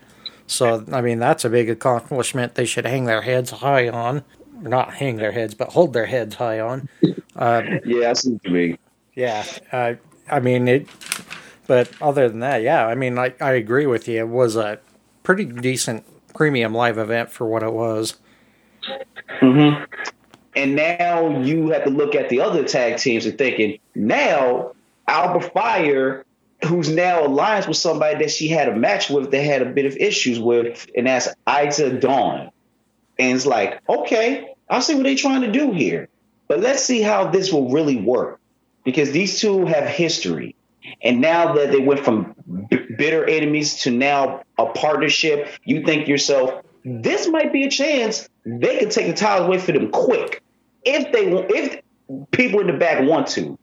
So, 0.48 0.84
I 0.92 1.02
mean, 1.02 1.20
that's 1.20 1.46
a 1.46 1.50
big 1.50 1.70
accomplishment 1.70 2.56
they 2.56 2.66
should 2.66 2.86
hang 2.86 3.06
their 3.06 3.22
heads 3.22 3.52
high 3.52 3.88
on. 3.90 4.24
Not 4.62 4.96
hang 4.96 5.18
their 5.18 5.32
heads, 5.32 5.54
but 5.54 5.70
hold 5.70 5.94
their 5.94 6.08
heads 6.08 6.36
high 6.36 6.60
on. 6.60 6.90
Uh, 7.36 7.62
yeah, 7.86 8.10
I 8.10 8.14
see 8.14 8.32
what 8.32 8.46
you 8.46 8.52
mean. 8.52 8.78
Yeah. 9.16 9.46
Uh, 9.72 9.94
I 10.30 10.40
mean, 10.40 10.68
it. 10.68 10.88
But 11.70 11.92
other 12.02 12.28
than 12.28 12.40
that, 12.40 12.64
yeah, 12.64 12.88
I 12.88 12.96
mean, 12.96 13.20
I, 13.20 13.32
I 13.40 13.52
agree 13.52 13.86
with 13.86 14.08
you. 14.08 14.18
It 14.22 14.28
was 14.28 14.56
a 14.56 14.80
pretty 15.22 15.46
decent 15.46 16.04
premium 16.34 16.74
live 16.74 16.98
event 16.98 17.30
for 17.30 17.46
what 17.46 17.62
it 17.62 17.72
was. 17.72 18.18
Mm-hmm. 19.40 19.84
And 20.56 20.76
now 20.76 21.44
you 21.44 21.70
have 21.70 21.84
to 21.84 21.92
look 21.92 22.16
at 22.16 22.30
the 22.30 22.42
other 22.42 22.64
tag 22.64 22.98
teams 22.98 23.28
and 23.28 23.38
thinking, 23.38 23.78
now 23.94 24.72
Alba 25.08 25.48
Fire, 25.52 26.26
who's 26.66 26.90
now 26.90 27.28
alliance 27.28 27.68
with 27.68 27.78
somebody 27.78 28.18
that 28.24 28.32
she 28.32 28.48
had 28.48 28.68
a 28.68 28.76
match 28.76 29.12
with 29.12 29.30
that 29.30 29.44
had 29.44 29.62
a 29.62 29.66
bit 29.66 29.86
of 29.86 29.96
issues 29.96 30.40
with, 30.40 30.90
and 30.98 31.06
that's 31.06 31.28
Isla 31.48 32.00
Dawn. 32.00 32.50
And 33.20 33.36
it's 33.36 33.46
like, 33.46 33.80
okay, 33.88 34.56
I'll 34.72 34.82
see 34.82 34.96
what 34.96 35.04
they're 35.04 35.14
trying 35.14 35.42
to 35.42 35.52
do 35.52 35.72
here. 35.72 36.10
But 36.48 36.62
let's 36.62 36.84
see 36.84 37.04
how 37.04 37.30
this 37.30 37.54
will 37.54 37.70
really 37.70 37.98
work. 37.98 38.40
Because 38.84 39.12
these 39.12 39.40
two 39.40 39.68
have 39.68 39.86
history. 39.86 40.56
And 41.02 41.22
now 41.22 41.54
that 41.54 41.72
they 41.72 41.80
went 41.80 42.02
from 42.02 42.36
b- 42.70 42.86
bitter 42.98 43.26
enemies 43.26 43.82
to 43.82 43.92
now 43.92 44.44
a 44.58 44.68
partnership, 44.68 45.50
you 45.64 45.84
think 45.86 46.08
yourself, 46.08 46.64
this 46.84 47.28
might 47.28 47.52
be 47.52 47.64
a 47.64 47.70
chance 47.70 48.28
they 48.46 48.80
could 48.80 48.92
take 48.92 49.08
the 49.08 49.14
titles 49.14 49.48
away 49.48 49.60
from 49.60 49.76
them 49.76 49.92
quick 49.92 50.42
if 50.84 51.12
they 51.12 51.32
if 51.56 51.82
people 52.32 52.62
in 52.62 52.68
the 52.68 52.74
back 52.74 53.08
want 53.08 53.28
to. 53.30 53.58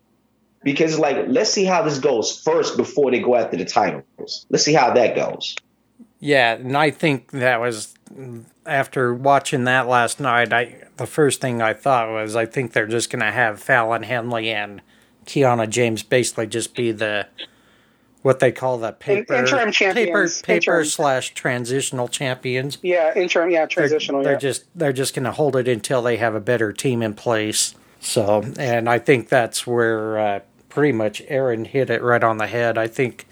Because 0.62 0.98
like, 0.98 1.26
let's 1.28 1.50
see 1.50 1.64
how 1.64 1.82
this 1.82 1.98
goes 1.98 2.40
first 2.40 2.76
before 2.76 3.10
they 3.10 3.20
go 3.20 3.36
after 3.36 3.56
the 3.56 3.64
titles. 3.64 4.46
Let's 4.50 4.64
see 4.64 4.74
how 4.74 4.92
that 4.94 5.14
goes. 5.14 5.54
Yeah, 6.18 6.54
and 6.54 6.76
I 6.76 6.90
think 6.90 7.30
that 7.32 7.60
was 7.60 7.94
after 8.64 9.14
watching 9.14 9.64
that 9.64 9.86
last 9.86 10.18
night. 10.18 10.52
I 10.52 10.82
the 10.96 11.06
first 11.06 11.40
thing 11.40 11.62
I 11.62 11.72
thought 11.72 12.10
was 12.10 12.34
I 12.34 12.46
think 12.46 12.72
they're 12.72 12.86
just 12.86 13.10
going 13.10 13.22
to 13.22 13.30
have 13.30 13.60
Fallon 13.60 14.02
Henley 14.02 14.50
and 14.50 14.80
Kiana 15.26 15.68
James 15.68 16.02
basically 16.02 16.46
just 16.46 16.74
be 16.74 16.92
the 16.92 17.26
what 18.22 18.40
they 18.40 18.50
call 18.50 18.78
the 18.78 18.92
paper 18.92 19.34
interim 19.34 19.70
champions. 19.70 20.42
paper 20.42 20.46
paper 20.46 20.70
interim. 20.72 20.84
slash 20.84 21.34
transitional 21.34 22.08
champions. 22.08 22.78
Yeah, 22.82 23.14
interim. 23.14 23.50
Yeah, 23.50 23.60
They're, 23.60 23.66
transitional. 23.68 24.22
they're 24.22 24.32
yeah. 24.32 24.38
just 24.38 24.64
they're 24.74 24.92
just 24.92 25.14
going 25.14 25.24
to 25.24 25.32
hold 25.32 25.54
it 25.56 25.68
until 25.68 26.02
they 26.02 26.16
have 26.16 26.34
a 26.34 26.40
better 26.40 26.72
team 26.72 27.02
in 27.02 27.14
place. 27.14 27.74
So, 28.00 28.44
and 28.58 28.88
I 28.88 28.98
think 28.98 29.28
that's 29.28 29.66
where 29.66 30.18
uh, 30.18 30.40
pretty 30.68 30.92
much 30.92 31.22
Aaron 31.28 31.64
hit 31.64 31.88
it 31.88 32.02
right 32.02 32.22
on 32.22 32.38
the 32.38 32.46
head. 32.46 32.78
I 32.78 32.88
think 32.88 33.26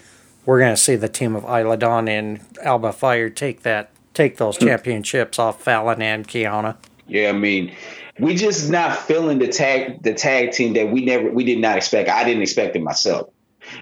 we're 0.45 0.59
going 0.59 0.73
to 0.73 0.81
see 0.81 0.95
the 0.95 1.09
team 1.09 1.35
of 1.35 1.43
Isla 1.43 1.77
Dawn 1.77 2.07
and 2.07 2.39
Alba 2.61 2.93
Fire 2.93 3.29
take 3.29 3.63
that 3.63 3.91
take 4.13 4.37
those 4.37 4.57
championships 4.57 5.37
off 5.37 5.61
Fallon 5.61 6.01
and 6.01 6.27
Kiana. 6.27 6.77
Yeah, 7.07 7.29
I 7.29 7.33
mean, 7.33 7.75
we 8.19 8.35
just 8.35 8.69
not 8.69 8.97
feeling 8.97 9.39
the 9.39 9.47
tag 9.47 10.01
the 10.01 10.13
tag 10.13 10.51
team 10.51 10.73
that 10.73 10.91
we 10.91 11.03
never 11.03 11.29
we 11.31 11.43
did 11.43 11.59
not 11.59 11.77
expect. 11.77 12.09
I 12.09 12.23
didn't 12.23 12.43
expect 12.43 12.75
it 12.75 12.81
myself. 12.81 13.29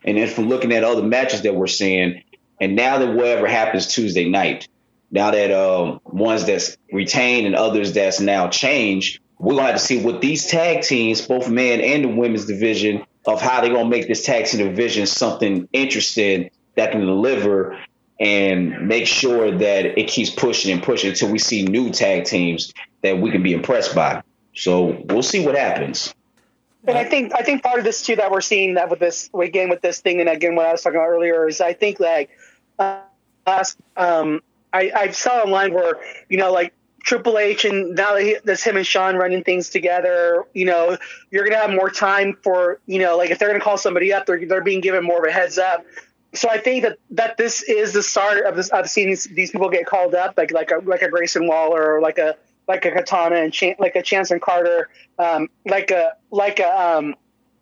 And 0.03 0.17
then 0.17 0.27
from 0.27 0.49
looking 0.49 0.71
at 0.71 0.83
other 0.83 1.03
matches 1.03 1.41
that 1.41 1.55
we're 1.55 1.67
seeing, 1.67 2.23
and 2.59 2.75
now 2.75 2.97
that 2.99 3.13
whatever 3.13 3.47
happens 3.47 3.87
Tuesday 3.87 4.29
night, 4.29 4.67
now 5.11 5.31
that 5.31 5.51
um, 5.51 5.99
ones 6.05 6.45
that's 6.45 6.77
retained 6.91 7.45
and 7.45 7.55
others 7.55 7.93
that's 7.93 8.19
now 8.19 8.47
changed, 8.47 9.19
we're 9.37 9.55
gonna 9.55 9.67
have 9.67 9.75
to 9.75 9.85
see 9.85 10.01
what 10.01 10.21
these 10.21 10.47
tag 10.47 10.83
teams, 10.83 11.21
both 11.21 11.49
men 11.49 11.81
and 11.81 12.03
the 12.03 12.07
women's 12.07 12.45
division, 12.45 13.05
of 13.25 13.41
how 13.41 13.61
they're 13.61 13.73
gonna 13.73 13.89
make 13.89 14.07
this 14.07 14.25
tag 14.25 14.45
team 14.45 14.65
division 14.65 15.05
something 15.05 15.67
interesting 15.73 16.49
that 16.75 16.91
can 16.91 17.01
deliver 17.01 17.77
and 18.19 18.87
make 18.87 19.05
sure 19.05 19.51
that 19.51 19.99
it 19.99 20.07
keeps 20.07 20.29
pushing 20.29 20.71
and 20.71 20.81
pushing 20.81 21.09
until 21.09 21.29
we 21.29 21.39
see 21.39 21.63
new 21.63 21.89
tag 21.89 22.23
teams 22.23 22.73
that 23.03 23.17
we 23.19 23.29
can 23.29 23.43
be 23.43 23.53
impressed 23.53 23.93
by. 23.93 24.23
So 24.55 25.03
we'll 25.09 25.23
see 25.23 25.45
what 25.45 25.55
happens. 25.55 26.13
And 26.85 26.97
I 26.97 27.05
think 27.05 27.33
I 27.33 27.43
think 27.43 27.63
part 27.63 27.79
of 27.79 27.85
this 27.85 28.01
too 28.01 28.17
that 28.17 28.31
we're 28.31 28.41
seeing 28.41 28.73
that 28.73 28.89
with 28.89 28.99
this 28.99 29.29
again 29.33 29.69
with 29.69 29.81
this 29.81 30.01
thing 30.01 30.19
and 30.19 30.27
again 30.27 30.55
what 30.55 30.65
I 30.65 30.71
was 30.71 30.81
talking 30.81 30.97
about 30.97 31.07
earlier 31.07 31.47
is 31.47 31.61
I 31.61 31.73
think 31.73 31.99
like 31.99 32.29
uh, 32.77 32.99
last 33.47 33.77
um 33.95 34.41
I 34.73 34.91
I 34.93 35.11
saw 35.11 35.43
online 35.43 35.73
where 35.73 35.95
you 36.27 36.37
know 36.37 36.51
like 36.51 36.73
Triple 37.01 37.37
H 37.37 37.63
and 37.63 37.95
now 37.95 38.15
that 38.15 38.41
that's 38.43 38.63
him 38.63 38.75
and 38.75 38.85
Sean 38.85 39.15
running 39.15 39.45
things 39.45 39.69
together 39.69 40.43
you 40.53 40.65
know 40.65 40.97
you're 41.31 41.45
gonna 41.45 41.57
have 41.57 41.71
more 41.71 41.89
time 41.89 42.37
for 42.43 42.81
you 42.85 42.99
know 42.99 43.15
like 43.15 43.31
if 43.31 43.39
they're 43.39 43.49
gonna 43.49 43.63
call 43.63 43.77
somebody 43.77 44.11
up 44.11 44.25
they're 44.25 44.45
they're 44.45 44.61
being 44.63 44.81
given 44.81 45.05
more 45.05 45.19
of 45.19 45.29
a 45.29 45.31
heads 45.31 45.57
up 45.57 45.85
so 46.33 46.49
I 46.49 46.57
think 46.57 46.83
that, 46.83 46.97
that 47.11 47.37
this 47.37 47.61
is 47.61 47.93
the 47.93 48.03
start 48.03 48.45
of 48.45 48.55
this 48.55 48.69
of 48.69 48.89
seeing 48.89 49.09
these, 49.09 49.23
these 49.23 49.51
people 49.51 49.69
get 49.69 49.85
called 49.85 50.15
up 50.15 50.33
like 50.35 50.51
like 50.51 50.71
a 50.71 50.79
like 50.83 51.01
a 51.01 51.09
Grayson 51.09 51.47
Waller 51.47 51.95
or 51.95 52.01
like 52.01 52.17
a 52.17 52.35
like 52.67 52.85
a 52.85 52.91
Katana 52.91 53.37
and 53.37 53.55
like 53.79 53.95
a 53.95 54.01
Chance 54.01 54.31
and 54.31 54.41
Carter, 54.41 54.89
um, 55.19 55.49
like 55.65 55.91
a 55.91 56.13
like 56.31 56.59
a 56.59 56.97
um, 56.97 57.15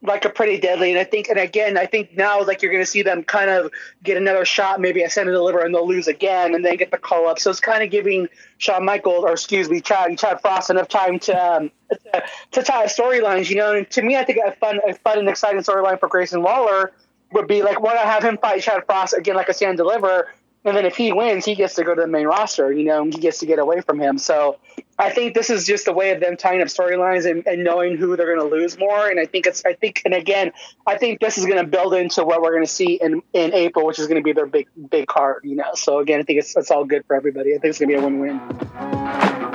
like 0.03 0.25
a 0.25 0.29
pretty 0.29 0.59
deadly. 0.59 0.89
And 0.89 0.99
I 0.99 1.03
think, 1.03 1.29
and 1.29 1.37
again, 1.37 1.77
I 1.77 1.85
think 1.85 2.15
now 2.15 2.43
like 2.43 2.61
you're 2.61 2.71
going 2.71 2.83
to 2.83 2.89
see 2.89 3.01
them 3.03 3.23
kind 3.23 3.49
of 3.49 3.71
get 4.03 4.17
another 4.17 4.45
shot, 4.45 4.81
maybe 4.81 5.03
at 5.03 5.11
Stand 5.11 5.29
and 5.29 5.35
Deliver, 5.35 5.59
and 5.59 5.73
they'll 5.73 5.87
lose 5.87 6.07
again, 6.07 6.55
and 6.55 6.65
then 6.65 6.75
get 6.77 6.91
the 6.91 6.97
call 6.97 7.27
up. 7.27 7.39
So 7.39 7.51
it's 7.51 7.59
kind 7.59 7.83
of 7.83 7.91
giving 7.91 8.27
Shawn 8.57 8.85
Michaels, 8.85 9.23
or 9.23 9.31
excuse 9.31 9.69
me, 9.69 9.81
Chad 9.81 10.17
Chad 10.17 10.41
Frost 10.41 10.69
enough 10.69 10.87
time 10.87 11.19
to 11.19 11.33
um, 11.33 11.71
to, 11.91 12.23
to 12.51 12.63
tie 12.63 12.85
storylines. 12.85 13.49
You 13.49 13.57
know, 13.57 13.75
and 13.75 13.89
to 13.91 14.01
me, 14.01 14.15
I 14.17 14.23
think 14.23 14.39
a 14.45 14.51
fun, 14.53 14.79
a 14.87 14.93
fun 14.95 15.19
and 15.19 15.29
exciting 15.29 15.61
storyline 15.61 15.99
for 15.99 16.09
Grayson 16.09 16.41
Waller 16.41 16.91
would 17.33 17.47
be 17.47 17.63
like, 17.63 17.81
why 17.81 17.93
not 17.93 18.05
have 18.05 18.23
him 18.23 18.37
fight 18.37 18.61
Chad 18.61 18.85
Frost 18.85 19.13
again, 19.13 19.35
like 19.35 19.49
a 19.49 19.53
Stand 19.53 19.71
and 19.71 19.77
Deliver. 19.77 20.33
And 20.63 20.77
then 20.77 20.85
if 20.85 20.95
he 20.95 21.11
wins, 21.11 21.43
he 21.45 21.55
gets 21.55 21.73
to 21.75 21.83
go 21.83 21.95
to 21.95 22.01
the 22.01 22.07
main 22.07 22.27
roster, 22.27 22.71
you 22.71 22.85
know, 22.85 23.01
and 23.01 23.13
he 23.13 23.19
gets 23.19 23.39
to 23.39 23.47
get 23.47 23.57
away 23.57 23.81
from 23.81 23.99
him. 23.99 24.19
So 24.19 24.59
I 25.01 25.09
think 25.09 25.33
this 25.33 25.49
is 25.49 25.65
just 25.65 25.87
a 25.87 25.91
way 25.91 26.11
of 26.11 26.19
them 26.19 26.37
tying 26.37 26.61
up 26.61 26.67
storylines 26.67 27.29
and, 27.29 27.45
and 27.47 27.63
knowing 27.63 27.97
who 27.97 28.15
they're 28.15 28.35
going 28.35 28.47
to 28.47 28.55
lose 28.55 28.77
more. 28.77 29.09
And 29.09 29.19
I 29.19 29.25
think 29.25 29.47
it's, 29.47 29.65
I 29.65 29.73
think, 29.73 30.03
and 30.05 30.13
again, 30.13 30.51
I 30.85 30.97
think 30.97 31.19
this 31.19 31.39
is 31.39 31.47
going 31.47 31.57
to 31.57 31.65
build 31.65 31.95
into 31.95 32.23
what 32.23 32.43
we're 32.43 32.51
going 32.51 32.65
to 32.65 32.71
see 32.71 32.99
in, 33.01 33.23
in 33.33 33.51
April, 33.51 33.87
which 33.87 33.97
is 33.97 34.05
going 34.05 34.21
to 34.21 34.23
be 34.23 34.33
their 34.33 34.45
big, 34.45 34.67
big 34.91 35.07
card, 35.07 35.41
you 35.43 35.55
know. 35.55 35.73
So 35.73 35.97
again, 35.99 36.19
I 36.19 36.23
think 36.23 36.37
it's, 36.37 36.55
it's 36.55 36.69
all 36.69 36.85
good 36.85 37.03
for 37.07 37.15
everybody. 37.15 37.55
I 37.55 37.57
think 37.57 37.71
it's 37.71 37.79
going 37.79 37.89
to 37.89 37.97
be 37.97 37.99
a 37.99 38.05
win-win. 38.05 39.50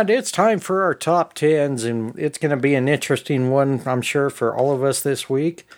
And 0.00 0.08
it's 0.08 0.32
time 0.32 0.60
for 0.60 0.82
our 0.82 0.94
top 0.94 1.34
tens, 1.34 1.84
and 1.84 2.18
it's 2.18 2.38
going 2.38 2.52
to 2.52 2.56
be 2.56 2.74
an 2.74 2.88
interesting 2.88 3.50
one, 3.50 3.82
I'm 3.84 4.00
sure, 4.00 4.30
for 4.30 4.56
all 4.56 4.72
of 4.72 4.82
us 4.82 5.02
this 5.02 5.28
week. 5.28 5.68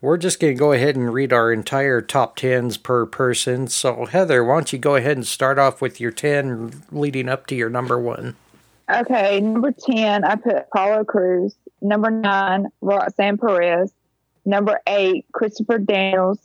We're 0.00 0.16
just 0.16 0.40
going 0.40 0.54
to 0.54 0.58
go 0.58 0.72
ahead 0.72 0.96
and 0.96 1.12
read 1.12 1.30
our 1.30 1.52
entire 1.52 2.00
top 2.00 2.36
tens 2.36 2.78
per 2.78 3.04
person. 3.04 3.68
So, 3.68 4.06
Heather, 4.06 4.42
why 4.42 4.54
don't 4.54 4.72
you 4.72 4.78
go 4.78 4.96
ahead 4.96 5.18
and 5.18 5.26
start 5.26 5.58
off 5.58 5.82
with 5.82 6.00
your 6.00 6.10
10 6.10 6.84
leading 6.90 7.28
up 7.28 7.46
to 7.48 7.54
your 7.54 7.68
number 7.68 8.00
one? 8.00 8.34
Okay, 8.90 9.42
number 9.42 9.72
10, 9.72 10.24
I 10.24 10.36
put 10.36 10.56
Apollo 10.56 11.04
Cruz. 11.04 11.54
Number 11.82 12.10
9, 12.10 12.66
Roxanne 12.80 13.36
Perez. 13.36 13.92
Number 14.46 14.80
8, 14.86 15.26
Christopher 15.32 15.76
Daniels. 15.76 16.38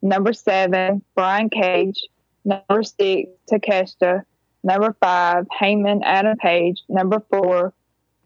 Number 0.00 0.32
7, 0.32 1.02
Brian 1.16 1.50
Cage. 1.50 2.06
Number 2.44 2.84
6, 2.84 3.28
Takeshita. 3.50 4.22
Number 4.62 4.96
5, 5.00 5.46
Hangman 5.50 6.02
Adam 6.02 6.36
Page. 6.36 6.82
Number 6.88 7.20
4, 7.30 7.72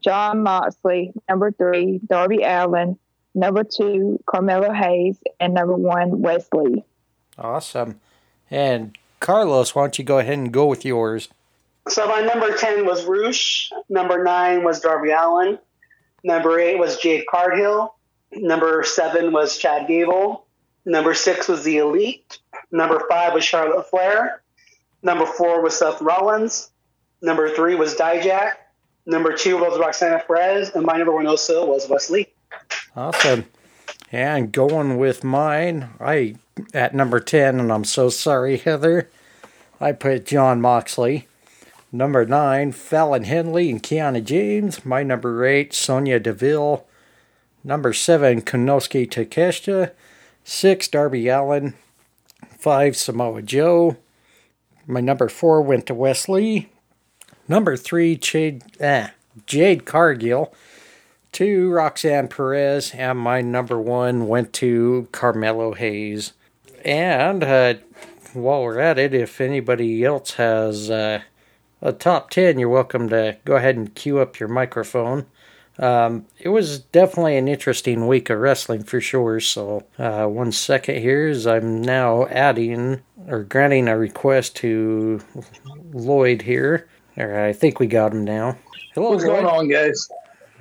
Jon 0.03 0.43
Moxley. 0.43 1.13
Number 1.29 1.51
3, 1.51 2.01
Darby 2.05 2.43
Allin. 2.43 2.97
Number 3.33 3.63
2, 3.63 4.23
Carmelo 4.25 4.71
Hayes. 4.71 5.17
And 5.39 5.53
number 5.53 5.73
1, 5.73 6.21
Wes 6.21 6.47
Lee. 6.53 6.83
Awesome. 7.37 7.99
And 8.49 8.97
Carlos, 9.19 9.75
why 9.75 9.83
don't 9.83 9.97
you 9.97 10.05
go 10.05 10.19
ahead 10.19 10.37
and 10.37 10.51
go 10.51 10.65
with 10.67 10.85
yours? 10.85 11.29
So 11.87 12.07
my 12.07 12.21
number 12.21 12.55
10 12.55 12.85
was 12.85 13.05
Rush. 13.05 13.71
Number 13.89 14.23
9 14.23 14.63
was 14.63 14.79
Darby 14.79 15.11
Allin. 15.11 15.59
Number 16.23 16.59
eight 16.59 16.77
was 16.77 16.97
Jade 16.97 17.25
Cargill. 17.29 17.95
Number 18.31 18.83
seven 18.83 19.31
was 19.31 19.57
Chad 19.57 19.87
Gable. 19.87 20.45
Number 20.85 21.13
six 21.13 21.47
was 21.47 21.63
The 21.63 21.77
Elite. 21.77 22.39
Number 22.71 23.01
five 23.09 23.33
was 23.33 23.43
Charlotte 23.43 23.89
Flair. 23.89 24.41
Number 25.07 25.25
four 25.25 25.61
was 25.61 25.79
Seth 25.79 26.01
Rollins. 26.01 26.69
Number 27.21 27.47
three 27.55 27.75
was 27.75 27.95
Dijak. 27.95 28.55
Number 29.05 29.31
two 29.31 29.57
was 29.57 29.79
Roxanne 29.79 30.19
Perez. 30.27 30.71
And 30.71 30.85
my 30.85 30.97
number 30.97 31.13
one 31.13 31.25
also 31.25 31.65
was 31.65 31.87
Wes 31.87 32.09
Lee. 32.09 32.27
Awesome. 32.93 33.45
And 34.11 34.51
going 34.51 34.97
with 34.97 35.23
mine, 35.23 35.91
I 36.01 36.35
at 36.73 36.93
number 36.93 37.21
10, 37.21 37.57
and 37.57 37.71
I'm 37.71 37.85
so 37.85 38.09
sorry, 38.09 38.57
Heather, 38.57 39.09
I 39.79 39.93
put 39.93 40.25
Jon 40.25 40.59
Moxley. 40.59 41.29
Number 41.89 42.25
9, 42.25 42.73
Fallon 42.73 43.23
Henley 43.23 43.69
and 43.69 43.81
Kiana 43.81 44.21
James. 44.21 44.85
My 44.85 45.03
number 45.03 45.45
8, 45.45 45.73
Sonya 45.73 46.19
Deville. 46.19 46.85
Number 47.63 47.93
7, 47.93 48.41
Konosuke 48.41 49.09
Takeshita. 49.09 49.91
6, 50.43 50.87
Darby 50.89 51.29
Allin. 51.29 51.75
5, 52.59 52.97
Samoa 52.97 53.41
Joe. 53.41 53.95
My 54.89 55.01
number 55.01 55.27
4 55.27 55.61
went 55.61 55.85
to 55.87 55.93
Wes 55.93 56.29
Lee. 56.29 56.69
Number 57.49 57.75
3, 57.75 58.15
Jade, 58.15 58.63
ah, 58.81 59.11
Jade 59.45 59.85
Cargill 59.85 60.53
to 61.33 61.69
Roxanne 61.69 62.29
Perez, 62.29 62.93
and 62.93 63.19
my 63.19 63.41
number 63.41 63.79
one 63.79 64.29
went 64.29 64.53
to 64.53 65.09
Carmelo 65.11 65.73
Hayes. 65.73 66.31
And 66.85 67.43
uh, 67.43 67.75
while 68.31 68.63
we're 68.63 68.79
at 68.79 68.97
it, 68.97 69.13
if 69.13 69.41
anybody 69.41 70.05
else 70.05 70.35
has 70.35 70.89
uh, 70.89 71.21
a 71.81 71.91
top 71.91 72.29
10, 72.29 72.57
you're 72.57 72.69
welcome 72.69 73.09
to 73.09 73.37
go 73.43 73.57
ahead 73.57 73.75
and 73.75 73.93
cue 73.93 74.19
up 74.19 74.39
your 74.39 74.49
microphone. 74.49 75.25
Um, 75.79 76.25
it 76.39 76.49
was 76.49 76.79
definitely 76.79 77.37
an 77.37 77.47
interesting 77.47 78.07
week 78.07 78.29
of 78.29 78.39
wrestling 78.39 78.83
for 78.83 78.99
sure. 78.99 79.39
So, 79.39 79.83
uh, 79.99 80.25
one 80.25 80.51
second 80.51 81.01
here 81.01 81.27
is 81.27 81.45
I'm 81.45 81.81
now 81.81 82.25
adding 82.27 83.01
or 83.27 83.43
granting 83.43 83.87
a 83.87 83.97
request 83.97 84.55
to 84.57 85.19
Lloyd 85.91 86.41
here. 86.41 86.87
Or 87.15 87.39
I 87.39 87.53
think 87.53 87.79
we 87.79 87.87
got 87.87 88.11
him 88.13 88.23
now. 88.23 88.57
Hello, 88.93 89.11
What's 89.11 89.23
Lloyd. 89.23 89.43
going 89.43 89.45
on, 89.45 89.67
guys? 89.69 90.07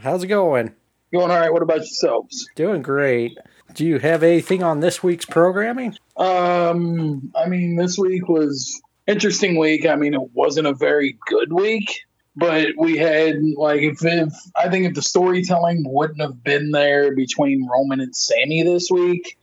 How's 0.01 0.22
it 0.24 0.28
going? 0.28 0.72
Going 1.12 1.30
all 1.30 1.38
right. 1.40 1.52
What 1.52 1.62
about 1.62 1.78
yourselves? 1.78 2.48
Doing 2.55 2.82
great. 2.82 3.36
Do 3.74 3.84
you 3.84 3.98
have 3.98 4.22
anything 4.22 4.62
on 4.62 4.80
this 4.80 5.02
week's 5.02 5.24
programming? 5.26 5.97
Um, 6.16 7.30
I 7.36 7.47
mean, 7.48 7.76
this 7.76 7.98
week 7.98 8.28
was 8.28 8.80
interesting 9.06 9.59
week. 9.59 9.86
I 9.86 9.97
mean, 9.97 10.14
it 10.14 10.30
wasn't 10.32 10.66
a 10.66 10.74
very 10.74 11.18
good 11.26 11.52
week, 11.52 12.05
but 12.36 12.68
we 12.76 12.98
had 12.98 13.42
like 13.56 13.80
if, 13.80 14.04
if 14.04 14.32
I 14.54 14.68
think 14.68 14.86
if 14.86 14.94
the 14.94 15.02
storytelling 15.02 15.84
wouldn't 15.86 16.20
have 16.20 16.44
been 16.44 16.70
there 16.70 17.14
between 17.14 17.66
Roman 17.66 18.00
and 18.00 18.14
Sami 18.14 18.62
this 18.62 18.90
week, 18.90 19.38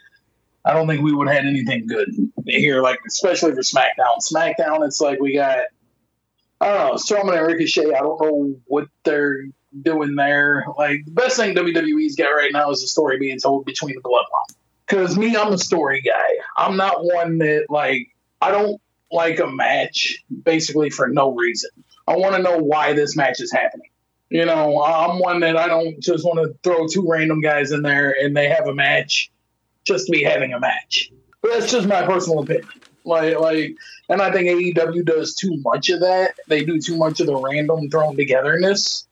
I 0.64 0.74
don't 0.74 0.88
think 0.88 1.02
we 1.02 1.12
would 1.12 1.28
have 1.28 1.38
had 1.38 1.46
anything 1.48 1.88
good 1.88 2.10
here. 2.46 2.82
Like 2.82 3.00
especially 3.08 3.54
for 3.54 3.62
SmackDown. 3.62 4.20
SmackDown, 4.22 4.86
it's 4.86 5.02
like 5.02 5.20
we 5.20 5.34
got 5.34 5.60
I 6.62 6.68
don't 6.68 6.88
know 6.88 6.94
Strowman 6.94 7.38
and 7.38 7.48
Ricochet. 7.48 7.94
I 7.94 8.00
don't 8.00 8.22
know 8.22 8.56
what 8.66 8.88
they're 9.04 9.46
doing 9.82 10.16
there. 10.16 10.66
Like 10.78 11.04
the 11.06 11.12
best 11.12 11.38
thing 11.38 11.56
WWE's 11.56 12.16
got 12.16 12.30
right 12.30 12.52
now 12.54 12.70
is 12.70 12.82
the 12.82 12.88
story 12.88 13.18
being 13.18 13.40
told 13.40 13.66
between 13.66 13.96
the 13.96 14.02
bloodline. 14.02 14.56
Because 14.88 15.18
me, 15.18 15.36
I'm 15.36 15.52
a 15.52 15.58
story 15.58 16.02
guy. 16.02 16.38
I'm 16.56 16.78
not 16.78 17.04
one 17.04 17.40
that 17.40 17.66
like 17.70 18.10
I 18.40 18.52
don't 18.52 18.80
like 19.12 19.40
a 19.40 19.48
match 19.48 20.24
basically 20.44 20.92
for 20.92 21.08
no 21.08 21.34
reason. 21.34 21.72
I 22.08 22.18
want 22.18 22.36
to 22.36 22.42
know 22.42 22.58
why 22.58 22.94
this 22.94 23.16
match 23.16 23.40
is 23.40 23.52
happening. 23.52 23.90
You 24.30 24.46
know, 24.46 24.84
I'm 24.84 25.20
one 25.20 25.42
that 25.42 25.58
I 25.58 25.68
don't 25.68 26.00
just 26.00 26.26
want 26.26 26.40
to 26.40 26.58
throw 26.64 26.88
two 26.88 27.06
random 27.08 27.42
guys 27.42 27.72
in 27.72 27.84
there 27.84 28.16
and 28.20 28.36
they 28.36 28.50
have 28.50 28.68
a 28.68 28.74
match 28.74 29.32
just 29.84 30.08
to 30.08 30.12
be 30.12 30.24
having 30.24 30.54
a 30.54 30.60
match. 30.60 31.12
But 31.42 31.52
that's 31.52 31.72
just 31.72 31.88
my 31.88 32.04
personal 32.06 32.40
opinion. 32.40 32.70
Like, 33.06 33.38
like, 33.40 33.76
and 34.10 34.22
I 34.22 34.32
think 34.32 34.48
AEW 34.48 35.06
does 35.06 35.36
too 35.36 35.58
much 35.58 35.90
of 35.90 36.00
that. 36.00 36.36
They 36.48 36.64
do 36.64 36.80
too 36.80 36.98
much 36.98 37.20
of 37.20 37.28
the 37.28 37.36
random 37.36 37.90
thrown 37.90 38.16
togetherness 38.16 39.06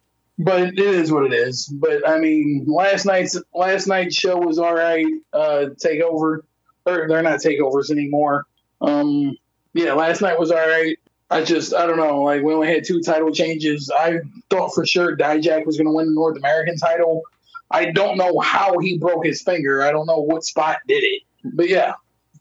but 0.44 0.62
it 0.62 0.80
is 0.80 1.12
what 1.12 1.26
it 1.26 1.34
is. 1.34 1.68
But 1.68 2.08
I 2.08 2.20
mean, 2.20 2.66
last 2.68 3.06
night's 3.06 3.38
last 3.54 3.88
night's 3.88 4.16
show 4.16 4.38
was 4.38 4.60
all 4.60 4.74
right. 4.74 5.06
Uh, 5.32 5.68
takeover, 5.84 6.40
or 6.86 7.08
they're 7.08 7.22
not 7.22 7.40
takeovers 7.40 7.92
anymore. 7.92 8.46
Um, 8.82 9.38
yeah, 9.74 9.94
last 9.94 10.22
night 10.22 10.40
was 10.40 10.52
all 10.52 10.58
right. 10.58 10.98
I 11.32 11.44
just 11.44 11.74
I 11.74 11.86
don't 11.86 11.98
know. 11.98 12.22
Like 12.22 12.44
we 12.44 12.54
only 12.54 12.68
had 12.68 12.84
two 12.84 13.02
title 13.02 13.32
changes. 13.32 13.90
I 13.90 14.20
thought 14.50 14.74
for 14.74 14.86
sure 14.86 15.16
Dijak 15.16 15.66
was 15.66 15.78
going 15.78 15.88
to 15.88 15.94
win 15.94 16.08
the 16.08 16.14
North 16.14 16.38
American 16.38 16.76
title. 16.76 17.24
I 17.72 17.86
don't 17.92 18.18
know 18.18 18.40
how 18.40 18.78
he 18.80 18.98
broke 18.98 19.26
his 19.26 19.42
finger. 19.42 19.82
I 19.82 19.92
don't 19.92 20.06
know 20.06 20.20
what 20.20 20.44
spot 20.44 20.80
did 20.88 21.04
it. 21.04 21.24
But 21.56 21.70
yeah, 21.70 21.94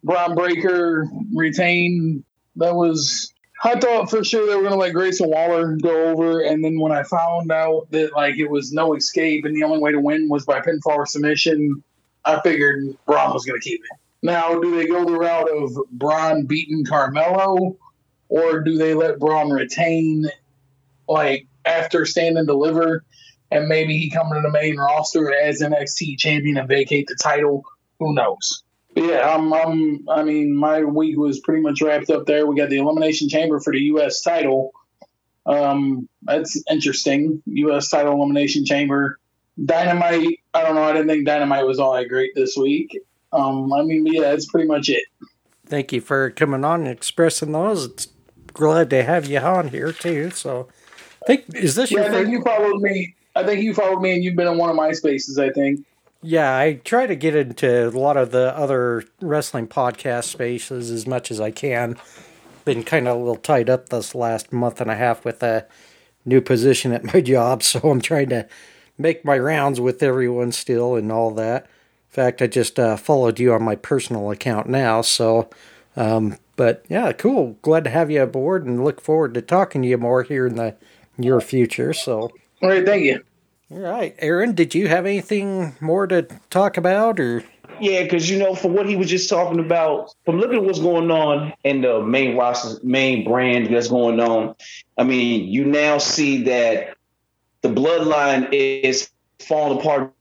Bron 0.02 0.34
Breakker 0.34 1.08
retained. 1.32 2.24
That 2.56 2.74
was 2.74 3.32
I 3.62 3.78
thought 3.78 4.10
for 4.10 4.24
sure 4.24 4.46
they 4.46 4.56
were 4.56 4.62
going 4.62 4.72
to 4.72 4.78
let 4.78 4.92
Grayson 4.92 5.30
Waller 5.30 5.76
go 5.76 6.08
over, 6.08 6.40
and 6.40 6.64
then 6.64 6.80
when 6.80 6.92
I 6.92 7.04
found 7.04 7.52
out 7.52 7.88
that 7.92 8.12
like 8.14 8.36
it 8.38 8.50
was 8.50 8.72
no 8.72 8.94
escape 8.94 9.44
and 9.44 9.54
the 9.54 9.62
only 9.62 9.78
way 9.78 9.92
to 9.92 10.00
win 10.00 10.28
was 10.28 10.44
by 10.44 10.60
pinfall 10.60 10.96
or 10.96 11.06
submission, 11.06 11.84
I 12.24 12.40
figured 12.40 12.96
Bron 13.06 13.32
was 13.32 13.44
going 13.44 13.60
to 13.60 13.64
keep 13.64 13.80
it. 13.80 13.98
Now, 14.22 14.58
do 14.58 14.76
they 14.76 14.86
go 14.86 15.04
the 15.04 15.18
route 15.18 15.48
of 15.48 15.78
Bron 15.92 16.44
beating 16.44 16.84
Carmelo, 16.84 17.76
or 18.30 18.60
do 18.60 18.78
they 18.78 18.94
let 18.94 19.18
Bron 19.18 19.50
retain, 19.50 20.26
like 21.08 21.46
after 21.66 22.06
stand 22.06 22.38
and 22.38 22.46
deliver, 22.46 23.04
and 23.50 23.68
maybe 23.68 23.98
he 23.98 24.08
come 24.08 24.30
to 24.32 24.40
the 24.40 24.50
main 24.50 24.76
roster 24.78 25.34
as 25.34 25.60
NXT 25.60 26.18
champion 26.18 26.56
and 26.56 26.68
vacate 26.68 27.08
the 27.08 27.16
title? 27.16 27.64
Who 27.98 28.14
knows? 28.14 28.62
Yeah, 28.94 29.34
I'm, 29.34 29.52
I'm, 29.52 30.08
I 30.08 30.22
mean, 30.22 30.56
my 30.56 30.84
week 30.84 31.18
was 31.18 31.40
pretty 31.40 31.60
much 31.60 31.82
wrapped 31.82 32.10
up 32.10 32.26
there. 32.26 32.46
We 32.46 32.56
got 32.56 32.70
the 32.70 32.78
Elimination 32.78 33.28
Chamber 33.28 33.60
for 33.60 33.72
the 33.72 33.80
U.S. 33.80 34.20
title. 34.22 34.72
Um, 35.46 36.08
that's 36.22 36.62
interesting. 36.70 37.42
U.S. 37.46 37.90
title 37.90 38.14
Elimination 38.14 38.64
Chamber. 38.64 39.18
Dynamite, 39.64 40.40
I 40.54 40.62
don't 40.62 40.74
know. 40.74 40.82
I 40.82 40.92
didn't 40.92 41.08
think 41.08 41.26
Dynamite 41.26 41.66
was 41.66 41.78
all 41.78 41.94
that 41.94 42.08
great 42.08 42.34
this 42.34 42.56
week. 42.56 42.98
Um, 43.32 43.72
I 43.72 43.82
mean, 43.82 44.06
yeah, 44.06 44.22
that's 44.22 44.46
pretty 44.46 44.66
much 44.66 44.88
it. 44.88 45.04
Thank 45.66 45.92
you 45.92 46.00
for 46.00 46.30
coming 46.30 46.64
on 46.64 46.80
and 46.80 46.90
expressing 46.90 47.52
those. 47.52 47.84
It's 47.84 48.08
glad 48.60 48.90
to 48.90 49.02
have 49.02 49.26
you 49.26 49.38
on 49.38 49.68
here 49.68 49.92
too. 49.92 50.30
So, 50.30 50.68
I 51.22 51.26
think 51.26 51.54
is 51.54 51.74
this 51.74 51.90
yeah, 51.90 52.02
your? 52.02 52.08
I 52.08 52.10
think 52.10 52.28
you 52.28 52.42
followed 52.42 52.80
me. 52.80 53.14
I 53.34 53.44
think 53.44 53.62
you 53.62 53.74
followed 53.74 54.00
me, 54.00 54.12
and 54.12 54.22
you've 54.22 54.36
been 54.36 54.46
in 54.46 54.58
one 54.58 54.70
of 54.70 54.76
my 54.76 54.92
spaces. 54.92 55.38
I 55.38 55.50
think. 55.50 55.84
Yeah, 56.22 56.54
I 56.54 56.74
try 56.84 57.06
to 57.06 57.16
get 57.16 57.34
into 57.34 57.88
a 57.88 57.90
lot 57.90 58.18
of 58.18 58.30
the 58.30 58.54
other 58.56 59.04
wrestling 59.22 59.68
podcast 59.68 60.24
spaces 60.24 60.90
as 60.90 61.06
much 61.06 61.30
as 61.30 61.40
I 61.40 61.50
can. 61.50 61.96
Been 62.66 62.82
kind 62.84 63.08
of 63.08 63.16
a 63.16 63.18
little 63.18 63.36
tied 63.36 63.70
up 63.70 63.88
this 63.88 64.14
last 64.14 64.52
month 64.52 64.82
and 64.82 64.90
a 64.90 64.96
half 64.96 65.24
with 65.24 65.42
a 65.42 65.66
new 66.26 66.42
position 66.42 66.92
at 66.92 67.04
my 67.04 67.20
job, 67.22 67.62
so 67.62 67.80
I'm 67.80 68.02
trying 68.02 68.28
to 68.28 68.46
make 68.98 69.24
my 69.24 69.38
rounds 69.38 69.80
with 69.80 70.02
everyone 70.02 70.52
still 70.52 70.94
and 70.94 71.10
all 71.10 71.30
that. 71.32 71.64
In 71.64 72.14
fact, 72.14 72.42
I 72.42 72.48
just 72.48 72.78
uh, 72.78 72.96
followed 72.96 73.40
you 73.40 73.54
on 73.54 73.62
my 73.62 73.76
personal 73.76 74.30
account 74.30 74.68
now, 74.68 75.00
so. 75.00 75.48
Um, 75.96 76.36
but 76.60 76.84
yeah, 76.90 77.12
cool. 77.12 77.56
Glad 77.62 77.84
to 77.84 77.90
have 77.90 78.10
you 78.10 78.22
aboard 78.22 78.66
and 78.66 78.84
look 78.84 79.00
forward 79.00 79.32
to 79.32 79.40
talking 79.40 79.80
to 79.80 79.88
you 79.88 79.96
more 79.96 80.24
here 80.24 80.46
in 80.46 80.56
the 80.56 80.76
near 81.16 81.40
future. 81.40 81.94
So. 81.94 82.30
All 82.60 82.68
right, 82.68 82.84
thank 82.84 83.02
you. 83.02 83.24
All 83.70 83.78
right, 83.78 84.14
Aaron, 84.18 84.54
did 84.54 84.74
you 84.74 84.86
have 84.86 85.06
anything 85.06 85.74
more 85.80 86.06
to 86.08 86.28
talk 86.50 86.76
about, 86.76 87.18
or? 87.18 87.42
Yeah, 87.80 88.02
because 88.02 88.28
you 88.28 88.38
know, 88.38 88.54
for 88.54 88.68
what 88.68 88.86
he 88.86 88.94
was 88.94 89.08
just 89.08 89.30
talking 89.30 89.58
about, 89.58 90.14
from 90.26 90.38
looking 90.38 90.58
at 90.58 90.64
what's 90.64 90.80
going 90.80 91.10
on 91.10 91.54
in 91.64 91.80
the 91.80 92.02
main 92.02 92.36
roster, 92.36 92.78
main 92.84 93.24
brand 93.24 93.74
that's 93.74 93.88
going 93.88 94.20
on, 94.20 94.54
I 94.98 95.04
mean, 95.04 95.48
you 95.48 95.64
now 95.64 95.96
see 95.96 96.42
that 96.42 96.94
the 97.62 97.70
bloodline 97.70 98.52
is 98.52 99.08
falling 99.38 99.78
apart 99.78 100.12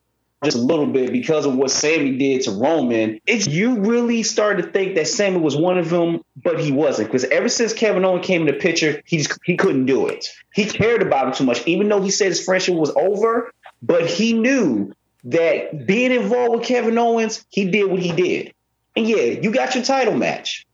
just 0.44 0.56
a 0.56 0.62
little 0.62 0.88
bit 0.88 1.12
because 1.12 1.46
of 1.46 1.56
what 1.56 1.70
Sami 1.70 2.18
did 2.18 2.44
to 2.44 2.52
Roman. 2.52 3.20
It's 3.26 3.48
you 3.48 3.80
really 3.80 4.24
started 4.24 4.64
to 4.64 4.72
think 4.72 4.96
that 4.96 5.08
Sami 5.08 5.38
was 5.38 5.56
one 5.56 5.78
of 5.78 5.90
them, 5.90 6.24
but 6.42 6.60
he 6.60 6.72
wasn't. 6.72 7.10
Because 7.10 7.26
ever 7.26 7.50
since 7.50 7.74
Kevin 7.74 8.06
Owens 8.06 8.26
came 8.26 8.42
in 8.42 8.48
the 8.48 8.54
picture, 8.54 9.02
he 9.06 9.18
just, 9.18 9.38
he 9.44 9.58
couldn't 9.58 9.86
do 9.86 10.08
it. 10.08 10.30
He 10.54 10.66
cared 10.66 11.02
about 11.02 11.28
him 11.28 11.34
too 11.34 11.44
much, 11.44 11.68
even 11.68 11.90
though 11.90 12.02
he 12.02 12.10
said 12.10 12.28
his 12.28 12.44
friendship 12.44 12.76
was 12.76 12.92
over. 12.96 13.52
But 13.82 14.08
he 14.10 14.34
knew 14.34 14.94
that 15.26 15.86
being 15.86 16.12
involved 16.12 16.60
with 16.60 16.68
Kevin 16.68 16.98
Owens, 16.98 17.46
he 17.50 17.70
did 17.70 17.90
what 17.90 18.02
he 18.02 18.12
did. 18.14 18.54
And 18.96 19.08
yeah, 19.08 19.24
you 19.42 19.52
got 19.52 19.76
your 19.76 19.84
title 19.84 20.16
match. 20.16 20.66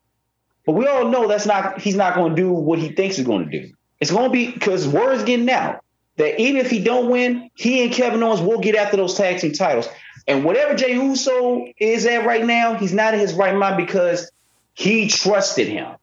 But 0.65 0.73
we 0.73 0.87
all 0.87 1.09
know 1.09 1.27
that's 1.27 1.45
not 1.45 1.79
he's 1.79 1.95
not 1.95 2.15
going 2.15 2.35
to 2.35 2.41
do 2.41 2.51
what 2.51 2.79
he 2.79 2.89
thinks 2.89 3.17
he's 3.17 3.25
going 3.25 3.49
to 3.49 3.61
do. 3.61 3.73
It's 3.99 4.11
going 4.11 4.25
to 4.25 4.31
be 4.31 4.51
because 4.51 4.87
word's 4.87 5.23
getting 5.23 5.49
out 5.49 5.84
that 6.17 6.39
even 6.39 6.57
if 6.57 6.69
he 6.69 6.79
don't 6.83 7.09
win, 7.09 7.49
he 7.55 7.83
and 7.83 7.93
Kevin 7.93 8.23
Owens 8.23 8.41
will 8.41 8.59
get 8.59 8.75
after 8.75 8.97
those 8.97 9.15
tag 9.15 9.39
team 9.39 9.51
titles. 9.53 9.87
And 10.27 10.43
whatever 10.43 10.75
Jey 10.75 10.93
Uso 10.93 11.65
is 11.77 12.05
at 12.05 12.25
right 12.25 12.45
now, 12.45 12.75
he's 12.75 12.93
not 12.93 13.13
in 13.13 13.19
his 13.19 13.33
right 13.33 13.55
mind 13.55 13.77
because 13.77 14.31
he 14.73 15.07
trusted 15.07 15.67
him. 15.67 15.95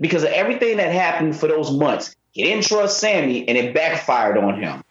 Because 0.00 0.22
of 0.22 0.30
everything 0.30 0.76
that 0.76 0.92
happened 0.92 1.36
for 1.36 1.48
those 1.48 1.70
months. 1.72 2.14
He 2.32 2.42
didn't 2.44 2.64
trust 2.64 3.00
Sami, 3.00 3.48
and 3.48 3.56
it 3.58 3.74
backfired 3.74 4.38
on 4.38 4.60
him. 4.60 4.84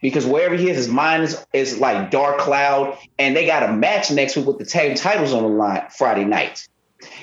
because 0.00 0.24
wherever 0.24 0.54
he 0.54 0.70
is, 0.70 0.76
his 0.76 0.88
mind 0.88 1.24
is, 1.24 1.46
is 1.52 1.78
like 1.78 2.10
dark 2.10 2.38
cloud, 2.38 2.96
and 3.18 3.36
they 3.36 3.46
got 3.46 3.68
a 3.68 3.72
match 3.72 4.10
next 4.10 4.36
week 4.36 4.46
with 4.46 4.58
the 4.58 4.64
tag 4.64 4.96
titles 4.96 5.32
on 5.32 5.42
the 5.42 5.48
line 5.48 5.82
Friday 5.96 6.24
night. 6.24 6.68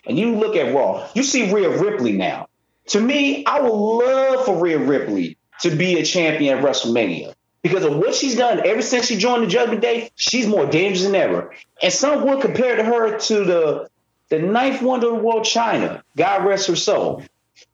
And 0.06 0.18
you 0.18 0.36
look 0.36 0.56
at 0.56 0.74
Raw, 0.74 1.08
you 1.14 1.24
see 1.24 1.52
Rhea 1.54 1.78
Ripley 1.80 2.14
now. 2.14 2.48
To 2.88 3.02
me, 3.02 3.46
I 3.46 3.62
would 3.62 3.72
love 3.74 4.46
for 4.46 4.62
Rhea 4.62 4.78
Ripley 4.78 5.38
to 5.62 5.76
be 5.76 6.00
a 6.00 6.06
champion 6.06 6.58
at 6.58 6.64
WrestleMania 6.64 7.34
because 7.62 7.84
of 7.84 7.98
what 7.98 8.14
she's 8.14 8.36
done 8.36 8.66
ever 8.66 8.82
since 8.82 9.08
she 9.08 9.18
joined 9.18 9.44
the 9.44 9.48
Judgment 9.48 9.82
Day. 9.82 10.12
She's 10.16 10.48
more 10.48 10.66
dangerous 10.66 11.04
than 11.04 11.16
ever, 11.16 11.54
and 11.82 11.92
some 11.92 12.26
would 12.28 12.42
compare 12.42 12.84
her 12.84 13.18
to 13.18 13.44
the 13.44 13.90
the 14.30 14.40
ninth 14.40 14.82
wonder 14.82 15.08
of 15.08 15.18
the 15.18 15.20
world, 15.20 15.44
Chyna. 15.44 16.02
God 16.18 16.46
rest 16.46 16.68
her 16.68 16.76
soul, 16.76 17.24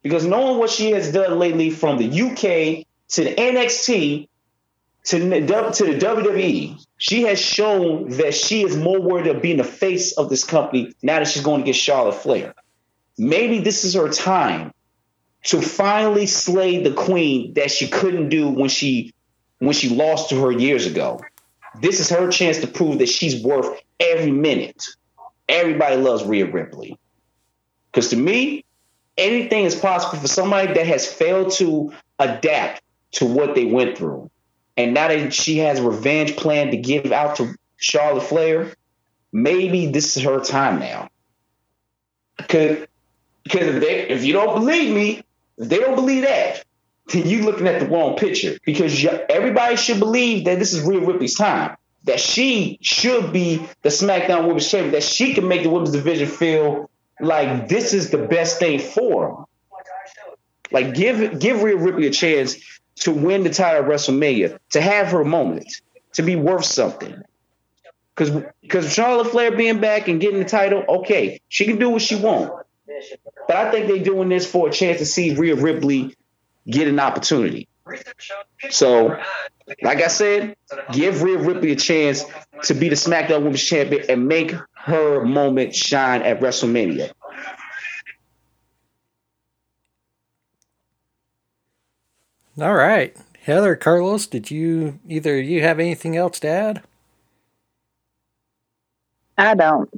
because 0.02 0.26
knowing 0.26 0.60
what 0.60 0.70
she 0.70 0.92
has 0.92 1.12
done 1.12 1.40
lately 1.40 1.70
from 1.70 1.98
the 1.98 2.06
UK 2.06 2.86
to 3.10 3.24
the 3.24 3.36
NXT 3.36 4.28
to, 5.06 5.20
to 5.20 5.86
the 5.86 5.98
WWE, 5.98 6.86
she 6.98 7.24
has 7.24 7.40
shown 7.40 8.10
that 8.12 8.34
she 8.34 8.64
is 8.64 8.78
more 8.78 9.02
worthy 9.02 9.32
of 9.32 9.42
being 9.42 9.58
the 9.58 9.64
face 9.64 10.14
of 10.14 10.30
this 10.30 10.44
company 10.44 10.94
now 11.02 11.20
that 11.20 11.28
she's 11.28 11.44
going 11.44 11.62
to 11.62 11.66
get 11.66 11.76
Charlotte 11.76 12.16
Flair. 12.16 12.54
Maybe 13.18 13.60
this 13.60 13.84
is 13.84 13.96
her 13.96 14.10
time 14.10 14.74
to 15.44 15.62
finally 15.62 16.28
slay 16.28 16.84
the 16.84 16.94
queen 16.94 17.54
that 17.54 17.72
she 17.72 17.88
couldn't 17.88 18.30
do 18.30 18.50
when 18.50 18.70
she 18.70 19.14
when 19.60 19.74
she 19.74 19.90
lost 19.90 20.30
to 20.30 20.42
her 20.42 20.52
years 20.52 20.86
ago. 20.86 21.20
This 21.80 22.00
is 22.00 22.10
her 22.10 22.30
chance 22.32 22.60
to 22.60 22.68
prove 22.68 23.00
that 23.00 23.10
she's 23.10 23.44
worth 23.44 23.80
every 24.00 24.32
minute. 24.32 24.84
Everybody 25.48 25.98
loves 25.98 26.24
Rhea 26.24 26.52
Ripley. 26.52 26.98
Because 27.92 28.10
to 28.10 28.16
me, 28.16 28.66
anything 29.18 29.66
is 29.66 29.76
possible 29.76 30.20
for 30.20 30.28
somebody 30.28 30.74
that 30.74 30.88
has 30.88 31.06
failed 31.06 31.52
to 31.54 31.94
adapt 32.20 32.82
to 33.14 33.26
what 33.26 33.56
they 33.56 33.66
went 33.66 33.98
through. 33.98 34.30
And 34.78 34.94
now 34.94 35.10
that 35.10 35.34
she 35.34 35.58
has 35.60 35.80
revenge 35.80 36.36
plan 36.36 36.72
to 36.72 36.78
give 36.78 37.12
out 37.12 37.36
to 37.38 37.54
Charlotte 37.78 38.24
Flair, 38.24 38.74
maybe 39.32 39.88
this 39.88 40.18
is 40.18 40.24
her 40.24 40.40
time 40.40 40.80
now. 40.80 41.10
Because 42.38 42.88
because 43.44 43.76
if, 43.76 43.82
they, 43.82 44.08
if 44.08 44.24
you 44.24 44.34
don't 44.34 44.60
believe 44.60 44.94
me, 44.94 45.24
if 45.62 45.70
they 45.70 45.78
don't 45.78 45.96
believe 45.96 46.24
that, 46.24 46.64
then 47.08 47.28
you 47.28 47.44
looking 47.44 47.68
at 47.68 47.80
the 47.80 47.88
wrong 47.88 48.18
picture. 48.18 48.58
Because 48.66 49.06
everybody 49.30 49.76
should 49.76 50.00
believe 50.00 50.46
that 50.46 50.60
this 50.60 50.74
is 50.74 50.82
Rhea 50.82 51.00
Ripley's 51.00 51.36
time. 51.36 51.78
That 52.06 52.20
she 52.20 52.80
should 52.82 53.32
be 53.32 53.58
the 53.84 53.90
SmackDown 53.90 54.48
Women's 54.48 54.70
Champion. 54.70 54.94
That 54.94 55.04
she 55.04 55.34
can 55.36 55.48
make 55.48 55.62
the 55.62 55.70
women's 55.70 55.92
division 55.92 56.28
feel 56.28 56.90
like 57.20 57.68
this 57.70 57.94
is 57.94 58.10
the 58.10 58.18
best 58.18 58.58
thing 58.58 58.80
for 58.80 59.28
them. 59.28 59.46
Like 60.72 60.96
give 60.96 61.40
give 61.40 61.62
Rhea 61.62 61.76
Ripley 61.76 62.08
a 62.08 62.12
chance 62.12 62.56
to 63.02 63.12
win 63.12 63.44
the 63.44 63.50
title 63.50 63.82
of 63.82 63.88
WrestleMania, 63.88 64.58
to 64.72 64.82
have 64.82 65.10
her 65.10 65.24
moment, 65.24 65.82
to 66.14 66.24
be 66.24 66.36
worth 66.36 66.66
something. 66.66 67.22
Because 68.16 68.44
because 68.62 68.92
Charlotte 68.92 69.28
Flair 69.28 69.52
being 69.52 69.80
back 69.80 70.08
and 70.08 70.20
getting 70.20 70.40
the 70.40 70.46
title, 70.46 70.84
okay, 70.88 71.42
she 71.50 71.66
can 71.66 71.78
do 71.78 71.90
what 71.90 72.02
she 72.02 72.16
wants. 72.16 72.61
But 73.48 73.56
I 73.56 73.72
think 73.72 73.88
they're 73.88 74.04
doing 74.04 74.30
this 74.30 74.50
for 74.50 74.68
a 74.68 74.72
chance 74.72 75.00
to 75.00 75.06
see 75.06 75.36
Rhea 75.36 75.56
Ripley 75.56 76.16
get 76.68 76.88
an 76.88 77.00
opportunity. 77.00 77.68
So, 78.70 79.18
like 79.82 80.02
I 80.02 80.08
said, 80.08 80.56
give 80.92 81.22
Rhea 81.22 81.38
Ripley 81.38 81.72
a 81.72 81.76
chance 81.76 82.24
to 82.64 82.74
be 82.74 82.90
the 82.90 82.96
SmackDown 82.96 83.44
Women's 83.44 83.64
Champion 83.64 84.06
and 84.10 84.28
make 84.28 84.54
her 84.76 85.24
moment 85.26 85.76
shine 85.76 86.22
at 86.22 86.40
WrestleMania. 86.40 87.12
All 92.60 92.74
right. 92.76 93.16
Heather, 93.44 93.76
Carlos, 93.76 94.28
did 94.28 94.52
you 94.52 95.00
either 95.08 95.40
you 95.40 95.62
have 95.62 95.80
anything 95.80 96.16
else 96.16 96.40
to 96.42 96.48
add? 96.48 96.84
I 99.38 99.56
don't. 99.56 99.90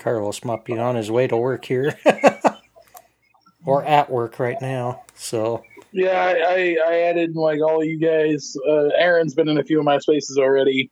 Carlos 0.00 0.44
might 0.44 0.64
be 0.64 0.78
on 0.78 0.96
his 0.96 1.10
way 1.10 1.26
to 1.26 1.36
work 1.36 1.64
here. 1.64 1.96
or 3.64 3.84
at 3.84 4.10
work 4.10 4.38
right 4.38 4.60
now. 4.60 5.02
So 5.14 5.62
yeah, 5.92 6.20
I, 6.20 6.32
I, 6.32 6.76
I 6.86 6.98
added 7.02 7.36
like 7.36 7.60
all 7.60 7.84
you 7.84 7.98
guys. 7.98 8.56
Uh, 8.66 8.88
Aaron's 8.96 9.34
been 9.34 9.48
in 9.48 9.58
a 9.58 9.64
few 9.64 9.78
of 9.78 9.84
my 9.84 9.98
spaces 9.98 10.38
already. 10.38 10.90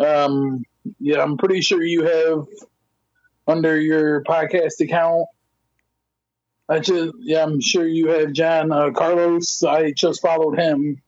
Um, 0.00 0.64
yeah, 0.98 1.22
I'm 1.22 1.36
pretty 1.36 1.60
sure 1.60 1.82
you 1.82 2.04
have 2.04 2.46
under 3.46 3.80
your 3.80 4.22
podcast 4.24 4.80
account. 4.80 5.26
I 6.68 6.78
just 6.78 7.12
yeah, 7.20 7.42
I'm 7.42 7.60
sure 7.60 7.86
you 7.86 8.08
have 8.08 8.32
John 8.32 8.72
uh, 8.72 8.90
Carlos. 8.90 9.62
I 9.62 9.92
just 9.92 10.22
followed 10.22 10.58
him. 10.58 11.00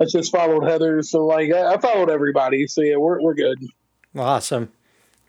I 0.00 0.04
just 0.04 0.32
followed 0.32 0.64
Heather. 0.64 1.02
So 1.02 1.26
like 1.26 1.52
I, 1.52 1.74
I 1.74 1.78
followed 1.78 2.10
everybody. 2.10 2.66
So 2.66 2.82
yeah, 2.82 2.96
we're 2.96 3.22
we're 3.22 3.34
good. 3.34 3.64
Awesome. 4.16 4.70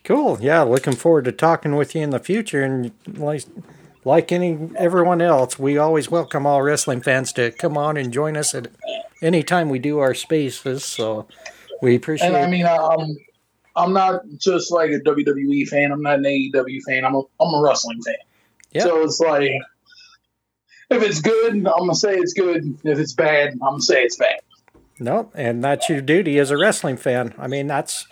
Cool. 0.08 0.38
Yeah, 0.40 0.62
looking 0.62 0.96
forward 0.96 1.26
to 1.26 1.34
talking 1.34 1.76
with 1.76 1.94
you 1.94 2.02
in 2.02 2.12
the 2.12 2.20
future. 2.20 2.64
And 2.64 2.94
like, 3.06 3.44
like 4.06 4.32
any 4.32 4.70
everyone 4.78 5.22
else, 5.22 5.60
we 5.60 5.78
always 5.78 6.10
welcome 6.10 6.46
all 6.46 6.62
wrestling 6.62 7.02
fans 7.02 7.34
to 7.34 7.52
come 7.52 7.78
on 7.78 7.98
and 7.98 8.14
join 8.14 8.38
us 8.38 8.56
at 8.56 8.70
any 9.22 9.44
time 9.44 9.68
we 9.68 9.80
do 9.80 10.00
our 10.00 10.14
spaces. 10.14 10.86
So 10.86 11.28
we 11.82 11.94
appreciate. 11.94 12.30
And 12.30 12.38
I 12.38 12.48
mean, 12.48 12.66
um, 12.66 13.18
I'm 13.76 13.92
not 13.92 14.22
just 14.38 14.72
like 14.72 14.92
a 14.92 15.00
WWE 15.02 15.68
fan. 15.68 15.92
I'm 15.92 16.02
not 16.02 16.20
an 16.20 16.24
AEW 16.24 16.84
fan. 16.88 17.04
I'm 17.04 17.16
a 17.16 17.24
I'm 17.42 17.54
a 17.54 17.62
wrestling 17.62 18.02
fan. 18.02 18.16
Yep. 18.72 18.84
So 18.84 19.04
it's 19.04 19.20
like 19.20 19.52
if 20.90 21.04
it's 21.04 21.20
good, 21.20 21.54
I'm 21.54 21.64
gonna 21.64 21.96
say 21.96 22.16
it's 22.16 22.32
good. 22.32 22.78
If 22.86 22.98
it's 22.98 23.12
bad, 23.12 23.50
I'm 23.56 23.60
gonna 23.60 23.82
say 23.82 24.04
it's 24.04 24.16
bad. 24.16 24.40
No, 25.02 25.34
and 25.36 25.62
that's 25.62 25.90
your 25.90 26.00
duty 26.00 26.40
as 26.40 26.50
a 26.50 26.56
wrestling 26.56 26.96
fan. 26.96 27.34
I 27.38 27.48
mean, 27.48 27.68
that's 27.68 28.08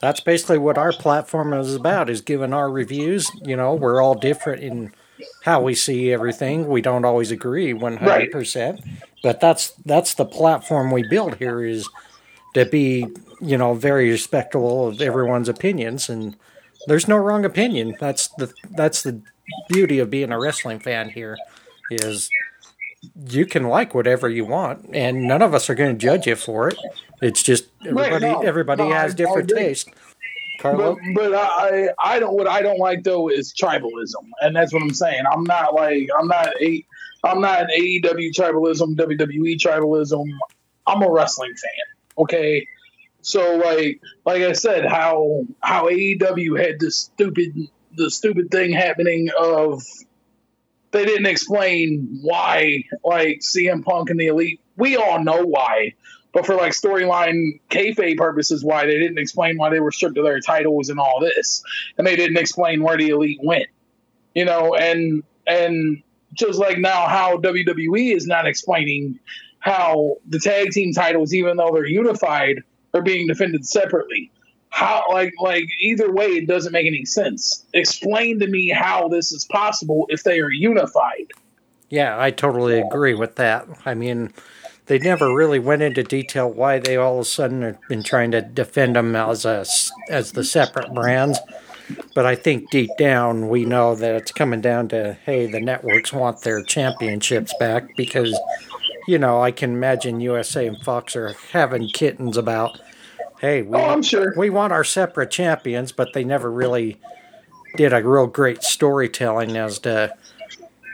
that's 0.00 0.20
basically 0.20 0.58
what 0.58 0.78
our 0.78 0.92
platform 0.92 1.52
is 1.52 1.74
about 1.74 2.10
is 2.10 2.20
giving 2.20 2.52
our 2.52 2.70
reviews. 2.70 3.30
You 3.42 3.56
know 3.56 3.74
we're 3.74 4.02
all 4.02 4.14
different 4.14 4.62
in 4.62 4.92
how 5.42 5.62
we 5.62 5.74
see 5.74 6.12
everything. 6.12 6.68
We 6.68 6.82
don't 6.82 7.04
always 7.04 7.30
agree 7.30 7.72
100% 7.72 8.00
right. 8.02 8.84
but 9.22 9.40
that's 9.40 9.70
that's 9.84 10.14
the 10.14 10.26
platform 10.26 10.90
we 10.90 11.08
build 11.08 11.36
here 11.36 11.64
is 11.64 11.88
to 12.54 12.64
be 12.66 13.06
you 13.40 13.58
know 13.58 13.74
very 13.74 14.10
respectful 14.10 14.88
of 14.88 15.00
everyone's 15.00 15.48
opinions 15.48 16.08
and 16.08 16.36
there's 16.86 17.08
no 17.08 17.16
wrong 17.16 17.44
opinion. 17.44 17.96
That's 17.98 18.28
the 18.28 18.52
that's 18.70 19.02
the 19.02 19.20
beauty 19.68 19.98
of 19.98 20.10
being 20.10 20.32
a 20.32 20.38
wrestling 20.38 20.80
fan 20.80 21.10
here 21.10 21.36
is 21.90 22.30
you 23.28 23.46
can 23.46 23.64
like 23.64 23.94
whatever 23.94 24.28
you 24.28 24.44
want 24.44 24.88
and 24.92 25.26
none 25.26 25.42
of 25.42 25.54
us 25.54 25.68
are 25.68 25.74
going 25.74 25.96
to 25.96 25.98
judge 25.98 26.26
you 26.26 26.36
for 26.36 26.68
it 26.68 26.78
it's 27.22 27.42
just 27.42 27.66
everybody. 27.84 28.26
no, 28.26 28.40
everybody 28.40 28.82
no, 28.84 28.92
has 28.92 29.12
I, 29.12 29.16
different 29.16 29.52
I 29.52 29.56
taste. 29.56 29.90
Carlo? 30.60 30.96
But, 31.14 31.30
but 31.30 31.34
I, 31.34 31.88
I 32.02 32.18
don't. 32.18 32.34
What 32.34 32.46
I 32.46 32.62
don't 32.62 32.78
like 32.78 33.04
though 33.04 33.28
is 33.28 33.52
tribalism, 33.52 34.30
and 34.40 34.54
that's 34.54 34.72
what 34.72 34.82
I'm 34.82 34.94
saying. 34.94 35.22
I'm 35.30 35.44
not 35.44 35.74
like 35.74 36.08
I'm 36.18 36.28
not 36.28 36.48
a. 36.60 36.84
I'm 37.24 37.40
not 37.40 37.62
an 37.62 37.68
AEW 37.76 38.32
tribalism, 38.32 38.96
WWE 38.96 39.58
tribalism. 39.58 40.24
I'm 40.86 41.02
a 41.02 41.10
wrestling 41.10 41.54
fan. 41.54 42.24
Okay, 42.24 42.66
so 43.22 43.56
like 43.56 44.00
like 44.24 44.42
I 44.42 44.52
said, 44.52 44.84
how 44.86 45.44
how 45.60 45.88
AEW 45.88 46.60
had 46.62 46.80
this 46.80 46.96
stupid 46.96 47.68
the 47.96 48.10
stupid 48.10 48.50
thing 48.50 48.72
happening 48.72 49.30
of 49.38 49.82
they 50.96 51.04
didn't 51.04 51.26
explain 51.26 52.18
why 52.22 52.84
like 53.04 53.40
CM 53.40 53.84
Punk 53.84 54.10
and 54.10 54.18
the 54.18 54.26
Elite. 54.26 54.60
We 54.76 54.96
all 54.96 55.22
know 55.22 55.44
why 55.44 55.94
but 56.36 56.44
for 56.44 56.54
like 56.54 56.72
storyline 56.72 57.60
kayfabe 57.70 58.18
purposes, 58.18 58.62
why 58.62 58.84
they 58.84 58.98
didn't 58.98 59.16
explain 59.16 59.56
why 59.56 59.70
they 59.70 59.80
were 59.80 59.90
stripped 59.90 60.18
of 60.18 60.24
their 60.24 60.38
titles 60.38 60.90
and 60.90 61.00
all 61.00 61.18
this, 61.18 61.64
and 61.96 62.06
they 62.06 62.14
didn't 62.14 62.36
explain 62.36 62.82
where 62.82 62.98
the 62.98 63.08
elite 63.08 63.40
went, 63.42 63.68
you 64.34 64.44
know, 64.44 64.74
and 64.74 65.22
and 65.46 66.02
just 66.34 66.58
like 66.58 66.76
now 66.76 67.06
how 67.06 67.38
WWE 67.38 68.14
is 68.14 68.26
not 68.26 68.46
explaining 68.46 69.18
how 69.60 70.16
the 70.28 70.38
tag 70.38 70.72
team 70.72 70.92
titles, 70.92 71.32
even 71.32 71.56
though 71.56 71.70
they're 71.72 71.86
unified, 71.86 72.62
are 72.92 73.00
being 73.00 73.26
defended 73.26 73.66
separately. 73.66 74.30
How 74.76 75.04
like 75.08 75.32
like 75.40 75.64
either 75.80 76.12
way, 76.12 76.26
it 76.32 76.46
doesn't 76.46 76.70
make 76.70 76.86
any 76.86 77.06
sense. 77.06 77.64
Explain 77.72 78.40
to 78.40 78.46
me 78.46 78.68
how 78.68 79.08
this 79.08 79.32
is 79.32 79.46
possible 79.46 80.06
if 80.10 80.22
they 80.22 80.38
are 80.38 80.50
unified. 80.50 81.32
Yeah, 81.88 82.20
I 82.20 82.30
totally 82.30 82.80
agree 82.80 83.14
with 83.14 83.36
that. 83.36 83.66
I 83.86 83.94
mean, 83.94 84.34
they 84.84 84.98
never 84.98 85.34
really 85.34 85.58
went 85.58 85.80
into 85.80 86.02
detail 86.02 86.50
why 86.50 86.78
they 86.78 86.98
all 86.98 87.14
of 87.14 87.22
a 87.22 87.24
sudden 87.24 87.62
have 87.62 87.78
been 87.88 88.02
trying 88.02 88.32
to 88.32 88.42
defend 88.42 88.96
them 88.96 89.16
as 89.16 89.46
a, 89.46 89.64
as 90.10 90.32
the 90.32 90.44
separate 90.44 90.92
brands. 90.92 91.38
But 92.14 92.26
I 92.26 92.34
think 92.34 92.68
deep 92.70 92.90
down 92.98 93.48
we 93.48 93.64
know 93.64 93.94
that 93.94 94.14
it's 94.14 94.30
coming 94.30 94.60
down 94.60 94.88
to 94.88 95.16
hey, 95.24 95.50
the 95.50 95.58
networks 95.58 96.12
want 96.12 96.42
their 96.42 96.62
championships 96.62 97.54
back 97.58 97.96
because 97.96 98.38
you 99.08 99.18
know 99.18 99.40
I 99.40 99.52
can 99.52 99.72
imagine 99.72 100.20
USA 100.20 100.66
and 100.66 100.82
Fox 100.82 101.16
are 101.16 101.34
having 101.52 101.88
kittens 101.88 102.36
about 102.36 102.78
hey, 103.40 103.62
we, 103.62 103.76
oh, 103.76 103.84
I'm 103.84 104.02
sure. 104.02 104.34
we 104.36 104.50
want 104.50 104.72
our 104.72 104.84
separate 104.84 105.30
champions, 105.30 105.92
but 105.92 106.12
they 106.12 106.24
never 106.24 106.50
really 106.50 106.98
did 107.76 107.92
a 107.92 108.02
real 108.02 108.26
great 108.26 108.62
storytelling 108.62 109.56
as 109.56 109.78
to 109.80 110.14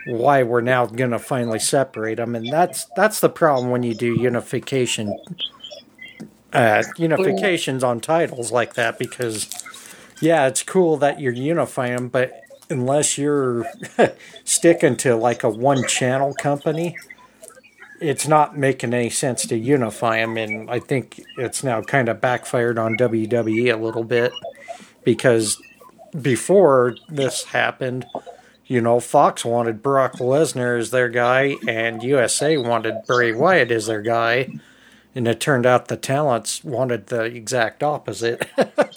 why 0.05 0.43
we're 0.43 0.61
now 0.61 0.85
going 0.85 1.11
to 1.11 1.19
finally 1.19 1.59
separate 1.59 2.15
them, 2.15 2.35
and 2.35 2.51
that's 2.51 2.85
that's 2.95 3.19
the 3.19 3.29
problem 3.29 3.71
when 3.71 3.83
you 3.83 3.93
do 3.93 4.19
unification, 4.19 5.17
uh, 6.51 6.83
unifications 6.97 7.83
on 7.83 8.01
titles 8.01 8.51
like 8.51 8.73
that. 8.73 8.99
Because 8.99 9.49
yeah, 10.21 10.47
it's 10.47 10.63
cool 10.63 10.97
that 10.97 11.19
you're 11.19 11.33
unifying 11.33 11.95
them, 11.95 12.07
but 12.09 12.41
unless 12.69 13.17
you're 13.17 13.65
sticking 14.43 14.97
to 14.97 15.15
like 15.15 15.43
a 15.43 15.49
one 15.49 15.87
channel 15.87 16.33
company, 16.33 16.97
it's 17.99 18.27
not 18.27 18.57
making 18.57 18.93
any 18.93 19.09
sense 19.09 19.45
to 19.47 19.57
unify 19.57 20.17
them. 20.17 20.37
And 20.37 20.69
I 20.69 20.79
think 20.79 21.23
it's 21.37 21.63
now 21.63 21.81
kind 21.81 22.09
of 22.09 22.21
backfired 22.21 22.77
on 22.77 22.97
WWE 22.97 23.73
a 23.73 23.77
little 23.77 24.03
bit 24.03 24.31
because 25.03 25.61
before 26.19 26.95
this 27.09 27.45
happened, 27.45 28.05
you 28.65 28.81
know, 28.81 28.99
Fox 28.99 29.43
wanted 29.43 29.83
Brock 29.83 30.13
Lesnar 30.13 30.79
as 30.79 30.91
their 30.91 31.09
guy, 31.09 31.55
and 31.67 32.01
USA 32.01 32.57
wanted 32.57 33.03
Bray 33.05 33.33
Wyatt 33.33 33.71
as 33.71 33.87
their 33.87 34.01
guy. 34.01 34.49
And 35.15 35.27
it 35.27 35.39
turned 35.39 35.67
out 35.67 35.89
the 35.89 35.97
talents 35.97 36.63
wanted 36.63 37.07
the 37.07 37.23
exact 37.23 37.83
opposite. 37.83 38.47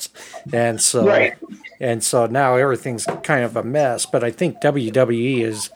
and 0.53 0.81
so 0.81 1.07
right. 1.07 1.35
and 1.79 2.03
so 2.03 2.25
now 2.25 2.55
everything's 2.55 3.07
kind 3.23 3.45
of 3.45 3.55
a 3.55 3.63
mess. 3.63 4.07
But 4.07 4.25
I 4.25 4.31
think 4.31 4.63
WWE 4.63 5.43
is 5.43 5.69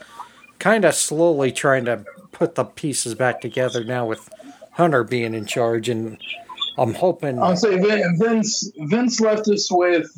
kind 0.58 0.86
of 0.86 0.94
slowly 0.94 1.52
trying 1.52 1.84
to 1.84 2.04
put 2.40 2.54
the 2.54 2.64
pieces 2.64 3.14
back 3.14 3.42
together 3.42 3.84
now 3.84 4.06
with 4.06 4.30
Hunter 4.72 5.04
being 5.04 5.34
in 5.34 5.44
charge 5.44 5.90
and 5.90 6.16
I'm 6.78 6.94
hoping 6.94 7.38
I'll 7.38 7.54
say 7.54 7.78
Vince 7.78 8.72
Vince 8.78 9.20
left 9.20 9.46
us 9.48 9.70
with 9.70 10.10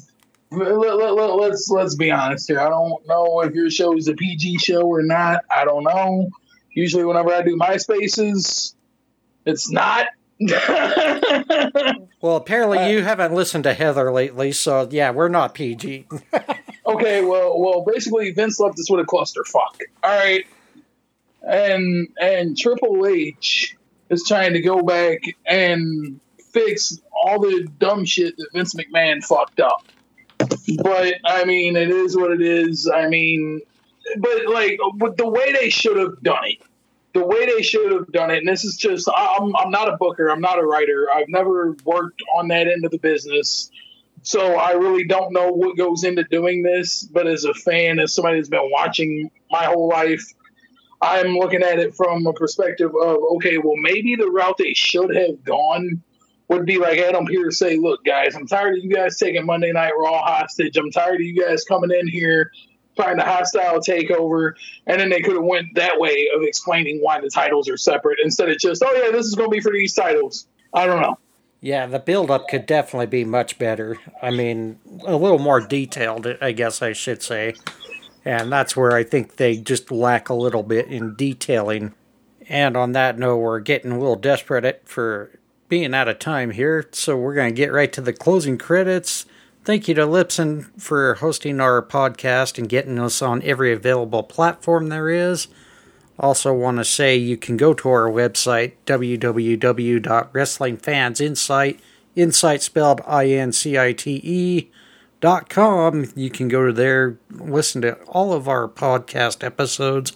let, 0.52 0.76
let, 0.76 1.14
let, 1.14 1.34
let's 1.34 1.68
let's 1.68 1.96
be 1.96 2.12
honest 2.12 2.46
here. 2.46 2.60
I 2.60 2.68
don't 2.68 3.04
know 3.08 3.40
if 3.40 3.54
your 3.54 3.70
show 3.70 3.96
is 3.96 4.06
a 4.06 4.14
PG 4.14 4.58
show 4.58 4.82
or 4.82 5.02
not. 5.02 5.44
I 5.54 5.64
don't 5.64 5.82
know. 5.82 6.28
Usually, 6.70 7.04
whenever 7.04 7.32
I 7.32 7.42
do 7.42 7.56
my 7.56 7.76
spaces, 7.76 8.76
it's 9.44 9.72
not. 9.72 10.06
well, 12.20 12.36
apparently 12.36 12.78
uh, 12.78 12.88
you 12.88 13.02
haven't 13.02 13.34
listened 13.34 13.64
to 13.64 13.74
Heather 13.74 14.12
lately, 14.12 14.52
so 14.52 14.88
yeah, 14.92 15.10
we're 15.10 15.28
not 15.28 15.54
PG. 15.54 16.06
okay, 16.86 17.24
well, 17.24 17.58
well, 17.58 17.84
basically 17.84 18.30
Vince 18.30 18.60
left 18.60 18.78
us 18.78 18.88
with 18.88 19.00
a 19.00 19.04
clusterfuck. 19.04 19.80
All 20.04 20.16
right, 20.16 20.44
and 21.46 22.08
and 22.20 22.56
Triple 22.56 23.06
H 23.06 23.76
is 24.10 24.24
trying 24.26 24.52
to 24.54 24.60
go 24.60 24.82
back 24.82 25.20
and 25.46 26.20
fix 26.52 27.00
all 27.12 27.40
the 27.40 27.66
dumb 27.78 28.04
shit 28.04 28.36
that 28.36 28.48
Vince 28.52 28.74
McMahon 28.74 29.24
fucked 29.24 29.60
up. 29.60 29.84
But 30.82 31.14
I 31.24 31.44
mean, 31.44 31.76
it 31.76 31.90
is 31.90 32.16
what 32.16 32.32
it 32.32 32.42
is. 32.42 32.90
I 32.92 33.08
mean, 33.08 33.60
but 34.18 34.46
like, 34.46 34.78
the 35.16 35.28
way 35.28 35.52
they 35.52 35.70
should 35.70 35.96
have 35.96 36.20
done 36.22 36.44
it, 36.44 36.62
the 37.14 37.24
way 37.24 37.46
they 37.46 37.62
should 37.62 37.92
have 37.92 38.10
done 38.10 38.30
it, 38.30 38.38
and 38.38 38.48
this 38.48 38.64
is 38.64 38.76
just, 38.76 39.08
I'm, 39.14 39.54
I'm 39.56 39.70
not 39.70 39.88
a 39.88 39.96
booker, 39.96 40.28
I'm 40.28 40.40
not 40.40 40.58
a 40.58 40.64
writer, 40.64 41.06
I've 41.14 41.28
never 41.28 41.76
worked 41.84 42.20
on 42.36 42.48
that 42.48 42.68
end 42.68 42.84
of 42.84 42.90
the 42.90 42.98
business. 42.98 43.70
So 44.22 44.54
I 44.54 44.72
really 44.72 45.04
don't 45.04 45.32
know 45.32 45.50
what 45.50 45.76
goes 45.76 46.04
into 46.04 46.24
doing 46.24 46.62
this, 46.62 47.02
but 47.02 47.26
as 47.26 47.44
a 47.44 47.54
fan, 47.54 47.98
as 47.98 48.12
somebody 48.12 48.38
that's 48.38 48.48
been 48.48 48.70
watching 48.70 49.30
my 49.50 49.64
whole 49.64 49.88
life, 49.88 50.32
I'm 51.02 51.34
looking 51.34 51.62
at 51.62 51.78
it 51.78 51.94
from 51.94 52.26
a 52.26 52.32
perspective 52.32 52.90
of 52.94 53.16
okay, 53.36 53.58
well 53.58 53.76
maybe 53.76 54.16
the 54.16 54.30
route 54.30 54.56
they 54.58 54.74
should 54.74 55.14
have 55.14 55.42
gone 55.44 56.02
would 56.48 56.66
be 56.66 56.78
like 56.78 56.98
Adam 56.98 57.26
Pearce 57.26 57.58
say, 57.58 57.76
look, 57.76 58.04
guys, 58.04 58.34
I'm 58.34 58.46
tired 58.46 58.78
of 58.78 58.84
you 58.84 58.94
guys 58.94 59.18
taking 59.18 59.44
Monday 59.46 59.72
Night 59.72 59.92
Raw 59.98 60.22
hostage. 60.22 60.76
I'm 60.76 60.90
tired 60.90 61.16
of 61.16 61.20
you 61.22 61.40
guys 61.40 61.64
coming 61.64 61.90
in 61.90 62.06
here 62.06 62.50
trying 62.96 63.16
to 63.16 63.24
hostile 63.24 63.80
takeover. 63.80 64.52
And 64.86 65.00
then 65.00 65.08
they 65.08 65.20
could 65.20 65.34
have 65.34 65.44
went 65.44 65.74
that 65.74 65.98
way 65.98 66.28
of 66.34 66.42
explaining 66.42 66.98
why 67.00 67.20
the 67.20 67.30
titles 67.30 67.68
are 67.68 67.76
separate 67.76 68.18
instead 68.22 68.50
of 68.50 68.58
just, 68.58 68.82
oh 68.84 68.92
yeah, 68.92 69.10
this 69.10 69.26
is 69.26 69.34
going 69.34 69.50
to 69.50 69.54
be 69.54 69.60
for 69.60 69.72
these 69.72 69.94
titles. 69.94 70.46
I 70.74 70.86
don't 70.86 71.00
know. 71.00 71.18
Yeah, 71.60 71.86
the 71.86 72.00
build 72.00 72.30
up 72.30 72.48
could 72.48 72.66
definitely 72.66 73.06
be 73.06 73.24
much 73.24 73.56
better. 73.56 73.96
I 74.20 74.30
mean, 74.30 74.80
a 75.06 75.16
little 75.16 75.38
more 75.38 75.60
detailed, 75.60 76.26
I 76.40 76.50
guess 76.50 76.82
I 76.82 76.92
should 76.92 77.22
say. 77.22 77.54
And 78.24 78.52
that's 78.52 78.76
where 78.76 78.92
I 78.92 79.02
think 79.02 79.36
they 79.36 79.56
just 79.56 79.90
lack 79.90 80.28
a 80.28 80.34
little 80.34 80.62
bit 80.62 80.86
in 80.86 81.16
detailing. 81.16 81.94
And 82.48 82.76
on 82.76 82.92
that 82.92 83.18
note, 83.18 83.38
we're 83.38 83.58
getting 83.60 83.90
a 83.92 83.98
little 83.98 84.16
desperate 84.16 84.82
for 84.84 85.30
being 85.68 85.94
out 85.94 86.08
of 86.08 86.18
time 86.18 86.50
here, 86.50 86.86
so 86.92 87.16
we're 87.16 87.34
going 87.34 87.48
to 87.48 87.56
get 87.56 87.72
right 87.72 87.90
to 87.94 88.02
the 88.02 88.12
closing 88.12 88.58
credits. 88.58 89.24
Thank 89.64 89.88
you 89.88 89.94
to 89.94 90.02
Libsyn 90.02 90.68
for 90.78 91.14
hosting 91.14 91.60
our 91.60 91.80
podcast 91.80 92.58
and 92.58 92.68
getting 92.68 92.98
us 92.98 93.22
on 93.22 93.42
every 93.42 93.72
available 93.72 94.22
platform 94.22 94.88
there 94.88 95.08
is. 95.08 95.48
Also, 96.18 96.52
want 96.52 96.76
to 96.78 96.84
say 96.84 97.16
you 97.16 97.38
can 97.38 97.56
go 97.56 97.72
to 97.72 97.88
our 97.88 98.10
website, 98.10 98.72
www.wrestlingfansincite, 98.86 101.78
incite 102.14 102.62
spelled 102.62 103.00
I 103.06 103.28
N 103.28 103.52
C 103.52 103.78
I 103.78 103.94
T 103.94 104.20
E, 104.22 104.70
dot 105.22 105.48
com. 105.48 106.12
You 106.14 106.28
can 106.28 106.48
go 106.48 106.66
to 106.66 106.72
there, 106.72 107.16
listen 107.30 107.80
to 107.80 107.94
all 108.02 108.34
of 108.34 108.46
our 108.46 108.68
podcast 108.68 109.42
episodes, 109.42 110.12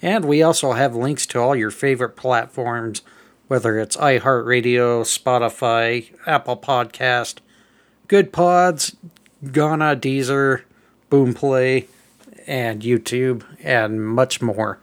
and 0.00 0.24
we 0.24 0.40
also 0.40 0.72
have 0.72 0.94
links 0.94 1.26
to 1.26 1.40
all 1.40 1.56
your 1.56 1.72
favorite 1.72 2.14
platforms 2.14 3.02
whether 3.50 3.80
it's 3.80 3.96
iHeartRadio, 3.96 5.02
Spotify, 5.02 6.08
Apple 6.24 6.56
Podcast, 6.56 7.38
Good 8.06 8.32
Pods, 8.32 8.94
Gaana, 9.44 9.96
Deezer, 9.96 10.62
Boomplay, 11.10 11.88
and 12.46 12.80
YouTube, 12.80 13.42
and 13.60 14.06
much 14.06 14.40
more. 14.40 14.78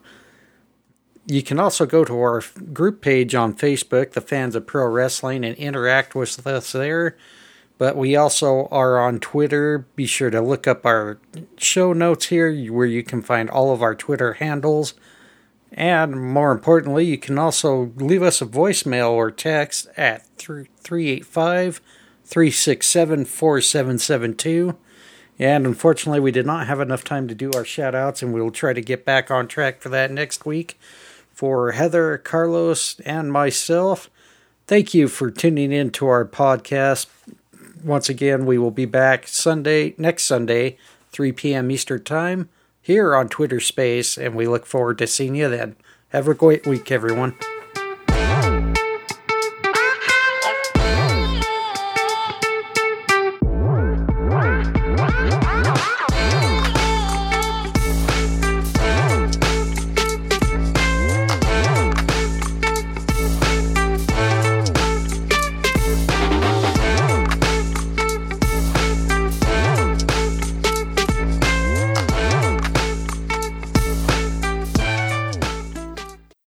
You 1.28 1.42
can 1.42 1.60
also 1.60 1.86
go 1.86 2.04
to 2.04 2.14
our 2.14 2.44
group 2.74 3.00
page 3.00 3.34
on 3.34 3.54
Facebook, 3.54 4.12
the 4.12 4.20
Fans 4.20 4.54
of 4.54 4.68
Pro 4.68 4.86
Wrestling, 4.86 5.46
and 5.46 5.56
interact 5.56 6.14
with 6.14 6.46
us 6.46 6.74
there. 6.74 7.16
But 7.78 7.96
we 7.96 8.16
also 8.16 8.68
are 8.72 9.00
on 9.00 9.20
Twitter. 9.20 9.86
Be 9.96 10.08
sure 10.08 10.30
to 10.30 10.42
look 10.42 10.68
up 10.68 10.86
our 10.86 11.20
show 11.58 11.94
notes 11.94 12.28
here 12.28 12.54
where 12.72 12.88
you 12.88 13.04
can 13.04 13.22
find 13.22 13.50
all 13.50 13.72
of 13.72 13.82
our 13.82 13.94
Twitter 13.94 14.34
handles. 14.34 14.96
And 15.72 16.20
more 16.20 16.52
importantly, 16.52 17.06
you 17.06 17.18
can 17.18 17.38
also 17.38 17.92
leave 17.98 18.24
us 18.24 18.42
a 18.42 18.46
voicemail 18.46 19.12
or 19.12 19.30
text 19.30 19.88
at 19.96 20.26
385 20.38 21.82
367 22.26 23.26
4772. 23.26 24.78
And 25.40 25.68
unfortunately, 25.68 26.20
we 26.20 26.32
did 26.32 26.46
not 26.46 26.68
have 26.68 26.80
enough 26.80 27.04
time 27.04 27.28
to 27.28 27.36
do 27.36 27.52
our 27.54 27.66
shout 27.66 27.94
outs, 27.94 28.24
and 28.24 28.34
we'll 28.34 28.50
try 28.50 28.74
to 28.74 28.82
get 28.82 29.06
back 29.06 29.30
on 29.30 29.48
track 29.48 29.82
for 29.82 29.90
that 29.90 30.12
next 30.12 30.46
week. 30.46 30.80
For 31.32 31.74
Heather, 31.74 32.18
Carlos, 32.18 33.00
and 33.02 33.32
myself, 33.32 34.10
thank 34.66 34.96
you 34.96 35.08
for 35.08 35.30
tuning 35.30 35.72
in 35.72 35.92
to 35.92 36.08
our 36.08 36.26
podcast. 36.26 37.06
Once 37.84 38.10
again, 38.10 38.46
we 38.46 38.58
will 38.58 38.72
be 38.72 38.86
back 38.86 39.28
Sunday, 39.28 39.94
next 39.98 40.24
Sunday, 40.24 40.78
3 41.12 41.32
p.m. 41.32 41.72
Eastern 41.72 42.04
Time 42.04 42.50
here 42.82 43.16
on 43.16 43.30
Twitter 43.30 43.60
Space, 43.60 44.18
and 44.18 44.36
we 44.36 44.48
look 44.48 44.66
forward 44.66 44.98
to 44.98 45.08
seeing 45.08 45.36
you 45.36 45.50
then. 45.50 45.76
Have 46.10 46.28
a 46.28 46.34
great 46.34 46.66
week, 46.66 46.92
everyone. 46.92 47.36